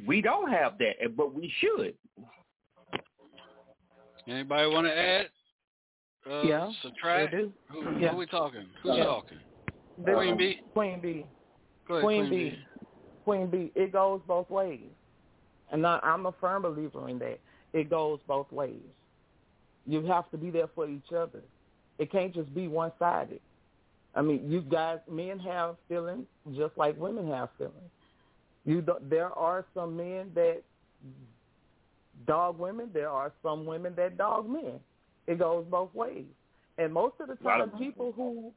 We 0.07 0.21
don't 0.21 0.49
have 0.49 0.77
that, 0.77 1.17
but 1.17 1.33
we 1.35 1.51
should. 1.59 1.95
Anybody 4.27 4.69
wanna 4.73 4.89
add? 4.89 5.29
Uh, 6.29 6.41
Yeah, 6.43 6.71
subtract? 6.81 7.31
they. 7.31 7.49
Who, 7.69 7.99
Yeah. 7.99 8.09
who 8.11 8.17
we 8.17 8.25
talking? 8.27 8.65
Who's 8.83 8.97
Yeah. 8.97 9.03
talking? 9.05 9.39
This 10.05 10.15
Queen 10.15 10.33
is- 10.33 10.37
B. 10.37 10.61
Queen 10.73 10.99
B. 11.01 11.09
Ahead, 11.09 11.25
Queen, 12.03 12.27
Queen 12.27 12.29
B. 12.29 12.57
Queen 13.23 13.47
B. 13.47 13.71
It 13.75 13.91
goes 13.91 14.21
both 14.27 14.49
ways, 14.49 14.89
and 15.71 15.85
I, 15.85 15.99
I'm 16.03 16.25
a 16.25 16.31
firm 16.33 16.63
believer 16.63 17.09
in 17.09 17.19
that. 17.19 17.39
It 17.73 17.89
goes 17.89 18.19
both 18.27 18.51
ways. 18.51 18.81
You 19.85 20.05
have 20.05 20.29
to 20.31 20.37
be 20.37 20.49
there 20.51 20.69
for 20.75 20.87
each 20.87 21.11
other. 21.11 21.41
It 21.97 22.11
can't 22.11 22.33
just 22.33 22.53
be 22.53 22.67
one 22.67 22.91
sided. 22.99 23.41
I 24.15 24.21
mean, 24.21 24.49
you 24.49 24.61
guys, 24.61 24.99
men 25.09 25.37
have 25.39 25.75
feelings 25.87 26.25
just 26.55 26.77
like 26.77 26.97
women 26.99 27.29
have 27.31 27.49
feelings. 27.57 27.75
You 28.65 28.81
don't, 28.81 29.09
there 29.09 29.29
are 29.37 29.65
some 29.73 29.95
men 29.97 30.31
that 30.35 30.61
dog 32.27 32.59
women. 32.59 32.89
There 32.93 33.09
are 33.09 33.31
some 33.43 33.65
women 33.65 33.93
that 33.97 34.17
dog 34.17 34.49
men. 34.49 34.79
It 35.27 35.39
goes 35.39 35.65
both 35.69 35.93
ways. 35.93 36.25
And 36.77 36.93
most 36.93 37.15
of 37.19 37.27
the 37.27 37.35
time, 37.35 37.71
people 37.77 38.11
who 38.15 38.51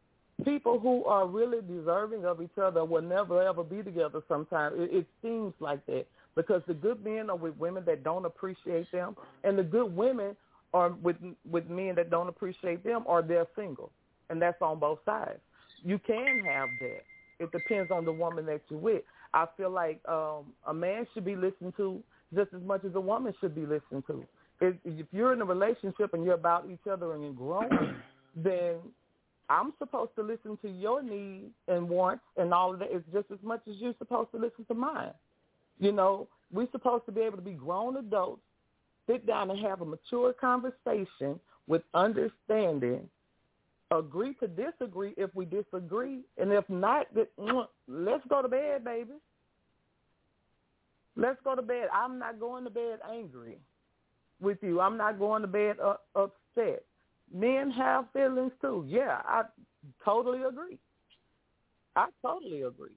people 0.44 0.78
who 0.78 1.04
are 1.04 1.26
really 1.26 1.58
deserving 1.60 2.24
of 2.24 2.42
each 2.42 2.58
other 2.60 2.84
will 2.84 3.02
never 3.02 3.42
ever 3.42 3.62
be 3.62 3.82
together. 3.82 4.20
Sometimes 4.28 4.76
it, 4.78 4.94
it 4.94 5.06
seems 5.22 5.52
like 5.60 5.84
that 5.86 6.06
because 6.34 6.62
the 6.66 6.74
good 6.74 7.04
men 7.04 7.30
are 7.30 7.36
with 7.36 7.56
women 7.56 7.84
that 7.86 8.04
don't 8.04 8.24
appreciate 8.24 8.90
them, 8.92 9.16
and 9.44 9.58
the 9.58 9.62
good 9.62 9.94
women 9.94 10.36
are 10.74 10.90
with 11.02 11.16
with 11.50 11.68
men 11.68 11.94
that 11.96 12.10
don't 12.10 12.28
appreciate 12.28 12.82
them, 12.84 13.02
or 13.06 13.22
they're 13.22 13.46
single, 13.56 13.90
and 14.30 14.40
that's 14.40 14.60
on 14.62 14.78
both 14.78 14.98
sides. 15.04 15.40
You 15.84 15.98
can 15.98 16.44
have 16.46 16.68
that. 16.80 17.02
It 17.38 17.50
depends 17.50 17.90
on 17.90 18.04
the 18.04 18.12
woman 18.12 18.46
that 18.46 18.60
you're 18.68 18.78
with. 18.78 19.02
I 19.34 19.46
feel 19.56 19.70
like 19.70 20.00
um, 20.08 20.52
a 20.66 20.74
man 20.74 21.06
should 21.12 21.24
be 21.24 21.34
listened 21.34 21.74
to 21.76 22.02
just 22.34 22.54
as 22.54 22.62
much 22.62 22.84
as 22.84 22.94
a 22.94 23.00
woman 23.00 23.34
should 23.40 23.54
be 23.54 23.62
listened 23.62 24.04
to. 24.06 24.24
If, 24.60 24.76
if 24.84 25.06
you're 25.10 25.32
in 25.32 25.42
a 25.42 25.44
relationship 25.44 26.14
and 26.14 26.24
you're 26.24 26.34
about 26.34 26.68
each 26.70 26.86
other 26.90 27.14
and 27.14 27.22
you're 27.22 27.32
growing, 27.32 27.94
then 28.36 28.76
I'm 29.52 29.74
supposed 29.78 30.12
to 30.16 30.22
listen 30.22 30.58
to 30.62 30.68
your 30.68 31.02
needs 31.02 31.52
and 31.68 31.86
wants 31.86 32.24
and 32.38 32.54
all 32.54 32.72
of 32.72 32.78
that. 32.78 32.88
It's 32.90 33.04
just 33.12 33.26
as 33.30 33.38
much 33.42 33.60
as 33.68 33.76
you're 33.76 33.94
supposed 33.98 34.30
to 34.32 34.38
listen 34.38 34.64
to 34.68 34.74
mine. 34.74 35.12
You 35.78 35.92
know, 35.92 36.26
we're 36.50 36.70
supposed 36.72 37.04
to 37.06 37.12
be 37.12 37.20
able 37.20 37.36
to 37.36 37.42
be 37.42 37.52
grown 37.52 37.98
adults, 37.98 38.40
sit 39.06 39.26
down 39.26 39.50
and 39.50 39.60
have 39.60 39.82
a 39.82 39.84
mature 39.84 40.32
conversation 40.32 41.38
with 41.66 41.82
understanding, 41.92 43.08
agree 43.90 44.34
to 44.40 44.48
disagree 44.48 45.12
if 45.18 45.28
we 45.34 45.44
disagree, 45.44 46.20
and 46.38 46.50
if 46.50 46.68
not, 46.70 47.06
mm, 47.14 47.66
let's 47.88 48.24
go 48.28 48.40
to 48.40 48.48
bed, 48.48 48.84
baby. 48.84 49.12
Let's 51.14 51.38
go 51.44 51.54
to 51.54 51.62
bed. 51.62 51.88
I'm 51.92 52.18
not 52.18 52.40
going 52.40 52.64
to 52.64 52.70
bed 52.70 53.00
angry 53.10 53.58
with 54.40 54.58
you. 54.62 54.80
I'm 54.80 54.96
not 54.96 55.18
going 55.18 55.42
to 55.42 55.48
bed 55.48 55.76
uh, 55.84 55.96
upset. 56.16 56.84
Men 57.34 57.70
have 57.70 58.06
feelings 58.12 58.52
too. 58.60 58.84
Yeah, 58.86 59.20
I 59.24 59.42
totally 60.04 60.42
agree. 60.42 60.78
I 61.96 62.08
totally 62.20 62.62
agree. 62.62 62.96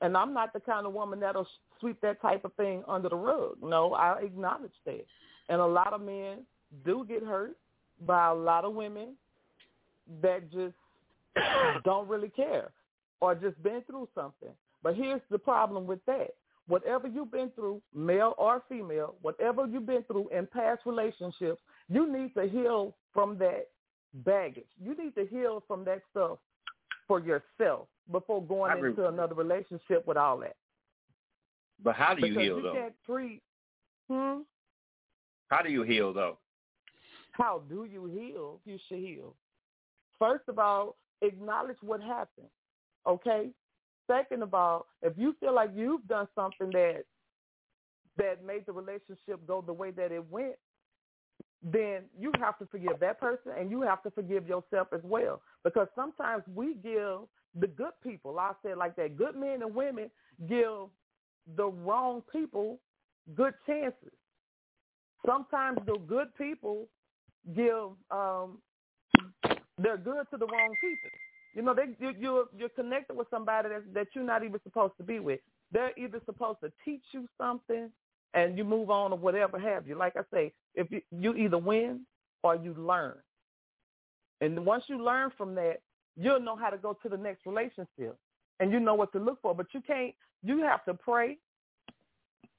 And 0.00 0.16
I'm 0.16 0.34
not 0.34 0.52
the 0.52 0.60
kind 0.60 0.86
of 0.86 0.92
woman 0.92 1.20
that'll 1.20 1.48
sweep 1.80 2.00
that 2.02 2.20
type 2.20 2.44
of 2.44 2.52
thing 2.54 2.82
under 2.86 3.08
the 3.08 3.16
rug. 3.16 3.56
No, 3.62 3.94
I 3.94 4.20
acknowledge 4.20 4.72
that. 4.84 5.04
And 5.48 5.60
a 5.60 5.66
lot 5.66 5.92
of 5.92 6.00
men 6.00 6.38
do 6.84 7.04
get 7.08 7.22
hurt 7.22 7.56
by 8.06 8.28
a 8.28 8.34
lot 8.34 8.64
of 8.64 8.74
women 8.74 9.14
that 10.20 10.50
just 10.52 10.74
don't 11.84 12.08
really 12.08 12.28
care 12.28 12.70
or 13.20 13.34
just 13.34 13.62
been 13.62 13.82
through 13.86 14.08
something. 14.14 14.50
But 14.82 14.96
here's 14.96 15.22
the 15.30 15.38
problem 15.38 15.86
with 15.86 16.04
that. 16.06 16.34
Whatever 16.66 17.08
you've 17.08 17.30
been 17.30 17.50
through, 17.54 17.80
male 17.94 18.34
or 18.38 18.62
female, 18.68 19.14
whatever 19.22 19.66
you've 19.66 19.86
been 19.86 20.02
through 20.04 20.28
in 20.28 20.46
past 20.46 20.82
relationships, 20.86 21.60
you 21.88 22.10
need 22.10 22.34
to 22.34 22.46
heal 22.48 22.94
from 23.12 23.38
that 23.38 23.68
baggage. 24.12 24.66
You 24.82 24.96
need 24.96 25.14
to 25.16 25.26
heal 25.26 25.62
from 25.66 25.84
that 25.84 26.00
stuff 26.10 26.38
for 27.06 27.20
yourself 27.20 27.88
before 28.10 28.42
going 28.42 28.84
into 28.84 29.08
another 29.08 29.34
relationship 29.34 30.06
with 30.06 30.16
all 30.16 30.38
that. 30.38 30.56
But 31.82 31.96
how 31.96 32.14
do 32.14 32.26
you 32.26 32.32
because 32.32 32.42
heal 32.42 32.56
you 32.56 32.62
though? 32.62 32.74
can't 32.74 32.94
treat 33.04 33.42
hmm? 34.08 34.40
How 35.48 35.62
do 35.62 35.70
you 35.70 35.82
heal 35.82 36.12
though? 36.12 36.38
How 37.32 37.62
do 37.68 37.84
you 37.90 38.06
heal? 38.06 38.60
You 38.64 38.78
should 38.88 38.98
heal. 38.98 39.34
First 40.18 40.44
of 40.48 40.58
all, 40.58 40.96
acknowledge 41.20 41.76
what 41.82 42.00
happened. 42.00 42.46
Okay? 43.06 43.48
Second 44.06 44.42
of 44.42 44.54
all, 44.54 44.86
if 45.02 45.14
you 45.16 45.34
feel 45.40 45.54
like 45.54 45.70
you've 45.74 46.06
done 46.06 46.28
something 46.34 46.70
that 46.72 47.04
that 48.16 48.44
made 48.44 48.64
the 48.66 48.72
relationship 48.72 49.44
go 49.46 49.60
the 49.60 49.72
way 49.72 49.90
that 49.90 50.12
it 50.12 50.30
went, 50.30 50.54
then 51.64 52.02
you 52.18 52.30
have 52.38 52.58
to 52.58 52.66
forgive 52.66 53.00
that 53.00 53.18
person 53.18 53.52
and 53.58 53.70
you 53.70 53.80
have 53.82 54.02
to 54.02 54.10
forgive 54.10 54.46
yourself 54.46 54.88
as 54.92 55.00
well. 55.02 55.40
Because 55.64 55.88
sometimes 55.96 56.44
we 56.54 56.74
give 56.74 57.20
the 57.58 57.66
good 57.66 57.92
people, 58.02 58.38
I 58.38 58.52
said 58.62 58.76
like 58.76 58.96
that, 58.96 59.16
good 59.16 59.34
men 59.34 59.62
and 59.62 59.74
women 59.74 60.10
give 60.46 60.88
the 61.56 61.66
wrong 61.66 62.22
people 62.30 62.80
good 63.34 63.54
chances. 63.66 64.12
Sometimes 65.24 65.78
the 65.86 65.98
good 66.06 66.34
people 66.36 66.86
give 67.54 67.92
um 68.10 68.58
they're 69.78 69.96
good 69.96 70.26
to 70.30 70.36
the 70.36 70.46
wrong 70.46 70.74
people. 70.80 71.10
You 71.54 71.62
know, 71.62 71.74
they 71.74 71.94
you 71.98 72.12
you're 72.18 72.44
you're 72.56 72.68
connected 72.70 73.16
with 73.16 73.28
somebody 73.30 73.70
that 73.70 73.94
that 73.94 74.06
you're 74.14 74.24
not 74.24 74.44
even 74.44 74.60
supposed 74.62 74.94
to 74.98 75.04
be 75.04 75.18
with. 75.18 75.40
They're 75.72 75.98
either 75.98 76.20
supposed 76.26 76.60
to 76.62 76.72
teach 76.84 77.02
you 77.12 77.26
something 77.38 77.90
and 78.34 78.58
you 78.58 78.64
move 78.64 78.90
on 78.90 79.12
or 79.12 79.18
whatever 79.18 79.58
have 79.58 79.86
you. 79.86 79.96
Like 79.96 80.14
I 80.16 80.22
say, 80.32 80.52
if 80.74 80.90
you, 80.90 81.00
you 81.16 81.34
either 81.34 81.58
win 81.58 82.00
or 82.42 82.56
you 82.56 82.74
learn. 82.74 83.14
And 84.40 84.66
once 84.66 84.84
you 84.88 85.02
learn 85.02 85.30
from 85.38 85.54
that, 85.54 85.80
you'll 86.16 86.40
know 86.40 86.56
how 86.56 86.68
to 86.68 86.76
go 86.76 86.96
to 87.02 87.08
the 87.08 87.16
next 87.16 87.46
relationship 87.46 88.18
and 88.60 88.70
you 88.70 88.80
know 88.80 88.94
what 88.94 89.12
to 89.12 89.18
look 89.18 89.40
for. 89.40 89.54
But 89.54 89.66
you 89.72 89.80
can't 89.80 90.14
you 90.42 90.62
have 90.62 90.84
to 90.84 90.94
pray. 90.94 91.38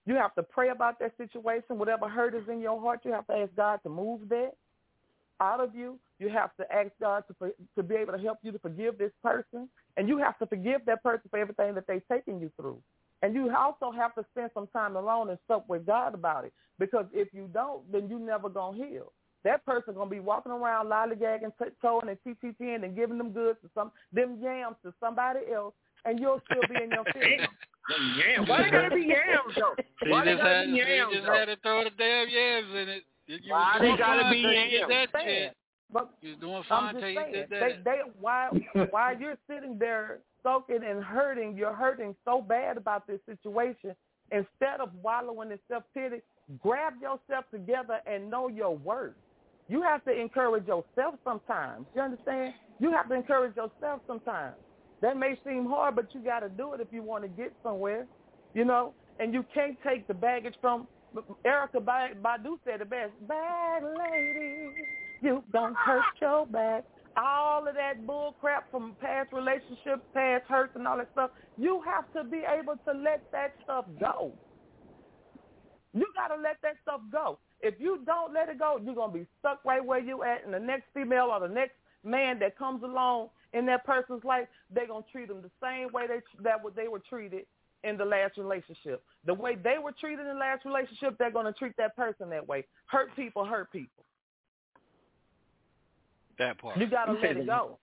You 0.06 0.16
have 0.16 0.34
to 0.36 0.44
pray 0.44 0.70
about 0.70 1.00
that 1.00 1.16
situation. 1.18 1.78
Whatever 1.78 2.08
hurt 2.08 2.36
is 2.36 2.48
in 2.50 2.62
your 2.62 2.80
heart, 2.80 3.02
you 3.04 3.12
have 3.12 3.28
to 3.28 3.34
ask 3.34 3.56
God 3.56 3.80
to 3.84 3.90
move 3.90 4.22
that 4.30 4.52
out 5.40 5.60
of 5.60 5.76
you. 5.76 6.00
You 6.20 6.30
have 6.30 6.56
to 6.58 6.72
ask 6.74 6.92
God 7.00 7.24
to 7.28 7.52
to 7.76 7.84
be 7.84 7.96
able 7.96 8.14
to 8.14 8.20
help 8.20 8.40
you 8.42 8.52
to 8.52 8.60
forgive 8.60 8.98
this 8.98 9.12
person, 9.22 9.70
and 9.98 10.08
you 10.08 10.18
have 10.18 10.38
to 10.40 10.46
forgive 10.46 10.82
that 10.86 11.04
person 11.04 11.24
for 11.30 11.40
everything 11.40 11.76
that 11.76 11.86
they've 11.88 12.08
taken 12.12 12.40
you 12.40 12.52
through. 12.56 12.82
And 13.26 13.34
you 13.34 13.52
also 13.56 13.90
have 13.92 14.14
to 14.14 14.26
spend 14.32 14.52
some 14.54 14.68
time 14.68 14.96
alone 14.96 15.32
and 15.32 15.40
sup 15.48 15.68
with 15.68 15.84
God 15.84 16.14
about 16.14 16.46
it, 16.46 16.54
because 16.78 17.08
if 17.12 17.28
you 17.34 17.50
don't, 17.52 17.82
then 17.92 18.08
you 18.08 18.20
never 18.20 18.50
gonna 18.50 18.78
heal. 18.78 19.12
That 19.44 19.66
person 19.66 19.96
gonna 19.96 20.12
be 20.12 20.20
walking 20.20 20.52
around 20.52 20.90
lollygagging, 20.90 21.52
tiptoeing, 21.58 22.08
and 22.08 22.20
TTTing 22.24 22.84
and 22.84 22.96
giving 22.96 23.18
them 23.18 23.32
goods 23.32 23.58
to 23.64 23.70
some 23.74 23.92
them 24.14 24.38
yams 24.44 24.76
to 24.84 24.94
somebody 25.00 25.40
else, 25.52 25.74
and 26.06 26.20
you'll 26.20 26.40
still 26.52 26.62
be 26.70 26.84
in 26.84 26.92
your 26.92 27.04
feelings. 27.14 27.50
Yams. 28.28 28.48
Why 28.48 28.62
they 28.62 28.70
gotta 28.70 28.94
be 28.96 29.02
yams 29.02 29.56
though? 29.58 29.74
She 30.04 30.12
Why 30.12 30.24
they 30.26 30.32
just 30.34 30.44
gotta 30.44 30.56
had, 30.58 30.66
be 30.68 30.72
she 30.74 30.78
yams 30.78 31.14
just 31.16 31.26
though? 31.26 31.34
had 31.34 31.46
to 31.46 31.56
throw 31.64 31.84
the 31.84 31.90
damn 31.98 32.30
yams 32.30 32.68
in 32.76 32.90
it. 32.90 33.04
You 33.26 33.40
Why 33.48 33.74
was 33.74 33.82
they 33.82 33.88
doing 33.88 33.98
gotta 33.98 34.22
fine 34.22 34.34
be 34.34 34.42
till 34.44 34.52
you 34.52 34.58
yams? 34.60 34.70
did 34.72 34.90
that 34.92 35.10
Saying, 35.14 35.28
shit. 35.50 35.58
But 35.92 36.10
You 36.22 36.30
was 36.30 36.40
doing 36.40 36.56
I'm 36.58 36.64
fine 36.70 36.94
just 36.94 37.00
till 37.02 37.10
you 37.10 37.20
saying, 37.20 37.34
did 37.34 37.50
they, 37.50 37.60
that. 37.60 37.84
they, 37.86 37.98
while 38.22 38.50
while 38.92 39.20
you're 39.20 39.38
sitting 39.50 39.80
there 39.80 40.20
soaking 40.46 40.84
and 40.88 41.04
hurting, 41.04 41.58
you're 41.58 41.74
hurting 41.74 42.16
so 42.24 42.42
bad 42.42 42.78
about 42.78 43.08
this 43.08 43.20
situation. 43.26 43.96
Instead 44.32 44.80
of 44.80 44.90
wallowing 45.02 45.52
in 45.52 45.60
self 45.68 45.84
pity, 45.94 46.18
grab 46.62 46.94
yourself 47.02 47.46
together 47.52 48.00
and 48.06 48.30
know 48.30 48.48
your 48.48 48.78
worth. 48.78 49.14
You 49.68 49.82
have 49.82 50.06
to 50.06 50.12
encourage 50.12 50.68
yourself 50.68 51.16
sometimes. 51.24 51.88
You 51.96 52.02
understand? 52.02 52.54
You 52.80 52.92
have 52.92 53.10
to 53.10 53.16
encourage 53.16 53.56
yourself 53.56 54.02
sometimes. 54.08 54.56
That 55.02 55.18
may 55.18 55.38
seem 55.46 55.66
hard, 55.66 55.96
but 55.96 56.14
you 56.14 56.22
got 56.22 56.42
to 56.42 56.50
do 56.50 56.74
it 56.74 56.82
if 56.82 56.88
you 56.92 57.02
want 57.02 57.24
to 57.24 57.28
get 57.28 57.52
somewhere. 57.64 58.06
You 58.54 58.66
know, 58.66 58.94
and 59.20 59.34
you 59.34 59.44
can't 59.54 59.78
take 59.84 60.08
the 60.08 60.14
baggage 60.14 60.56
from 60.62 60.88
Erykah 61.46 62.16
Badu 62.22 62.58
said 62.66 62.82
it 62.82 62.90
best. 62.90 63.12
Bag 63.28 63.84
lady, 63.84 64.70
you 65.22 65.44
don't 65.52 65.76
hurt 65.76 66.04
your 66.22 66.46
back. 66.46 66.84
All 67.18 67.68
of 67.68 67.76
that 67.76 68.06
bull 68.06 68.36
crap 68.42 68.70
from 68.72 68.96
past 69.00 69.32
relationships, 69.32 70.02
past 70.14 70.44
hurts, 70.48 70.76
and 70.76 70.88
all 70.88 70.98
that 70.98 71.10
stuff. 71.14 71.32
You 71.58 71.82
have 71.86 72.12
to 72.14 72.30
be 72.30 72.44
able 72.48 72.76
to 72.86 72.92
let 72.92 73.24
that 73.32 73.54
stuff 73.64 73.86
go. 74.00 74.34
You 75.94 76.06
got 76.14 76.36
to 76.36 76.42
let 76.42 76.58
that 76.62 76.76
stuff 76.84 77.00
go. 77.10 77.40
If 77.62 77.76
you 77.80 78.00
don't 78.06 78.34
let 78.34 78.50
it 78.50 78.60
go, 78.60 78.80
you're 78.84 78.96
gonna 78.96 79.14
be 79.14 79.26
stuck 79.40 79.64
right 79.64 79.84
where 79.84 80.00
you 80.00 80.24
at, 80.24 80.44
and 80.44 80.54
the 80.54 80.60
next 80.60 80.84
female 80.94 81.30
or 81.32 81.40
the 81.40 81.54
next 81.54 81.76
man 82.04 82.38
that 82.40 82.58
comes 82.58 82.84
along 82.84 83.30
in 83.54 83.66
that 83.68 83.86
person's 83.86 84.24
life, 84.24 84.48
they're 84.70 84.88
gonna 84.88 85.06
treat 85.12 85.30
them 85.30 85.42
the 85.42 85.50
same 85.64 85.92
way 85.94 86.06
they 86.06 86.20
that 86.44 86.60
they 86.76 86.88
were 86.88 87.02
treated 87.10 87.46
in 87.84 87.98
the 87.98 88.06
last 88.06 88.38
relationship. 88.38 89.04
The 89.26 89.34
way 89.34 89.56
they 89.56 89.78
were 89.82 89.94
treated 89.94 90.20
in 90.22 90.28
the 90.28 90.40
last 90.40 90.66
relationship, 90.66 91.18
they're 91.18 91.32
gonna 91.32 91.54
treat 91.54 91.78
that 91.78 91.96
person 91.96 92.30
that 92.30 92.46
way. 92.46 92.66
Hurt 92.88 93.16
people, 93.16 93.46
hurt 93.46 93.72
people. 93.72 94.04
That 96.38 96.58
part. 96.60 96.78
You 96.78 96.88
gotta 96.88 97.14
You 97.14 97.20
let 97.22 97.38
it 97.38 97.46
go. 97.48 97.80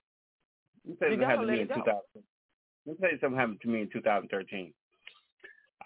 You 0.85 0.97
said 0.99 1.13
You 1.13 1.19
something 1.19 1.21
gotta 1.21 1.31
happened 1.31 1.49
to 1.49 1.53
let 1.53 1.55
me 1.55 1.59
it 1.59 1.63
in 1.63 1.69
go. 1.69 1.75
2000. 1.75 2.01
Let 2.85 2.93
me 2.93 3.01
tell 3.01 3.11
you 3.13 3.19
something 3.21 3.39
happened 3.39 3.61
to 3.63 3.69
me 3.69 3.81
in 3.83 3.91
2013. 3.93 4.75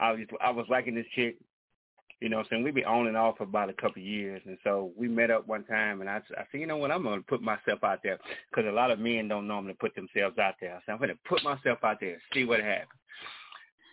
I 0.00 0.12
was 0.12 0.20
I 0.42 0.50
was 0.50 0.66
liking 0.68 0.94
this 0.94 1.06
chick, 1.14 1.36
You 2.20 2.28
know, 2.28 2.38
what 2.38 2.46
I'm 2.46 2.48
saying 2.50 2.64
we 2.64 2.70
been 2.70 2.84
on 2.84 3.06
and 3.06 3.16
off 3.16 3.36
for 3.38 3.44
about 3.44 3.68
a 3.70 3.74
couple 3.74 4.00
of 4.02 4.06
years, 4.06 4.42
and 4.46 4.58
so 4.64 4.92
we 4.96 5.06
met 5.08 5.30
up 5.30 5.46
one 5.46 5.64
time, 5.64 6.00
and 6.00 6.08
I, 6.10 6.16
I 6.36 6.44
said, 6.50 6.60
you 6.60 6.66
know 6.66 6.76
what, 6.78 6.90
I'm 6.90 7.02
gonna 7.02 7.22
put 7.22 7.42
myself 7.42 7.84
out 7.84 8.00
there 8.02 8.18
because 8.50 8.66
a 8.68 8.72
lot 8.72 8.90
of 8.90 8.98
men 8.98 9.28
don't 9.28 9.46
normally 9.46 9.74
put 9.74 9.94
themselves 9.94 10.38
out 10.38 10.54
there. 10.60 10.74
I 10.74 10.80
said, 10.84 10.92
I'm 10.92 10.98
gonna 10.98 11.14
put 11.28 11.42
myself 11.44 11.78
out 11.84 11.98
there, 12.00 12.18
see 12.32 12.44
what 12.44 12.60
happens. 12.60 12.88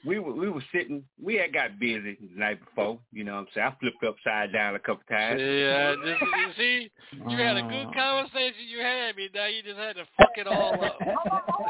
We 0.05 0.19
were 0.19 0.33
we 0.33 0.49
were 0.49 0.63
sitting, 0.73 1.03
we 1.21 1.35
had 1.35 1.53
got 1.53 1.79
busy 1.79 2.17
the 2.19 2.39
night 2.39 2.59
before. 2.63 2.99
You 3.11 3.23
know, 3.23 3.33
what 3.35 3.39
I'm 3.39 3.47
saying 3.53 3.67
I 3.67 3.75
flipped 3.79 4.03
upside 4.03 4.51
down 4.51 4.75
a 4.75 4.79
couple 4.79 5.03
times. 5.09 5.39
Yeah, 5.39 5.95
this, 6.03 6.17
you 6.21 6.51
see, 6.57 6.91
you 7.29 7.37
had 7.37 7.55
a 7.57 7.61
good 7.61 7.93
conversation. 7.95 8.67
You 8.67 8.79
had 8.79 9.15
me. 9.15 9.29
Now 9.33 9.45
you 9.47 9.63
just 9.63 9.77
had 9.77 9.95
to 9.95 10.05
fuck 10.17 10.31
it 10.35 10.47
all 10.47 10.73
up. 10.73 10.97
wait 10.99 11.09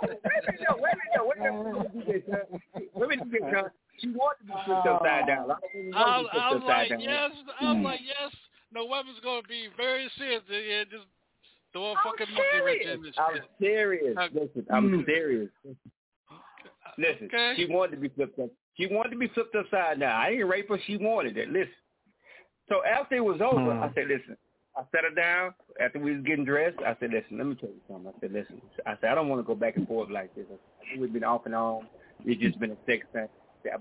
a 0.10 0.52
minute, 0.52 0.68
wait 0.80 0.94
a 0.94 0.98
minute, 1.04 1.26
wait 1.26 1.38
a 1.38 1.54
minute. 1.64 2.48
Wait 2.96 3.22
a 3.22 3.26
minute, 3.26 3.72
she 4.00 4.08
wanted 4.10 4.40
to 4.40 4.46
be 4.48 4.54
flipped 4.66 4.88
upside 4.88 5.28
down. 5.28 5.44
A 5.44 5.48
lot 5.48 5.58
of 5.58 5.70
women 5.74 5.94
I, 5.94 6.18
want 6.18 6.28
to 6.28 6.34
be 6.34 6.40
I 6.40 6.50
flipped 6.50 6.66
was 6.66 6.72
upside 6.72 6.80
like, 6.80 6.90
down. 6.90 7.00
yes. 7.02 7.32
I 7.62 7.74
was 7.74 7.84
like, 7.84 8.00
yes. 8.02 8.32
No 8.74 8.86
weapon's 8.86 9.20
gonna 9.24 9.44
be 9.48 9.68
very 9.78 10.10
serious. 10.18 10.42
Yeah, 10.50 10.84
just 10.90 11.06
throw 11.72 11.92
a 11.92 11.96
fucking 12.04 12.34
monkey 12.34 12.60
wrench 12.66 12.82
in 12.86 13.04
this 13.04 13.14
I'm 13.18 13.42
serious. 13.60 14.18
Listen, 14.34 14.66
I'm 14.72 14.90
Mm. 14.90 15.06
serious. 15.06 15.50
Listen, 16.98 17.26
Okay. 17.28 17.54
she 17.58 17.66
wanted 17.66 17.92
to 17.96 17.98
be 18.02 18.10
flipped 18.10 18.40
up. 18.40 18.50
She 18.76 18.88
wanted 18.88 19.10
to 19.12 19.18
be 19.18 19.28
flipped 19.30 19.56
upside 19.56 20.00
down. 20.00 20.12
I 20.16 20.32
didn't 20.32 20.48
rape 20.48 20.70
her. 20.70 20.80
She 20.86 20.98
wanted 20.98 21.38
it. 21.38 21.50
Listen. 21.50 21.74
So 22.70 22.84
after 22.86 23.16
it 23.16 23.24
was 23.24 23.42
over, 23.42 23.74
Hmm. 23.74 23.84
I 23.84 23.92
said, 23.94 24.08
listen. 24.08 24.38
I 24.76 24.82
sat 24.92 25.04
her 25.04 25.12
down 25.12 25.54
after 25.80 26.00
we 26.00 26.16
was 26.16 26.24
getting 26.24 26.46
dressed. 26.46 26.80
I 26.80 26.96
said, 27.00 27.12
listen, 27.12 27.38
let 27.38 27.46
me 27.46 27.54
tell 27.56 27.70
you 27.70 27.82
something. 27.88 28.12
I 28.16 28.20
said, 28.20 28.32
listen. 28.34 28.60
I 28.88 28.96
said, 29.00 29.12
I 29.12 29.16
don't 29.16 29.30
want 29.30 29.40
to 29.40 29.44
go 29.46 29.54
back 29.54 29.76
and 29.78 29.88
forth 29.88 30.10
like 30.10 30.34
this. 30.34 30.46
I 30.50 30.56
said, 30.92 31.00
We've 31.00 31.14
been 31.14 31.24
off 31.24 31.46
and 31.46 31.54
on. 31.54 31.88
It's 32.26 32.42
just 32.42 32.60
been 32.60 32.72
a 32.72 32.78
sex 32.88 33.06
thing. 33.14 33.28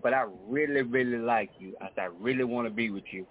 But 0.02 0.12
I 0.14 0.26
really, 0.48 0.82
really 0.82 1.16
like 1.18 1.50
you. 1.58 1.74
I 1.80 1.86
said, 1.94 1.98
I 2.02 2.08
really 2.20 2.44
want 2.44 2.66
to 2.66 2.70
be 2.72 2.90
with 2.90 3.04
you. 3.10 3.26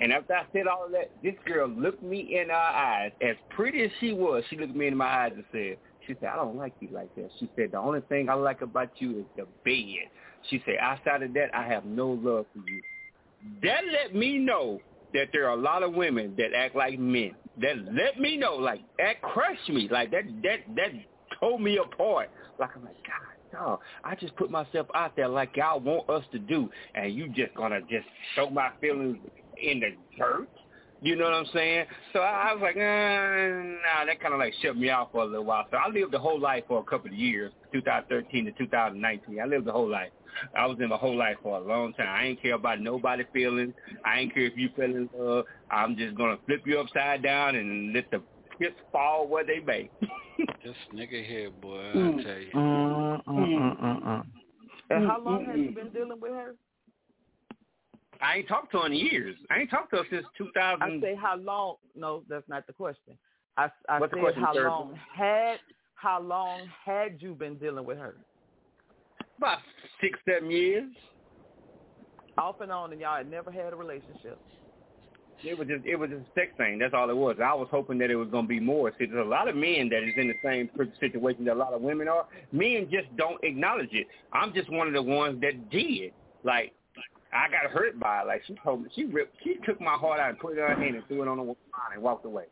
And 0.00 0.12
after 0.12 0.34
I 0.34 0.44
said 0.52 0.66
all 0.66 0.88
that, 0.92 1.10
this 1.22 1.34
girl 1.44 1.68
looked 1.68 2.02
me 2.02 2.38
in 2.40 2.48
her 2.48 2.54
eyes. 2.54 3.12
As 3.20 3.36
pretty 3.50 3.82
as 3.82 3.90
she 4.00 4.12
was, 4.12 4.42
she 4.48 4.56
looked 4.56 4.74
me 4.74 4.86
in 4.86 4.96
my 4.96 5.04
eyes 5.06 5.32
and 5.34 5.44
said, 5.52 5.76
she 6.06 6.14
said, 6.20 6.30
I 6.32 6.36
don't 6.36 6.56
like 6.56 6.74
you 6.80 6.88
like 6.92 7.14
that. 7.16 7.30
She 7.38 7.48
said, 7.56 7.72
the 7.72 7.78
only 7.78 8.00
thing 8.02 8.28
I 8.28 8.34
like 8.34 8.62
about 8.62 8.90
you 8.98 9.20
is 9.20 9.24
the 9.36 9.46
bed. 9.64 10.08
She 10.48 10.62
said, 10.64 10.76
outside 10.80 11.22
of 11.22 11.34
that, 11.34 11.54
I 11.54 11.66
have 11.66 11.84
no 11.84 12.08
love 12.10 12.46
for 12.52 12.68
you. 12.70 12.82
That 13.62 13.82
let 13.92 14.14
me 14.14 14.38
know 14.38 14.80
that 15.14 15.28
there 15.32 15.48
are 15.48 15.54
a 15.54 15.60
lot 15.60 15.82
of 15.82 15.94
women 15.94 16.34
that 16.38 16.54
act 16.54 16.76
like 16.76 16.98
men. 16.98 17.32
That 17.60 17.76
let 17.92 18.18
me 18.18 18.36
know, 18.36 18.54
like, 18.54 18.80
that 18.98 19.20
crushed 19.22 19.68
me. 19.68 19.88
Like, 19.90 20.10
that, 20.12 20.24
that, 20.42 20.60
that 20.76 20.90
tore 21.38 21.58
me 21.58 21.78
apart. 21.78 22.30
Like, 22.58 22.70
I'm 22.76 22.84
like, 22.84 22.96
God, 23.06 23.30
no, 23.52 23.80
I 24.04 24.14
just 24.14 24.36
put 24.36 24.50
myself 24.50 24.86
out 24.94 25.16
there 25.16 25.28
like 25.28 25.56
y'all 25.56 25.80
want 25.80 26.08
us 26.08 26.24
to 26.32 26.38
do, 26.38 26.70
and 26.94 27.12
you 27.12 27.28
just 27.28 27.54
gonna 27.54 27.80
just 27.82 28.06
show 28.34 28.48
my 28.48 28.70
feelings 28.80 29.18
in 29.60 29.80
the 29.80 29.90
dirt. 30.16 30.48
You 31.02 31.16
know 31.16 31.24
what 31.24 31.34
I'm 31.34 31.46
saying? 31.54 31.86
So 32.12 32.20
I, 32.20 32.50
I 32.50 32.52
was 32.52 32.60
like, 32.62 32.76
uh, 32.76 32.80
nah, 32.80 34.04
that 34.04 34.20
kind 34.20 34.34
of 34.34 34.40
like 34.40 34.52
shut 34.62 34.76
me 34.76 34.90
off 34.90 35.08
for 35.12 35.22
a 35.22 35.24
little 35.26 35.44
while. 35.44 35.66
So 35.70 35.78
I 35.78 35.88
lived 35.88 36.12
the 36.12 36.18
whole 36.18 36.38
life 36.38 36.64
for 36.68 36.80
a 36.80 36.84
couple 36.84 37.08
of 37.08 37.14
years, 37.16 37.52
2013 37.72 38.44
to 38.44 38.52
2019. 38.52 39.40
I 39.40 39.46
lived 39.46 39.66
the 39.66 39.72
whole 39.72 39.88
life. 39.88 40.10
I 40.54 40.66
was 40.66 40.78
in 40.80 40.90
my 40.90 40.96
whole 40.96 41.16
life 41.16 41.36
for 41.42 41.56
a 41.58 41.60
long 41.60 41.92
time. 41.94 42.08
I 42.08 42.26
ain't 42.26 42.42
care 42.42 42.54
about 42.54 42.80
nobody 42.80 43.24
feelings. 43.32 43.74
I 44.04 44.20
ain't 44.20 44.34
care 44.34 44.44
if 44.44 44.56
you 44.56 44.68
feeling 44.76 45.08
love. 45.16 45.46
I'm 45.70 45.96
just 45.96 46.16
gonna 46.16 46.38
flip 46.46 46.62
you 46.66 46.78
upside 46.80 47.22
down 47.22 47.56
and 47.56 47.92
let 47.94 48.10
the 48.10 48.22
chips 48.60 48.76
fall 48.92 49.26
where 49.26 49.44
they 49.44 49.60
may. 49.60 49.90
This 50.64 50.74
nigga 50.94 51.26
here, 51.26 51.50
boy, 51.50 51.78
I 51.78 51.96
Mm. 51.96 52.22
tell 52.22 52.38
you. 52.38 52.50
Mm, 52.54 53.22
mm, 53.26 53.34
mm, 53.36 53.80
mm, 53.80 54.02
mm. 54.02 54.26
And 54.90 55.06
how 55.06 55.20
long 55.20 55.44
have 55.44 55.58
you 55.58 55.70
been 55.70 55.90
dealing 55.90 56.20
with 56.20 56.32
her? 56.32 56.54
I 58.22 58.36
ain't 58.38 58.48
talked 58.48 58.72
to 58.72 58.78
her 58.80 58.86
in 58.86 58.92
years. 58.92 59.36
I 59.50 59.60
ain't 59.60 59.70
talked 59.70 59.90
to 59.90 59.98
her 59.98 60.04
since 60.10 60.26
2000. 60.36 60.82
I 60.82 61.00
say 61.00 61.14
how 61.14 61.36
long? 61.36 61.76
No, 61.94 62.22
that's 62.28 62.48
not 62.48 62.66
the 62.66 62.72
question. 62.72 63.16
I, 63.56 63.68
I 63.88 63.98
What's 63.98 64.12
the 64.12 64.16
said 64.16 64.22
question, 64.22 64.42
how 64.42 64.54
sir? 64.54 64.68
long 64.68 64.98
had 65.14 65.56
how 65.94 66.20
long 66.20 66.62
had 66.84 67.20
you 67.20 67.34
been 67.34 67.56
dealing 67.56 67.84
with 67.84 67.98
her? 67.98 68.14
About 69.36 69.58
six, 70.00 70.18
seven 70.28 70.50
years. 70.50 70.90
Off 72.38 72.60
and 72.60 72.72
on, 72.72 72.92
and 72.92 73.00
y'all 73.00 73.18
had 73.18 73.30
never 73.30 73.50
had 73.50 73.72
a 73.72 73.76
relationship. 73.76 74.38
It 75.42 75.58
was 75.58 75.68
just 75.68 75.84
it 75.86 75.96
was 75.96 76.10
just 76.10 76.22
a 76.22 76.32
sex 76.34 76.52
thing. 76.56 76.78
That's 76.78 76.94
all 76.94 77.08
it 77.08 77.16
was. 77.16 77.36
I 77.42 77.54
was 77.54 77.68
hoping 77.70 77.98
that 77.98 78.10
it 78.10 78.16
was 78.16 78.28
gonna 78.28 78.46
be 78.46 78.60
more. 78.60 78.92
See, 78.98 79.06
there's 79.06 79.24
a 79.26 79.28
lot 79.28 79.48
of 79.48 79.56
men 79.56 79.88
that 79.90 80.02
is 80.02 80.14
in 80.16 80.28
the 80.28 80.34
same 80.44 80.68
situation 81.00 81.44
that 81.46 81.54
a 81.54 81.58
lot 81.58 81.72
of 81.72 81.80
women 81.80 82.08
are. 82.08 82.26
Men 82.52 82.88
just 82.90 83.14
don't 83.16 83.42
acknowledge 83.42 83.92
it. 83.92 84.06
I'm 84.32 84.52
just 84.54 84.70
one 84.70 84.86
of 84.86 84.92
the 84.92 85.02
ones 85.02 85.40
that 85.40 85.70
did. 85.70 86.12
Like 86.44 86.72
I 87.32 87.48
got 87.48 87.70
hurt 87.70 87.98
by 87.98 88.22
it. 88.22 88.26
Like 88.26 88.42
she 88.46 88.56
told 88.62 88.82
me 88.82 88.90
she 88.94 89.04
ripped 89.04 89.36
she 89.44 89.56
took 89.64 89.80
my 89.80 89.94
heart 89.94 90.20
out 90.20 90.30
and 90.30 90.38
put 90.38 90.56
it 90.56 90.58
in 90.58 90.66
her 90.66 90.74
hand 90.74 90.96
and 90.96 91.06
threw 91.06 91.22
it 91.22 91.28
on 91.28 91.36
the 91.36 91.44
line 91.44 91.54
and 91.94 92.02
walked 92.02 92.24
away. 92.24 92.44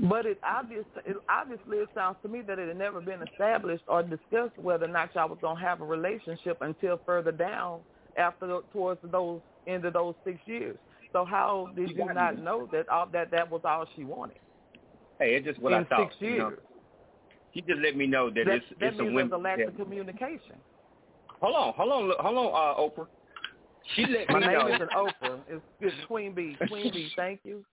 But 0.00 0.26
it 0.26 0.40
obvious 0.42 0.84
it, 1.04 1.16
obviously 1.28 1.78
it 1.78 1.88
sounds 1.94 2.16
to 2.22 2.28
me 2.28 2.40
that 2.42 2.58
it 2.58 2.68
had 2.68 2.78
never 2.78 3.00
been 3.00 3.22
established 3.22 3.84
or 3.86 4.02
discussed 4.02 4.56
whether 4.56 4.86
or 4.86 4.88
not 4.88 5.14
y'all 5.14 5.28
was 5.28 5.38
gonna 5.42 5.60
have 5.60 5.80
a 5.80 5.84
relationship 5.84 6.58
until 6.60 7.00
further 7.04 7.32
down 7.32 7.80
after 8.16 8.46
the, 8.46 8.62
towards 8.72 9.00
those 9.10 9.40
end 9.66 9.84
of 9.84 9.92
those 9.92 10.14
six 10.24 10.38
years. 10.46 10.76
So 11.12 11.24
how 11.24 11.68
did 11.76 11.90
you 11.90 12.12
not 12.14 12.38
know 12.38 12.68
that 12.72 12.88
all 12.88 13.06
that 13.12 13.30
that 13.30 13.50
was 13.50 13.60
all 13.64 13.86
she 13.94 14.04
wanted? 14.04 14.38
Hey, 15.18 15.34
it's 15.36 15.46
just 15.46 15.60
what 15.60 15.72
in 15.74 15.80
I 15.80 15.84
thought. 15.84 16.08
six 16.08 16.16
you 16.20 16.28
years. 16.28 16.38
know. 16.38 16.52
She 17.54 17.60
just 17.60 17.80
let 17.80 17.96
me 17.96 18.06
know 18.06 18.30
that, 18.30 18.46
that 18.46 18.54
it's 18.54 18.64
that 18.80 18.86
it's 18.86 18.98
a 18.98 19.02
means 19.02 19.14
women. 19.14 19.28
there's 19.30 19.38
a 19.40 19.42
lack 19.42 19.58
that- 19.58 19.68
of 19.68 19.76
communication. 19.76 20.56
hold 21.40 21.54
on, 21.54 21.74
hold 21.74 21.92
on, 21.92 22.12
hold 22.18 22.38
on, 22.38 22.46
uh, 22.46 22.80
Oprah. 22.80 23.06
She 23.94 24.06
let 24.06 24.28
My 24.30 24.40
me 24.40 24.46
name 24.46 24.58
know. 24.58 24.66
isn't 24.68 24.90
Oprah. 24.96 25.40
It's, 25.48 25.62
it's 25.80 25.96
Queen 26.06 26.32
Bee. 26.34 26.56
Queen 26.68 26.90
Bee, 26.92 27.10
thank 27.16 27.40
you. 27.44 27.64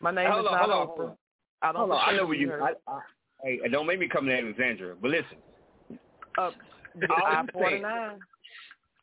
My 0.00 0.10
name 0.10 0.30
Hold 0.30 0.46
is 0.46 0.50
on, 0.50 0.52
not 0.52 0.60
hold 0.68 0.72
on, 0.72 0.86
Oprah. 0.86 0.96
hold 0.96 1.00
on. 1.10 1.16
I 1.62 1.66
don't 1.72 1.76
Hold 1.76 1.90
on, 1.92 2.00
I 2.08 2.12
know 2.12 2.18
to 2.22 2.26
what 2.26 2.38
you. 2.38 2.48
her. 2.50 2.62
I, 2.62 2.72
I, 2.88 3.00
hey, 3.44 3.60
don't 3.70 3.86
make 3.86 3.98
me 4.00 4.08
come 4.08 4.26
to 4.26 4.32
Alexandria. 4.36 4.94
But 5.00 5.10
listen, 5.10 5.36
Uh, 6.38 6.42
All 6.42 6.52
I 7.26 7.30
I'm 7.36 7.48
forty 7.48 7.80
nine. 7.80 8.20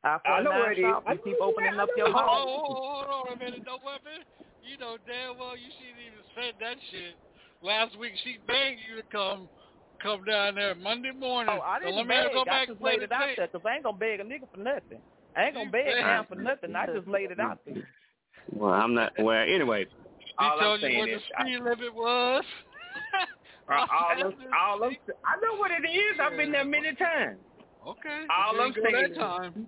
I 0.04 0.18
I 0.26 0.42
know 0.42 0.52
forty 0.52 0.82
nine 0.82 0.92
shop. 0.94 1.04
You 1.12 1.20
keep 1.24 1.38
opening 1.42 1.80
up 1.80 1.90
your 1.96 2.08
where- 2.08 2.14
mouth. 2.16 2.48
Oh, 2.50 3.06
hold 3.06 3.28
on 3.30 3.34
a 3.34 3.38
minute, 3.38 3.62
no 3.66 3.78
weapon. 3.86 4.26
You 4.62 4.78
know 4.78 4.98
damn 5.06 5.38
well 5.38 5.56
you 5.56 5.70
shouldn't 5.78 6.02
even 6.02 6.24
said 6.34 6.54
that 6.60 6.78
shit. 6.90 7.16
Last 7.62 7.98
week 8.00 8.14
she 8.24 8.38
begged 8.48 8.80
you 8.90 8.96
to 8.98 9.04
come 9.12 9.50
come 10.02 10.24
down 10.26 10.56
there 10.56 10.74
Monday 10.76 11.12
morning. 11.12 11.54
Oh, 11.56 11.62
I 11.62 11.78
so 11.80 11.86
didn't 11.86 11.98
let 11.98 12.08
me 12.08 12.16
beg. 12.16 12.34
go 12.34 12.42
I 12.42 12.46
back 12.46 12.62
just 12.68 12.70
and 12.72 12.80
play 12.80 12.92
laid 12.94 13.02
the 13.02 13.04
it 13.06 13.12
out 13.12 13.28
tape. 13.28 13.38
there 13.38 13.48
because 13.48 13.66
I 13.66 13.76
ain't 13.76 13.84
gonna 13.84 13.98
beg 13.98 14.20
a 14.20 14.24
nigga 14.24 14.50
for 14.52 14.58
nothing. 14.60 15.02
I 15.38 15.46
ain't 15.46 15.54
gonna 15.54 15.66
You 15.66 15.72
beg 15.72 15.86
begged. 15.86 16.00
down 16.00 16.26
for 16.26 16.36
nothing. 16.36 16.76
I 16.76 16.88
just 16.88 17.08
laid 17.08 17.30
it 17.32 17.40
out 17.40 17.60
there. 17.66 17.88
well, 18.52 18.74
I'm 18.74 18.96
not. 18.96 19.14
Well, 19.20 19.46
anyway, 19.48 19.86
He 19.86 20.34
all 20.40 20.54
I'm 20.54 20.60
told 20.60 20.82
you 20.82 20.88
saying 20.88 21.00
what 21.00 21.10
is, 21.10 21.22
the 21.38 21.44
speed 21.44 21.60
limit 21.60 21.94
was. 21.94 22.44
Uh, 23.70 23.72
I, 23.74 23.76
all, 23.76 23.88
I'm, 24.12 24.24
all 24.26 24.84
I'm, 24.84 24.98
I 25.26 25.36
know 25.42 25.60
what 25.60 25.70
it 25.72 25.88
is. 25.88 26.20
I've 26.20 26.36
been 26.38 26.52
there 26.52 26.66
many 26.66 26.96
times. 26.96 27.38
Okay. 27.88 28.26
All 28.36 28.60
I'm 28.60 28.74
didn't 28.74 28.84
go 28.84 28.92
saying 28.92 29.04
that 29.04 29.12
is, 29.12 29.18
time. 29.18 29.68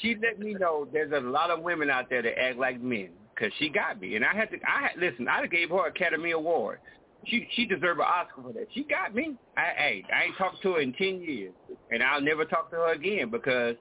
she 0.00 0.16
let 0.22 0.38
me 0.38 0.54
know 0.54 0.86
there's 0.92 1.12
a 1.12 1.20
lot 1.20 1.50
of 1.50 1.62
women 1.62 1.90
out 1.90 2.08
there 2.08 2.22
that 2.22 2.38
act 2.38 2.56
like 2.56 2.80
men 2.80 3.10
because 3.34 3.52
she 3.58 3.68
got 3.68 4.00
me, 4.00 4.14
and 4.14 4.24
I 4.24 4.32
had 4.32 4.50
to. 4.50 4.58
I 4.66 4.88
had 4.88 5.00
listen. 5.00 5.26
I 5.28 5.44
gave 5.46 5.70
her 5.70 5.86
Academy 5.88 6.30
Award. 6.30 6.78
She 7.26 7.48
she 7.54 7.66
deserved 7.66 7.98
an 7.98 8.06
Oscar 8.06 8.42
for 8.42 8.52
that. 8.52 8.68
She 8.72 8.84
got 8.84 9.12
me. 9.12 9.36
I 9.56 9.72
hey, 9.76 10.04
I 10.14 10.24
ain't 10.26 10.36
talked 10.38 10.62
to 10.62 10.74
her 10.74 10.80
in 10.80 10.92
ten 10.92 11.20
years, 11.20 11.52
and 11.90 12.02
I'll 12.02 12.20
never 12.20 12.44
talk 12.44 12.70
to 12.70 12.76
her 12.76 12.92
again 12.92 13.30
because 13.30 13.74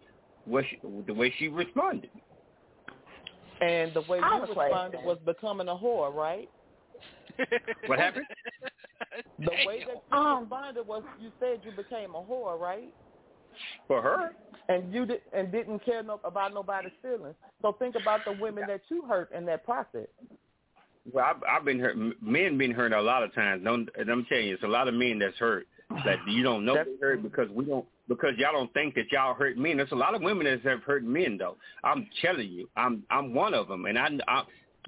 what 0.46 0.64
she, 0.70 0.80
the 1.08 1.14
way 1.14 1.34
she 1.38 1.48
responded. 1.48 2.10
And 3.62 3.94
the 3.94 4.02
way 4.02 4.20
I 4.20 4.36
you 4.36 4.42
have 4.42 4.50
a 4.50 4.54
question. 4.54 4.72
responded 4.72 5.04
was 5.06 5.18
becoming 5.26 5.68
a 5.68 5.76
whore, 5.76 6.14
right? 6.14 6.50
What 7.88 8.00
happened? 8.00 8.26
The 9.40 9.52
way 9.66 9.80
that 9.86 10.04
you 10.12 10.18
Um, 10.18 10.42
responded 10.42 10.88
was 10.88 11.04
you 11.22 11.32
said 11.40 11.62
you 11.64 11.72
became 11.72 12.16
a 12.16 12.22
whore, 12.22 12.60
right? 12.60 12.94
For 13.88 14.02
her, 14.02 14.34
And 14.70 14.94
you 14.94 15.06
did 15.06 15.22
and 15.32 15.52
didn't 15.52 15.80
care 15.86 16.04
no, 16.04 16.20
about 16.24 16.54
nobody's 16.54 16.92
feelings. 17.02 17.36
So 17.62 17.72
think 17.74 17.96
about 17.96 18.26
the 18.26 18.34
women 18.34 18.66
that 18.68 18.82
you 18.90 19.04
hurt 19.04 19.32
in 19.32 19.46
that 19.46 19.64
process. 19.64 20.08
well, 21.12 21.26
I've, 21.26 21.44
I've 21.50 21.66
been 21.66 21.80
hurt. 21.80 21.96
Men 22.22 22.58
been 22.58 22.72
hurt 22.72 22.92
a 22.92 23.02
lot 23.02 23.24
of 23.24 23.34
times. 23.34 23.64
Don't 23.64 23.90
and 23.98 24.10
I'm 24.10 24.26
telling 24.26 24.48
you, 24.48 24.56
it's 24.56 24.64
a 24.64 24.68
lot 24.68 24.88
of 24.88 24.94
men 24.94 25.20
that's 25.20 25.38
hurt. 25.38 25.68
That 26.04 26.18
you 26.28 26.44
don't 26.44 26.66
know 26.66 26.76
they 26.76 26.92
hurt 27.00 27.24
because 27.24 27.50
we 27.50 27.66
don't 27.66 27.86
because 28.08 28.34
y'all 28.38 28.54
don't 28.54 28.74
think 28.74 28.96
that 28.96 29.12
y'all 29.12 29.34
hurt 29.34 29.58
men. 29.58 29.78
There's 29.78 29.92
a 29.92 29.96
lot 29.96 30.16
of 30.16 30.22
women 30.22 30.46
that 30.46 30.62
have 30.70 30.84
hurt 30.84 31.04
men 31.04 31.38
though. 31.38 31.58
I'm 31.84 32.08
telling 32.22 32.50
you, 32.50 32.70
I'm 32.76 33.04
I'm 33.10 33.34
one 33.34 33.54
of 33.54 33.68
them. 33.68 33.86
And 33.86 33.98
I, 33.98 34.10
I 34.28 34.44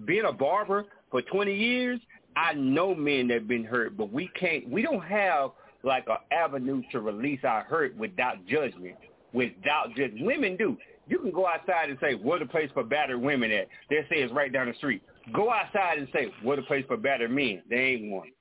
being 0.06 0.26
a 0.26 0.34
barber 0.34 0.86
for 1.10 1.22
20 1.22 1.56
years, 1.56 2.00
I 2.36 2.54
know 2.54 2.94
men 2.94 3.28
that 3.30 3.36
have 3.36 3.48
been 3.48 3.64
hurt, 3.64 3.98
but 3.98 4.12
we 4.12 4.30
can't. 4.40 4.70
We 4.70 4.82
don't 4.82 5.04
have 5.04 5.52
like 5.84 6.06
an 6.08 6.18
avenue 6.32 6.84
to 6.92 7.00
release 7.00 7.40
our 7.44 7.64
hurt 7.64 7.96
without 7.98 8.46
judgment. 8.46 8.96
Without 9.34 9.96
just 9.96 10.14
women 10.22 10.56
do. 10.56 10.78
You 11.08 11.20
can 11.20 11.32
go 11.32 11.48
outside 11.48 11.90
and 11.90 11.98
say, 12.00 12.16
"Where 12.16 12.40
the 12.40 12.46
place 12.46 12.70
for 12.74 12.84
battered 12.84 13.22
women 13.22 13.52
at?" 13.52 13.68
They 13.90 14.02
say 14.10 14.18
it's 14.22 14.34
right 14.34 14.52
down 14.52 14.68
the 14.68 14.74
street. 14.76 15.02
Go 15.34 15.50
outside 15.52 16.00
and 16.00 16.08
say, 16.14 16.32
"Where 16.44 16.58
the 16.58 16.64
place 16.64 16.86
for 16.88 16.98
battered 16.98 17.32
men?" 17.32 17.64
There 17.70 17.80
ain't 17.80 18.12
one. 18.12 18.32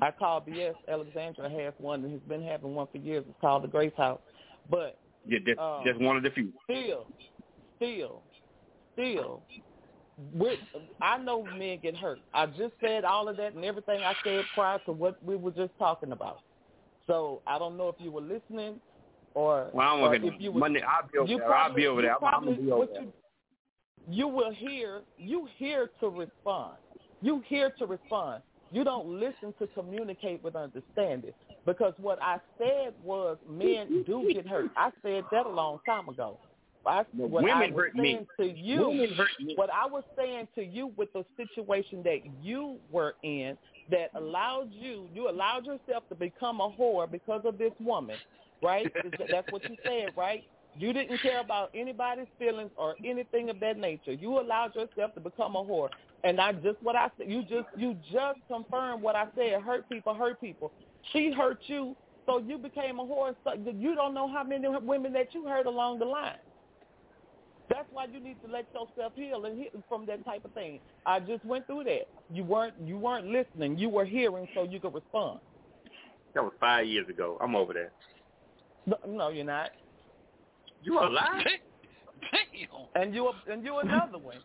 I 0.00 0.10
call 0.10 0.40
BS. 0.40 0.74
Alexandria 0.88 1.48
has 1.48 1.74
one 1.78 2.04
and 2.04 2.12
has 2.12 2.20
been 2.22 2.42
having 2.42 2.74
one 2.74 2.86
for 2.92 2.98
years. 2.98 3.24
It's 3.28 3.40
called 3.40 3.64
the 3.64 3.68
Grace 3.68 3.92
House. 3.96 4.20
But 4.68 4.98
Yeah, 5.26 5.38
just, 5.44 5.58
Um, 5.58 5.84
just 5.84 6.00
one 6.00 6.16
of 6.16 6.22
the 6.22 6.30
few. 6.30 6.52
still, 6.64 7.06
still, 7.76 8.22
still, 8.94 9.42
with 10.32 10.58
I 11.00 11.18
know 11.18 11.42
men 11.42 11.78
get 11.82 11.96
hurt. 11.96 12.20
I 12.32 12.46
just 12.46 12.74
said 12.80 13.04
all 13.04 13.28
of 13.28 13.36
that 13.36 13.54
and 13.54 13.64
everything 13.64 14.02
I 14.02 14.14
said 14.24 14.44
prior 14.54 14.78
to 14.86 14.92
what 14.92 15.22
we 15.24 15.36
were 15.36 15.50
just 15.50 15.76
talking 15.78 16.12
about. 16.12 16.40
So 17.06 17.42
I 17.46 17.58
don't 17.58 17.76
know 17.76 17.88
if 17.88 17.96
you 17.98 18.10
were 18.12 18.20
listening 18.20 18.80
or, 19.34 19.70
Well, 19.72 19.86
I'm 19.88 20.00
or 20.00 20.14
if 20.14 20.40
you 20.40 20.52
were, 20.52 20.60
Monday. 20.60 20.82
I'll 20.82 21.06
be 21.08 21.18
over 21.18 21.28
there. 21.28 21.42
I'll 21.54 21.74
be 21.74 21.82
probably- 21.82 21.86
over 21.86 22.00
you 22.00 22.06
there. 22.06 22.24
I'm, 22.24 22.48
I'm 22.48 22.64
be 22.64 22.70
over 22.72 22.86
there. 22.86 23.02
you, 23.02 23.12
you 24.08 24.28
will 24.28 24.52
hear 24.52 25.02
you 25.18 25.48
hear 25.56 25.90
to 26.00 26.08
respond. 26.08 26.76
You 27.20 27.40
hear 27.46 27.70
to 27.78 27.86
respond. 27.86 28.42
You 28.72 28.84
don't 28.84 29.08
listen 29.08 29.52
to 29.58 29.66
communicate 29.68 30.42
with 30.44 30.54
understanding. 30.56 31.32
Because 31.66 31.94
what 31.98 32.20
I 32.22 32.38
said 32.58 32.94
was 33.04 33.36
men 33.48 34.04
do 34.06 34.30
get 34.32 34.46
hurt. 34.46 34.70
I 34.76 34.90
said 35.02 35.24
that 35.32 35.46
a 35.46 35.50
long 35.50 35.80
time 35.84 36.08
ago. 36.08 36.38
I, 36.86 37.04
what 37.14 37.30
women 37.30 37.50
I 37.50 37.66
was 37.66 37.74
hurt 37.76 37.94
me. 37.94 38.26
to 38.38 38.46
you, 38.46 38.88
Women 38.88 39.12
hurt 39.14 39.28
me. 39.38 39.52
what 39.56 39.68
I 39.70 39.86
was 39.86 40.02
saying 40.16 40.48
to 40.54 40.64
you 40.64 40.92
with 40.96 41.12
the 41.12 41.24
situation 41.36 42.02
that 42.04 42.20
you 42.42 42.76
were 42.90 43.14
in 43.22 43.58
that 43.90 44.10
allowed 44.14 44.70
you, 44.72 45.08
you 45.14 45.28
allowed 45.28 45.66
yourself 45.66 46.04
to 46.08 46.14
become 46.14 46.60
a 46.60 46.70
whore 46.70 47.10
because 47.10 47.42
of 47.44 47.58
this 47.58 47.72
woman, 47.80 48.16
right? 48.62 48.90
That's 49.30 49.50
what 49.52 49.68
you 49.68 49.76
said, 49.84 50.10
right? 50.16 50.44
You 50.80 50.94
didn't 50.94 51.20
care 51.20 51.40
about 51.40 51.68
anybody's 51.74 52.26
feelings 52.38 52.70
or 52.74 52.94
anything 53.04 53.50
of 53.50 53.60
that 53.60 53.76
nature. 53.76 54.14
You 54.14 54.40
allowed 54.40 54.74
yourself 54.74 55.12
to 55.14 55.20
become 55.20 55.54
a 55.54 55.62
whore. 55.62 55.90
And 56.24 56.40
I 56.40 56.52
just 56.54 56.82
what 56.82 56.96
I 56.96 57.10
said, 57.18 57.30
you 57.30 57.42
just 57.42 57.66
you 57.76 57.94
just 58.10 58.38
confirmed 58.48 59.02
what 59.02 59.14
I 59.14 59.26
said. 59.36 59.60
Hurt 59.60 59.86
people, 59.90 60.14
hurt 60.14 60.40
people. 60.40 60.72
She 61.12 61.32
hurt 61.32 61.58
you, 61.66 61.94
so 62.24 62.38
you 62.38 62.56
became 62.56 62.98
a 62.98 63.04
whore. 63.04 63.36
So 63.44 63.52
you 63.76 63.94
don't 63.94 64.14
know 64.14 64.26
how 64.26 64.42
many 64.42 64.66
women 64.68 65.12
that 65.12 65.34
you 65.34 65.46
hurt 65.46 65.66
along 65.66 65.98
the 65.98 66.06
line. 66.06 66.38
That's 67.68 67.86
why 67.92 68.06
you 68.06 68.18
need 68.18 68.38
to 68.42 68.50
let 68.50 68.64
yourself 68.72 69.12
heal 69.14 69.44
and 69.44 69.58
heal 69.58 69.84
from 69.86 70.06
that 70.06 70.24
type 70.24 70.46
of 70.46 70.52
thing. 70.52 70.80
I 71.04 71.20
just 71.20 71.44
went 71.44 71.66
through 71.66 71.84
that. 71.84 72.08
You 72.32 72.42
weren't 72.44 72.74
you 72.82 72.96
weren't 72.96 73.26
listening. 73.26 73.76
You 73.76 73.90
were 73.90 74.06
hearing 74.06 74.48
so 74.54 74.62
you 74.62 74.80
could 74.80 74.94
respond. 74.94 75.40
That 76.34 76.42
was 76.42 76.54
five 76.58 76.86
years 76.86 77.08
ago. 77.10 77.36
I'm 77.38 77.54
over 77.54 77.74
there. 77.74 77.92
No, 78.86 78.96
no 79.06 79.28
you're 79.28 79.44
not. 79.44 79.70
You 80.82 80.98
alive? 80.98 81.46
And 82.94 83.14
you 83.14 83.30
and 83.50 83.64
you 83.64 83.78
another 83.78 84.18
one. 84.18 84.36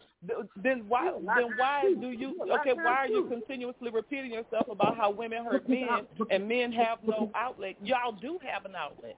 Then 0.64 0.86
why 0.88 1.12
then 1.36 1.58
why 1.58 1.94
do 2.00 2.08
you 2.12 2.36
okay? 2.60 2.74
Why 2.74 2.94
are 2.94 3.08
you 3.08 3.26
continuously 3.26 3.90
repeating 3.92 4.32
yourself 4.32 4.68
about 4.70 4.96
how 4.96 5.12
women 5.12 5.44
hurt 5.44 5.68
men 5.70 6.08
and 6.30 6.48
men 6.48 6.72
have 6.72 7.00
no 7.04 7.32
outlet? 7.36 7.76
Y'all 7.84 8.12
do 8.14 8.40
have 8.50 8.66
an 8.66 8.76
outlet. 8.76 9.18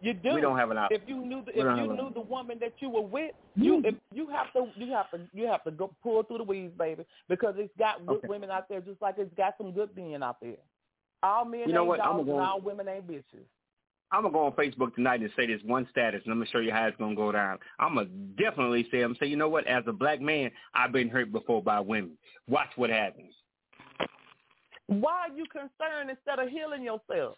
You 0.00 0.14
do. 0.14 0.34
We 0.34 0.40
don't 0.40 0.56
have 0.56 0.70
an 0.70 0.78
outlet. 0.78 1.02
If 1.02 1.08
you 1.08 1.24
knew 1.24 1.42
the, 1.44 1.50
if 1.52 1.78
you 1.78 1.94
knew 1.94 2.10
the 2.14 2.20
woman 2.20 2.58
that 2.60 2.74
you 2.78 2.88
were 2.90 3.02
with, 3.02 3.32
you 3.54 3.82
if 3.84 3.94
you 4.12 4.28
have 4.28 4.52
to 4.54 4.68
you 4.76 4.90
have 4.92 5.10
to 5.10 5.20
you 5.32 5.46
have 5.46 5.62
to 5.64 5.70
go 5.70 5.94
pull 6.02 6.22
through 6.22 6.38
the 6.38 6.44
weeds, 6.44 6.72
baby, 6.78 7.04
because 7.28 7.54
it's 7.58 7.72
got 7.78 8.04
good 8.06 8.18
Okay. 8.18 8.28
women 8.28 8.50
out 8.50 8.68
there 8.68 8.80
just 8.80 9.00
like 9.02 9.16
it's 9.18 9.34
got 9.36 9.54
some 9.58 9.72
good 9.72 9.90
men 9.96 10.22
out 10.22 10.36
there. 10.40 10.56
All 11.22 11.44
men 11.44 11.68
You 11.68 11.74
know 11.74 11.80
ain't 11.80 11.88
what? 11.88 12.00
I'm 12.00 12.16
dogs 12.18 12.28
and 12.28 12.40
all 12.40 12.60
women 12.60 12.88
ain't 12.88 13.06
bitches. 13.06 13.46
I'm 14.12 14.22
gonna 14.22 14.32
go 14.32 14.46
on 14.46 14.52
Facebook 14.52 14.94
tonight 14.94 15.20
and 15.20 15.30
say 15.36 15.46
this 15.46 15.60
one 15.64 15.88
status, 15.90 16.20
and 16.24 16.32
I'm 16.32 16.38
gonna 16.38 16.50
show 16.50 16.58
you 16.60 16.70
how 16.72 16.86
it's 16.86 16.96
gonna 16.98 17.16
go 17.16 17.32
down. 17.32 17.58
I'm 17.80 17.94
gonna 17.96 18.08
definitely 18.40 18.86
say, 18.90 19.00
I'm 19.02 19.16
say, 19.16 19.26
you 19.26 19.36
know 19.36 19.48
what? 19.48 19.66
As 19.66 19.82
a 19.86 19.92
black 19.92 20.20
man, 20.20 20.50
I've 20.74 20.92
been 20.92 21.08
hurt 21.08 21.32
before 21.32 21.62
by 21.62 21.80
women. 21.80 22.16
Watch 22.48 22.68
what 22.76 22.90
happens. 22.90 23.34
Why 24.86 25.28
are 25.30 25.34
you 25.36 25.44
concerned 25.46 26.10
instead 26.10 26.38
of 26.38 26.48
healing 26.48 26.82
yourself? 26.82 27.36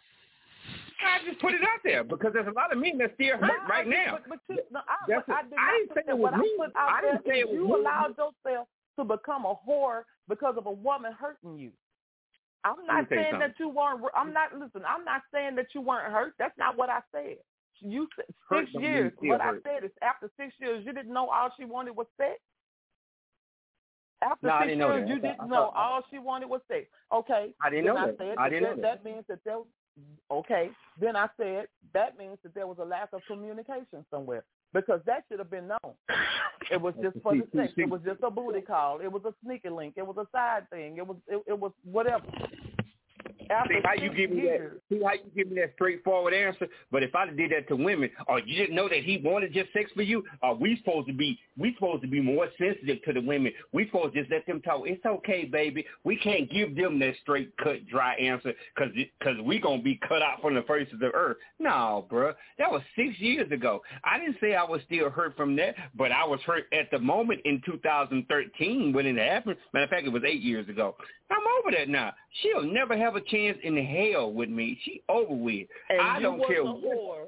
I 1.05 1.25
just 1.25 1.41
put 1.41 1.55
it 1.55 1.63
out 1.63 1.81
there 1.85 2.03
because 2.03 2.33
there's 2.33 2.47
a 2.49 2.51
lot 2.53 2.73
of 2.73 2.79
men 2.79 2.99
that 2.99 3.13
still 3.15 3.37
hurt 3.39 3.51
right 3.69 3.87
you- 3.87 3.93
now. 3.93 4.19
But, 4.29 4.41
but 4.49 4.55
you, 4.57 4.63
no, 4.73 4.81
I, 4.81 4.97
That's 5.09 5.25
but 5.27 5.35
I 5.37 5.41
it. 5.41 5.51
did 5.51 5.59
I 5.59 5.63
not 5.63 5.73
didn't 5.95 5.95
say 5.95 6.11
it 6.13 6.19
was 6.19 6.35
me. 6.41 6.51
I 6.75 6.99
I 6.99 7.01
didn't 7.03 7.25
say 7.27 7.41
it 7.41 7.49
was 7.49 7.55
you 7.55 7.69
me. 7.69 7.75
allowed 7.75 8.09
yourself 8.19 8.69
to 8.99 9.05
become 9.05 9.45
a 9.45 9.55
whore 9.69 10.03
because 10.29 10.55
of 10.59 10.67
a 10.67 10.73
woman 10.73 11.13
hurting 11.13 11.57
you. 11.59 11.71
I'm 12.67 12.87
not 12.87 13.09
saying 13.09 13.27
something. 13.31 13.49
that 13.49 13.55
you 13.61 13.69
weren't. 13.69 14.03
I'm 14.17 14.33
not. 14.33 14.53
Listen, 14.53 14.83
I'm 14.89 15.05
not 15.05 15.23
saying 15.33 15.55
that 15.57 15.67
you 15.75 15.81
weren't 15.81 16.13
hurt. 16.13 16.35
That's 16.39 16.57
not 16.59 16.77
what 16.77 16.91
I 16.91 17.01
said. 17.13 17.37
You 17.81 18.09
said 18.17 18.25
Hurt 18.49 18.65
six 18.65 18.73
don't 18.73 18.83
years. 18.83 19.13
What 19.21 19.41
hurt. 19.41 19.63
I 19.67 19.69
said 19.69 19.85
is 19.85 19.91
after 20.03 20.31
six 20.37 20.55
years, 20.61 20.85
you 20.85 20.93
didn't 20.93 21.13
know 21.13 21.29
all 21.29 21.51
she 21.59 21.65
wanted 21.65 21.97
was 21.97 22.07
sex. 22.17 22.41
After 24.23 24.47
No, 24.47 24.59
six 24.63 24.77
years, 24.77 25.09
you 25.09 25.19
didn't 25.21 25.49
know 25.49 25.73
all 25.77 26.03
she 26.11 26.19
wanted 26.19 26.49
was 26.49 26.63
sex. 26.69 26.87
Okay. 27.13 27.53
I 27.63 27.71
didn't 27.71 27.85
then 27.85 27.95
know 27.95 28.01
I 28.01 28.07
that. 28.07 28.19
Said 28.19 28.35
I 28.39 28.49
didn't 28.49 28.63
know 28.63 28.69
that, 28.77 28.83
that. 28.83 29.05
that 29.05 29.05
means 29.05 29.25
that 29.29 29.39
there. 29.45 29.59
Okay. 30.31 30.71
Then 31.01 31.17
I 31.17 31.29
said 31.37 31.67
that 31.95 32.19
means 32.19 32.39
that 32.43 32.55
there 32.55 32.67
was 32.67 32.79
a 32.81 32.85
lack 32.85 33.11
of 33.13 33.21
communication 33.29 34.05
somewhere 34.11 34.45
because 34.73 35.01
that 35.07 35.25
should 35.29 35.39
have 35.39 35.51
been 35.51 35.69
known. 35.69 35.95
It 36.71 36.81
was 36.81 36.95
just 37.03 37.17
for 37.23 37.35
the 37.35 37.47
sex. 37.57 37.73
It 37.77 37.89
was 37.89 38.01
just 38.05 38.21
a 38.23 38.31
booty 38.31 38.61
call. 38.61 39.01
It 39.01 39.11
was 39.11 39.23
a 39.25 39.35
sneaky 39.45 39.71
link. 39.71 39.95
It 39.97 40.07
was 40.07 40.17
a 40.19 40.27
side 40.33 40.69
thing. 40.71 40.97
It 40.99 41.07
was 41.07 41.17
it, 41.29 41.43
it 41.47 41.59
was 41.59 41.73
whatever. 41.85 42.25
After 43.51 43.75
See 43.75 43.81
how 43.85 43.95
you 43.95 44.13
give 44.13 44.31
me 44.31 44.43
years, 44.43 44.81
that? 44.91 44.97
See 44.97 45.03
how 45.03 45.13
you 45.13 45.31
give 45.35 45.53
me 45.53 45.61
that 45.61 45.73
straightforward 45.75 46.35
answer? 46.35 46.69
But 46.91 47.03
if 47.03 47.15
I 47.15 47.27
did 47.27 47.53
that 47.53 47.69
to 47.69 47.77
women, 47.77 48.11
or 48.27 48.41
you 48.41 48.57
didn't 48.57 48.75
know 48.75 48.89
that 48.89 49.03
he 49.05 49.21
wanted 49.25 49.53
just 49.53 49.73
sex 49.73 49.91
for 49.95 50.03
you, 50.03 50.25
are 50.43 50.55
we 50.55 50.77
supposed 50.79 51.07
to 51.09 51.13
be? 51.13 51.39
We 51.59 51.75
supposed 51.75 52.03
to 52.03 52.09
be 52.09 52.21
more 52.21 52.49
sensitive 52.59 53.03
to 53.05 53.13
the 53.13 53.21
women? 53.21 53.53
We 53.73 53.87
supposed 53.87 54.15
to 54.15 54.21
just 54.21 54.33
let 54.33 54.47
them 54.47 54.61
talk? 54.63 54.83
It's 54.85 55.05
okay, 55.05 55.45
baby. 55.45 55.85
We 56.05 56.17
can't 56.17 56.51
give 56.51 56.77
them 56.77 56.99
that 57.01 57.15
straight 57.23 57.57
cut, 57.59 57.87
dry 57.89 58.15
answer 58.15 58.53
because 58.75 58.93
because 59.19 59.41
we 59.43 59.61
gonna 59.61 59.83
be 59.83 60.01
cut 60.09 60.23
out 60.23 60.41
from 60.41 60.55
the 60.55 60.63
face 60.63 60.89
of 60.93 60.99
the 60.99 61.11
earth. 61.15 61.37
No, 61.59 62.07
bruh. 62.11 62.35
that 62.59 62.71
was 62.71 62.83
six 62.97 63.19
years 63.19 63.51
ago. 63.53 63.83
I 64.05 64.19
didn't 64.19 64.37
say 64.41 64.55
I 64.55 64.65
was 64.65 64.81
still 64.87 65.11
hurt 65.11 65.37
from 65.37 65.57
that, 65.57 65.75
but 65.95 66.13
I 66.13 66.25
was 66.25 66.41
hurt 66.47 66.65
at 66.73 66.91
the 66.91 66.99
moment 66.99 67.41
in 67.45 67.63
2013 67.65 68.93
when 68.93 69.07
it 69.07 69.17
happened. 69.17 69.57
Matter 69.73 69.85
of 69.85 69.91
fact, 69.91 70.07
it 70.07 70.13
was 70.13 70.23
eight 70.27 70.43
years 70.43 70.69
ago. 70.69 70.97
I'm 71.31 71.39
over 71.61 71.77
that 71.77 71.89
now. 71.89 72.13
She'll 72.41 72.63
never 72.63 72.97
have 72.97 73.17
a 73.17 73.21
chance 73.21 73.36
in 73.37 73.77
hell 73.85 74.33
with 74.33 74.49
me. 74.49 74.79
She 74.85 75.03
over 75.09 75.35
with. 75.35 75.69
and 75.91 76.01
I 76.01 76.21
don't 76.21 76.39
was 76.39 76.49
care 76.49 76.61
a 76.61 76.65
what. 76.65 76.83
whore. 76.85 77.25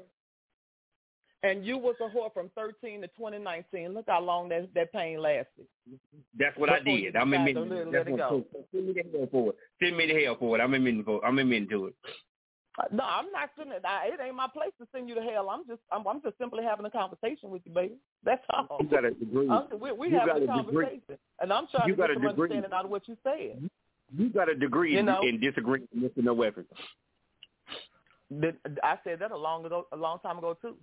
And 1.41 1.65
you 1.65 1.77
was 1.77 1.95
a 2.01 2.09
whore 2.09 2.33
from 2.33 2.49
13 2.55 3.01
to 3.01 3.07
2019. 3.07 3.93
Look 3.93 4.05
how 4.09 4.19
long 4.21 4.49
that 4.49 4.73
that 4.75 4.91
pain 4.91 5.21
lasted. 5.21 5.65
That's 6.37 6.57
what 6.57 6.69
I 6.69 6.79
Before 6.79 6.93
you 6.97 7.11
did. 7.11 7.15
I'm 7.15 7.31
decide 7.31 7.53
to 7.53 7.61
admitting. 7.61 7.69
let- 7.69 7.87
it. 7.87 7.91
let 7.91 8.07
it 8.07 8.11
what 8.11 8.19
go. 8.19 8.45
Send 8.73 8.87
me 8.87 8.93
the 8.93 9.17
hell 9.17 9.27
for 9.31 9.49
it. 9.51 9.55
Send 9.81 9.97
me 9.97 10.05
the 10.07 10.23
hell 10.25 10.35
for 10.37 10.57
it. 10.57 10.61
I'm 10.61 10.73
admitting 10.73 11.03
for. 11.03 11.25
I'm 11.25 11.39
admitting 11.39 11.69
to 11.69 11.85
it. 11.87 11.95
Uh, 12.77 12.83
no, 12.91 13.03
I'm 13.03 13.31
not 13.31 13.49
sending 13.57 13.75
it. 13.75 13.83
I- 13.85 14.07
It 14.07 14.19
ain't 14.21 14.35
my 14.35 14.47
place 14.51 14.71
to 14.81 14.87
send 14.93 15.07
you 15.07 15.15
to 15.15 15.21
hell. 15.21 15.49
I'm 15.49 15.65
just, 15.65 15.79
I'm, 15.91 16.05
I'm 16.07 16.21
just 16.21 16.37
simply 16.37 16.63
having 16.63 16.85
a 16.85 16.89
conversation 16.91 17.49
with 17.51 17.61
you, 17.65 17.71
baby. 17.73 17.95
That's 18.23 18.43
all. 18.49 18.77
You 18.81 18.87
got 18.87 19.05
a 19.05 19.11
degree. 19.11 19.49
I'm, 19.49 19.63
we 19.79 19.91
we 19.93 20.09
You 20.09 20.19
having 20.19 20.33
a 20.33 20.37
a 20.37 20.39
degree. 20.41 20.47
conversation, 20.85 21.17
and 21.39 21.53
I'm 21.53 21.67
trying 21.71 21.87
You 21.87 21.95
to 21.95 22.01
get 22.01 22.09
some 22.15 22.21
degree. 22.21 22.29
understanding 22.43 22.71
out 22.73 22.85
of 22.85 22.91
what 22.91 23.07
you 23.07 23.15
said. 23.23 23.69
You 24.15 24.29
got 24.29 24.49
a 24.49 24.55
degree 24.55 24.93
You 24.93 24.99
in, 24.99 25.05
know? 25.05 25.21
in 25.21 25.39
disagreeing 25.39 25.87
with 26.01 26.11
no 26.17 26.33
weapon. 26.33 26.65
I 28.83 28.97
said 29.03 29.19
that 29.19 29.31
a 29.31 29.37
long 29.37 29.65
ago, 29.65 29.87
a 29.91 29.97
long 29.97 30.19
time 30.19 30.37
ago 30.37 30.55
too. 30.61 30.75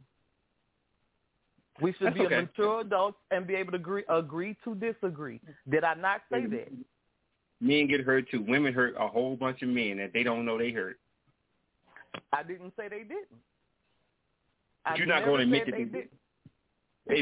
We 1.80 1.92
should 1.92 2.08
That's 2.08 2.18
be 2.18 2.26
okay. 2.26 2.34
a 2.36 2.42
mature 2.42 2.80
adults 2.80 3.18
and 3.30 3.46
be 3.46 3.54
able 3.54 3.72
to 3.72 3.76
agree, 3.76 4.02
agree 4.08 4.56
to 4.64 4.74
disagree. 4.74 5.40
Did 5.68 5.84
I 5.84 5.94
not 5.94 6.22
say 6.32 6.38
Mm-hmm. 6.40 6.50
that? 6.56 6.68
Men 7.60 7.86
get 7.86 8.02
hurt 8.02 8.28
too. 8.30 8.42
Women 8.42 8.74
hurt 8.74 8.94
a 8.98 9.08
whole 9.08 9.34
bunch 9.36 9.62
of 9.62 9.68
men 9.70 9.96
that 9.98 10.12
they 10.12 10.22
don't 10.22 10.44
know 10.44 10.58
they 10.58 10.72
hurt. 10.72 10.98
I 12.32 12.42
didn't 12.42 12.72
say 12.78 12.88
they 12.88 12.98
didn't. 12.98 13.28
I 14.84 14.94
you're 14.96 15.06
not 15.06 15.24
going 15.24 15.38
to 15.38 15.42
admit 15.44 15.64
that 15.66 15.72
they 15.72 15.84
they 15.84 15.90
did. 15.90 16.08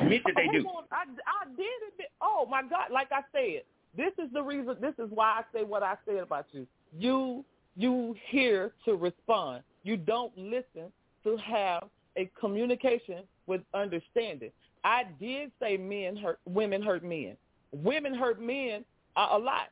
Admit 0.02 0.22
that 0.24 0.34
they 0.36 0.48
do. 0.48 0.66
I, 0.90 1.02
I 1.02 1.44
did 1.56 1.92
admit. 1.92 2.08
Oh 2.20 2.46
my 2.50 2.62
God! 2.62 2.90
Like 2.92 3.08
I 3.12 3.20
said, 3.32 3.62
this 3.96 4.12
is 4.18 4.32
the 4.32 4.42
reason. 4.42 4.76
This 4.80 4.94
is 4.98 5.10
why 5.10 5.40
I 5.40 5.42
say 5.52 5.64
what 5.64 5.82
I 5.82 5.96
said 6.06 6.18
about 6.18 6.46
you. 6.52 6.66
You 6.98 7.44
you 7.76 8.14
here 8.28 8.72
to 8.84 8.94
respond. 8.94 9.62
You 9.82 9.96
don't 9.96 10.36
listen 10.36 10.92
to 11.24 11.36
have 11.36 11.84
a 12.16 12.30
communication 12.38 13.22
with 13.46 13.62
understanding. 13.74 14.50
I 14.84 15.04
did 15.20 15.50
say 15.60 15.76
men 15.76 16.16
hurt 16.16 16.38
women 16.46 16.82
hurt 16.82 17.02
men. 17.02 17.36
Women 17.72 18.14
hurt 18.14 18.40
men 18.40 18.84
a, 19.16 19.38
lot. 19.38 19.68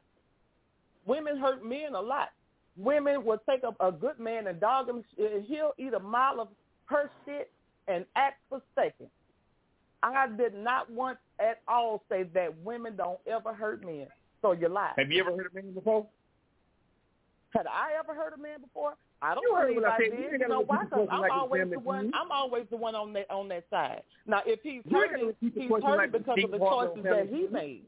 Women 1.07 1.37
hurt 1.37 1.65
men 1.65 1.95
a 1.95 2.01
lot. 2.01 2.31
Women 2.77 3.25
will 3.25 3.41
take 3.49 3.63
a, 3.63 3.87
a 3.87 3.93
good 3.93 4.19
man 4.19 4.47
and 4.47 4.59
dog 4.59 4.89
him. 4.89 5.05
He'll 5.47 5.73
eat 5.79 5.95
a 5.95 6.01
mile 6.01 6.41
of 6.41 6.49
her 6.87 7.11
shit 7.25 7.51
and 7.89 8.05
act 8.17 8.39
for 8.49 8.63
seconds. 8.75 9.11
I 10.03 10.27
did 10.29 10.55
not 10.55 10.91
once 10.91 11.19
at 11.39 11.61
all 11.69 12.03
say 12.09 12.25
that 12.35 12.57
women 12.63 12.97
don't 12.97 13.21
ever 13.27 13.53
hurt 13.55 13.85
men. 13.85 14.07
So 14.41 14.53
you 14.53 14.69
lie. 14.69 14.93
Have 14.97 15.11
you 15.11 15.21
ever 15.21 15.31
heard 15.37 15.51
a 15.53 15.55
man 15.55 15.73
before? 15.73 16.07
Had 17.55 17.67
I 17.67 17.91
ever 17.99 18.15
heard 18.15 18.33
a 18.33 18.37
man 18.39 18.61
before? 18.61 18.95
I 19.21 19.35
don't 19.35 19.43
You 19.45 19.55
heard 19.55 19.69
believe 19.69 19.83
what 19.83 19.93
I 19.93 19.97
I. 19.97 19.99
You 20.03 20.11
did. 20.11 20.33
ain't 20.33 20.41
You 20.41 20.49
know 20.49 20.61
why? 20.63 20.79
the 20.85 20.91
'Cause 20.91 20.91
question 20.91 21.09
I'm 21.13 21.21
like 21.21 21.33
always 21.33 21.71
the 21.71 21.79
one. 21.79 22.07
you. 22.07 22.13
I'm 22.15 22.33
always 22.33 22.67
the 22.71 22.77
one 22.77 22.95
on 22.97 23.13
that 23.13 23.31
on 23.31 23.49
that 23.49 23.65
side. 23.71 24.03
Now, 24.27 24.43
if 24.45 24.61
he's 24.63 24.83
You 24.87 24.97
hurting, 24.99 25.37
he's 25.41 25.71
hurting 25.71 25.83
like 25.85 26.13
because 26.13 26.39
of 26.43 26.51
the 26.51 26.59
choices 26.59 27.05
that 27.05 27.29
he 27.29 27.47
made. 27.47 27.87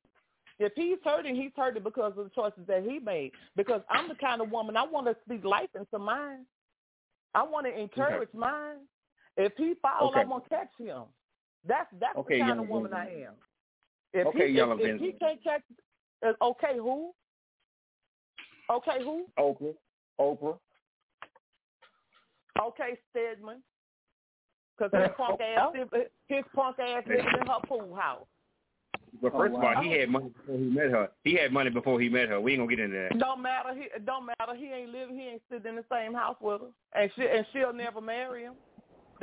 If 0.60 0.72
he's 0.76 0.98
hurting, 1.02 1.34
he's 1.34 1.50
hurting 1.56 1.82
because 1.82 2.16
of 2.16 2.24
the 2.24 2.30
choices 2.30 2.64
that 2.68 2.84
he 2.84 3.00
made. 3.00 3.32
Because 3.56 3.82
I'm 3.90 4.08
the 4.08 4.14
kind 4.14 4.40
of 4.40 4.50
woman 4.52 4.76
I 4.76 4.84
want 4.84 5.08
to 5.08 5.16
speak 5.24 5.44
life 5.44 5.70
into 5.74 5.98
mine. 5.98 6.46
I 7.34 7.42
want 7.42 7.66
to 7.66 7.76
encourage 7.76 8.32
mine. 8.32 8.86
If 9.36 9.56
he 9.56 9.74
falls, 9.82 10.12
Okay. 10.12 10.20
I'm 10.20 10.28
gonna 10.28 10.44
catch 10.48 10.70
him. 10.78 11.02
That's 11.66 11.88
that's 11.98 12.16
Okay, 12.18 12.38
the 12.38 12.44
kind 12.44 12.60
of 12.60 12.68
woman 12.68 12.92
lady. 12.92 13.24
I 13.24 13.28
am. 13.28 13.34
If 14.12 14.26
Okay, 14.28 14.48
he, 14.48 14.56
Yellow 14.56 14.76
if, 14.78 14.94
if 14.94 15.00
he 15.00 15.12
can't 15.12 15.42
catch, 15.42 15.62
uh, 16.24 16.32
okay, 16.44 16.76
who? 16.76 17.12
Okay, 18.70 18.98
who? 19.02 19.26
Oprah. 19.38 19.74
Oprah. 20.20 20.58
Okay, 22.62 22.98
Stedman. 23.10 23.62
Because 24.78 24.92
his 25.00 25.10
punk 25.16 25.40
ass, 25.40 25.74
his 26.28 26.44
punk 26.54 26.78
ass 26.78 27.02
living 27.06 27.24
in 27.40 27.46
her 27.46 27.60
pool 27.66 27.94
house. 27.94 28.26
But 29.22 29.32
Oh, 29.34 29.38
first 29.38 29.54
of 29.54 29.60
wow. 29.60 29.74
all, 29.76 29.82
he 29.82 29.92
had 29.92 30.08
money 30.08 30.30
before 30.30 30.58
he 30.58 30.64
met 30.64 30.90
her. 30.90 31.08
He 31.22 31.34
had 31.34 31.52
money 31.52 31.70
before 31.70 32.00
he 32.00 32.08
met 32.08 32.28
her. 32.28 32.40
We 32.40 32.52
ain't 32.52 32.60
gonna 32.60 32.70
get 32.70 32.80
into 32.80 32.96
that. 32.96 33.18
Don't 33.18 33.42
matter. 33.42 33.74
He 33.74 33.86
don't 34.04 34.26
matter. 34.26 34.54
He 34.56 34.66
ain't 34.66 34.90
living. 34.90 35.16
He 35.16 35.28
ain't 35.28 35.42
sitting 35.50 35.68
in 35.68 35.76
the 35.76 35.84
same 35.90 36.14
house 36.14 36.36
with 36.40 36.62
her, 36.62 37.00
and 37.00 37.10
she 37.16 37.22
and 37.22 37.46
she'll 37.52 37.72
never 37.72 38.00
marry 38.00 38.42
him. 38.42 38.54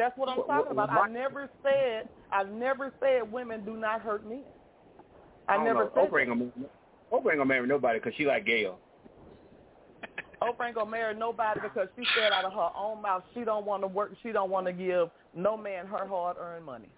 That's 0.01 0.17
what 0.17 0.29
I'm 0.29 0.37
talking 0.37 0.71
about. 0.71 0.89
I 0.89 1.07
never 1.07 1.47
said. 1.61 2.09
I 2.31 2.41
never 2.41 2.91
said 2.99 3.31
women 3.31 3.63
do 3.63 3.77
not 3.77 4.01
hurt 4.01 4.27
men. 4.27 4.41
I, 5.47 5.57
don't 5.57 5.65
never 5.65 5.83
know. 5.83 5.91
said. 5.93 6.09
Oprah 6.09 6.21
ain't 6.21 6.29
gonna, 6.29 6.51
Oprah 7.13 7.29
ain't 7.29 7.37
gonna 7.37 7.45
marry 7.45 7.67
nobody 7.67 7.99
because 7.99 8.13
she 8.17 8.25
like 8.25 8.47
Gayle. 8.47 8.79
Oprah 10.41 10.65
ain't 10.65 10.75
gonna 10.75 10.89
marry 10.89 11.13
nobody 11.13 11.59
because 11.61 11.87
she 11.95 12.03
said 12.17 12.31
out 12.31 12.45
of 12.45 12.53
her 12.53 12.69
own 12.75 13.03
mouth 13.03 13.21
she 13.35 13.43
don't 13.43 13.63
want 13.63 13.83
to 13.83 13.87
work. 13.87 14.13
She 14.23 14.31
don't 14.31 14.49
want 14.49 14.65
to 14.65 14.73
give 14.73 15.11
no 15.35 15.55
man 15.55 15.85
her 15.85 16.07
hard 16.07 16.37
earned 16.39 16.65
money. 16.65 16.89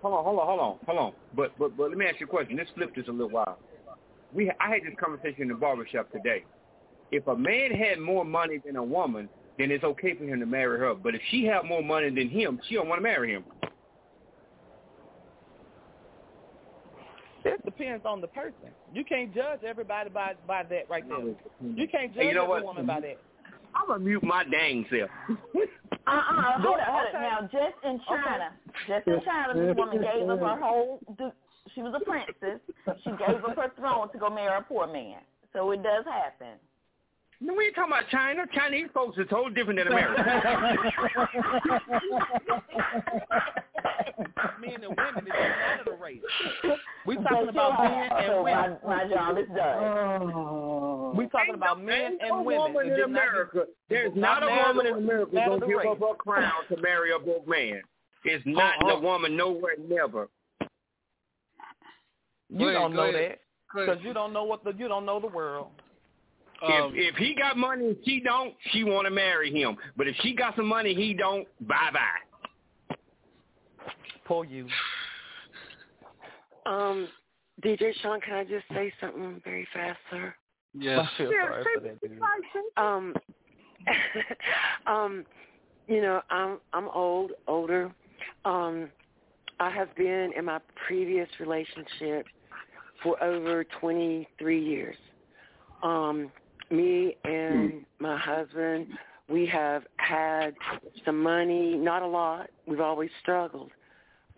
Hold 0.00 0.14
on, 0.14 0.24
hold 0.24 0.38
on, 0.38 0.46
hold 0.46 0.60
on, 0.60 0.78
hold 0.86 0.98
on. 0.98 1.12
But 1.34 1.58
but 1.58 1.76
but 1.76 1.88
let 1.88 1.98
me 1.98 2.06
ask 2.06 2.20
you 2.20 2.26
a 2.26 2.28
question. 2.28 2.56
Let's 2.56 2.70
flip 2.76 2.94
this 2.94 3.08
a 3.08 3.10
little 3.10 3.30
while. 3.30 3.58
We 4.32 4.48
I 4.60 4.68
had 4.68 4.82
this 4.84 4.94
conversation 5.00 5.42
in 5.42 5.48
the 5.48 5.54
barbershop 5.54 6.12
today. 6.12 6.44
If 7.10 7.26
a 7.26 7.34
man 7.34 7.72
had 7.72 7.98
more 7.98 8.24
money 8.24 8.60
than 8.64 8.76
a 8.76 8.84
woman, 8.84 9.28
then 9.58 9.70
it's 9.70 9.84
okay 9.84 10.14
for 10.16 10.24
him 10.24 10.40
to 10.40 10.46
marry 10.46 10.78
her. 10.78 10.94
But 10.94 11.14
if 11.14 11.20
she 11.30 11.44
had 11.44 11.64
more 11.64 11.82
money 11.82 12.10
than 12.10 12.28
him, 12.28 12.60
she 12.68 12.74
don't 12.74 12.88
want 12.88 12.98
to 12.98 13.02
marry 13.02 13.32
him. 13.32 13.44
It 17.44 17.64
depends 17.64 18.06
on 18.06 18.20
the 18.20 18.26
person. 18.28 18.72
You 18.94 19.04
can't 19.04 19.34
judge 19.34 19.60
everybody 19.66 20.08
by 20.08 20.34
by 20.46 20.62
that 20.64 20.88
right 20.88 21.06
there. 21.06 21.18
You 21.18 21.88
can't 21.88 22.14
judge 22.14 22.22
Hey, 22.22 22.28
you 22.28 22.34
know 22.34 22.44
every 22.44 22.54
what? 22.54 22.64
woman 22.64 22.86
by 22.86 23.00
that. 23.00 23.18
I'm 23.74 23.88
gonna 23.88 24.04
mute 24.04 24.22
my 24.22 24.44
dang 24.44 24.86
self. 24.90 25.10
Uh-uh, 26.06 26.60
hold 26.60 26.78
it, 26.78 26.84
hold 26.84 27.06
it. 27.06 27.16
Okay. 27.16 27.22
Now, 27.22 27.40
just 27.42 27.80
in 27.82 27.98
China, 28.06 28.52
just 28.86 29.06
in 29.06 29.20
China, 29.24 29.54
this 29.54 29.74
woman 29.74 30.02
gave 30.02 30.28
up 30.28 30.38
her 30.38 30.60
whole, 30.60 31.00
she 31.74 31.80
was 31.80 31.94
a 31.96 32.04
princess. 32.04 32.60
She 33.02 33.10
gave 33.12 33.42
up 33.42 33.56
her 33.56 33.72
throne 33.78 34.12
to 34.12 34.18
go 34.18 34.28
marry 34.28 34.58
a 34.58 34.60
poor 34.60 34.86
man. 34.86 35.20
So 35.54 35.70
it 35.70 35.82
does 35.82 36.04
happen. 36.04 36.58
No, 37.40 37.54
we 37.54 37.66
ain't 37.66 37.74
talking 37.74 37.92
about 37.92 38.08
China. 38.10 38.44
Chinese 38.54 38.88
folks 38.94 39.18
is 39.18 39.26
totally 39.28 39.54
different 39.54 39.78
than 39.80 39.88
America. 39.88 40.22
men 44.60 44.82
and 44.82 44.96
women, 44.96 45.26
it 45.26 45.32
doesn't 45.32 45.58
matter 45.58 45.84
the 45.84 45.92
race. 45.92 46.22
We 47.06 47.16
But 47.16 47.24
talking 47.24 47.48
about 47.48 47.82
men 47.82 48.10
and 48.12 48.44
women. 48.44 48.76
My, 48.84 49.02
my 49.04 49.08
job 49.08 49.38
is 49.38 49.46
done. 49.54 51.16
We 51.16 51.26
talking 51.28 51.54
about 51.54 51.82
men 51.82 52.18
and 52.20 52.30
oh. 52.30 52.42
women. 52.42 52.74
woman 52.74 52.92
in 52.92 53.00
America. 53.00 53.64
There's 53.88 54.12
not, 54.14 54.42
a 54.42 54.46
woman 54.46 54.86
in 54.86 54.94
America 54.94 55.34
matter 55.34 55.58
gonna 55.58 55.66
give 55.66 55.78
up 55.86 56.00
her 56.00 56.14
crown 56.16 56.52
to 56.70 56.76
marry 56.80 57.12
a 57.12 57.18
broke 57.18 57.48
man. 57.48 57.82
It's 58.24 58.44
not 58.46 58.74
Uh-uh. 58.82 58.94
the 58.94 59.00
woman 59.00 59.36
nowhere 59.36 59.76
never. 59.86 60.28
You 62.48 62.72
don't 62.72 62.94
know 62.94 63.12
that 63.12 63.40
because 63.74 63.98
you 64.02 64.12
don't 64.12 64.32
know 64.32 64.44
what 64.44 64.62
the 64.64 64.72
you 64.78 64.88
don't 64.88 65.04
know 65.04 65.18
the 65.20 65.26
world. 65.26 65.70
If 66.66 67.14
if 67.14 67.16
he 67.16 67.34
got 67.34 67.56
money 67.56 67.88
and 67.88 67.96
she 68.04 68.20
don't, 68.20 68.54
she 68.70 68.84
want 68.84 69.06
to 69.06 69.10
marry 69.10 69.52
him. 69.52 69.76
But 69.96 70.08
if 70.08 70.16
she 70.20 70.34
got 70.34 70.56
some 70.56 70.66
money, 70.66 70.94
he 70.94 71.14
don't. 71.14 71.46
Bye 71.66 71.90
bye. 71.92 72.96
Poor 74.24 74.44
you. 74.44 74.66
Um, 76.66 77.08
DJ 77.62 77.92
Sean, 78.02 78.20
can 78.20 78.34
I 78.34 78.44
just 78.44 78.64
say 78.72 78.92
something 79.00 79.40
very 79.44 79.66
fast, 79.72 79.98
sir? 80.10 80.34
Yes. 80.72 81.00
I 81.00 81.18
feel 81.18 81.32
sorry 81.40 81.64
for 81.74 81.80
that 81.80 82.00
dude. 82.00 82.20
Um, 82.76 83.14
um, 84.86 85.24
you 85.86 86.00
know, 86.00 86.22
I'm 86.30 86.58
I'm 86.72 86.88
old, 86.88 87.32
older. 87.46 87.92
Um, 88.44 88.88
I 89.60 89.70
have 89.70 89.94
been 89.94 90.32
in 90.36 90.46
my 90.46 90.58
previous 90.86 91.28
relationship 91.38 92.26
for 93.02 93.22
over 93.22 93.64
23 93.80 94.64
years. 94.64 94.96
Um, 95.82 96.30
me 96.70 97.16
and 97.24 97.84
my 97.98 98.16
husband, 98.16 98.86
we 99.28 99.46
have 99.46 99.84
had 99.96 100.54
some 101.04 101.22
money, 101.22 101.76
not 101.76 102.02
a 102.02 102.06
lot. 102.06 102.50
We've 102.66 102.80
always 102.80 103.10
struggled. 103.20 103.70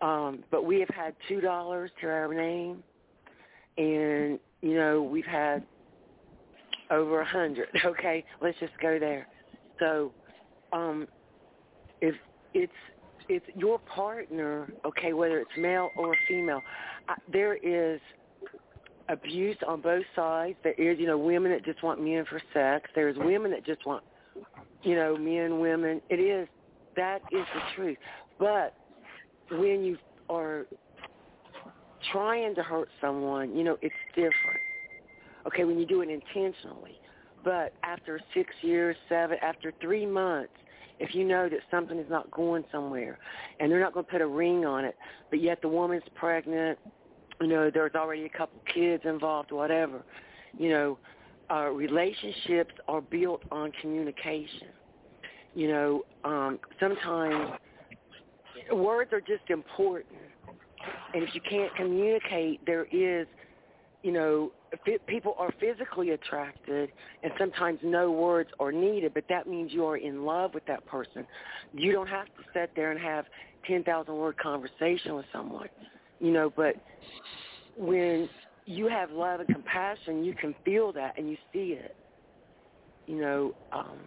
Um, 0.01 0.43
but 0.51 0.63
we 0.65 0.79
have 0.79 0.89
had 0.89 1.15
two 1.27 1.41
dollars 1.41 1.89
to 2.01 2.07
our 2.07 2.33
name 2.33 2.83
and 3.77 4.39
you 4.61 4.75
know, 4.75 5.01
we've 5.01 5.25
had 5.25 5.63
over 6.91 7.21
a 7.21 7.25
hundred. 7.25 7.67
Okay, 7.85 8.23
let's 8.41 8.57
just 8.59 8.73
go 8.81 8.99
there. 8.99 9.27
So, 9.79 10.11
um, 10.73 11.07
if 12.01 12.15
it's 12.53 12.71
it's 13.29 13.45
your 13.55 13.79
partner, 13.79 14.71
okay, 14.85 15.13
whether 15.13 15.39
it's 15.39 15.51
male 15.57 15.89
or 15.97 16.15
female, 16.27 16.61
I, 17.07 17.15
there 17.31 17.55
is 17.55 17.99
abuse 19.09 19.57
on 19.67 19.81
both 19.81 20.03
sides. 20.15 20.57
There 20.63 20.73
is, 20.73 20.99
you 20.99 21.07
know, 21.07 21.17
women 21.17 21.51
that 21.51 21.65
just 21.65 21.83
want 21.83 22.03
men 22.03 22.25
for 22.29 22.41
sex. 22.53 22.89
There's 22.95 23.17
women 23.17 23.51
that 23.51 23.65
just 23.65 23.85
want, 23.85 24.03
you 24.83 24.95
know, 24.95 25.17
men, 25.17 25.59
women. 25.59 26.01
It 26.09 26.19
is 26.19 26.47
that 26.95 27.21
is 27.31 27.45
the 27.53 27.61
truth. 27.75 27.97
But 28.39 28.75
when 29.51 29.83
you 29.83 29.97
are 30.29 30.65
trying 32.11 32.55
to 32.55 32.63
hurt 32.63 32.89
someone, 32.99 33.55
you 33.55 33.63
know, 33.63 33.77
it's 33.81 33.95
different. 34.15 34.61
Okay, 35.45 35.63
when 35.63 35.79
you 35.79 35.85
do 35.85 36.01
it 36.01 36.09
intentionally. 36.09 36.99
But 37.43 37.73
after 37.83 38.19
six 38.33 38.49
years, 38.61 38.97
seven, 39.07 39.37
after 39.41 39.71
three 39.79 40.05
months, 40.05 40.51
if 40.99 41.13
you 41.13 41.23
know 41.23 41.47
that 41.47 41.59
something 41.69 41.97
is 41.97 42.09
not 42.09 42.29
going 42.31 42.65
somewhere 42.71 43.19
and 43.59 43.71
they're 43.71 43.79
not 43.79 43.93
going 43.93 44.05
to 44.05 44.11
put 44.11 44.21
a 44.21 44.27
ring 44.27 44.65
on 44.65 44.83
it, 44.83 44.95
but 45.29 45.41
yet 45.41 45.61
the 45.61 45.67
woman's 45.67 46.03
pregnant, 46.15 46.77
you 47.41 47.47
know, 47.47 47.69
there's 47.73 47.95
already 47.95 48.25
a 48.25 48.29
couple 48.29 48.59
kids 48.73 49.03
involved, 49.05 49.51
whatever, 49.51 50.03
you 50.57 50.69
know, 50.69 50.97
uh, 51.49 51.69
relationships 51.69 52.73
are 52.87 53.01
built 53.01 53.41
on 53.51 53.71
communication. 53.81 54.67
You 55.55 55.69
know, 55.69 56.05
um, 56.23 56.59
sometimes 56.79 57.51
words 58.71 59.13
are 59.13 59.21
just 59.21 59.49
important. 59.49 60.15
And 61.13 61.23
if 61.23 61.33
you 61.33 61.41
can't 61.49 61.73
communicate, 61.75 62.65
there 62.65 62.85
is, 62.91 63.27
you 64.03 64.11
know, 64.11 64.51
people 65.07 65.35
are 65.37 65.51
physically 65.59 66.11
attracted, 66.11 66.91
and 67.23 67.31
sometimes 67.39 67.79
no 67.83 68.11
words 68.11 68.49
are 68.59 68.71
needed, 68.71 69.13
but 69.13 69.23
that 69.29 69.47
means 69.47 69.71
you 69.71 69.85
are 69.85 69.97
in 69.97 70.25
love 70.25 70.53
with 70.53 70.65
that 70.67 70.85
person. 70.85 71.25
You 71.73 71.93
don't 71.93 72.07
have 72.07 72.27
to 72.27 72.43
sit 72.53 72.71
there 72.75 72.91
and 72.91 72.99
have 72.99 73.25
10,000 73.65 74.13
word 74.13 74.37
conversation 74.37 75.15
with 75.15 75.25
someone, 75.33 75.69
you 76.19 76.31
know, 76.31 76.51
but 76.55 76.75
when 77.77 78.29
you 78.65 78.87
have 78.87 79.11
love 79.11 79.39
and 79.39 79.49
compassion, 79.49 80.23
you 80.23 80.33
can 80.33 80.55
feel 80.65 80.91
that 80.93 81.17
and 81.17 81.29
you 81.29 81.37
see 81.53 81.73
it. 81.73 81.95
You 83.05 83.21
know, 83.21 83.55
um, 83.71 83.99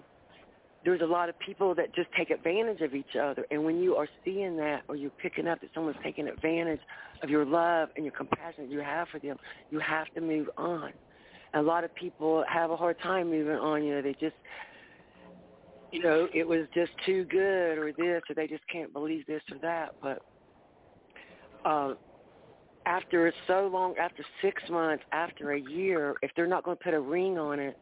there's 0.84 1.00
a 1.02 1.06
lot 1.06 1.28
of 1.28 1.38
people 1.38 1.74
that 1.74 1.94
just 1.94 2.08
take 2.16 2.30
advantage 2.30 2.80
of 2.80 2.94
each 2.94 3.16
other. 3.20 3.44
And 3.50 3.64
when 3.64 3.82
you 3.82 3.96
are 3.96 4.08
seeing 4.24 4.56
that 4.56 4.82
or 4.88 4.96
you're 4.96 5.10
picking 5.22 5.46
up 5.46 5.60
that 5.60 5.70
someone's 5.74 5.96
taking 6.02 6.28
advantage 6.28 6.80
of 7.22 7.30
your 7.30 7.44
love 7.44 7.90
and 7.96 8.04
your 8.04 8.14
compassion 8.14 8.64
that 8.64 8.70
you 8.70 8.80
have 8.80 9.08
for 9.08 9.18
them, 9.18 9.36
you 9.70 9.78
have 9.78 10.06
to 10.14 10.20
move 10.20 10.48
on. 10.56 10.92
And 11.52 11.64
a 11.64 11.68
lot 11.68 11.84
of 11.84 11.94
people 11.94 12.44
have 12.48 12.70
a 12.70 12.76
hard 12.76 12.96
time 13.02 13.30
moving 13.30 13.56
on. 13.56 13.84
You 13.84 13.96
know, 13.96 14.02
they 14.02 14.12
just, 14.12 14.36
you 15.92 16.02
know, 16.02 16.28
it 16.32 16.46
was 16.46 16.66
just 16.74 16.92
too 17.04 17.24
good 17.24 17.78
or 17.78 17.92
this 17.92 18.22
or 18.28 18.34
they 18.34 18.46
just 18.46 18.66
can't 18.72 18.92
believe 18.92 19.26
this 19.26 19.42
or 19.52 19.58
that. 19.58 19.90
But 20.02 20.22
uh, 21.64 21.94
after 22.86 23.32
so 23.46 23.68
long, 23.72 23.94
after 23.98 24.24
six 24.42 24.62
months, 24.70 25.04
after 25.12 25.52
a 25.52 25.60
year, 25.60 26.14
if 26.22 26.30
they're 26.34 26.46
not 26.46 26.64
going 26.64 26.76
to 26.76 26.82
put 26.82 26.94
a 26.94 27.00
ring 27.00 27.38
on 27.38 27.58
it, 27.58 27.76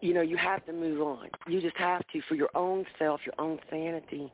you 0.00 0.12
know, 0.12 0.20
you 0.20 0.36
have 0.36 0.64
to 0.66 0.72
move 0.72 1.00
on. 1.00 1.28
You 1.48 1.62
just 1.62 1.76
have 1.78 2.02
to 2.12 2.20
for 2.28 2.34
your 2.34 2.50
own 2.54 2.84
self, 2.98 3.20
your 3.24 3.34
own 3.38 3.58
sanity, 3.70 4.30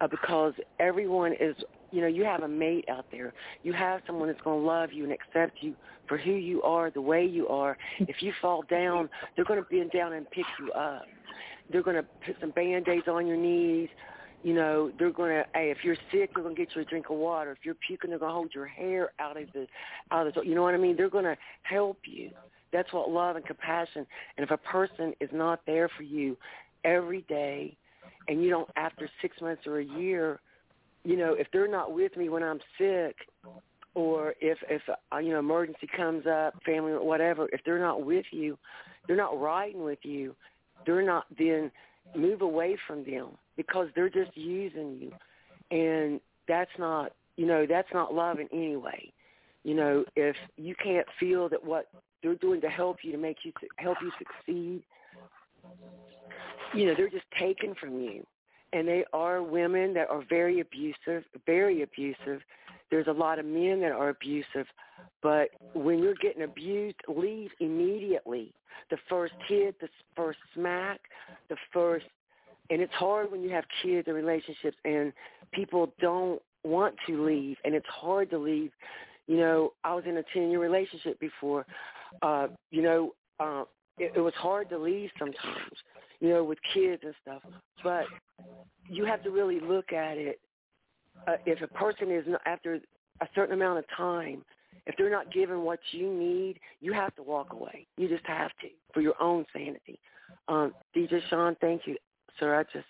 uh, 0.00 0.06
because 0.06 0.52
everyone 0.78 1.32
is, 1.40 1.56
you 1.90 2.00
know, 2.00 2.06
you 2.06 2.24
have 2.24 2.44
a 2.44 2.48
mate 2.48 2.84
out 2.88 3.06
there. 3.10 3.32
You 3.64 3.72
have 3.72 4.00
someone 4.06 4.28
that's 4.28 4.40
going 4.42 4.60
to 4.60 4.66
love 4.66 4.92
you 4.92 5.02
and 5.02 5.12
accept 5.12 5.56
you 5.60 5.74
for 6.06 6.18
who 6.18 6.32
you 6.32 6.62
are, 6.62 6.90
the 6.90 7.00
way 7.00 7.24
you 7.24 7.48
are. 7.48 7.76
If 7.98 8.22
you 8.22 8.32
fall 8.40 8.62
down, 8.70 9.10
they're 9.34 9.44
going 9.44 9.60
to 9.60 9.68
bend 9.68 9.90
down 9.90 10.12
and 10.12 10.30
pick 10.30 10.46
you 10.60 10.70
up. 10.72 11.02
They're 11.70 11.82
going 11.82 11.96
to 11.96 12.06
put 12.24 12.36
some 12.40 12.50
band-aids 12.50 13.08
on 13.08 13.26
your 13.26 13.36
knees. 13.36 13.88
You 14.42 14.54
know, 14.54 14.92
they're 14.98 15.10
going 15.10 15.30
to, 15.30 15.44
hey, 15.54 15.70
if 15.70 15.78
you're 15.82 15.96
sick, 16.12 16.30
they're 16.34 16.44
going 16.44 16.54
to 16.54 16.64
get 16.64 16.74
you 16.74 16.82
a 16.82 16.84
drink 16.84 17.10
of 17.10 17.16
water. 17.16 17.50
If 17.52 17.58
you're 17.64 17.74
puking, 17.74 18.10
they're 18.10 18.18
going 18.18 18.30
to 18.30 18.34
hold 18.34 18.54
your 18.54 18.66
hair 18.66 19.10
out 19.18 19.36
of 19.36 19.52
the, 19.52 19.66
out 20.12 20.26
of 20.28 20.34
the, 20.34 20.42
you 20.42 20.54
know 20.54 20.62
what 20.62 20.74
I 20.74 20.78
mean? 20.78 20.96
They're 20.96 21.10
going 21.10 21.24
to 21.24 21.36
help 21.62 21.98
you. 22.06 22.30
That's 22.72 22.92
what 22.92 23.10
love 23.10 23.36
and 23.36 23.44
compassion. 23.44 24.06
And 24.36 24.44
if 24.44 24.50
a 24.50 24.56
person 24.56 25.14
is 25.20 25.30
not 25.32 25.60
there 25.66 25.88
for 25.96 26.02
you 26.04 26.36
every 26.84 27.22
day, 27.22 27.76
and 28.28 28.44
you 28.44 28.50
don't 28.50 28.68
after 28.76 29.08
six 29.22 29.40
months 29.40 29.62
or 29.66 29.80
a 29.80 29.84
year, 29.84 30.40
you 31.04 31.16
know, 31.16 31.32
if 31.34 31.46
they're 31.52 31.68
not 31.68 31.92
with 31.92 32.16
me 32.16 32.28
when 32.28 32.42
I'm 32.42 32.60
sick, 32.78 33.16
or 33.94 34.34
if 34.40 34.58
if 34.68 34.82
uh, 35.12 35.18
you 35.18 35.32
know 35.32 35.38
emergency 35.38 35.88
comes 35.96 36.26
up, 36.26 36.54
family 36.64 36.92
or 36.92 37.04
whatever, 37.04 37.48
if 37.52 37.60
they're 37.64 37.80
not 37.80 38.04
with 38.04 38.26
you, 38.30 38.58
they're 39.06 39.16
not 39.16 39.40
riding 39.40 39.82
with 39.82 40.00
you, 40.02 40.36
they're 40.86 41.02
not 41.02 41.24
then 41.36 41.70
move 42.16 42.42
away 42.42 42.76
from 42.86 43.04
them 43.04 43.28
because 43.56 43.88
they're 43.94 44.08
just 44.08 44.36
using 44.36 44.98
you, 45.00 45.12
and 45.76 46.20
that's 46.46 46.70
not 46.78 47.12
you 47.36 47.46
know 47.46 47.66
that's 47.66 47.92
not 47.92 48.14
love 48.14 48.38
in 48.40 48.48
any 48.52 48.76
way. 48.76 49.12
You 49.64 49.74
know 49.74 50.04
if 50.16 50.36
you 50.56 50.74
can't 50.82 51.06
feel 51.18 51.48
that 51.48 51.64
what 51.64 51.88
they're 52.22 52.34
doing 52.34 52.60
to 52.62 52.68
help 52.68 52.98
you 53.02 53.12
to 53.12 53.18
make 53.18 53.38
you 53.44 53.52
help 53.76 53.98
you 54.02 54.10
succeed, 54.18 54.82
you 56.74 56.86
know 56.86 56.94
they're 56.96 57.10
just 57.10 57.30
taken 57.38 57.74
from 57.74 58.00
you 58.00 58.24
and 58.72 58.86
they 58.86 59.04
are 59.12 59.42
women 59.42 59.94
that 59.94 60.10
are 60.10 60.22
very 60.28 60.60
abusive, 60.60 61.24
very 61.46 61.82
abusive. 61.82 62.42
There's 62.90 63.06
a 63.06 63.12
lot 63.12 63.38
of 63.38 63.44
men 63.44 63.80
that 63.80 63.92
are 63.92 64.10
abusive, 64.10 64.66
but 65.22 65.50
when 65.74 65.98
you're 65.98 66.14
getting 66.14 66.42
abused, 66.42 66.96
leave 67.08 67.50
immediately. 67.60 68.52
The 68.90 68.96
first 69.08 69.34
hit, 69.46 69.78
the 69.80 69.88
first 70.16 70.38
smack, 70.54 71.00
the 71.48 71.56
first, 71.72 72.06
and 72.70 72.80
it's 72.80 72.92
hard 72.94 73.30
when 73.30 73.42
you 73.42 73.50
have 73.50 73.64
kids 73.82 74.06
and 74.06 74.16
relationships 74.16 74.76
and 74.84 75.12
people 75.52 75.92
don't 76.00 76.40
want 76.64 76.94
to 77.06 77.24
leave, 77.24 77.56
and 77.64 77.74
it's 77.74 77.86
hard 77.88 78.30
to 78.30 78.38
leave. 78.38 78.70
You 79.26 79.36
know, 79.36 79.72
I 79.84 79.94
was 79.94 80.04
in 80.06 80.16
a 80.16 80.22
10-year 80.36 80.60
relationship 80.60 81.20
before. 81.20 81.66
Uh, 82.22 82.48
you 82.70 82.82
know, 82.82 83.14
uh, 83.40 83.64
it, 83.98 84.12
it 84.16 84.20
was 84.20 84.34
hard 84.34 84.68
to 84.70 84.78
leave 84.78 85.10
sometimes, 85.18 85.72
you 86.20 86.30
know, 86.30 86.44
with 86.44 86.58
kids 86.74 87.02
and 87.04 87.14
stuff. 87.22 87.42
But 87.82 88.04
you 88.88 89.04
have 89.04 89.22
to 89.24 89.30
really 89.30 89.60
look 89.60 89.92
at 89.92 90.16
it. 90.16 90.40
Uh, 91.26 91.32
if 91.46 91.60
a 91.62 91.66
person 91.68 92.10
is 92.10 92.24
not, 92.26 92.40
after 92.46 92.80
a 93.20 93.28
certain 93.34 93.54
amount 93.54 93.78
of 93.78 93.84
time, 93.96 94.44
if 94.86 94.94
they're 94.96 95.10
not 95.10 95.30
given 95.32 95.62
what 95.62 95.80
you 95.92 96.12
need, 96.12 96.58
you 96.80 96.92
have 96.92 97.14
to 97.16 97.22
walk 97.22 97.52
away. 97.52 97.86
You 97.96 98.08
just 98.08 98.24
have 98.26 98.50
to 98.62 98.68
for 98.94 99.00
your 99.00 99.20
own 99.20 99.44
sanity. 99.52 99.98
Um, 100.48 100.72
DJ 100.96 101.20
Sean, 101.28 101.56
thank 101.60 101.82
you, 101.86 101.96
sir. 102.40 102.58
I 102.58 102.62
just 102.72 102.86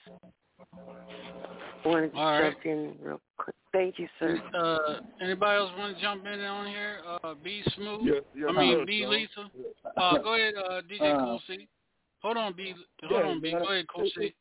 wanted 1.84 2.12
to 2.12 2.18
All 2.18 2.40
jump 2.40 2.56
right. 2.64 2.66
in 2.66 2.94
real 3.02 3.20
quick. 3.36 3.56
Thank 3.72 3.98
you, 3.98 4.08
sir. 4.18 4.40
Uh, 4.54 5.00
anybody 5.20 5.58
else 5.58 5.70
want 5.76 5.96
to 5.96 6.02
jump 6.02 6.24
in 6.26 6.40
on 6.40 6.66
here? 6.68 6.98
Uh, 7.22 7.34
B 7.42 7.62
Smooth. 7.74 8.00
Yes, 8.04 8.22
yes, 8.34 8.46
I 8.48 8.52
mean 8.60 8.78
sir, 8.78 8.84
B 8.86 9.02
Sean. 9.02 9.10
Lisa. 9.10 9.50
Uh, 9.96 10.18
go 10.18 10.34
ahead, 10.34 10.54
uh, 10.56 10.80
DJ 10.82 11.14
Uh, 11.14 11.24
Cool 11.24 11.42
C. 11.48 11.68
Hold 12.22 12.36
on, 12.36 12.52
B. 12.54 12.74
Hold 13.02 13.12
Yeah, 13.12 13.30
on, 13.30 13.40
B. 13.40 13.52
man. 13.52 13.62
Go 13.62 13.68
ahead, 13.70 13.86
Cool 13.88 14.10
C. 14.16 14.34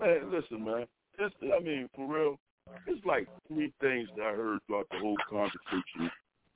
Man, 0.00 0.30
listen, 0.30 0.64
man. 0.64 0.86
It's, 1.18 1.34
I 1.42 1.60
mean, 1.60 1.88
for 1.94 2.06
real, 2.06 2.38
it's 2.86 3.04
like 3.04 3.28
three 3.48 3.72
things 3.80 4.08
that 4.16 4.24
I 4.24 4.32
heard 4.32 4.58
throughout 4.66 4.86
the 4.90 4.98
whole 4.98 5.16
conversation 5.28 6.10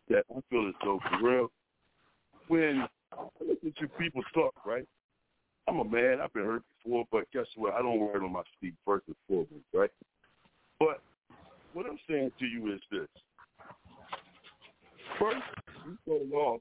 that 0.08 0.24
I 0.30 0.40
feel 0.50 0.68
as 0.68 0.74
so 0.82 0.98
for 1.08 1.28
real, 1.28 1.48
when 2.48 2.86
I 3.12 3.16
listen 3.40 3.74
to 3.80 3.88
people 3.98 4.22
talk, 4.34 4.54
right? 4.66 4.86
I'm 5.68 5.78
a 5.78 5.84
man. 5.84 6.20
I've 6.20 6.32
been 6.32 6.44
hurt 6.44 6.62
before, 6.82 7.04
but 7.12 7.30
guess 7.32 7.46
what? 7.56 7.74
I 7.74 7.82
don't 7.82 8.00
wear 8.00 8.22
on 8.22 8.32
my 8.32 8.42
sleeve 8.58 8.74
first 8.84 9.04
and 9.06 9.16
foremost, 9.28 9.52
right? 9.72 9.90
But 10.78 11.00
what 11.72 11.86
I'm 11.86 11.98
saying 12.08 12.32
to 12.38 12.46
you 12.46 12.72
is 12.74 12.80
this. 12.90 13.08
First, 15.18 15.36
you 15.86 15.96
started 16.04 16.32
off 16.32 16.60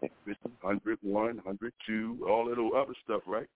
50, 0.00 0.38
100, 0.60 0.98
1, 1.02 1.24
102, 1.36 2.26
all 2.28 2.48
that 2.48 2.58
old 2.58 2.74
other 2.74 2.94
stuff, 3.04 3.22
right? 3.26 3.48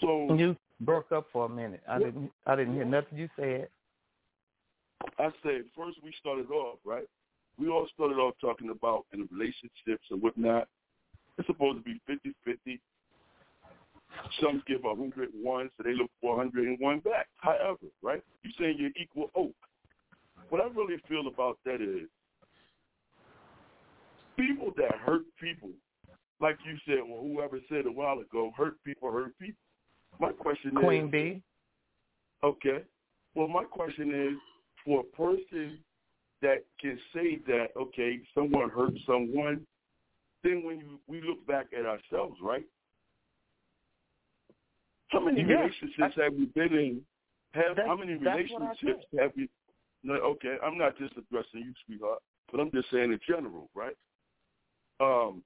So 0.00 0.34
You 0.34 0.56
broke 0.80 1.12
up 1.12 1.26
for 1.32 1.46
a 1.46 1.48
minute. 1.48 1.82
I 1.88 1.98
didn't. 1.98 2.30
I 2.46 2.56
didn't 2.56 2.74
hear 2.74 2.84
nothing 2.84 3.18
you 3.18 3.28
said. 3.36 3.68
I 5.18 5.30
said 5.42 5.62
first 5.76 5.98
we 6.02 6.12
started 6.18 6.50
off, 6.50 6.78
right? 6.84 7.06
We 7.58 7.68
all 7.68 7.86
started 7.94 8.18
off 8.18 8.34
talking 8.40 8.70
about 8.70 9.06
in 9.12 9.28
relationships 9.32 10.04
and 10.10 10.22
whatnot. 10.22 10.68
It's 11.38 11.46
supposed 11.46 11.78
to 11.78 11.84
be 11.84 12.00
50-50. 12.08 12.78
Some 14.40 14.62
give 14.66 14.84
a 14.84 14.94
hundred 14.94 15.28
one, 15.40 15.70
so 15.76 15.84
they 15.84 15.94
look 15.94 16.10
for 16.20 16.34
a 16.34 16.38
hundred 16.38 16.66
and 16.66 16.78
one 16.80 17.00
back. 17.00 17.28
However, 17.36 17.86
right? 18.02 18.22
You're 18.42 18.52
saying 18.58 18.76
you're 18.78 18.90
equal 19.00 19.30
oak. 19.36 19.54
What 20.48 20.60
I 20.60 20.64
really 20.74 20.96
feel 21.08 21.26
about 21.28 21.58
that 21.64 21.80
is 21.80 22.08
people 24.36 24.72
that 24.76 24.94
hurt 25.04 25.22
people, 25.40 25.70
like 26.40 26.56
you 26.64 26.76
said, 26.86 27.00
or 27.08 27.22
whoever 27.22 27.58
said 27.68 27.86
a 27.86 27.92
while 27.92 28.18
ago, 28.18 28.52
hurt 28.56 28.82
people 28.84 29.12
hurt 29.12 29.38
people. 29.38 29.58
My 30.20 30.32
question 30.32 30.72
Queen 30.74 31.06
is 31.06 31.10
B. 31.10 31.42
Okay. 32.42 32.82
Well, 33.34 33.48
my 33.48 33.64
question 33.64 34.12
is 34.12 34.38
for 34.84 35.00
a 35.00 35.16
person 35.16 35.78
that 36.42 36.64
can 36.80 36.98
say 37.14 37.38
that, 37.46 37.68
okay, 37.76 38.20
someone 38.34 38.70
hurt 38.70 38.92
someone, 39.06 39.66
then 40.44 40.62
when 40.64 40.78
you, 40.78 41.00
we 41.06 41.20
look 41.20 41.44
back 41.46 41.66
at 41.78 41.84
ourselves, 41.84 42.36
right? 42.42 42.64
How 45.08 45.20
many 45.20 45.40
Yeah, 45.42 45.60
relationships 45.62 46.14
have 46.16 46.34
we 46.34 46.46
been 46.46 46.74
in? 46.74 47.02
Have 47.54 47.76
That's- 47.76 47.86
how 47.88 47.96
many 47.96 48.12
I 48.12 48.16
relationships 48.16 49.04
have 49.18 49.32
we? 49.36 49.48
No, 50.04 50.14
okay, 50.14 50.56
I'm 50.62 50.78
not 50.78 50.96
just 50.98 51.16
addressing 51.16 51.60
you, 51.60 51.72
sweetheart, 51.86 52.20
but 52.52 52.60
I'm 52.60 52.70
just 52.70 52.88
saying 52.90 53.12
in 53.12 53.18
general, 53.26 53.68
right? 53.74 53.96
Um, 55.00 55.42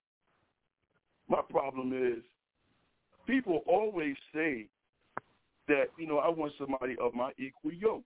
my 1.28 1.40
problem 1.48 1.92
is 1.94 2.22
people 3.26 3.62
always 3.66 4.16
say 4.34 4.66
that 5.68 5.86
you 5.96 6.06
know 6.06 6.18
I 6.18 6.28
want 6.28 6.52
somebody 6.58 6.96
of 7.00 7.14
my 7.14 7.30
equal 7.38 7.72
yoke. 7.72 8.04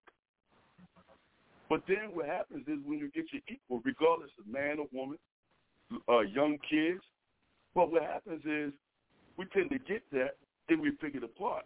But 1.69 1.83
then 1.89 2.11
what 2.13 2.27
happens 2.27 2.67
is 2.69 2.79
when 2.85 2.99
you 2.99 3.11
get 3.11 3.25
your 3.33 3.43
equal, 3.49 3.83
regardless 3.85 4.31
of 4.39 4.47
man 4.47 4.79
or 4.79 4.87
woman, 4.93 5.19
uh, 6.09 6.21
young 6.21 6.59
kids, 6.69 7.01
but 7.75 7.91
what 7.91 8.03
happens 8.03 8.43
is 8.45 8.73
we 9.37 9.47
tend 9.47 9.71
to 9.71 9.79
get 9.79 10.03
that, 10.13 10.37
then 10.69 10.81
we 10.81 10.93
pick 10.93 11.15
it 11.15 11.25
apart 11.25 11.65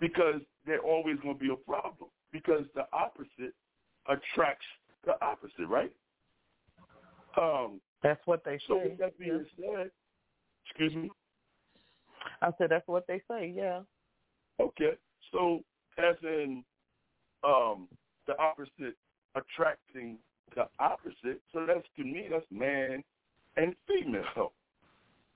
because 0.00 0.40
they're 0.66 0.80
always 0.80 1.16
going 1.22 1.34
to 1.34 1.40
be 1.40 1.50
a 1.52 1.56
problem 1.56 2.10
because 2.32 2.64
the 2.74 2.86
opposite 2.92 3.54
attracts 4.08 4.66
the 5.04 5.14
opposite, 5.24 5.66
right? 5.68 5.92
Um, 7.40 7.80
That's 8.02 8.20
what 8.26 8.44
they 8.44 8.58
so 8.66 8.74
say. 8.74 8.90
with 8.90 8.98
that 8.98 9.18
being 9.18 9.44
said, 9.56 9.90
excuse 10.66 10.94
me. 10.94 11.10
I 12.42 12.50
said 12.58 12.70
that's 12.70 12.86
what 12.86 13.06
they 13.06 13.20
say. 13.30 13.52
Yeah. 13.54 13.80
Okay. 14.60 14.92
So 15.32 15.60
as 15.98 16.16
in 16.22 16.64
um 17.44 17.88
the 18.26 18.38
opposite 18.38 18.96
attracting 19.34 20.18
the 20.54 20.66
opposite, 20.78 21.40
so 21.52 21.64
that's 21.66 21.86
to 21.96 22.04
me 22.04 22.28
that's 22.30 22.46
man 22.50 23.02
and 23.56 23.74
female. 23.86 24.52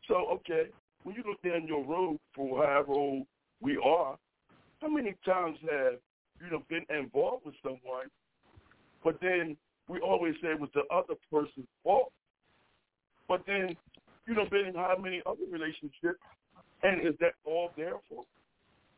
So 0.09 0.15
okay, 0.33 0.65
when 1.05 1.15
you 1.15 1.23
look 1.27 1.43
down 1.43 1.67
your 1.67 1.85
road 1.85 2.19
for 2.35 2.65
however 2.65 2.93
old 2.93 3.27
we 3.61 3.77
are, 3.77 4.17
how 4.81 4.89
many 4.89 5.15
times 5.25 5.59
have 5.71 5.95
you 6.41 6.51
know 6.51 6.63
been 6.69 6.85
involved 6.97 7.47
with 7.47 7.55
someone, 7.63 8.09
but 9.05 9.19
then 9.21 9.57
we 9.89 10.01
always 10.01 10.35
say 10.43 10.49
it 10.49 10.61
was 10.61 10.71
the 10.75 10.83
other 10.95 11.15
person's 11.31 11.69
fault. 11.83 12.13
But 13.29 13.43
then, 13.47 13.77
you 14.27 14.35
know, 14.35 14.47
been 14.51 14.67
in 14.67 14.75
how 14.75 14.97
many 15.01 15.23
other 15.27 15.45
relationships, 15.51 16.21
and 16.83 17.07
is 17.07 17.15
that 17.21 17.33
all 17.45 17.71
there 17.77 17.95
for? 18.09 18.25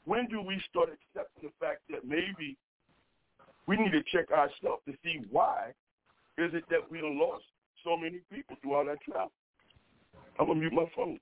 When 0.05 0.27
do 0.27 0.41
we 0.41 0.61
start 0.71 0.91
accepting 0.91 1.49
the 1.49 1.65
fact 1.65 1.81
that 1.91 2.07
maybe 2.07 2.57
we 3.67 3.77
need 3.77 3.93
to 3.93 4.03
check 4.13 4.31
ourselves 4.31 4.83
to 4.87 4.93
see 5.03 5.21
why 5.31 5.73
is 6.37 6.53
it 6.53 6.65
that 6.71 6.91
we 6.91 7.01
done 7.01 7.19
lost 7.19 7.45
so 7.83 7.97
many 7.97 8.21
people 8.33 8.57
throughout 8.63 8.89
our 8.89 8.97
travel? 9.09 9.33
I'm 10.39 10.47
gonna 10.47 10.61
mute 10.61 10.73
my 10.73 10.87
phone. 10.95 11.19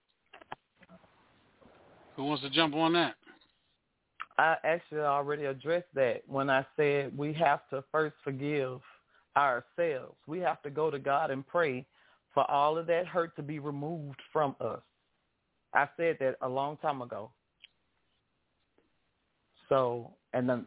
Who 2.16 2.24
wants 2.24 2.43
to 2.43 2.51
jump 2.51 2.74
on 2.74 2.93
that? 2.94 3.14
I 4.39 4.56
actually 4.64 5.01
already 5.01 5.44
addressed 5.44 5.94
that 5.94 6.22
when 6.26 6.51
I 6.51 6.66
said 6.76 7.16
we 7.16 7.32
have 7.34 7.60
to 7.70 7.84
first 7.93 8.16
forgive 8.24 8.80
ourselves. 9.36 10.16
We 10.26 10.40
have 10.40 10.62
to 10.62 10.70
go 10.70 10.90
to 10.90 10.98
God 10.98 11.30
and 11.30 11.47
pray 11.47 11.86
for 12.34 12.51
all 12.51 12.78
of 12.78 12.86
that 12.86 13.06
hurt 13.06 13.36
to 13.36 13.43
be 13.43 13.59
removed 13.59 14.20
from 14.32 14.56
us. 14.60 14.80
I 15.74 15.89
said 15.97 16.16
that 16.20 16.36
a 16.43 16.49
long 16.49 16.77
time 16.78 17.03
ago. 17.03 17.31
So, 19.69 20.11
and 20.35 20.49
then, 20.49 20.66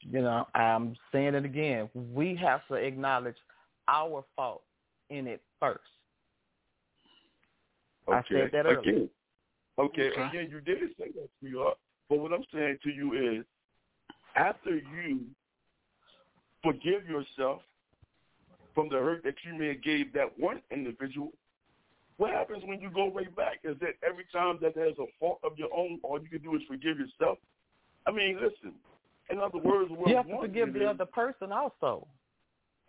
you 0.00 0.20
know, 0.20 0.46
I'm 0.54 0.96
saying 1.12 1.34
it 1.34 1.44
again. 1.44 1.88
We 1.94 2.34
have 2.36 2.66
to 2.68 2.74
acknowledge 2.74 3.36
our 3.88 4.24
fault 4.34 4.62
in 5.10 5.26
it 5.26 5.42
first. 5.60 5.80
I 8.08 8.22
said 8.30 8.50
that 8.52 8.66
earlier. 8.66 8.80
again. 8.80 9.10
Okay, 9.78 10.10
Okay. 10.10 10.22
again, 10.22 10.48
you 10.50 10.60
did 10.60 10.78
say 10.98 11.12
that, 11.14 11.28
sweetheart. 11.40 11.78
But 12.08 12.18
what 12.18 12.32
I'm 12.32 12.44
saying 12.52 12.78
to 12.82 12.90
you 12.90 13.38
is, 13.38 13.44
after 14.36 14.76
you 14.76 15.20
forgive 16.62 17.06
yourself 17.08 17.62
from 18.74 18.88
the 18.88 18.96
hurt 18.96 19.22
that 19.24 19.34
you 19.44 19.58
may 19.58 19.68
have 19.68 19.82
gave 19.82 20.12
that 20.14 20.38
one 20.38 20.60
individual, 20.70 21.32
what 22.22 22.30
happens 22.30 22.62
when 22.64 22.80
you 22.80 22.88
go 22.88 23.10
right 23.10 23.34
back? 23.34 23.58
Is 23.64 23.76
that 23.80 23.94
every 24.08 24.24
time 24.32 24.56
that 24.62 24.76
there's 24.76 24.96
a 25.00 25.06
fault 25.18 25.40
of 25.42 25.58
your 25.58 25.68
own, 25.76 25.98
all 26.04 26.22
you 26.22 26.28
can 26.28 26.40
do 26.40 26.54
is 26.54 26.62
forgive 26.68 26.96
yourself? 26.96 27.36
I 28.06 28.12
mean, 28.12 28.36
listen, 28.36 28.74
In 29.28 29.40
other 29.40 29.58
words, 29.58 29.90
what 29.90 30.08
You 30.08 30.14
have 30.14 30.28
to 30.28 30.38
forgive 30.38 30.72
the 30.72 30.88
other 30.88 31.04
person 31.04 31.50
also. 31.50 32.06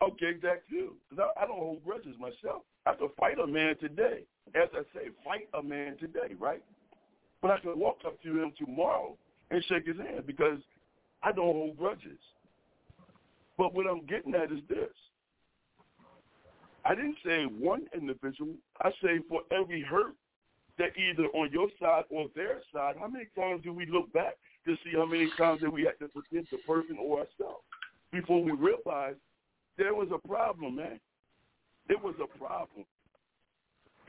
Okay, 0.03 0.33
that 0.43 0.69
too. 0.69 0.93
Because 1.09 1.31
I, 1.35 1.43
I 1.43 1.47
don't 1.47 1.57
hold 1.57 1.83
grudges 1.83 2.15
myself. 2.19 2.61
I 2.85 2.93
could 2.93 3.09
fight 3.19 3.39
a 3.39 3.47
man 3.47 3.75
today. 3.79 4.19
As 4.53 4.69
I 4.71 4.83
say, 4.93 5.07
fight 5.25 5.47
a 5.57 5.63
man 5.63 5.97
today, 5.99 6.35
right? 6.39 6.63
But 7.41 7.49
I 7.49 7.59
can 7.59 7.79
walk 7.79 8.01
up 8.05 8.21
to 8.21 8.39
him 8.39 8.53
tomorrow 8.55 9.17
and 9.49 9.63
shake 9.65 9.87
his 9.87 9.97
hand 9.97 10.27
because 10.27 10.59
I 11.23 11.31
don't 11.31 11.53
hold 11.53 11.77
grudges. 11.79 12.19
But 13.57 13.73
what 13.73 13.87
I'm 13.87 14.05
getting 14.05 14.35
at 14.35 14.51
is 14.51 14.59
this. 14.69 14.93
I 16.85 16.95
didn't 16.95 17.17
say 17.25 17.45
one 17.45 17.85
individual. 17.93 18.53
I 18.81 18.89
say 19.01 19.19
for 19.29 19.41
every 19.51 19.81
hurt 19.81 20.15
that 20.77 20.97
either 20.97 21.27
on 21.33 21.51
your 21.51 21.69
side 21.79 22.03
or 22.09 22.27
their 22.35 22.61
side, 22.73 22.95
how 22.99 23.07
many 23.07 23.27
times 23.35 23.63
do 23.63 23.71
we 23.71 23.85
look 23.85 24.11
back 24.11 24.33
to 24.65 24.75
see 24.83 24.91
how 24.93 25.05
many 25.05 25.29
times 25.37 25.61
that 25.61 25.71
we 25.71 25.83
had 25.83 25.99
to 25.99 26.11
forgive 26.13 26.45
the 26.51 26.57
person 26.67 26.97
or 26.99 27.19
ourselves 27.19 27.63
before 28.11 28.43
we 28.43 28.51
realize 28.51 29.15
there 29.77 29.93
was 29.93 30.07
a 30.13 30.27
problem, 30.27 30.77
man. 30.77 30.99
It 31.89 32.01
was 32.01 32.15
a 32.21 32.37
problem. 32.37 32.85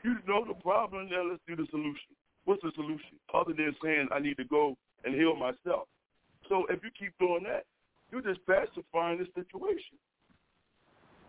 You 0.03 0.15
know 0.27 0.45
the 0.47 0.53
problem, 0.61 1.09
now 1.09 1.23
let's 1.29 1.41
do 1.47 1.55
the 1.55 1.67
solution. 1.71 2.15
What's 2.45 2.61
the 2.61 2.71
solution? 2.75 3.17
Other 3.33 3.53
than 3.53 3.75
saying 3.83 4.07
I 4.11 4.19
need 4.19 4.37
to 4.37 4.45
go 4.45 4.77
and 5.03 5.15
heal 5.15 5.35
myself. 5.35 5.87
So 6.47 6.65
if 6.69 6.83
you 6.83 6.89
keep 6.97 7.17
doing 7.19 7.43
that, 7.43 7.65
you're 8.11 8.21
just 8.21 8.45
pacifying 8.45 9.17
the 9.17 9.25
situation. 9.33 9.97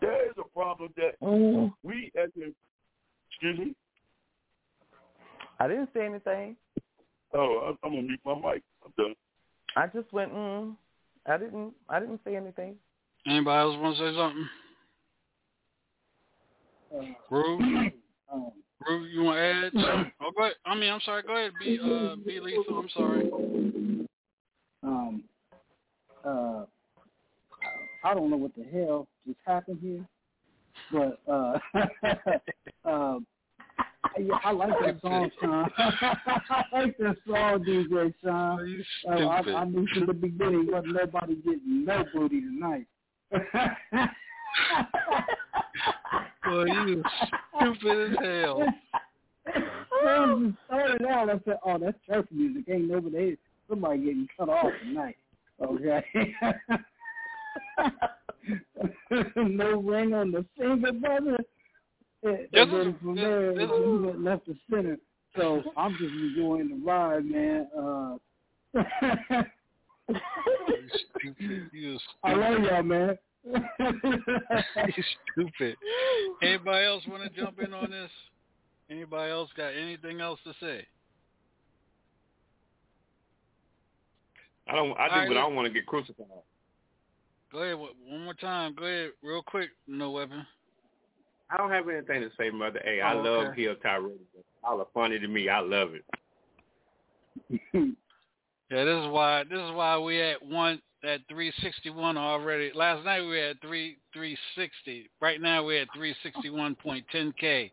There 0.01 0.27
is 0.28 0.35
a 0.39 0.44
problem 0.55 0.93
that 0.97 1.18
Mm. 1.23 1.73
we 1.82 2.10
as 2.16 2.31
a 2.36 2.52
excuse 3.31 3.59
me. 3.59 3.74
I 5.59 5.68
didn't 5.68 5.90
say 5.94 6.05
anything. 6.05 6.56
Oh, 7.32 7.60
I'm, 7.68 7.78
I'm 7.82 7.90
gonna 7.90 8.02
mute 8.02 8.20
my 8.24 8.35
mic. 8.35 8.62
I'm 8.85 8.93
done. 8.97 9.14
I 9.74 9.86
just 9.86 10.12
went. 10.12 10.32
Mm. 10.32 10.77
I 11.27 11.36
didn't. 11.39 11.74
I 11.89 12.01
didn't 12.01 12.20
say 12.24 12.36
anything. 12.36 12.77
Anybody 13.27 13.59
else 13.59 13.77
want 13.81 13.97
to 13.97 14.10
say 14.10 14.16
something? 14.16 14.48
Rue? 17.31 17.59
Um, 18.32 18.52
Rue, 18.86 19.05
you 19.06 19.23
want 19.24 19.36
to 19.39 19.43
add? 19.43 19.73
something? 19.73 20.12
Oh, 20.20 20.31
go 20.36 20.44
ahead. 20.44 20.55
I 20.64 20.74
mean, 20.77 20.93
I'm 20.93 21.01
sorry. 21.01 21.23
Go 21.23 21.35
ahead. 21.36 21.52
Be 21.59 21.78
uh, 21.82 22.16
be 22.24 22.39
lethal. 22.40 22.78
I'm 22.78 22.89
sorry. 22.90 23.31
um, 24.82 25.24
uh, 26.24 26.64
I 28.05 28.14
don't 28.14 28.31
know 28.31 28.36
what 28.36 28.52
the 28.56 28.64
hell 28.64 29.06
just 29.27 29.39
happened 29.47 29.78
here, 29.82 30.06
but 30.93 31.18
uh, 31.31 31.59
um, 32.89 33.27
yeah, 34.18 34.39
I 34.44 34.52
like 34.52 34.73
that 34.85 35.01
song, 35.01 35.31
Sean. 35.40 35.70
I 35.78 36.62
like 36.73 36.97
that 36.98 37.16
song, 37.27 37.64
DJ 37.64 38.14
Sean. 38.23 38.85
Uh, 39.09 39.27
I, 39.27 39.40
I 39.40 39.64
knew 39.64 39.86
from 39.93 40.06
the 40.06 40.14
beginning 40.14 40.68
wasn't 40.70 40.94
nobody 40.94 41.35
getting 41.36 41.85
no 41.85 42.05
booty 42.14 42.40
tonight. 42.40 42.86
Boy, 46.44 46.64
you 46.64 47.02
stupid 47.59 48.12
as 48.12 48.18
hell. 48.23 48.62
I 50.06 50.52
started 50.66 51.06
out. 51.06 51.31
I 51.31 51.40
said, 51.44 51.59
"Oh, 51.64 51.78
that's 51.78 51.98
church 52.09 52.28
music. 52.31 52.64
Ain't 52.68 52.89
nobody, 52.89 53.36
somebody 53.68 53.98
getting 53.98 54.28
cut 54.39 54.48
off 54.48 54.73
tonight." 54.82 55.16
Okay. 55.60 56.05
No 59.37 59.81
ring 59.81 60.15
on 60.15 60.31
the 60.33 60.45
finger, 60.59 60.93
brother. 60.93 61.39
And, 62.23 62.39
This 62.39 62.49
and 62.53 62.73
then 62.73 62.89
is- 62.89 62.95
from 63.01 63.15
this- 63.15 63.24
there, 63.24 63.55
this 63.55 63.70
we 63.70 63.99
went 63.99 64.23
left 64.23 64.47
to 64.47 64.55
center. 64.70 64.99
So 65.37 65.62
I'm 65.77 65.93
just 65.93 66.15
enjoying 66.15 66.69
the 66.70 66.77
ride, 66.87 67.24
man. 67.27 67.69
Uh, 67.77 68.16
Stupid. 71.19 71.70
You 71.73 71.99
I 72.23 72.33
love 72.35 72.62
y'all, 72.62 72.83
man. 72.83 73.19
you 73.45 75.05
stupid. 75.33 75.77
Anybody 76.43 76.87
else 76.87 77.03
want 77.09 77.23
to 77.23 77.28
jump 77.41 77.59
in 77.61 77.74
on 77.74 77.91
this? 77.91 78.11
Anybody 78.91 79.31
else 79.31 79.51
got 79.57 79.69
anything 79.74 80.20
else 80.20 80.41
to 80.45 80.53
say? 80.61 80.87
I 84.69 84.74
don't. 84.74 84.93
I 84.99 85.03
All 85.03 85.09
do, 85.09 85.15
right, 85.16 85.28
but 85.28 85.37
I 85.37 85.41
don't 85.41 85.55
want 85.55 85.66
to 85.66 85.73
get 85.74 85.87
crucified. 85.87 86.27
Go 87.52 87.59
ahead. 87.62 87.77
one- 87.77 87.94
One 88.06 88.24
more 88.24 88.35
time. 88.35 88.74
Go 88.74 88.85
ahead, 88.85 89.12
real 89.23 89.43
quick. 89.43 89.70
No 89.86 90.10
weapon. 90.10 90.47
I 91.51 91.56
don't 91.56 91.70
have 91.70 91.89
anything 91.89 92.23
to 92.23 92.31
say, 92.36 92.51
mother. 92.51 92.81
Hey, 92.85 93.01
I 93.01 93.14
Oh, 93.14 93.23
love 93.23 93.47
okay. 93.48 93.62
Kill 93.62 93.77
Tyrell. 93.77 94.18
Y'all 94.64 94.81
are 94.81 94.86
funny 94.93 95.18
to 95.20 95.28
me. 95.28 95.48
I 95.48 95.60
love 95.60 95.94
it. 95.94 96.05
Yeah, 98.68 98.82
this 98.85 99.01
is 99.05 99.09
why. 99.12 99.44
This 99.44 99.60
is 99.60 99.70
why 99.70 99.97
we 99.97 100.20
at 100.20 100.43
one 100.44 100.82
at 101.05 101.20
361 101.28 102.16
already. 102.18 102.73
Last 102.74 103.05
night 103.05 103.20
we 103.20 103.39
had 103.39 103.60
three 103.60 103.97
360. 104.12 105.09
Right 105.20 105.40
now 105.40 105.64
we're 105.64 105.82
at 105.82 105.89
361.10k, 105.97 107.70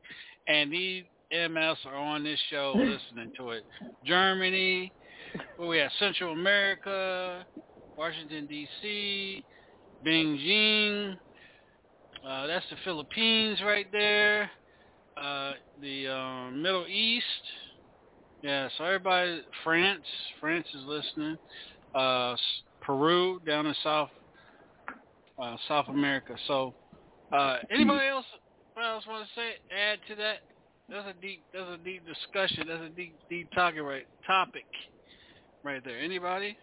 and 0.48 0.72
these 0.72 1.04
MS 1.32 1.78
are 1.88 1.96
on 1.96 2.24
this 2.24 2.40
show 2.52 2.74
listening 2.78 3.32
to 3.38 3.52
it. 3.52 3.64
Germany, 4.06 4.94
where 5.58 5.68
we 5.68 5.80
at 5.80 5.92
Central 5.98 6.32
America, 6.34 7.44
Washington 7.98 8.46
D.C., 8.46 9.44
Beijing. 10.06 11.18
Uh, 12.26 12.48
that's 12.48 12.66
the 12.70 12.78
Philippines 12.84 13.60
right 13.66 13.92
there. 13.92 14.50
Uh, 15.22 15.54
the 15.82 16.08
um, 16.08 16.62
Middle 16.62 16.88
East. 16.88 17.26
Yeah, 18.42 18.68
so 18.78 18.84
everybody, 18.84 19.42
France, 19.64 20.04
France 20.40 20.68
is 20.74 20.84
listening. 20.86 21.38
Uh, 21.96 22.36
Peru 22.82 23.40
down 23.46 23.66
in 23.66 23.76
South 23.84 24.10
uh, 25.42 25.56
South 25.68 25.88
America. 25.88 26.36
So, 26.48 26.74
uh, 27.32 27.58
anybody 27.72 28.08
else? 28.08 28.26
What 28.74 28.86
else 28.86 29.04
want 29.08 29.28
to 29.28 29.34
say? 29.36 29.54
Add 29.76 30.00
to 30.10 30.16
that? 30.16 30.38
That's 30.90 31.08
a 31.18 31.22
deep. 31.22 31.44
That's 31.54 31.70
a 31.70 31.84
deep 31.84 32.04
discussion. 32.06 32.68
That's 32.68 32.84
a 32.84 32.90
deep, 32.90 33.16
deep 33.30 33.50
talking 33.54 33.82
right 33.82 34.06
topic, 34.28 34.66
right 35.64 35.84
there. 35.84 36.00
Anybody? 36.00 36.58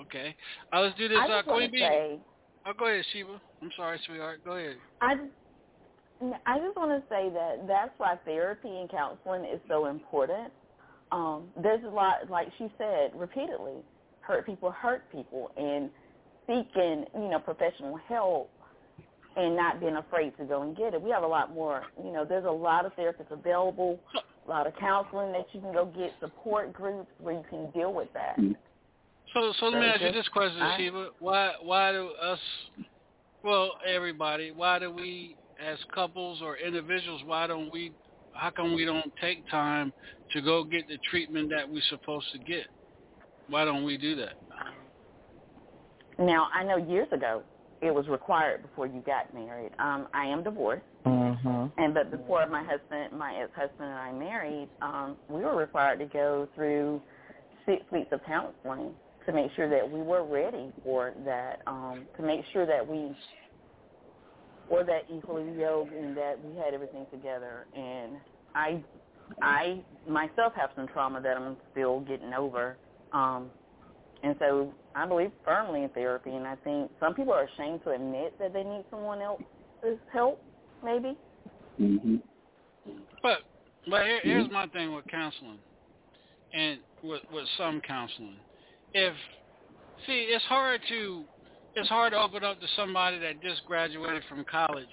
Okay. 0.00 0.34
Uh, 0.72 0.80
let's 0.80 0.96
do 0.96 1.08
this. 1.08 1.18
I 1.20 1.24
Uh, 1.24 1.38
just 1.38 1.48
want 1.48 1.58
Queen 1.58 1.70
Bee. 1.72 1.78
say, 1.78 2.18
Oh, 2.66 2.72
go 2.76 2.86
ahead, 2.86 3.04
Sheba. 3.12 3.40
I'm 3.62 3.70
sorry, 3.76 4.00
sweetheart. 4.06 4.40
Go 4.44 4.52
ahead. 4.52 4.76
I 5.00 5.14
I 6.46 6.58
just 6.58 6.76
want 6.76 6.90
to 6.90 7.08
say 7.08 7.28
that 7.30 7.68
that's 7.68 7.92
why 7.98 8.18
therapy 8.24 8.68
and 8.68 8.90
counseling 8.90 9.44
is 9.44 9.60
so 9.68 9.86
important. 9.86 10.50
Um, 11.12 11.48
there's 11.62 11.84
a 11.84 11.88
lot, 11.88 12.28
like 12.30 12.48
she 12.58 12.72
said 12.78 13.12
repeatedly, 13.14 13.74
hurt 14.20 14.46
people 14.46 14.70
hurt 14.70 15.04
people, 15.12 15.52
and 15.56 15.90
seeking, 16.46 17.04
you 17.14 17.28
know, 17.28 17.38
professional 17.38 17.98
help 18.08 18.50
and 19.36 19.54
not 19.54 19.78
being 19.78 19.96
afraid 19.96 20.36
to 20.38 20.44
go 20.44 20.62
and 20.62 20.76
get 20.76 20.94
it. 20.94 21.02
We 21.02 21.10
have 21.10 21.22
a 21.22 21.26
lot 21.26 21.52
more, 21.52 21.84
you 22.02 22.10
know, 22.12 22.24
there's 22.24 22.46
a 22.46 22.50
lot 22.50 22.86
of 22.86 22.96
therapists 22.96 23.30
available, 23.30 24.00
a 24.46 24.50
lot 24.50 24.66
of 24.66 24.74
counseling 24.76 25.32
that 25.32 25.46
you 25.52 25.60
can 25.60 25.72
go 25.72 25.84
get, 25.84 26.12
support 26.20 26.72
groups 26.72 27.10
where 27.18 27.34
you 27.34 27.44
can 27.50 27.70
deal 27.72 27.92
with 27.92 28.08
that. 28.14 28.38
So, 29.36 29.52
so 29.60 29.66
let 29.66 29.80
me 29.80 29.86
ask 29.86 30.00
you 30.00 30.12
this 30.12 30.28
question, 30.28 30.62
I- 30.62 30.78
Sheba. 30.78 31.10
Why, 31.18 31.52
why 31.62 31.92
do 31.92 32.08
us, 32.22 32.38
well, 33.44 33.72
everybody, 33.86 34.50
why 34.50 34.78
do 34.78 34.90
we, 34.90 35.36
as 35.62 35.76
couples 35.94 36.40
or 36.42 36.56
individuals, 36.56 37.20
why 37.26 37.46
don't 37.46 37.70
we, 37.70 37.92
how 38.32 38.48
come 38.48 38.74
we 38.74 38.86
don't 38.86 39.12
take 39.20 39.46
time 39.50 39.92
to 40.32 40.40
go 40.40 40.64
get 40.64 40.88
the 40.88 40.96
treatment 41.10 41.50
that 41.54 41.68
we're 41.68 41.82
supposed 41.90 42.24
to 42.32 42.38
get? 42.38 42.66
Why 43.50 43.66
don't 43.66 43.84
we 43.84 43.98
do 43.98 44.16
that? 44.16 44.36
Now, 46.18 46.48
I 46.54 46.64
know 46.64 46.78
years 46.78 47.08
ago 47.12 47.42
it 47.82 47.94
was 47.94 48.08
required 48.08 48.62
before 48.62 48.86
you 48.86 49.02
got 49.04 49.34
married. 49.34 49.72
Um, 49.78 50.08
I 50.14 50.24
am 50.24 50.44
divorced. 50.44 50.82
Mm-hmm. 51.04 51.66
And 51.76 51.92
but 51.92 52.10
before 52.10 52.46
my 52.46 52.64
husband, 52.64 53.12
my 53.18 53.34
ex-husband 53.34 53.86
and 53.86 53.98
I 53.98 54.12
married, 54.12 54.68
um, 54.80 55.16
we 55.28 55.42
were 55.42 55.54
required 55.54 55.98
to 55.98 56.06
go 56.06 56.48
through 56.54 57.02
six 57.66 57.82
weeks 57.92 58.08
of 58.12 58.20
counseling 58.24 58.94
to 59.26 59.32
make 59.32 59.50
sure 59.56 59.68
that 59.68 59.90
we 59.90 60.00
were 60.00 60.24
ready 60.24 60.72
for 60.84 61.12
that, 61.24 61.60
um, 61.66 62.06
to 62.16 62.22
make 62.22 62.40
sure 62.52 62.64
that 62.64 62.86
we 62.86 63.14
were 64.70 64.84
that 64.84 65.04
equally 65.12 65.44
yoked 65.58 65.92
and 65.92 66.16
that 66.16 66.42
we 66.44 66.56
had 66.56 66.74
everything 66.74 67.06
together. 67.10 67.66
And 67.76 68.16
I, 68.54 68.80
I 69.42 69.80
myself 70.08 70.52
have 70.56 70.70
some 70.76 70.88
trauma 70.88 71.20
that 71.20 71.36
I'm 71.36 71.56
still 71.72 72.00
getting 72.00 72.32
over. 72.32 72.76
Um, 73.12 73.50
and 74.22 74.34
so 74.38 74.72
I 74.94 75.06
believe 75.06 75.30
firmly 75.44 75.82
in 75.82 75.88
therapy, 75.90 76.30
and 76.30 76.46
I 76.46 76.56
think 76.56 76.90
some 77.00 77.14
people 77.14 77.32
are 77.32 77.44
ashamed 77.44 77.82
to 77.84 77.90
admit 77.90 78.38
that 78.38 78.52
they 78.52 78.64
need 78.64 78.84
someone 78.90 79.20
else's 79.20 79.98
help, 80.12 80.42
maybe. 80.84 81.16
Mm-hmm. 81.80 82.16
But, 83.22 83.38
but 83.88 84.06
here, 84.06 84.20
here's 84.22 84.50
my 84.50 84.66
thing 84.68 84.94
with 84.94 85.06
counseling, 85.08 85.58
and 86.54 86.78
with 87.02 87.22
with 87.32 87.44
some 87.58 87.80
counseling. 87.86 88.36
If 88.92 89.14
see, 90.06 90.28
it's 90.30 90.44
hard 90.44 90.80
to 90.88 91.24
it's 91.74 91.88
hard 91.88 92.12
to 92.12 92.18
open 92.18 92.44
up 92.44 92.60
to 92.60 92.66
somebody 92.76 93.18
that 93.18 93.42
just 93.42 93.64
graduated 93.66 94.22
from 94.28 94.44
college 94.50 94.86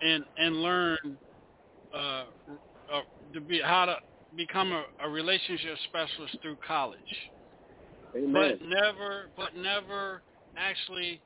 and 0.00 0.24
and 0.36 0.56
learn 0.56 1.18
uh, 1.94 2.24
uh, 2.92 3.00
to 3.32 3.40
be 3.40 3.60
how 3.62 3.86
to 3.86 3.96
become 4.36 4.72
a, 4.72 4.84
a 5.04 5.08
relationship 5.08 5.76
specialist 5.88 6.36
through 6.42 6.56
college. 6.66 7.00
Amen. 8.16 8.32
but 8.32 8.68
never, 8.68 9.30
but 9.36 9.56
never 9.56 10.22
actually 10.56 11.20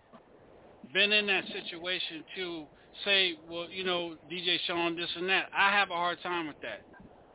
been 0.94 1.12
in 1.12 1.26
that 1.26 1.44
situation 1.46 2.24
to 2.36 2.64
say, 3.04 3.34
well, 3.50 3.66
you 3.70 3.84
know, 3.84 4.14
DJ 4.30 4.56
Sean, 4.66 4.96
this 4.96 5.10
and 5.16 5.28
that. 5.28 5.48
I 5.56 5.72
have 5.72 5.90
a 5.90 5.94
hard 5.94 6.18
time 6.22 6.46
with 6.46 6.60
that. 6.62 6.82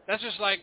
That's 0.08 0.24
just 0.24 0.40
like 0.40 0.60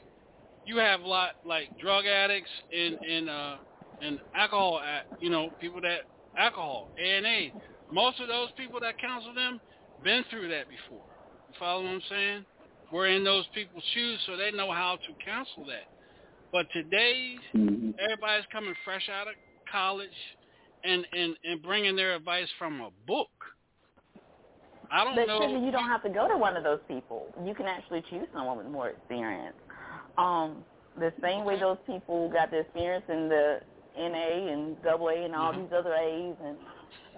you 0.69 0.77
have 0.77 1.01
a 1.01 1.07
lot 1.07 1.31
like 1.47 1.66
drug 1.81 2.05
addicts 2.05 2.51
and 2.77 2.99
and 2.99 3.31
uh 3.31 3.57
and 4.01 4.19
alcohol, 4.35 4.81
ad- 4.85 5.19
you 5.19 5.31
know, 5.31 5.51
people 5.61 5.81
that 5.81 6.01
alcohol, 6.36 6.90
A 7.03 7.16
and 7.16 7.27
A. 7.27 7.53
Most 7.90 8.20
of 8.20 8.28
those 8.28 8.49
people 8.57 8.78
that 8.81 8.99
counsel 8.99 9.35
them 9.35 9.61
been 10.05 10.24
through 10.31 10.49
that 10.49 10.66
before. 10.69 11.05
You 11.49 11.55
follow 11.59 11.82
what 11.82 11.90
I'm 11.90 12.03
saying? 12.09 12.45
We're 12.93 13.09
in 13.09 13.24
those 13.24 13.45
people's 13.55 13.82
shoes, 13.95 14.20
so 14.27 14.36
they 14.36 14.53
know 14.53 14.70
how 14.70 14.99
to 15.07 15.24
counsel 15.24 15.65
that. 15.66 15.89
But 16.53 16.66
today, 16.73 17.36
everybody's 17.55 18.47
coming 18.53 18.74
fresh 18.85 19.09
out 19.09 19.27
of 19.27 19.35
college 19.73 20.09
and 20.85 21.07
and 21.12 21.35
and 21.45 21.62
bringing 21.62 21.97
their 21.97 22.15
advice 22.15 22.49
from 22.59 22.82
a 22.82 22.90
book. 23.07 23.31
I 24.93 25.05
don't 25.05 25.16
but 25.16 25.27
know. 25.27 25.40
Sugar, 25.40 25.65
you 25.65 25.73
don't 25.73 25.89
have 25.89 26.03
to 26.03 26.11
go 26.11 26.28
to 26.28 26.36
one 26.36 26.57
of 26.57 26.62
those 26.62 26.81
people. 26.86 27.27
You 27.45 27.55
can 27.55 27.66
actually 27.66 28.03
choose 28.11 28.27
someone 28.35 28.59
with 28.59 28.66
more 28.69 28.90
experience. 28.90 29.57
Um, 30.19 30.66
the 30.99 31.15
same 31.23 31.47
way 31.47 31.61
those 31.61 31.78
people 31.86 32.31
got 32.31 32.53
the 32.53 32.61
experience 32.61 33.07
in 33.09 33.31
the 33.31 33.61
NA 33.99 34.53
and 34.53 34.82
double 34.82 35.11
A 35.11 35.24
and 35.24 35.35
all 35.36 35.55
these 35.55 35.73
other 35.77 35.95
A's, 35.95 36.36
and 36.45 36.59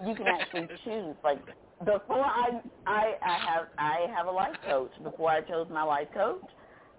you 0.07 0.15
can 0.15 0.27
actually 0.27 0.69
choose. 0.85 1.17
Like 1.25 1.39
before, 1.85 2.25
I 2.25 2.61
I 2.87 3.15
I 3.23 3.39
have 3.39 3.67
I 3.79 4.07
have 4.15 4.27
a 4.27 4.31
life 4.31 4.57
coach. 4.65 4.91
Before 5.03 5.31
I 5.31 5.41
chose 5.43 5.67
my 5.71 5.83
life 5.83 6.09
coach, 6.15 6.45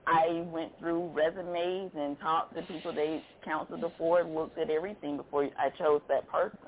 I 0.06 0.42
went 0.52 0.78
through 0.80 1.10
resumes 1.14 1.92
and 1.96 2.18
talked 2.20 2.56
to 2.56 2.62
people 2.64 2.94
they 2.94 3.24
counseled 3.44 3.82
before 3.82 4.22
and 4.22 4.34
looked 4.34 4.58
at 4.58 4.70
everything 4.70 5.18
before 5.18 5.50
I 5.58 5.70
chose 5.78 6.02
that 6.08 6.28
person. 6.30 6.58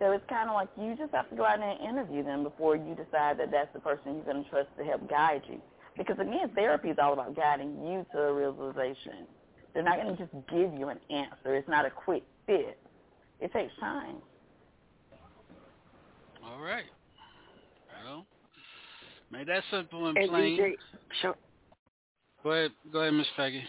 So 0.00 0.12
it's 0.12 0.24
kind 0.28 0.50
of 0.50 0.54
like 0.54 0.70
you 0.78 0.96
just 0.96 1.12
have 1.14 1.30
to 1.30 1.36
go 1.36 1.44
out 1.46 1.60
and 1.60 1.80
interview 1.88 2.24
them 2.24 2.44
before 2.44 2.76
you 2.76 2.94
decide 2.96 3.38
that 3.40 3.50
that's 3.52 3.72
the 3.74 3.80
person 3.80 4.16
you're 4.16 4.24
going 4.24 4.44
to 4.44 4.50
trust 4.50 4.70
to 4.78 4.84
help 4.84 5.08
guide 5.10 5.42
you. 5.48 5.60
Because 5.96 6.18
again, 6.18 6.50
therapy 6.54 6.88
is 6.90 6.98
all 7.00 7.12
about 7.12 7.34
guiding 7.34 7.70
you 7.86 8.04
to 8.12 8.18
a 8.18 8.32
realization. 8.32 9.26
They're 9.72 9.82
not 9.82 10.00
going 10.00 10.16
to 10.16 10.22
just 10.22 10.32
give 10.48 10.72
you 10.78 10.88
an 10.88 10.98
answer. 11.10 11.54
It's 11.54 11.68
not 11.68 11.84
a 11.84 11.90
quick 11.90 12.22
fix. 12.46 12.76
It 13.40 13.52
takes 13.52 13.72
time. 13.78 14.16
All 16.44 16.60
right. 16.60 16.84
Well, 18.04 18.24
made 19.30 19.48
that 19.48 19.62
simple 19.70 20.08
and 20.08 20.16
And 20.16 20.30
plain. 20.30 20.58
DJ, 20.58 20.72
Sean, 21.20 21.34
Go 22.42 22.52
ahead, 22.52 22.70
go 22.92 23.00
ahead, 23.00 23.14
Miss 23.14 23.26
Peggy. 23.36 23.64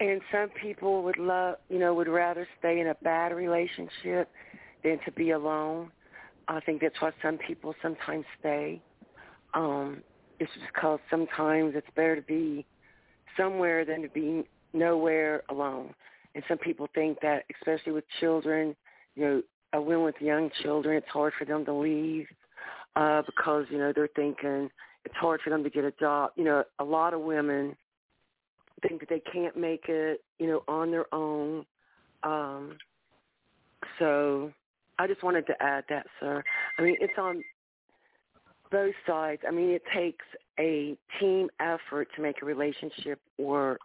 And 0.00 0.20
some 0.32 0.48
people 0.60 1.02
would 1.02 1.18
love, 1.18 1.56
you 1.68 1.78
know, 1.78 1.92
would 1.92 2.08
rather 2.08 2.46
stay 2.58 2.80
in 2.80 2.86
a 2.86 2.94
bad 3.02 3.32
relationship 3.34 4.30
than 4.82 4.98
to 5.04 5.12
be 5.12 5.32
alone. 5.32 5.90
I 6.46 6.60
think 6.60 6.80
that's 6.80 6.94
why 7.00 7.10
some 7.20 7.36
people 7.38 7.74
sometimes 7.82 8.24
stay. 8.40 8.80
Um, 9.54 10.02
it's 10.40 10.50
just 10.54 10.66
because 10.72 11.00
sometimes 11.10 11.74
it's 11.74 11.86
better 11.96 12.16
to 12.16 12.22
be 12.22 12.64
somewhere 13.36 13.84
than 13.84 14.02
to 14.02 14.08
be 14.08 14.44
nowhere 14.72 15.42
alone. 15.48 15.94
And 16.34 16.44
some 16.48 16.58
people 16.58 16.88
think 16.94 17.20
that, 17.20 17.44
especially 17.60 17.92
with 17.92 18.04
children, 18.20 18.76
you 19.14 19.24
know, 19.24 19.42
a 19.72 19.80
women 19.80 20.04
with 20.04 20.14
young 20.20 20.50
children, 20.62 20.96
it's 20.96 21.08
hard 21.08 21.32
for 21.38 21.44
them 21.44 21.64
to 21.64 21.72
leave 21.72 22.26
uh, 22.96 23.22
because 23.26 23.66
you 23.70 23.78
know 23.78 23.92
they're 23.94 24.08
thinking 24.16 24.70
it's 25.04 25.14
hard 25.16 25.40
for 25.42 25.50
them 25.50 25.62
to 25.62 25.70
get 25.70 25.84
a 25.84 25.92
job. 25.92 26.32
You 26.36 26.44
know, 26.44 26.64
a 26.78 26.84
lot 26.84 27.14
of 27.14 27.20
women 27.20 27.76
think 28.86 29.00
that 29.00 29.08
they 29.08 29.20
can't 29.20 29.56
make 29.56 29.84
it, 29.88 30.22
you 30.38 30.46
know, 30.46 30.62
on 30.68 30.90
their 30.90 31.12
own. 31.14 31.64
Um, 32.22 32.76
so 33.98 34.52
I 34.98 35.06
just 35.06 35.22
wanted 35.22 35.46
to 35.46 35.62
add 35.62 35.84
that, 35.88 36.06
sir. 36.20 36.42
I 36.78 36.82
mean, 36.82 36.96
it's 37.00 37.14
on 37.18 37.42
both 38.70 38.94
sides. 39.06 39.42
I 39.46 39.50
mean, 39.50 39.70
it 39.70 39.82
takes 39.94 40.24
a 40.58 40.96
team 41.20 41.48
effort 41.60 42.08
to 42.16 42.22
make 42.22 42.42
a 42.42 42.44
relationship 42.44 43.20
work, 43.38 43.80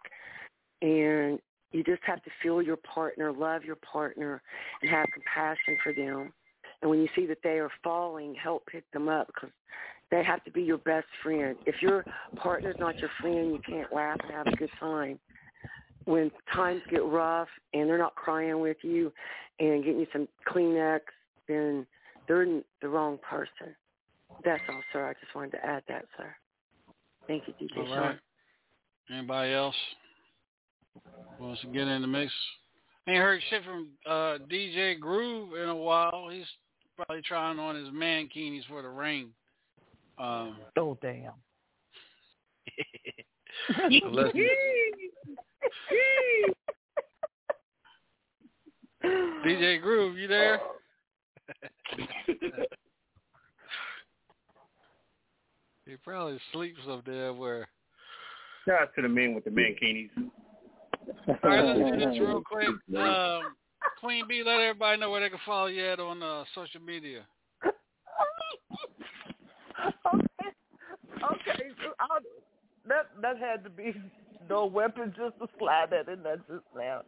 and 0.82 1.40
you 1.72 1.84
just 1.84 2.04
have 2.06 2.24
to 2.24 2.30
feel 2.42 2.62
your 2.62 2.78
partner, 2.78 3.32
love 3.32 3.64
your 3.64 3.78
partner, 3.78 4.42
and 4.82 4.92
have 4.92 5.08
compassion 5.14 5.78
for 5.84 5.94
them. 5.94 6.34
And 6.82 6.90
when 6.90 7.00
you 7.00 7.08
see 7.16 7.26
that 7.28 7.40
they 7.44 7.60
are 7.60 7.72
falling, 7.84 8.36
help 8.36 8.66
pick 8.68 8.90
them 8.92 9.08
up 9.10 9.28
because 9.28 9.50
they 10.12 10.24
have 10.24 10.44
to 10.44 10.52
be 10.52 10.62
your 10.62 10.78
best 10.78 11.08
friend. 11.24 11.56
If 11.66 11.82
your 11.82 12.06
partner's 12.36 12.76
not 12.80 13.00
your 13.00 13.10
friend, 13.20 13.52
you 13.52 13.60
can't 13.66 13.92
laugh 13.92 14.20
and 14.24 14.32
have 14.32 14.48
a 14.48 14.56
good 14.56 14.70
time. 14.80 15.20
When 16.06 16.30
times 16.54 16.82
get 16.92 17.04
rough 17.06 17.48
and 17.74 17.90
they're 17.90 17.98
not 17.98 18.16
crying 18.16 18.60
with 18.60 18.78
you 18.82 19.12
and 19.60 19.84
getting 19.84 20.02
you 20.02 20.08
some 20.12 20.28
Kleenex, 20.48 21.00
then 21.48 21.88
they're 22.28 22.46
the 22.82 22.90
wrong 22.90 23.18
person. 23.28 23.74
That's 24.46 24.62
all, 24.70 24.82
sir. 24.92 25.08
I 25.08 25.14
just 25.14 25.34
wanted 25.36 25.52
to 25.52 25.66
add 25.66 25.84
that, 25.88 26.06
sir. 26.18 26.36
Thank 27.28 27.44
you, 27.48 27.54
DJ 27.54 27.78
All 27.78 27.86
Sean. 27.88 28.20
Anybody 29.10 29.54
else 29.54 29.76
wants 31.40 31.62
to 31.62 31.68
get 31.68 31.88
in 31.88 32.02
the 32.02 32.08
mix? 32.08 32.32
Ain't 33.08 33.18
heard 33.18 33.42
shit 33.50 33.64
from 33.64 33.90
uh, 34.06 34.38
DJ 34.52 35.00
Groove 35.00 35.56
in 35.62 35.70
a 35.70 35.76
while. 35.76 36.30
He's 36.32 36.46
probably 36.96 37.22
trying 37.22 37.60
on 37.60 37.76
his 37.76 37.90
mankinis 37.90 38.66
for 38.68 38.82
the 38.82 38.90
ring. 38.90 39.30
Um, 40.18 40.58
oh 40.78 40.98
damn. 41.02 41.34
DJ 49.46 49.82
Groove, 49.82 50.18
you 50.18 50.28
there? 50.30 50.62
he 55.94 55.98
probably 56.04 56.40
sleeps 56.52 56.80
up 56.90 57.06
there 57.06 57.34
where. 57.34 57.68
Shout 58.66 58.82
out 58.82 58.90
to 58.96 59.02
the 59.04 59.10
men 59.10 59.36
with 59.36 59.44
the 59.44 59.52
mankinis. 59.52 60.10
All 61.28 61.36
right, 61.44 61.64
let's 61.64 61.92
do 61.92 62.00
this 62.00 62.20
real 62.20 62.42
quick. 62.42 62.70
Um, 62.98 63.56
Queen 64.00 64.26
B, 64.28 64.42
let 64.44 64.60
everybody 64.60 65.00
know 65.00 65.12
where 65.12 65.22
they 65.22 65.30
can 65.30 65.40
follow 65.46 65.68
you 65.68 65.86
at 65.86 66.00
on 66.00 66.24
uh, 66.24 66.44
social 66.56 66.82
media. 66.82 67.22
Okay, 71.24 71.70
so 71.82 71.94
I'll, 72.02 72.20
that 72.88 73.10
that 73.22 73.38
had 73.38 73.64
to 73.64 73.70
be 73.70 73.94
no 74.50 74.66
weapon 74.66 75.14
just 75.16 75.40
to 75.40 75.48
slide 75.58 75.88
that 75.92 76.12
in 76.12 76.22
there 76.22 76.38
just 76.38 76.66
now. 76.76 77.02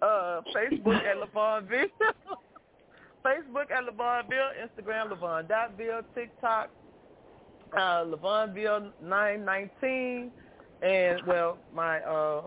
Uh, 0.00 0.40
Facebook 0.56 1.02
at 1.04 1.16
Levonville, 1.16 1.88
Facebook 3.24 3.70
at 3.70 3.84
Levonville, 3.84 4.50
Instagram 4.64 5.12
Levon.ville, 5.12 6.00
TikTok 6.14 6.70
uh, 7.76 8.04
Levonville 8.04 8.90
nine 9.02 9.44
nineteen, 9.44 10.30
and 10.82 11.20
well 11.26 11.58
my 11.74 12.00
uh 12.00 12.42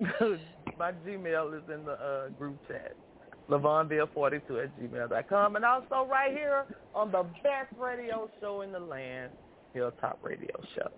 my 0.78 0.92
Gmail 1.06 1.56
is 1.56 1.62
in 1.72 1.84
the 1.84 1.92
uh, 1.92 2.28
group 2.30 2.56
chat. 2.68 2.94
Levonville42 3.48 4.64
at 4.64 4.80
gmail 4.80 5.10
dot 5.10 5.28
com, 5.28 5.56
and 5.56 5.64
also 5.64 6.06
right 6.10 6.32
here 6.32 6.64
on 6.94 7.12
the 7.12 7.24
best 7.42 7.72
radio 7.78 8.30
show 8.40 8.62
in 8.62 8.72
the 8.72 8.78
land, 8.78 9.30
Hilltop 9.74 10.18
Radio 10.22 10.58
Show. 10.74 10.88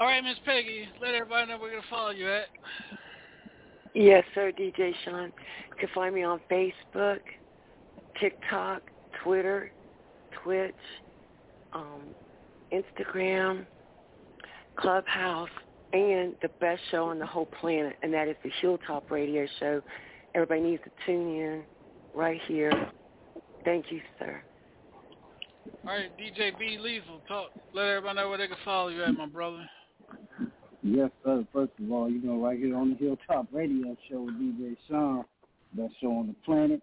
All 0.00 0.06
right, 0.06 0.22
Miss 0.22 0.36
Peggy, 0.44 0.86
let 1.00 1.14
everybody 1.14 1.48
know 1.50 1.58
where 1.58 1.70
we're 1.70 1.76
gonna 1.76 1.86
follow 1.90 2.10
you 2.10 2.28
at. 2.30 2.46
Yes, 3.94 4.24
sir, 4.34 4.52
DJ 4.52 4.92
Sean. 5.04 5.32
You 5.70 5.76
can 5.78 5.88
find 5.94 6.14
me 6.14 6.22
on 6.22 6.40
Facebook, 6.50 7.20
TikTok, 8.20 8.82
Twitter, 9.22 9.72
Twitch, 10.42 10.74
um, 11.72 12.02
Instagram, 12.72 13.66
Clubhouse, 14.76 15.48
and 15.92 16.34
the 16.42 16.48
best 16.60 16.80
show 16.90 17.04
on 17.04 17.18
the 17.18 17.26
whole 17.26 17.46
planet, 17.46 17.96
and 18.02 18.12
that 18.12 18.28
is 18.28 18.36
the 18.42 18.50
Hilltop 18.60 19.10
Radio 19.10 19.46
Show. 19.60 19.82
Everybody 20.34 20.60
needs 20.60 20.82
to 20.84 20.90
tune 21.06 21.36
in 21.36 21.62
right 22.14 22.40
here. 22.46 22.90
Thank 23.64 23.90
you, 23.90 24.00
sir. 24.18 24.42
All 25.84 25.92
right, 25.92 26.10
DJ 26.18 26.56
B 26.58 26.78
Lethal, 26.80 27.20
talk. 27.26 27.50
Let 27.72 27.86
everybody 27.86 28.16
know 28.16 28.28
where 28.28 28.38
they 28.38 28.46
can 28.46 28.56
follow 28.64 28.88
you 28.88 29.02
at, 29.02 29.16
my 29.16 29.26
brother. 29.26 29.68
Yes, 30.82 31.10
sir. 31.24 31.44
First 31.52 31.72
of 31.82 31.90
all, 31.90 32.10
you 32.10 32.22
know, 32.22 32.44
right 32.44 32.58
here 32.58 32.76
on 32.76 32.90
the 32.90 32.96
Hilltop 32.96 33.46
Radio 33.52 33.96
Show 34.08 34.22
with 34.22 34.34
DJ 34.34 34.76
Sean, 34.88 35.24
best 35.72 35.94
show 36.00 36.12
on 36.12 36.28
the 36.28 36.34
planet. 36.44 36.82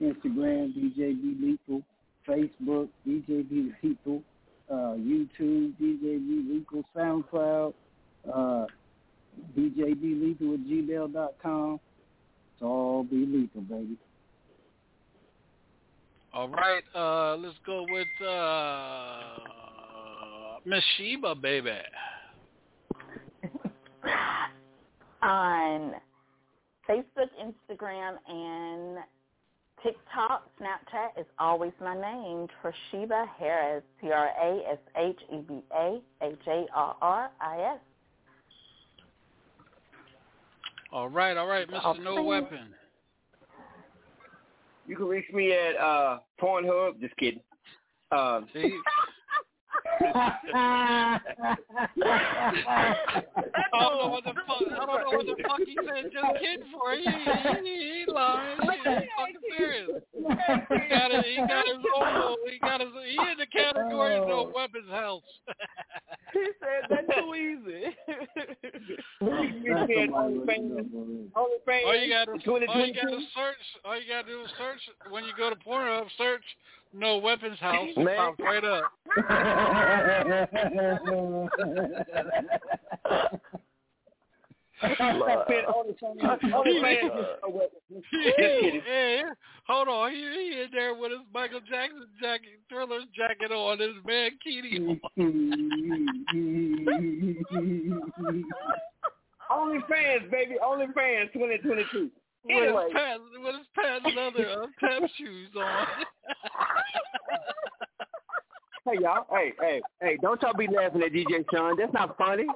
Instagram, 0.00 0.74
DJ 0.74 1.14
B 1.20 1.36
Lethal. 1.40 1.82
Facebook, 2.28 2.88
DJ 3.06 3.48
B 3.48 3.72
Lethal. 3.82 4.22
Uh, 4.68 4.94
YouTube, 4.96 5.74
DJ 5.80 6.00
B 6.00 6.44
Lethal. 6.48 6.84
SoundCloud, 6.96 7.74
uh, 8.32 8.66
DJ 9.56 10.00
B 10.00 10.14
Lethal 10.20 10.54
at 10.54 10.60
gmail.com. 10.60 11.80
It's 12.52 12.62
all 12.62 13.04
be 13.04 13.26
lethal, 13.26 13.60
baby. 13.62 13.96
All 16.32 16.48
right, 16.48 16.82
uh, 16.94 17.36
let's 17.36 17.56
go 17.64 17.86
with 17.88 18.08
uh, 18.26 19.36
Miss 20.64 20.82
Sheba, 20.96 21.34
baby. 21.34 21.70
on 25.22 25.94
Facebook, 26.88 27.30
Instagram, 27.42 28.16
and 28.28 28.98
TikTok, 29.86 30.50
Snapchat 30.60 31.20
is 31.20 31.26
always 31.38 31.70
my 31.80 31.94
name, 31.94 32.48
Trasheba 32.60 33.24
Harris, 33.38 33.84
T-R-A-S-H-E-B-A, 34.00 36.00
H-A-R-R-I-S. 36.22 37.80
All 40.92 41.08
right, 41.08 41.36
all 41.36 41.46
right, 41.46 41.70
Mr. 41.70 42.02
No 42.02 42.24
Weapon. 42.24 42.74
You 44.88 44.96
can 44.96 45.06
reach 45.06 45.26
me 45.32 45.52
at 45.52 45.76
uh 45.76 46.18
Pornhub. 46.40 47.00
Just 47.00 47.16
kidding. 47.16 47.40
Um, 48.10 48.48
See? 48.52 48.76
I 50.14 51.20
don't 53.72 53.98
know 53.98 54.08
what 54.08 54.24
the 54.24 54.32
fuck. 54.46 54.62
I 54.62 54.86
don't 54.86 55.00
know 55.00 55.16
what 55.16 55.26
the 55.26 55.36
fuck 55.42 55.60
he 55.66 55.76
said. 55.76 56.10
Just 56.12 56.40
kidding 56.40 56.66
for 56.72 56.92
he, 56.94 57.04
he, 57.04 58.04
he 58.06 58.12
lying. 58.12 58.58
He 58.60 58.66
fucking 58.66 59.44
serious. 59.56 59.90
He 60.12 60.22
got 60.88 61.10
it. 61.12 61.24
He 61.24 61.36
got 61.36 61.66
his 61.66 61.84
own. 61.96 62.36
He 62.50 62.58
got 62.58 62.80
his. 62.80 62.90
He 63.04 63.16
in 63.30 63.38
the 63.38 63.46
category 63.46 64.16
of 64.16 64.28
no 64.28 64.46
oh. 64.48 64.52
weapons 64.54 64.90
house. 64.90 65.22
he 66.32 66.46
said 66.60 66.88
that's 66.90 67.18
too 67.18 67.34
easy. 67.34 67.96
All 69.20 69.44
you 71.94 72.08
got 72.08 72.24
to 72.26 72.32
all 72.68 72.86
you 72.86 72.94
got 72.94 73.10
to 73.10 73.20
search. 73.34 73.64
All 73.84 74.00
you 74.00 74.08
got 74.08 74.22
to 74.26 74.32
do 74.32 74.42
is 74.42 74.50
search 74.58 74.80
when 75.10 75.24
you 75.24 75.32
go 75.36 75.50
to 75.50 75.56
Pornhub. 75.56 76.06
Search 76.18 76.44
no 76.92 77.18
weapons 77.18 77.60
house. 77.60 77.88
It 77.96 78.02
Man. 78.02 78.16
pops 78.16 78.40
right 78.40 78.64
up. 78.64 78.82
yeah, 88.82 89.22
hold 89.66 89.88
on. 89.88 90.12
He, 90.12 90.18
he 90.18 90.60
in 90.62 90.68
there 90.72 90.94
with 90.94 91.12
his 91.12 91.20
Michael 91.32 91.60
Jackson 91.68 92.06
jacket, 92.20 92.60
Thriller 92.68 93.00
jacket 93.14 93.52
on, 93.52 93.78
his 93.78 93.94
man 94.06 94.32
Keaty 94.46 95.00
Only 99.48 99.78
fans, 99.88 100.24
baby. 100.30 100.56
Only 100.64 100.86
fans. 100.94 101.30
2022. 101.32 102.10
With 102.48 102.64
his 102.64 102.92
pants, 102.92 103.24
with 103.42 103.54
his 103.54 103.66
pants 103.74 104.06
leather 104.16 104.62
uh, 104.62 104.66
tap 104.80 105.10
shoes 105.16 105.50
on. 105.56 105.86
Hey 108.88 108.98
y'all. 109.00 109.26
Hey, 109.32 109.52
hey, 109.60 109.80
hey! 110.00 110.16
Don't 110.22 110.40
y'all 110.42 110.54
be 110.56 110.68
laughing 110.68 111.02
at 111.02 111.10
DJ 111.10 111.44
Sean. 111.52 111.76
That's 111.76 111.92
not 111.92 112.16
funny. 112.16 112.46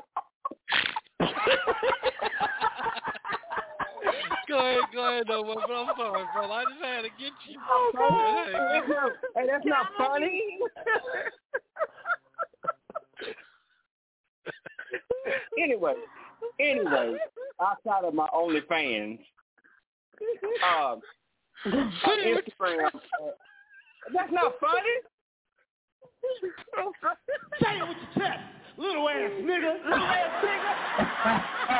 go 4.48 4.58
ahead, 4.58 4.80
go 4.94 5.08
ahead, 5.08 5.24
no 5.28 5.42
weapon. 5.42 5.74
I'm 5.74 5.88
sorry, 5.96 6.24
brother. 6.32 6.52
I 6.52 6.64
just 6.70 6.84
had 6.84 7.02
to 7.02 7.08
get 7.18 7.32
you. 7.48 7.58
Hey, 8.46 8.52
that's 8.54 8.88
not, 8.88 9.12
hey, 9.34 9.46
that's 9.48 9.64
not 9.66 9.86
funny. 9.98 10.58
anyway, 15.60 15.94
anyway, 16.60 17.16
outside 17.60 18.04
of 18.04 18.14
my 18.14 18.28
OnlyFans, 18.32 19.18
um, 20.64 21.00
uh, 21.66 22.10
Instagram. 22.24 22.86
Uh, 22.86 23.32
that's 24.12 24.32
not 24.32 24.54
funny. 24.60 24.96
Say 27.60 27.78
it 27.78 27.88
with 27.88 27.96
your 28.16 28.26
chest, 28.26 28.40
little 28.76 29.08
ass 29.08 29.30
nigga, 29.42 29.84
little 29.84 30.06
ass 30.06 30.44
nigga. 30.44 31.70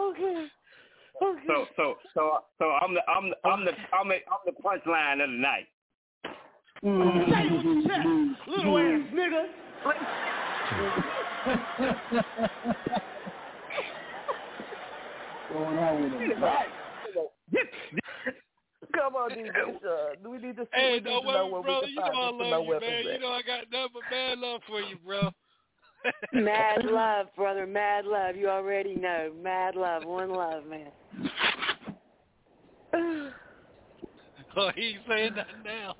okay. 0.00 0.46
Okay. 1.20 1.42
So, 1.48 1.66
so, 1.76 1.96
so, 2.14 2.38
so 2.58 2.64
I'm 2.80 2.94
the, 2.94 3.00
I'm 3.08 3.30
the, 3.30 3.36
I'm 3.48 3.64
the, 3.64 3.72
I'm 3.92 4.08
the, 4.08 4.14
I'm 4.14 4.44
the 4.46 4.52
punchline 4.62 5.22
of 5.24 5.30
the 5.30 5.36
night. 5.36 5.66
Say 6.82 7.46
it 7.46 7.52
with 7.52 7.64
your 7.64 7.82
chest, 7.88 8.08
little 8.46 8.78
ass 8.78 9.02
nigga. 9.12 9.46
Going 15.52 15.78
on 15.78 16.02
with 16.02 16.12
him. 16.12 16.42
Come 18.94 19.14
on, 19.16 19.30
DJ 19.30 19.52
Sean. 19.54 19.76
Uh, 19.76 20.14
do 20.22 20.30
we 20.30 20.38
need 20.38 20.56
to 20.56 20.64
see 20.64 20.68
Hey, 20.74 21.00
no 21.04 21.20
to 21.20 21.26
know 21.26 21.46
weapon, 21.46 21.50
where 21.52 21.62
brother. 21.62 21.86
we 21.86 21.92
You 21.92 22.00
can 22.02 22.12
know 22.12 22.18
I 22.20 22.30
love 22.30 22.64
you, 22.64 22.80
man. 22.80 22.82
at? 22.92 23.04
You 23.04 23.18
know 23.20 23.28
I 23.28 23.42
got 23.42 23.70
nothing 23.70 23.88
but 23.94 24.02
mad 24.10 24.38
love 24.38 24.60
for 24.66 24.80
you, 24.80 24.96
bro. 25.04 25.30
Mad 26.32 26.84
love, 26.90 27.26
brother. 27.36 27.66
Mad 27.66 28.04
love. 28.06 28.36
You 28.36 28.48
already 28.48 28.94
know. 28.94 29.32
Mad 29.42 29.74
love. 29.76 30.04
One 30.04 30.30
love, 30.30 30.64
man. 30.66 30.90
oh, 34.56 34.70
he 34.74 34.82
ain't 34.88 35.00
saying 35.08 35.34
nothing 35.36 35.62
now. 35.64 35.94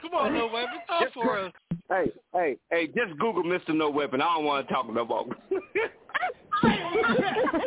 Come 0.00 0.14
on, 0.14 0.32
no 0.34 0.46
weapon. 0.46 0.78
Talk 0.88 1.12
for 1.14 1.38
us. 1.38 1.52
Hey, 1.88 2.10
hey, 2.32 2.56
hey! 2.70 2.86
Just 2.88 3.16
Google 3.20 3.44
Mr. 3.44 3.74
No 3.74 3.90
Weapon. 3.90 4.20
I 4.20 4.34
don't 4.34 4.44
want 4.44 4.66
to 4.66 4.74
talk 4.74 4.92
no 4.92 5.04
more. 5.04 5.24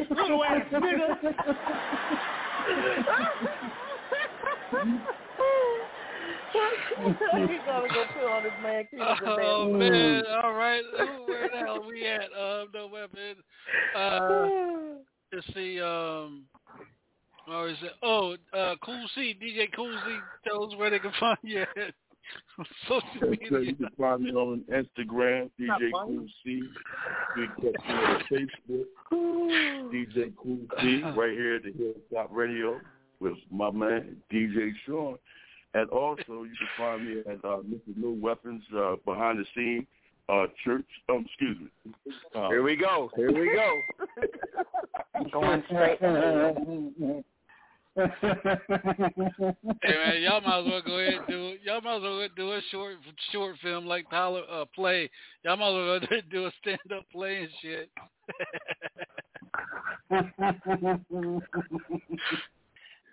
little 0.10 0.44
ass 0.44 0.66
nigga. 0.74 1.16
He's 7.00 7.60
gonna 7.66 7.88
go 7.88 8.06
put 8.14 8.24
on 8.26 8.44
his 8.44 8.52
man 8.62 8.86
Oh 9.26 9.72
man! 9.72 10.24
All 10.44 10.54
right, 10.54 10.84
Ooh, 11.02 11.26
where 11.26 11.50
the 11.50 11.58
hell 11.60 11.86
we 11.88 12.06
at? 12.06 12.24
Um, 12.38 12.68
no 12.74 12.88
weapon. 12.88 13.38
Uh, 13.96 14.48
let's 15.34 15.48
see. 15.54 15.80
Um, 15.80 16.44
oh, 17.48 17.66
is 17.68 17.78
it? 17.82 17.94
Oh, 18.04 18.36
uh, 18.54 18.76
Cool 18.84 19.08
C, 19.16 19.34
DJ 19.42 19.72
Cool 19.74 19.98
C. 20.06 20.18
Tell 20.46 20.66
us 20.66 20.76
where 20.76 20.90
they 20.90 21.00
can 21.00 21.14
find 21.20 21.38
you 21.42 21.62
at 21.62 21.94
social 22.88 23.02
So 23.20 23.26
media. 23.28 23.60
you 23.62 23.76
can 23.76 23.90
find 23.98 24.24
me 24.24 24.32
on 24.32 24.64
Instagram, 24.72 25.50
Not 25.58 25.82
DJ. 25.82 25.90
Cool 25.94 26.26
C. 26.44 26.62
You 27.38 27.48
can 27.62 27.74
catch 27.74 27.88
me 27.88 27.94
on 27.94 28.24
Facebook, 28.32 28.86
DJ 29.94 30.34
Cool 30.42 30.60
C, 30.82 31.02
right 31.16 31.32
here 31.32 31.56
at 31.56 31.64
the 31.64 31.74
Hilltop 32.12 32.30
Radio 32.32 32.80
with 33.20 33.34
my 33.52 33.72
man 33.72 34.18
DJ 34.32 34.72
Sean. 34.86 35.18
And 35.74 35.90
also, 35.92 36.44
you 36.44 36.52
can 36.58 36.68
find 36.78 37.08
me 37.08 37.20
at 37.32 37.46
uh, 37.46 37.58
Mr. 37.58 37.96
No 37.96 38.10
Weapons 38.10 38.64
uh, 38.76 38.96
behind 39.06 39.38
the 39.40 39.46
scene 39.56 39.86
uh, 40.28 40.48
church. 40.64 40.86
Um, 41.10 41.26
excuse 41.28 41.58
me. 41.60 42.04
Uh, 42.36 42.50
Here 42.50 42.64
we 42.64 42.76
go. 42.76 43.10
Here 43.16 43.32
we 43.32 43.52
go. 43.54 43.82
Going 45.32 45.64
straight. 45.68 46.00
Hey 47.96 48.06
man, 49.84 50.22
y'all 50.22 50.42
might 50.42 50.60
as 50.60 50.66
well 50.66 50.82
go 50.86 51.00
ahead 51.00 51.14
and 51.16 51.28
do 51.28 51.48
it. 51.50 51.60
y'all 51.64 51.82
might 51.82 51.98
as 51.98 52.02
well 52.02 52.28
do 52.36 52.52
a 52.54 52.62
short 52.72 52.96
short 53.32 53.56
film 53.62 53.86
like 53.86 54.10
Tyler 54.10 54.44
uh, 54.52 54.66
play. 54.74 55.10
Y'all 55.44 55.58
might 55.58 55.68
as 55.70 55.74
well 55.74 56.22
do 56.32 56.46
a 56.46 56.52
stand 56.62 56.80
up 56.96 57.04
play 57.12 57.42
and 57.42 57.50
shit. 57.62 57.90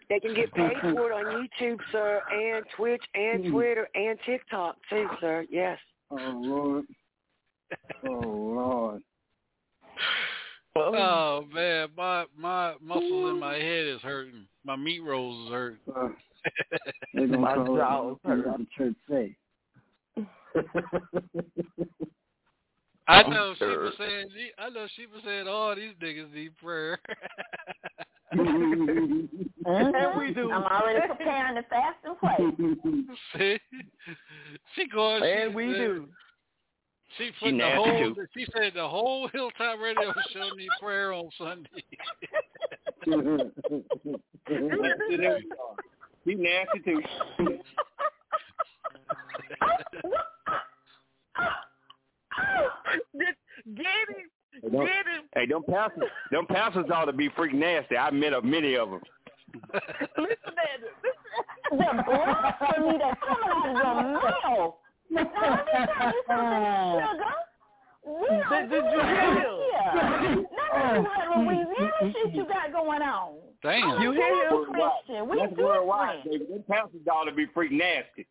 They 0.08 0.20
can 0.20 0.34
get 0.34 0.54
paid 0.54 0.76
for 0.82 1.10
it 1.10 1.14
on 1.14 1.48
YouTube, 1.60 1.78
sir, 1.90 2.22
and 2.30 2.64
Twitch, 2.76 3.02
and 3.14 3.50
Twitter, 3.50 3.88
and 3.94 4.16
TikTok 4.24 4.76
too, 4.88 5.08
sir. 5.20 5.44
Yes. 5.50 5.78
Oh 6.10 6.32
Lord. 6.36 6.84
Oh 8.06 8.20
Lord. 8.20 9.02
Oh 10.78 11.44
man, 11.52 11.88
my 11.96 12.24
my 12.38 12.74
muscles 12.82 13.30
in 13.32 13.40
my 13.40 13.54
head 13.54 13.86
is 13.86 14.00
hurting. 14.02 14.46
My 14.64 14.76
meat 14.76 15.00
rolls 15.00 15.46
is 15.46 15.52
hurting. 15.52 15.78
Uh, 15.94 16.08
My 17.38 17.54
call 17.54 17.76
jaw 17.76 18.08
it 18.10 18.12
is 18.12 18.44
what 18.44 18.58
the 18.58 18.66
church 18.76 18.94
say. 19.10 19.36
I 23.08 23.22
know 23.22 23.54
she 23.58 23.64
was 23.64 23.94
saying 23.98 24.26
I 24.58 24.68
know 24.70 24.86
she 24.96 25.06
was 25.06 25.22
saying 25.24 25.48
all 25.48 25.74
these 25.74 25.94
niggas 26.02 26.32
need 26.32 26.56
prayer. 26.58 26.98
Mhm. 28.34 30.18
we 30.18 30.34
do. 30.34 30.50
I'm 30.50 30.64
already 30.64 31.06
preparing 31.06 31.54
to 31.54 31.62
fast 31.68 31.98
and 32.04 32.18
pray. 32.18 32.36
See, 33.38 33.58
she 34.74 34.88
going. 34.88 35.22
And 35.22 35.50
she 35.52 35.54
we 35.56 35.72
said- 35.72 35.76
do. 35.78 36.08
She 37.18 37.30
put 37.40 37.50
the 37.50 37.52
nasty, 37.52 37.76
whole. 37.76 38.14
too. 38.14 38.26
She 38.36 38.46
said 38.56 38.72
the 38.74 38.86
whole 38.86 39.28
Hilltop 39.28 39.78
Radio 39.80 40.12
show 40.32 40.50
need 40.56 40.68
prayer 40.80 41.12
on 41.12 41.30
Sunday. 41.38 41.84
He 46.24 46.34
nasty 46.34 46.80
too. 46.84 47.02
Get 53.74 53.84
him. 54.08 54.30
Hey, 54.62 54.68
don't, 54.70 54.86
Get 54.86 55.06
him. 55.06 55.22
hey, 55.34 55.46
them 55.46 55.62
pastors, 55.68 56.10
them 56.30 56.46
pastors 56.46 56.86
ought 56.92 57.04
to 57.06 57.12
be 57.12 57.28
freaking 57.30 57.54
nasty. 57.54 57.96
I 57.96 58.10
met 58.10 58.32
of 58.32 58.44
many 58.44 58.76
of 58.76 58.90
them. 58.90 59.00
Listen 59.62 60.36
at 60.46 60.80
it. 60.80 60.92
The 61.70 61.76
blasphemy 61.76 62.98
that's 62.98 63.20
coming 63.26 63.50
out 63.50 63.66
of 63.66 63.74
your 63.74 63.94
mouth. 64.12 64.74
Now, 65.10 65.22
let 65.22 65.66
me 65.66 65.86
tell 65.98 66.12
you 66.12 66.22
something, 66.28 67.06
sugar. 67.06 67.32
Did, 68.50 68.70
did 68.70 68.84
you 68.92 69.00
hear 69.02 69.34
him? 69.34 69.56
Yeah. 69.72 70.34
None 70.34 70.96
of 70.96 71.04
that 71.04 71.26
Louisiana 71.36 72.12
shit 72.12 72.34
you 72.34 72.44
got 72.46 72.72
going 72.72 73.02
on. 73.02 73.34
Damn. 73.62 74.00
You 74.02 74.12
hear 74.12 74.48
him? 74.48 74.64
Christian. 74.66 75.28
We 75.28 75.38
That's 75.40 75.56
worldwide, 75.56 76.22
different. 76.24 76.48
baby. 76.48 76.52
Them 76.52 76.64
pastor 76.70 76.98
daughter 77.04 77.32
be 77.32 77.46
freak 77.52 77.72
nasty. 77.72 78.26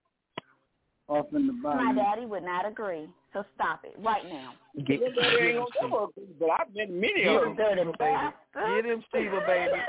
Off 1.08 1.28
in 1.36 1.46
the 1.48 1.54
My 1.54 1.94
daddy 1.94 2.26
would 2.26 2.44
not 2.44 2.66
agree. 2.68 3.08
So 3.34 3.44
stop 3.54 3.82
it 3.84 3.94
right 4.00 4.24
now. 4.26 4.54
Get, 4.88 5.00
Your 5.02 5.12
daddy 5.14 5.38
ain't 5.48 5.58
gonna 5.58 5.68
come 5.80 5.94
up, 5.94 6.10
but 6.40 6.50
I've 6.50 6.74
been 6.74 7.00
many 7.00 7.24
Get 7.26 7.36
of 7.36 7.44
him, 7.50 7.56
them. 7.58 7.76
Steve, 7.78 7.98
baby. 8.00 8.74
Get 8.76 8.86
him, 8.86 9.04
Steve, 9.10 9.32
baby. 9.46 9.72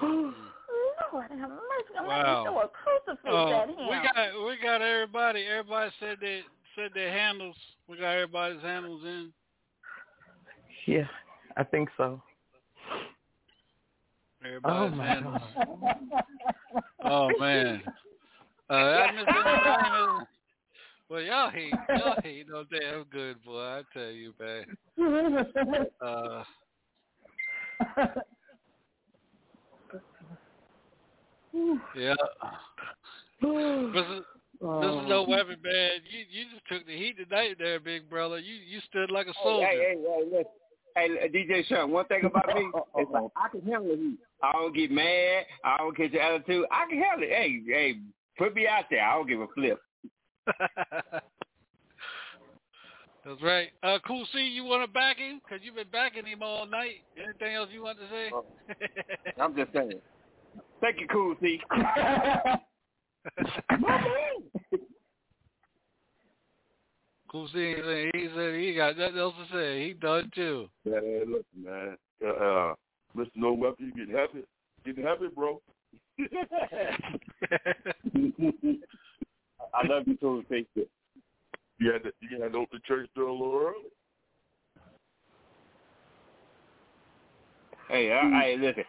Oh, 0.00 0.32
Lord 1.12 1.30
have 1.30 1.50
mercy. 1.50 1.94
I'm 1.98 2.06
Wow. 2.06 2.22
wow. 2.22 2.44
throw 2.44 2.60
a 2.60 2.68
crucifix 2.68 3.28
Uh, 3.34 3.62
at 3.62 3.68
him. 3.68 3.76
we 3.88 3.96
got 3.96 4.46
we 4.46 4.56
got 4.62 4.82
everybody. 4.82 5.44
Everybody 5.46 5.90
said 6.00 6.18
they 6.20 6.42
said 6.74 6.90
their 6.94 7.10
handles. 7.12 7.56
We 7.88 7.96
got 7.98 8.10
everybody's 8.12 8.62
handles 8.62 9.04
in. 9.04 9.32
Yeah, 10.86 11.06
I 11.56 11.64
think 11.64 11.88
so. 11.96 12.22
Oh 14.44 14.46
Everybody's 14.46 14.96
my 14.96 15.06
handles. 15.06 15.42
God. 15.54 16.24
Oh 17.04 17.30
man. 17.38 17.82
Uh, 18.70 18.74
I 18.74 19.12
missed 19.12 19.28
anything. 19.28 20.26
Well, 21.08 21.22
y'all 21.22 21.50
hate 21.50 21.72
y'all 21.88 22.20
hate 22.22 22.46
no 22.50 22.64
damn 22.64 23.04
good 23.04 23.42
boy. 23.42 23.60
I 23.60 23.82
tell 23.92 24.10
you, 24.10 24.34
man. 24.38 24.76
Uh, 26.02 26.42
yeah. 31.96 32.14
This 33.40 33.52
is, 33.52 34.24
this 34.60 34.90
is 34.90 35.06
no 35.06 35.24
weapon, 35.28 35.56
man. 35.62 35.90
You 36.10 36.24
you 36.28 36.46
just 36.52 36.66
took 36.68 36.84
the 36.88 36.96
heat 36.96 37.14
tonight, 37.16 37.54
there, 37.60 37.78
big 37.78 38.10
brother. 38.10 38.40
You 38.40 38.54
you 38.54 38.80
stood 38.88 39.12
like 39.12 39.28
a 39.28 39.34
soldier. 39.40 39.64
Hey, 39.66 39.76
hey, 39.76 39.96
hey, 40.02 40.24
listen. 40.24 40.44
Hey, 40.96 41.28
DJ 41.28 41.64
Sean, 41.68 41.92
one 41.92 42.06
thing 42.06 42.24
about 42.24 42.48
me 42.48 42.62
is 43.00 43.06
like, 43.12 43.30
I 43.36 43.48
can 43.48 43.62
handle 43.62 43.94
the 43.94 44.02
heat. 44.02 44.18
I 44.42 44.52
don't 44.52 44.74
get 44.74 44.90
mad. 44.90 45.44
I 45.64 45.76
don't 45.78 45.96
catch 45.96 46.10
your 46.10 46.22
attitude. 46.22 46.66
I 46.72 46.86
can 46.90 47.00
handle 47.00 47.22
it. 47.22 47.30
Hey, 47.30 47.60
hey, 47.68 47.98
put 48.36 48.54
me 48.56 48.66
out 48.66 48.86
there. 48.90 49.04
I 49.04 49.14
don't 49.14 49.28
give 49.28 49.40
a 49.40 49.46
flip. 49.54 49.80
That's 53.24 53.42
right. 53.42 53.68
Uh, 53.82 53.98
cool. 54.06 54.26
See, 54.32 54.40
you 54.48 54.64
want 54.64 54.88
to 54.88 54.92
back 54.92 55.18
him 55.18 55.40
because 55.44 55.64
you've 55.64 55.74
been 55.74 55.90
backing 55.92 56.24
him 56.24 56.42
all 56.42 56.66
night. 56.66 57.04
Anything 57.22 57.54
else 57.54 57.68
you 57.72 57.82
want 57.82 57.98
to 57.98 58.08
say? 58.08 58.30
I'm 59.40 59.54
just 59.54 59.72
saying. 59.72 60.00
Thank 60.80 61.00
you, 61.00 61.08
Cool 61.08 61.34
C. 61.40 61.60
cool. 67.30 67.48
See, 67.48 67.74
he 68.14 68.28
said 68.34 68.54
he 68.54 68.74
got 68.74 68.96
nothing 68.96 69.18
else 69.18 69.34
to 69.34 69.46
say. 69.56 69.86
He 69.86 69.92
done 69.94 70.30
too. 70.34 70.68
Yeah, 70.84 71.00
hey, 71.00 71.24
listen, 71.26 71.64
man. 71.64 71.96
Uh, 72.24 72.28
uh, 72.28 72.74
Mr. 73.16 73.30
No 73.34 73.52
Weapon, 73.52 73.92
you 73.94 74.06
getting 74.06 74.14
happy? 74.18 74.44
Getting 74.84 75.04
happy, 75.04 75.28
bro? 75.34 75.60
I 79.74 79.86
love 79.86 80.06
you, 80.06 80.16
Cool 80.20 80.42
C. 80.48 80.66
You 81.78 81.92
had 81.92 82.02
to, 82.02 82.12
you 82.20 82.42
had 82.42 82.52
to 82.52 82.58
open 82.58 82.80
the 82.80 82.80
church 82.86 83.08
door 83.14 83.28
a 83.28 83.32
little 83.32 83.54
early. 83.54 83.88
Hey, 87.88 88.12
uh, 88.12 88.28
hey, 88.40 88.56
listen. 88.58 88.84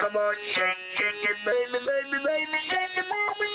Come 0.00 0.16
on, 0.16 0.34
shake 0.54 1.00
it, 1.00 1.36
baby, 1.44 1.78
baby, 1.84 2.18
baby, 2.24 2.58
shake 2.68 2.96
it, 2.96 3.04
mama. 3.08 3.46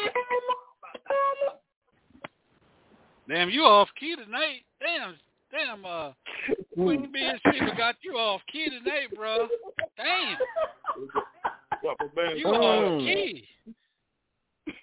Damn, 3.27 3.49
you 3.49 3.63
off 3.63 3.89
key 3.99 4.15
tonight. 4.15 4.61
Damn, 4.81 5.15
damn. 5.51 5.85
Uh, 5.85 6.11
Queen 6.75 7.09
B 7.11 7.19
and 7.21 7.39
Sheba 7.53 7.75
got 7.77 7.95
you 8.03 8.13
off 8.17 8.41
key 8.51 8.65
tonight, 8.69 9.15
bro. 9.15 9.47
Damn, 9.97 10.37
you 12.35 12.47
off 12.47 12.99
key. 12.99 13.47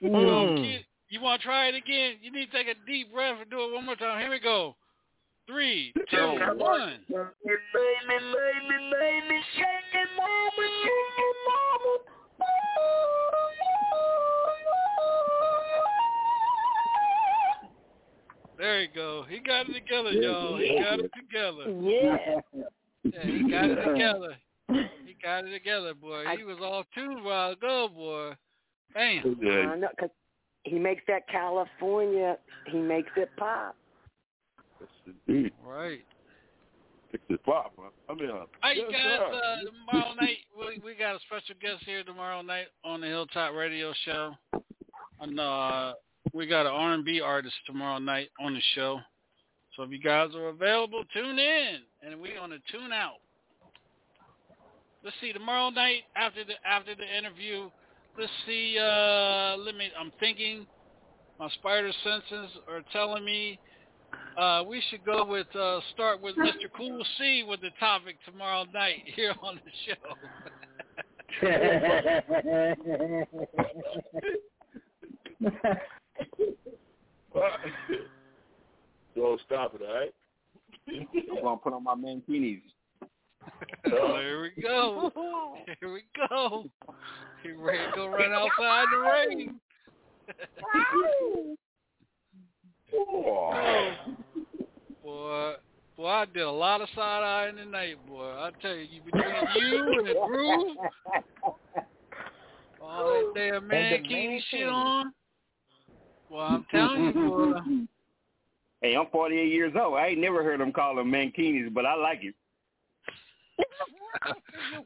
You 0.01 0.11
off 0.11 0.49
Mm. 0.51 0.57
key. 0.57 0.87
You 1.11 1.21
want 1.21 1.41
to 1.43 1.47
try 1.47 1.67
it 1.67 1.75
again? 1.75 2.19
You 2.23 2.31
need 2.31 2.51
to 2.51 2.53
take 2.53 2.69
a 2.69 2.75
deep 2.87 3.13
breath 3.13 3.41
and 3.41 3.51
do 3.51 3.65
it 3.65 3.73
one 3.75 3.85
more 3.85 3.97
time. 3.97 4.21
Here 4.21 4.31
we 4.31 4.39
go. 4.39 4.77
Three, 5.51 5.93
two, 6.09 6.17
one. 6.57 7.01
Baby, 7.09 7.25
baby, 7.45 8.21
baby, 8.93 9.41
shake 9.57 9.95
it, 9.95 10.09
mama, 10.17 10.69
shake 10.83 11.19
it, 11.19 11.37
mama. 11.49 11.99
There 18.59 18.83
you 18.83 18.89
go. 18.95 19.25
He 19.29 19.39
got 19.41 19.69
it 19.69 19.73
together, 19.73 20.13
y'all. 20.13 20.57
He 20.59 20.79
got 20.79 21.01
it 21.01 21.11
together. 21.17 21.73
Yeah. 21.81 22.41
Yeah, 23.03 23.27
he 23.27 23.51
got 23.51 23.71
it 23.71 23.85
together. 23.85 24.37
He 25.05 25.17
got 25.21 25.45
it 25.45 25.51
together, 25.51 25.95
boy. 25.95 26.25
He 26.37 26.45
was 26.45 26.59
all 26.63 26.85
tune 26.95 27.19
a 27.19 27.23
while 27.25 27.51
ago, 27.51 27.89
boy. 27.93 28.35
Damn. 28.95 29.37
I 29.43 29.77
know, 29.77 29.89
'cause 29.99 30.11
he 30.63 30.79
makes 30.79 31.03
that 31.09 31.27
California, 31.27 32.39
he 32.69 32.79
makes 32.79 33.11
it 33.17 33.29
pop. 33.37 33.75
Indeed. 35.29 35.53
Right. 35.65 36.01
Fix 37.11 37.25
it 37.29 37.45
pop. 37.45 37.73
I 38.09 38.15
mean, 38.15 38.31
uh, 38.31 38.45
Hey 38.63 38.77
yes, 38.77 38.91
guys, 38.93 39.21
uh, 39.21 39.57
tomorrow 39.65 40.15
night 40.15 40.39
we 40.57 40.81
we 40.85 40.95
got 40.95 41.17
a 41.17 41.19
special 41.27 41.57
guest 41.61 41.83
here 41.85 42.05
tomorrow 42.05 42.41
night 42.43 42.67
on 42.85 43.01
the 43.01 43.09
Hilltop 43.09 43.55
Radio 43.55 43.93
Show. 44.05 44.35
And 45.21 45.39
uh, 45.39 45.95
we 46.33 46.47
got 46.47 46.67
an 46.67 46.73
R&B 46.73 47.21
artist 47.21 47.55
tomorrow 47.67 47.99
night 47.99 48.31
on 48.41 48.55
the 48.55 48.61
show. 48.75 49.01
So 49.77 49.83
if 49.83 49.91
you 49.91 49.99
guys 49.99 50.31
are 50.35 50.49
available, 50.49 51.05
tune 51.13 51.39
in, 51.39 51.79
and 52.03 52.21
we're 52.21 52.37
gonna 52.37 52.59
tune 52.71 52.93
out. 52.93 53.19
Let's 55.03 55.17
see 55.21 55.33
tomorrow 55.33 55.71
night 55.71 56.03
after 56.15 56.45
the 56.45 56.55
after 56.67 56.95
the 56.95 57.19
interview. 57.19 57.71
Let's 58.19 58.33
see. 58.47 58.77
Uh, 58.79 59.57
let 59.57 59.75
me. 59.75 59.91
I'm 59.99 60.13
thinking. 60.21 60.67
My 61.39 61.49
spider 61.51 61.91
senses 62.05 62.51
are 62.69 62.83
telling 62.93 63.25
me 63.25 63.59
uh, 64.39 64.63
we 64.67 64.83
should 64.91 65.05
go 65.05 65.25
with 65.25 65.47
uh, 65.55 65.79
start 65.95 66.21
with 66.21 66.35
Mr. 66.37 66.69
Cool 66.77 67.05
C 67.19 67.45
with 67.47 67.61
the 67.61 67.71
topic 67.79 68.17
tomorrow 68.25 68.65
night 68.73 69.05
here 69.15 69.35
on 69.43 69.61
the 69.65 69.71
show. 69.87 69.95
Don't 79.17 79.41
stop 79.47 79.75
it, 79.75 79.81
all 79.83 79.95
right? 79.95 80.15
I'm 80.89 81.07
gonna 81.43 81.57
put 81.57 81.73
on 81.73 81.83
my 81.85 81.95
mankinis. 81.95 82.61
There 83.85 84.43
we 84.43 84.51
go. 84.63 85.11
Here 85.81 85.93
we 85.93 86.03
go. 86.29 86.65
Get 87.43 87.59
ready 87.59 87.79
to 87.79 87.91
go 87.97 88.07
run 88.09 88.33
outside 88.33 88.87
the 88.93 88.99
rain. 88.99 89.59
Oh, 92.95 93.93
boy, 95.03 95.53
boy, 95.97 96.07
I 96.07 96.25
did 96.27 96.43
a 96.43 96.51
lot 96.51 96.81
of 96.81 96.89
side 96.95 97.23
eye 97.23 97.49
in 97.49 97.57
the 97.57 97.65
tonight, 97.65 97.97
boy. 98.07 98.25
I 98.25 98.51
tell 98.61 98.75
you, 98.75 98.87
you 98.91 99.03
between 99.03 99.25
you 99.57 99.99
and 99.99 100.07
the 100.09 100.15
groove, 100.27 100.77
all 102.81 103.05
that 103.05 103.33
damn 103.35 103.69
mankini 103.69 104.41
shit 104.51 104.69
on. 104.69 105.13
Well, 106.29 106.41
I'm 106.41 106.67
telling 106.71 107.05
you, 107.05 107.13
boy. 107.13 107.53
Hey, 108.83 108.97
I'm 108.97 109.09
48 109.13 109.53
years 109.53 109.75
old. 109.79 109.99
I 109.99 110.07
ain't 110.07 110.21
never 110.21 110.43
heard 110.43 110.59
them 110.59 110.73
call 110.73 110.97
them 110.97 111.13
mankinis, 111.13 111.73
but 111.75 111.85
I 111.85 111.95
like 111.97 112.21
it. 112.23 112.35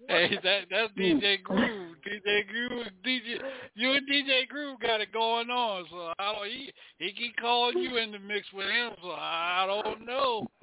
Hey, 0.08 0.38
that 0.42 0.60
that's 0.70 0.92
DJ 0.98 1.42
Groove. 1.42 1.96
DJ 2.06 2.46
Groove, 2.46 2.86
DJ, 3.06 3.38
you 3.74 3.92
and 3.92 4.08
DJ 4.08 4.46
Groove 4.48 4.78
got 4.80 5.00
it 5.00 5.12
going 5.12 5.50
on. 5.50 5.84
So 5.90 6.12
I 6.18 6.32
don't. 6.34 6.48
He 6.48 6.72
he 6.98 7.12
keep 7.12 7.36
calling 7.36 7.78
you 7.78 7.96
in 7.96 8.12
the 8.12 8.18
mix 8.18 8.46
with 8.52 8.66
him. 8.66 8.92
So 9.02 9.10
I 9.10 9.66
don't 9.84 10.06
know. 10.06 10.46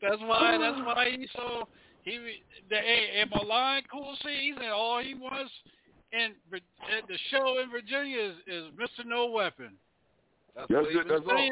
that's 0.00 0.20
why. 0.22 0.58
That's 0.58 0.78
why 0.86 1.08
he 1.16 1.26
so 1.34 1.68
he 2.02 2.18
the 2.68 2.76
hey, 2.76 3.20
am 3.20 3.30
I 3.34 3.42
lying? 3.44 3.84
Cool. 3.90 4.16
See, 4.24 4.52
he 4.52 4.52
said 4.56 4.70
all 4.70 5.02
he 5.02 5.14
wants 5.14 5.50
in 6.12 6.32
the 6.50 7.18
show 7.30 7.58
in 7.62 7.70
Virginia 7.70 8.18
is, 8.20 8.34
is 8.46 8.64
Mr. 8.78 9.06
No 9.06 9.26
Weapon. 9.30 9.72
That's 10.56 10.66
Yes, 10.70 10.82
what 10.82 10.90
he 10.92 10.98
it- 10.98 11.08
been 11.08 11.16
that's 11.16 11.28
all. 11.28 11.50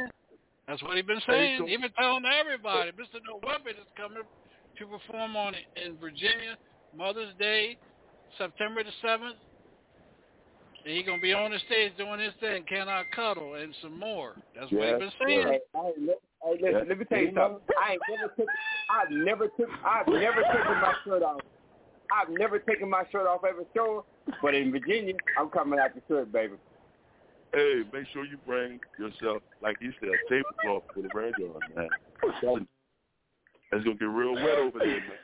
Saying. 0.69 0.79
That's 0.79 0.83
what 0.83 0.97
he 0.97 1.03
been 1.03 1.21
saying. 1.27 1.59
so- 1.59 1.67
He 1.67 1.77
been 1.77 1.93
telling 1.99 2.25
everybody, 2.27 2.93
Mr. 2.93 3.21
No 3.27 3.41
Weapon 3.43 3.73
is 3.81 3.89
coming 3.97 4.23
to 4.79 4.87
perform 4.87 5.37
on 5.37 5.55
it 5.55 5.65
in 5.77 5.97
Virginia, 5.99 6.57
Mother's 6.95 7.35
Day, 7.39 7.77
September 8.37 8.85
the 8.85 8.93
seventh. 9.03 9.37
And 10.85 10.95
he 10.97 11.03
gonna 11.03 11.21
be 11.21 11.33
on 11.35 11.51
the 11.51 11.59
stage 11.67 11.97
doing 11.99 12.21
his 12.21 12.33
thing, 12.41 12.65
Can 12.69 12.89
I 12.89 13.03
Cuddle 13.15 13.55
and 13.55 13.75
some 13.83 13.99
more. 13.99 14.35
That's 14.55 14.71
what 14.71 14.85
he 14.85 14.91
Yes, 14.91 14.99
been 14.99 15.13
saying. 15.27 15.47
Hey, 15.49 15.61
hey, 15.75 15.93
let- 15.99 16.21
hey, 16.45 16.59
listen, 16.61 16.89
let 16.89 16.99
me 16.99 17.05
tell 17.05 17.19
you 17.19 17.35
something. 17.35 17.75
I 17.77 17.93
ain't 17.93 18.03
never 18.09 18.29
took, 18.37 18.49
I've 18.89 19.11
never 19.11 19.49
took, 19.49 19.71
I've 19.85 20.07
never 20.07 20.43
taken 20.43 20.81
my 20.81 20.95
shirt 21.05 21.23
off. 21.23 21.41
I've 22.13 22.31
never 22.31 22.59
taken 22.61 22.89
my 22.89 23.05
shirt 23.11 23.27
off 23.27 23.45
every 23.45 23.67
show, 23.75 24.07
but 24.41 24.55
in 24.55 24.71
Virginia, 24.71 25.15
I'm 25.37 25.51
coming 25.51 25.79
out 25.79 25.95
the 25.95 26.03
shirt, 26.09 26.33
baby. 26.33 26.55
Hey, 27.53 27.83
make 27.93 28.07
sure 28.13 28.25
you 28.25 28.37
bring 28.47 28.79
yourself, 28.99 29.43
like 29.63 29.77
you 29.81 29.93
said, 30.01 30.11
a 30.11 30.19
tablecloth 30.29 30.85
for 30.95 31.03
the 31.03 31.09
rag 31.15 31.35
on, 31.41 31.61
man. 31.75 31.89
I'm 32.23 32.33
telling 32.41 32.61
you, 32.63 32.69
It's 33.73 33.85
gonna 33.85 33.97
get 33.97 34.05
real 34.05 34.35
wet 34.35 34.59
over 34.59 34.79
there, 34.79 35.01
man. 35.01 35.19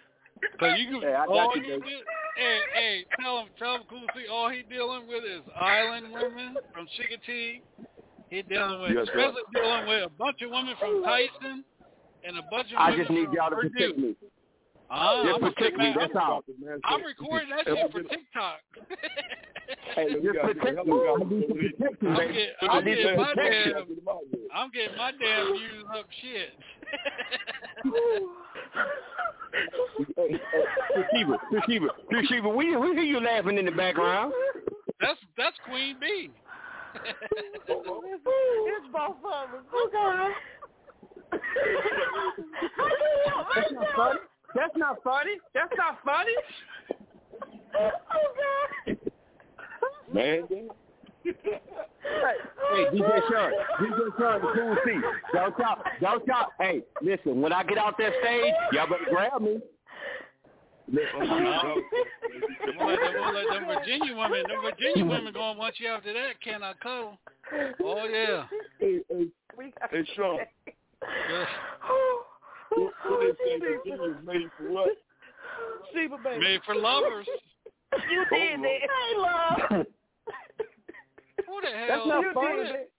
So 0.60 0.66
you 0.66 0.86
can, 0.90 1.02
Hey, 1.02 1.14
I 1.14 1.26
got 1.26 1.30
all 1.30 1.52
you, 1.56 1.62
he 1.62 1.68
did, 1.70 2.02
hey, 2.36 2.60
hey, 2.72 3.06
tell 3.20 3.40
him, 3.40 3.48
tell 3.58 3.74
him, 3.76 3.82
cool. 3.90 4.06
See, 4.16 4.26
all 4.30 4.48
he 4.50 4.62
dealing 4.62 5.06
with 5.06 5.24
is 5.24 5.42
island 5.58 6.12
women 6.12 6.56
from 6.72 6.86
Chicotee. 6.96 7.60
He 8.30 8.42
dealing 8.42 8.80
with, 8.80 8.96
Yes, 8.96 9.06
sir. 9.12 9.18
Trezor 9.18 9.44
dealing 9.52 9.86
with 9.86 10.04
a 10.06 10.10
bunch 10.10 10.40
of 10.42 10.50
women 10.50 10.74
from 10.80 11.02
Tyson 11.04 11.64
and 12.24 12.38
a 12.38 12.42
bunch 12.50 12.72
of 12.72 12.78
women. 12.80 12.80
I 12.80 12.90
women 12.90 13.04
just 13.04 13.10
need 13.10 13.24
from 13.26 13.34
y'all 13.34 13.50
to 13.50 13.56
Purdue. 13.56 13.70
protect 13.70 13.98
me. 13.98 14.16
Ah, 14.90 15.22
Just 15.24 15.34
I'm 15.34 15.40
protect 15.40 15.58
take 15.60 15.76
me, 15.76 15.84
that- 15.92 15.98
that's 15.98 16.16
all. 16.16 16.44
I'm 16.84 17.04
recording 17.04 17.50
that 17.50 17.66
shit 17.66 17.90
for 17.92 18.02
TikTok. 18.02 18.60
Hey, 19.94 20.08
just 20.22 20.38
protect 20.40 20.86
me. 20.86 20.92
I 20.92 21.24
need 21.24 21.46
to 21.46 21.54
protect 21.54 22.02
you, 22.02 22.10
I'm, 22.10 22.32
get, 22.32 22.48
I 22.60 22.66
I'm 22.66 22.84
getting 22.84 23.16
my 23.16 23.34
damn, 23.34 23.86
I'm 24.54 24.70
getting 24.70 24.96
my 24.96 25.12
damn 25.12 25.52
views 25.52 25.86
up 25.96 26.06
shit. 26.20 26.50
Hey, 30.16 30.16
hey, 30.16 30.34
Sheba, 31.12 31.38
Sheba, 31.68 31.88
Sheba, 32.28 32.48
we 32.48 32.76
we 32.76 32.88
hear 32.88 33.02
you 33.02 33.20
laughing 33.20 33.58
in 33.58 33.64
the 33.66 33.70
background. 33.70 34.32
That's 35.00 35.20
that's 35.36 35.56
Queen 35.66 35.96
B. 36.00 36.30
it's 37.04 37.66
both 38.92 39.16
of 39.24 39.54
us. 39.54 39.64
Oh 39.72 39.88
God. 39.92 40.32
That's 43.54 43.72
not 43.72 43.86
funny. 43.96 44.20
That's 44.54 44.76
not 44.76 45.02
funny. 45.02 45.36
That's 45.54 45.72
not 45.76 45.98
funny. 46.04 46.34
Man, 50.14 50.46
Hey, 51.24 52.84
DJ 52.92 53.20
Sean, 53.28 53.52
DJ 53.80 53.98
Sean, 54.16 54.40
the 54.40 54.48
cool 54.54 54.76
C. 54.84 55.00
Don't 55.32 55.58
y'all, 55.58 55.82
don't 56.00 56.26
y'all. 56.26 56.46
Hey, 56.60 56.82
listen, 57.02 57.40
when 57.40 57.52
I 57.52 57.64
get 57.64 57.78
out 57.78 57.98
that 57.98 58.12
stage, 58.22 58.54
y'all 58.72 58.86
better 58.86 59.06
grab 59.10 59.42
me. 59.42 59.58
I'm 60.88 61.26
gonna 61.26 61.50
let, 61.50 62.98
I'm 63.00 63.14
gonna 63.14 63.38
let 63.38 63.48
them 63.48 63.64
Virginia 63.66 64.16
women, 64.16 64.44
them 64.46 64.62
Virginia 64.62 65.04
women 65.04 65.32
going 65.32 65.58
once 65.58 65.76
you 65.78 65.88
after 65.88 66.12
that, 66.12 66.40
can 66.42 66.62
I 66.62 66.74
cuddle? 66.80 67.18
Oh 67.82 68.04
yeah. 68.04 68.44
Hey, 68.78 69.00
hey, 69.10 69.26
hey, 69.90 70.04
Sean. 70.14 70.38
What, 72.70 72.92
what 73.04 73.20
they 73.20 73.32
say 73.44 73.58
Virginia 73.58 74.10
is 74.10 74.26
made 74.26 74.50
for 74.56 74.70
what? 74.70 74.90
Sheba, 75.92 76.18
baby. 76.18 76.40
Made 76.40 76.60
for 76.64 76.76
lovers. 76.76 77.26
You 78.10 78.24
did 78.30 78.60
that. 78.60 78.80
Hey, 78.80 79.16
love. 79.16 79.86
Who 81.46 81.60
the 81.60 81.68
hell? 81.76 81.86
That's 81.88 82.06
not 82.06 82.20
you 82.22 82.30
funny. 82.34 82.56
did 82.64 82.74
it? 82.74 82.90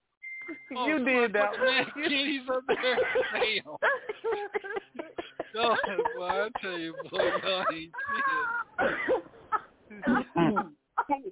Oh, 0.77 0.85
You 0.87 0.95
somebody 0.97 1.15
did 1.17 1.33
that 1.33 1.51
put 1.51 1.59
the 1.59 1.65
one. 1.65 1.75
man 1.75 1.85
kitties 1.95 2.41
up 2.53 2.63
there. 2.67 2.97
Damn. 3.33 3.75
No, 5.55 5.73
boy, 6.17 6.25
I 6.27 6.49
tell 6.61 6.77
you, 6.77 6.93
boy, 7.09 7.31
no, 7.45 7.63
he 7.71 7.89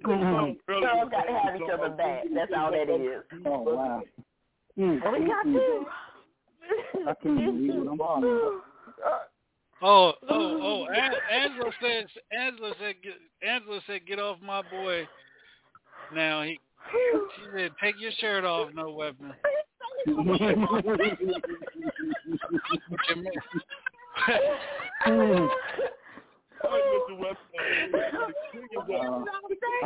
Girls 0.02 1.10
got 1.10 1.24
to 1.24 1.32
have 1.44 1.56
each 1.56 1.62
other 1.72 1.90
back. 1.90 2.22
That's 2.34 2.52
all 2.56 2.70
that 2.70 2.88
is. 2.88 3.22
Oh 3.46 3.60
wow. 3.62 4.02
Mm, 4.78 4.94
We 4.94 5.26
got 5.26 5.46
mm, 5.46 5.54
to. 5.54 5.84
I 7.08 7.14
can't 7.22 7.36
believe 7.36 7.74
what 7.84 7.92
I'm 7.92 8.00
on. 8.00 8.60
Oh, 9.82 10.12
oh, 10.30 10.30
oh! 10.30 10.86
Angela 11.30 11.70
said, 11.82 12.06
Angela 12.32 12.72
said, 12.80 12.94
Angela 13.46 13.80
said, 13.86 14.06
get 14.06 14.18
off 14.18 14.38
my 14.42 14.62
boy. 14.62 15.06
Now 16.14 16.42
he, 16.42 16.58
she 16.92 17.44
said, 17.56 17.70
take 17.82 17.98
your 18.00 18.12
shirt 18.18 18.44
off, 18.44 18.70
no 18.74 18.92
weapon. 18.92 19.32
I 20.06 20.10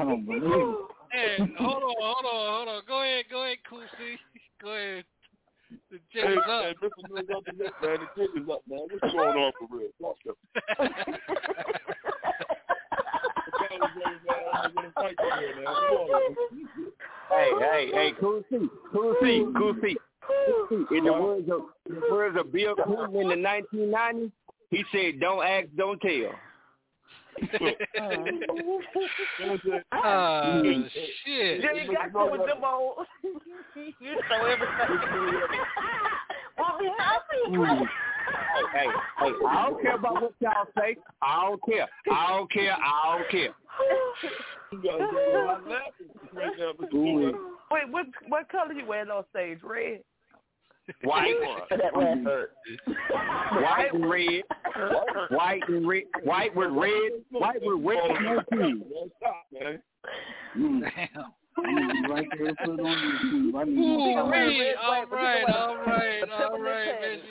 don't 0.05 0.27
believe 0.27 0.43
it. 0.45 0.77
Hey, 1.11 1.39
hold 1.59 1.83
on, 1.83 1.95
hold 1.99 2.25
on, 2.25 2.55
hold 2.55 2.69
on. 2.69 2.83
Go 2.87 3.03
ahead, 3.03 3.25
go 3.31 3.43
ahead, 3.45 3.59
Kusi. 3.71 4.19
Go 4.61 4.71
ahead. 4.71 5.05
The 5.91 5.99
Hey, 6.11 6.23
jig 6.23 6.31
is 6.33 6.39
up. 6.49 6.77
Mr. 6.83 7.03
Mills 7.11 7.29
up 7.37 7.45
man. 7.47 7.57
The 7.81 8.09
jig 8.17 8.31
is 8.43 8.49
up, 8.51 8.63
man. 8.69 8.81
What's 8.91 9.13
going 9.13 9.37
on 9.37 9.53
for 9.59 9.67
real? 9.71 9.91
Talk 13.79 15.11
to 15.17 15.55
me. 15.57 16.65
Hey, 17.31 17.51
hey, 17.61 17.91
hey, 17.93 18.13
cool 18.21 18.43
C, 18.51 18.69
cool 18.93 19.15
C, 19.23 19.45
cool 19.57 19.75
C. 19.83 19.97
In 20.97 21.05
the 21.05 21.13
words 21.13 21.49
of 21.51 21.61
in 21.89 21.95
the 22.01 22.09
words 22.11 22.37
of 22.39 22.53
Bill 22.53 22.75
Clinton 22.75 23.17
in 23.21 23.29
the 23.29 23.49
1990s, 23.75 24.33
he 24.71 24.85
said, 24.93 25.21
"Don't 25.21 25.45
ask, 25.45 25.69
don't 25.77 26.01
tell." 26.01 26.33
Oh, 29.93 30.63
shit. 30.93 31.61
Yeah, 31.63 31.73
you 31.75 31.95
got 31.95 32.13
to 32.13 32.31
with 32.33 32.47
them 32.47 32.65
old. 32.65 33.07
you 33.23 34.15
know 34.31 34.45
everything. 34.47 34.99
Won't 36.59 36.79
be 36.81 36.87
nothing. 36.87 37.89
Hey, 38.73 38.73
hey, 38.73 38.87
hey, 39.19 39.33
I 39.49 39.69
don't 39.69 39.83
care 39.83 39.97
about 39.97 40.23
what 40.23 40.33
y'all 40.41 40.67
say. 40.77 40.97
I 41.23 41.45
don't 41.47 41.63
care. 41.65 41.89
I 42.11 42.27
don't 42.29 42.51
care. 42.51 42.73
I 42.73 43.19
don't 43.19 43.31
care. 43.31 43.55
Wait, 47.71 47.89
what 47.91 48.07
what 48.29 48.49
color 48.51 48.73
you 48.73 48.87
wearing 48.87 49.11
on 49.11 49.25
stage? 49.31 49.59
Red. 49.63 50.01
White, 51.05 51.35
That 51.71 51.95
last 51.97 52.21
hurt. 52.25 52.53
white 53.53 53.93
and 53.93 54.09
red, 54.11 54.43
white 55.31 55.61
and 55.69 55.87
red, 55.87 56.05
white 56.23 56.57
with 56.57 56.71
red, 56.71 57.11
white 57.31 57.61
with 57.63 57.85
red 57.85 57.99
and 60.55 60.93
blue. 61.63 61.69
I 61.69 61.93
need 61.93 62.07
to 62.07 62.13
right 62.13 62.29
there 62.37 62.47
and 62.49 62.57
put 62.59 62.69
it 62.69 62.81
on 62.81 62.97
YouTube. 62.97 63.55
I 63.55 63.65
need 63.65 63.79
Ooh, 63.79 64.31
find 64.31 64.47
wee. 64.49 64.61
it. 64.61 64.77
all 64.83 65.07
right, 65.07 65.45
all 65.49 65.77
right, 65.77 66.23
all 66.31 66.59
right, 66.61 67.01
baby. 67.01 67.23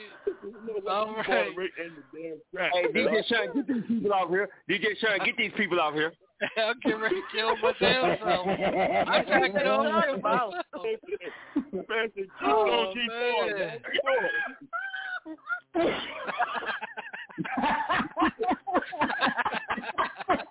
All 0.89 1.15
right. 1.15 2.72
Hey, 2.73 2.88
DJ 2.93 3.25
Sean, 3.27 3.47
get 3.56 3.67
these 3.67 3.83
people 3.88 4.14
out 4.14 4.30
here. 4.30 4.49
DJ 4.69 4.97
Sean, 4.99 5.19
get 5.25 5.38
these 5.38 5.51
people 5.57 5.80
out 5.80 5.93
here. 5.93 6.14
I'm 6.57 6.80
getting 6.83 7.01
ready 7.01 7.15
to 7.15 7.22
kill 7.35 7.57
my 7.57 7.73
damn 7.80 8.17
self. 8.19 8.47
I 8.47 9.23
tried 9.23 9.47
to 9.47 9.49
get 9.49 9.65
over 9.67 9.89
myself. 9.89 10.53
Oh, 12.43 12.93
man. 15.75 15.99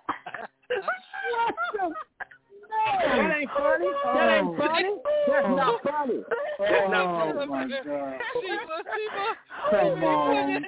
That 3.17 3.37
ain't 3.37 3.49
funny. 3.49 3.87
That 4.05 4.29
ain't 4.37 4.57
funny. 4.57 4.93
That's 5.27 5.47
not 5.49 5.81
funny. 5.89 6.19
That's 6.59 6.91
not 6.91 7.05
Oh 7.05 7.45
my 7.47 7.67
God. 7.67 7.83
Sheba, 8.33 8.77
Sheba. 8.93 9.25
Come 9.71 10.03
on. 10.03 10.65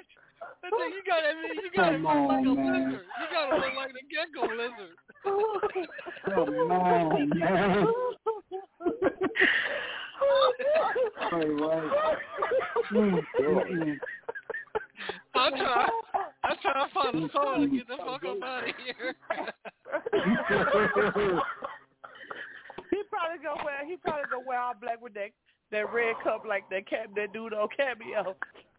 I 0.61 0.69
think 0.69 0.93
you 0.93 1.01
gotta, 1.07 1.31
you 1.55 1.69
gotta 1.75 1.91
Come 1.91 2.03
look 2.03 2.29
like 2.29 2.39
on, 2.39 2.47
a 2.47 2.55
man. 2.55 2.65
lizard. 2.89 3.05
You 3.19 3.25
gotta 3.31 3.55
look 3.55 3.75
like 3.75 3.93
the 3.93 4.01
gecko 4.09 4.41
lizard. 4.55 4.95
Come 6.25 6.49
on, 6.49 7.29
man. 7.29 7.87
Hey, 11.29 11.47
right. 11.47 11.89
Mm, 12.91 13.21
mm, 13.39 13.97
I'm 15.35 15.51
trying, 15.53 15.89
I'm 16.43 16.57
trying 16.61 16.87
to 16.87 16.93
find 16.93 17.15
a 17.15 17.29
song 17.31 17.61
to 17.61 17.67
get 17.77 17.87
the 17.87 17.97
fuck 17.97 18.23
up 18.25 18.43
out 18.43 18.63
of 18.67 18.75
here. 18.83 19.15
He 23.09 23.17
probably 23.17 23.41
gonna 23.43 23.65
wear. 23.65 23.85
He 23.87 23.97
probably 23.97 24.29
gonna 24.29 24.45
wear 24.45 24.59
all 24.59 24.73
black 24.79 25.01
with 25.01 25.13
that 25.15 25.31
that 25.71 25.91
red 25.93 26.15
cup 26.23 26.43
like 26.47 26.69
that 26.69 26.87
cap 26.87 27.09
that 27.15 27.33
dude 27.33 27.53
on 27.53 27.67
cameo. 27.75 28.35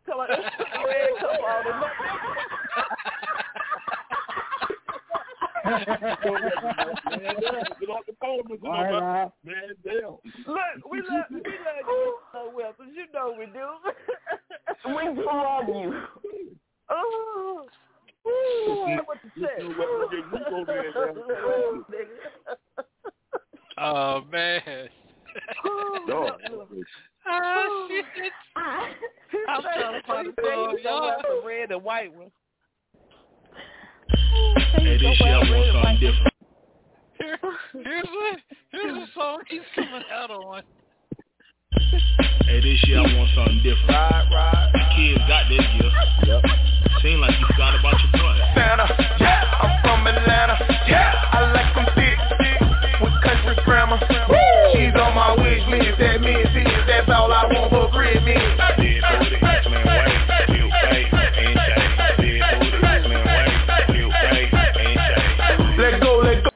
Come 0.07 0.21
on, 0.21 0.29
red 0.31 1.19
cup 1.19 1.41
on 1.41 1.65
the 1.67 1.73
Right 8.63 8.91
now. 8.93 9.33
Man, 9.45 9.55
damn. 9.85 10.19
Look, 10.47 10.91
we 10.91 10.99
love 10.99 11.25
we 11.31 11.39
love 11.41 11.85
you 11.87 12.19
so 12.33 12.53
well, 12.55 12.73
cause 12.73 12.87
you 12.95 13.07
know 13.13 13.35
we 13.37 13.47
do. 13.47 13.67
We 14.87 15.05
do 15.15 15.25
love 15.27 15.69
you. 15.69 16.03
Oh, 16.93 17.69
Ooh, 18.27 18.99
what 19.07 19.19
to 19.23 19.29
say. 19.41 19.63
Oh 23.81 24.23
man. 24.31 24.61
Ah 27.27 27.67
shit. 27.89 28.05
I'm 29.49 29.63
trying 29.63 30.01
to 30.01 30.07
find 30.07 30.27
a 30.29 30.33
song, 30.43 30.79
y'all. 30.83 31.23
The 31.23 31.47
red 31.47 31.71
and 31.71 31.83
white 31.83 32.15
one. 32.15 32.31
Hey, 34.77 34.99
this 34.99 35.21
year 35.21 35.35
I 35.35 35.39
want 35.39 35.73
something 35.73 36.01
different. 36.01 36.35
Here, 37.19 37.39
here's 37.85 38.05
what 38.05 38.39
Here's 38.73 38.97
a 38.97 39.07
song 39.15 39.41
he's 39.49 39.61
coming 39.75 40.03
out 40.13 40.31
on. 40.31 40.63
Hey, 42.45 42.61
this 42.61 42.85
year 42.87 42.99
I 42.99 43.17
want 43.17 43.31
something 43.35 43.63
different. 43.63 43.89
Right, 43.89 44.29
right. 44.31 44.71
The 44.73 44.85
kids 44.97 45.25
got 45.27 45.49
this 45.49 45.65
year. 45.81 45.91
Yep. 46.27 46.45
Seem 47.03 47.21
like 47.21 47.33
you 47.39 47.47
forgot 47.47 47.81
about 47.81 47.97
your 48.01 48.13
boy. 48.13 48.37
Santa, 48.55 49.17
yeah, 49.21 49.57
I'm 49.63 49.83
from 49.83 50.07
Atlanta. 50.07 50.59
Yeah, 50.87 51.20
country 53.71 54.07
grammar. 54.07 54.73
She's 54.73 54.95
on 55.01 55.15
my 55.15 55.35
wish 55.35 55.63
list. 55.69 55.99
That 55.99 56.21
means 56.21 56.49
this. 56.55 56.67
That's 56.87 57.09
all 57.09 57.33
I 57.33 57.47
want 57.47 57.71
for 57.71 57.91
Christmas. 57.91 58.35
Dead 58.35 58.77
booty, 58.77 59.39
slim 59.63 59.87
waist, 59.87 60.27
cute 60.47 60.71
face, 60.71 61.09
and 61.13 61.55
shake. 61.55 61.79
Dead 61.79 62.59
booty, 62.61 62.79
slim 62.81 63.23
waist, 63.25 63.55
cute 63.91 64.13
face, 64.13 64.51
and 64.51 64.91
shake. 64.99 65.79
Let 65.79 66.01
go, 66.03 66.19
let 66.19 66.45
go. 66.45 66.51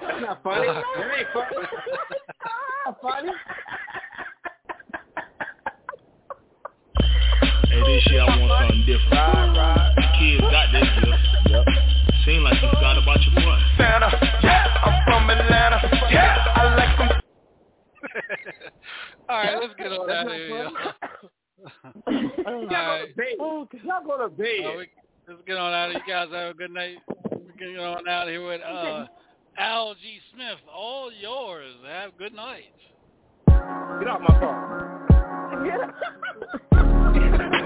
That's 0.00 0.20
not 0.20 0.42
funny. 0.42 0.66
That 0.66 0.84
ain't 1.18 1.28
funny. 1.32 1.56
funny. 3.02 3.32
Hey, 7.68 7.80
this 7.86 8.06
year 8.10 8.22
I 8.22 8.38
want 8.38 8.68
something 8.68 8.86
different. 8.86 9.12
Right, 9.12 9.56
right. 9.56 9.94
The 9.96 10.02
kids 10.18 10.42
got 10.50 10.66
this 10.72 10.88
year. 11.02 11.18
Yep. 11.50 11.99
Seem 12.24 12.42
like 12.42 12.60
you 12.62 12.68
forgot 12.68 12.98
about 12.98 13.22
your 13.22 13.34
boy. 13.34 13.58
Santa, 13.78 14.10
yeah, 14.42 14.66
I'm 14.84 15.04
from 15.04 15.30
Atlanta. 15.30 15.80
Yeah, 16.10 16.44
I 16.54 16.74
like 16.76 16.98
some. 16.98 17.20
All 19.28 19.38
right, 19.38 19.56
let's 19.60 19.74
get 19.78 19.86
on 19.92 20.10
out 20.10 20.26
of 20.26 20.32
here, 20.32 20.48
y'all. 20.48 20.72
All 22.46 22.68
right. 22.68 23.08
Y'all 23.84 24.04
go 24.04 24.18
to 24.18 24.28
bed. 24.28 24.64
Uh, 24.66 24.76
we, 24.78 24.88
let's 25.28 25.40
get 25.46 25.56
on 25.56 25.72
out 25.72 25.90
of 25.90 25.92
here. 25.92 26.02
You 26.06 26.12
guys 26.12 26.28
have 26.32 26.54
a 26.54 26.58
good 26.58 26.72
night. 26.72 26.98
We're 27.30 27.52
getting 27.58 27.78
on 27.78 28.08
out 28.08 28.28
of 28.28 28.32
here 28.32 28.46
with 28.46 28.60
uh, 28.62 29.06
Al 29.58 29.94
G. 29.94 30.20
Smith. 30.34 30.58
All 30.74 31.10
yours. 31.12 31.74
Have 31.86 32.10
a 32.10 32.18
good 32.18 32.34
night. 32.34 32.74
Get 33.46 34.08
off 34.08 34.20
my 34.20 34.40
phone. 34.40 35.06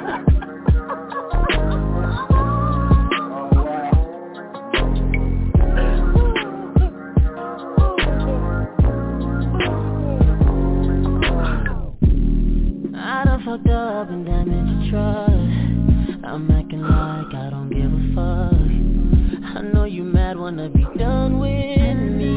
fucked 13.44 13.68
up 13.68 14.10
and 14.10 14.24
damaged 14.24 14.90
trust. 14.90 16.24
I'm 16.24 16.50
acting 16.50 16.80
like 16.80 17.34
I 17.34 17.50
don't 17.50 17.68
give 17.68 17.92
a 17.92 18.02
fuck. 18.14 19.56
I 19.56 19.60
know 19.72 19.84
you 19.84 20.02
mad, 20.02 20.38
wanna 20.38 20.70
be 20.70 20.86
done 20.98 21.38
with 21.38 21.98
me. 22.18 22.34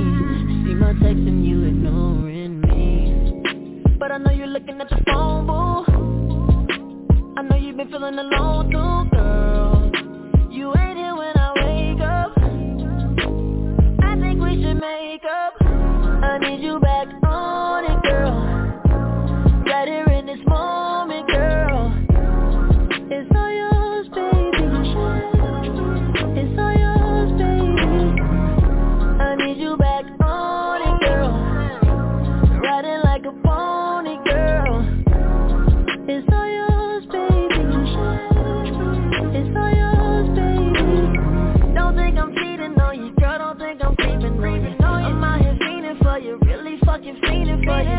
See 0.65 0.75
my 0.75 0.91
text 0.93 1.23
and 1.31 1.45
you 1.45 1.63
ignoring 1.63 2.59
me. 2.61 3.95
But 3.97 4.11
I 4.11 4.17
know 4.17 4.31
you're 4.31 4.47
looking 4.47 4.81
at 4.81 4.91
your 4.91 4.99
phone, 5.05 5.47
boo. 5.47 5.85
I 7.37 7.41
know 7.43 7.55
you've 7.55 7.77
been 7.77 7.89
feeling 7.89 8.19
alone 8.19 8.69
too, 8.71 9.09
girl 9.15 9.56
but 47.67 47.97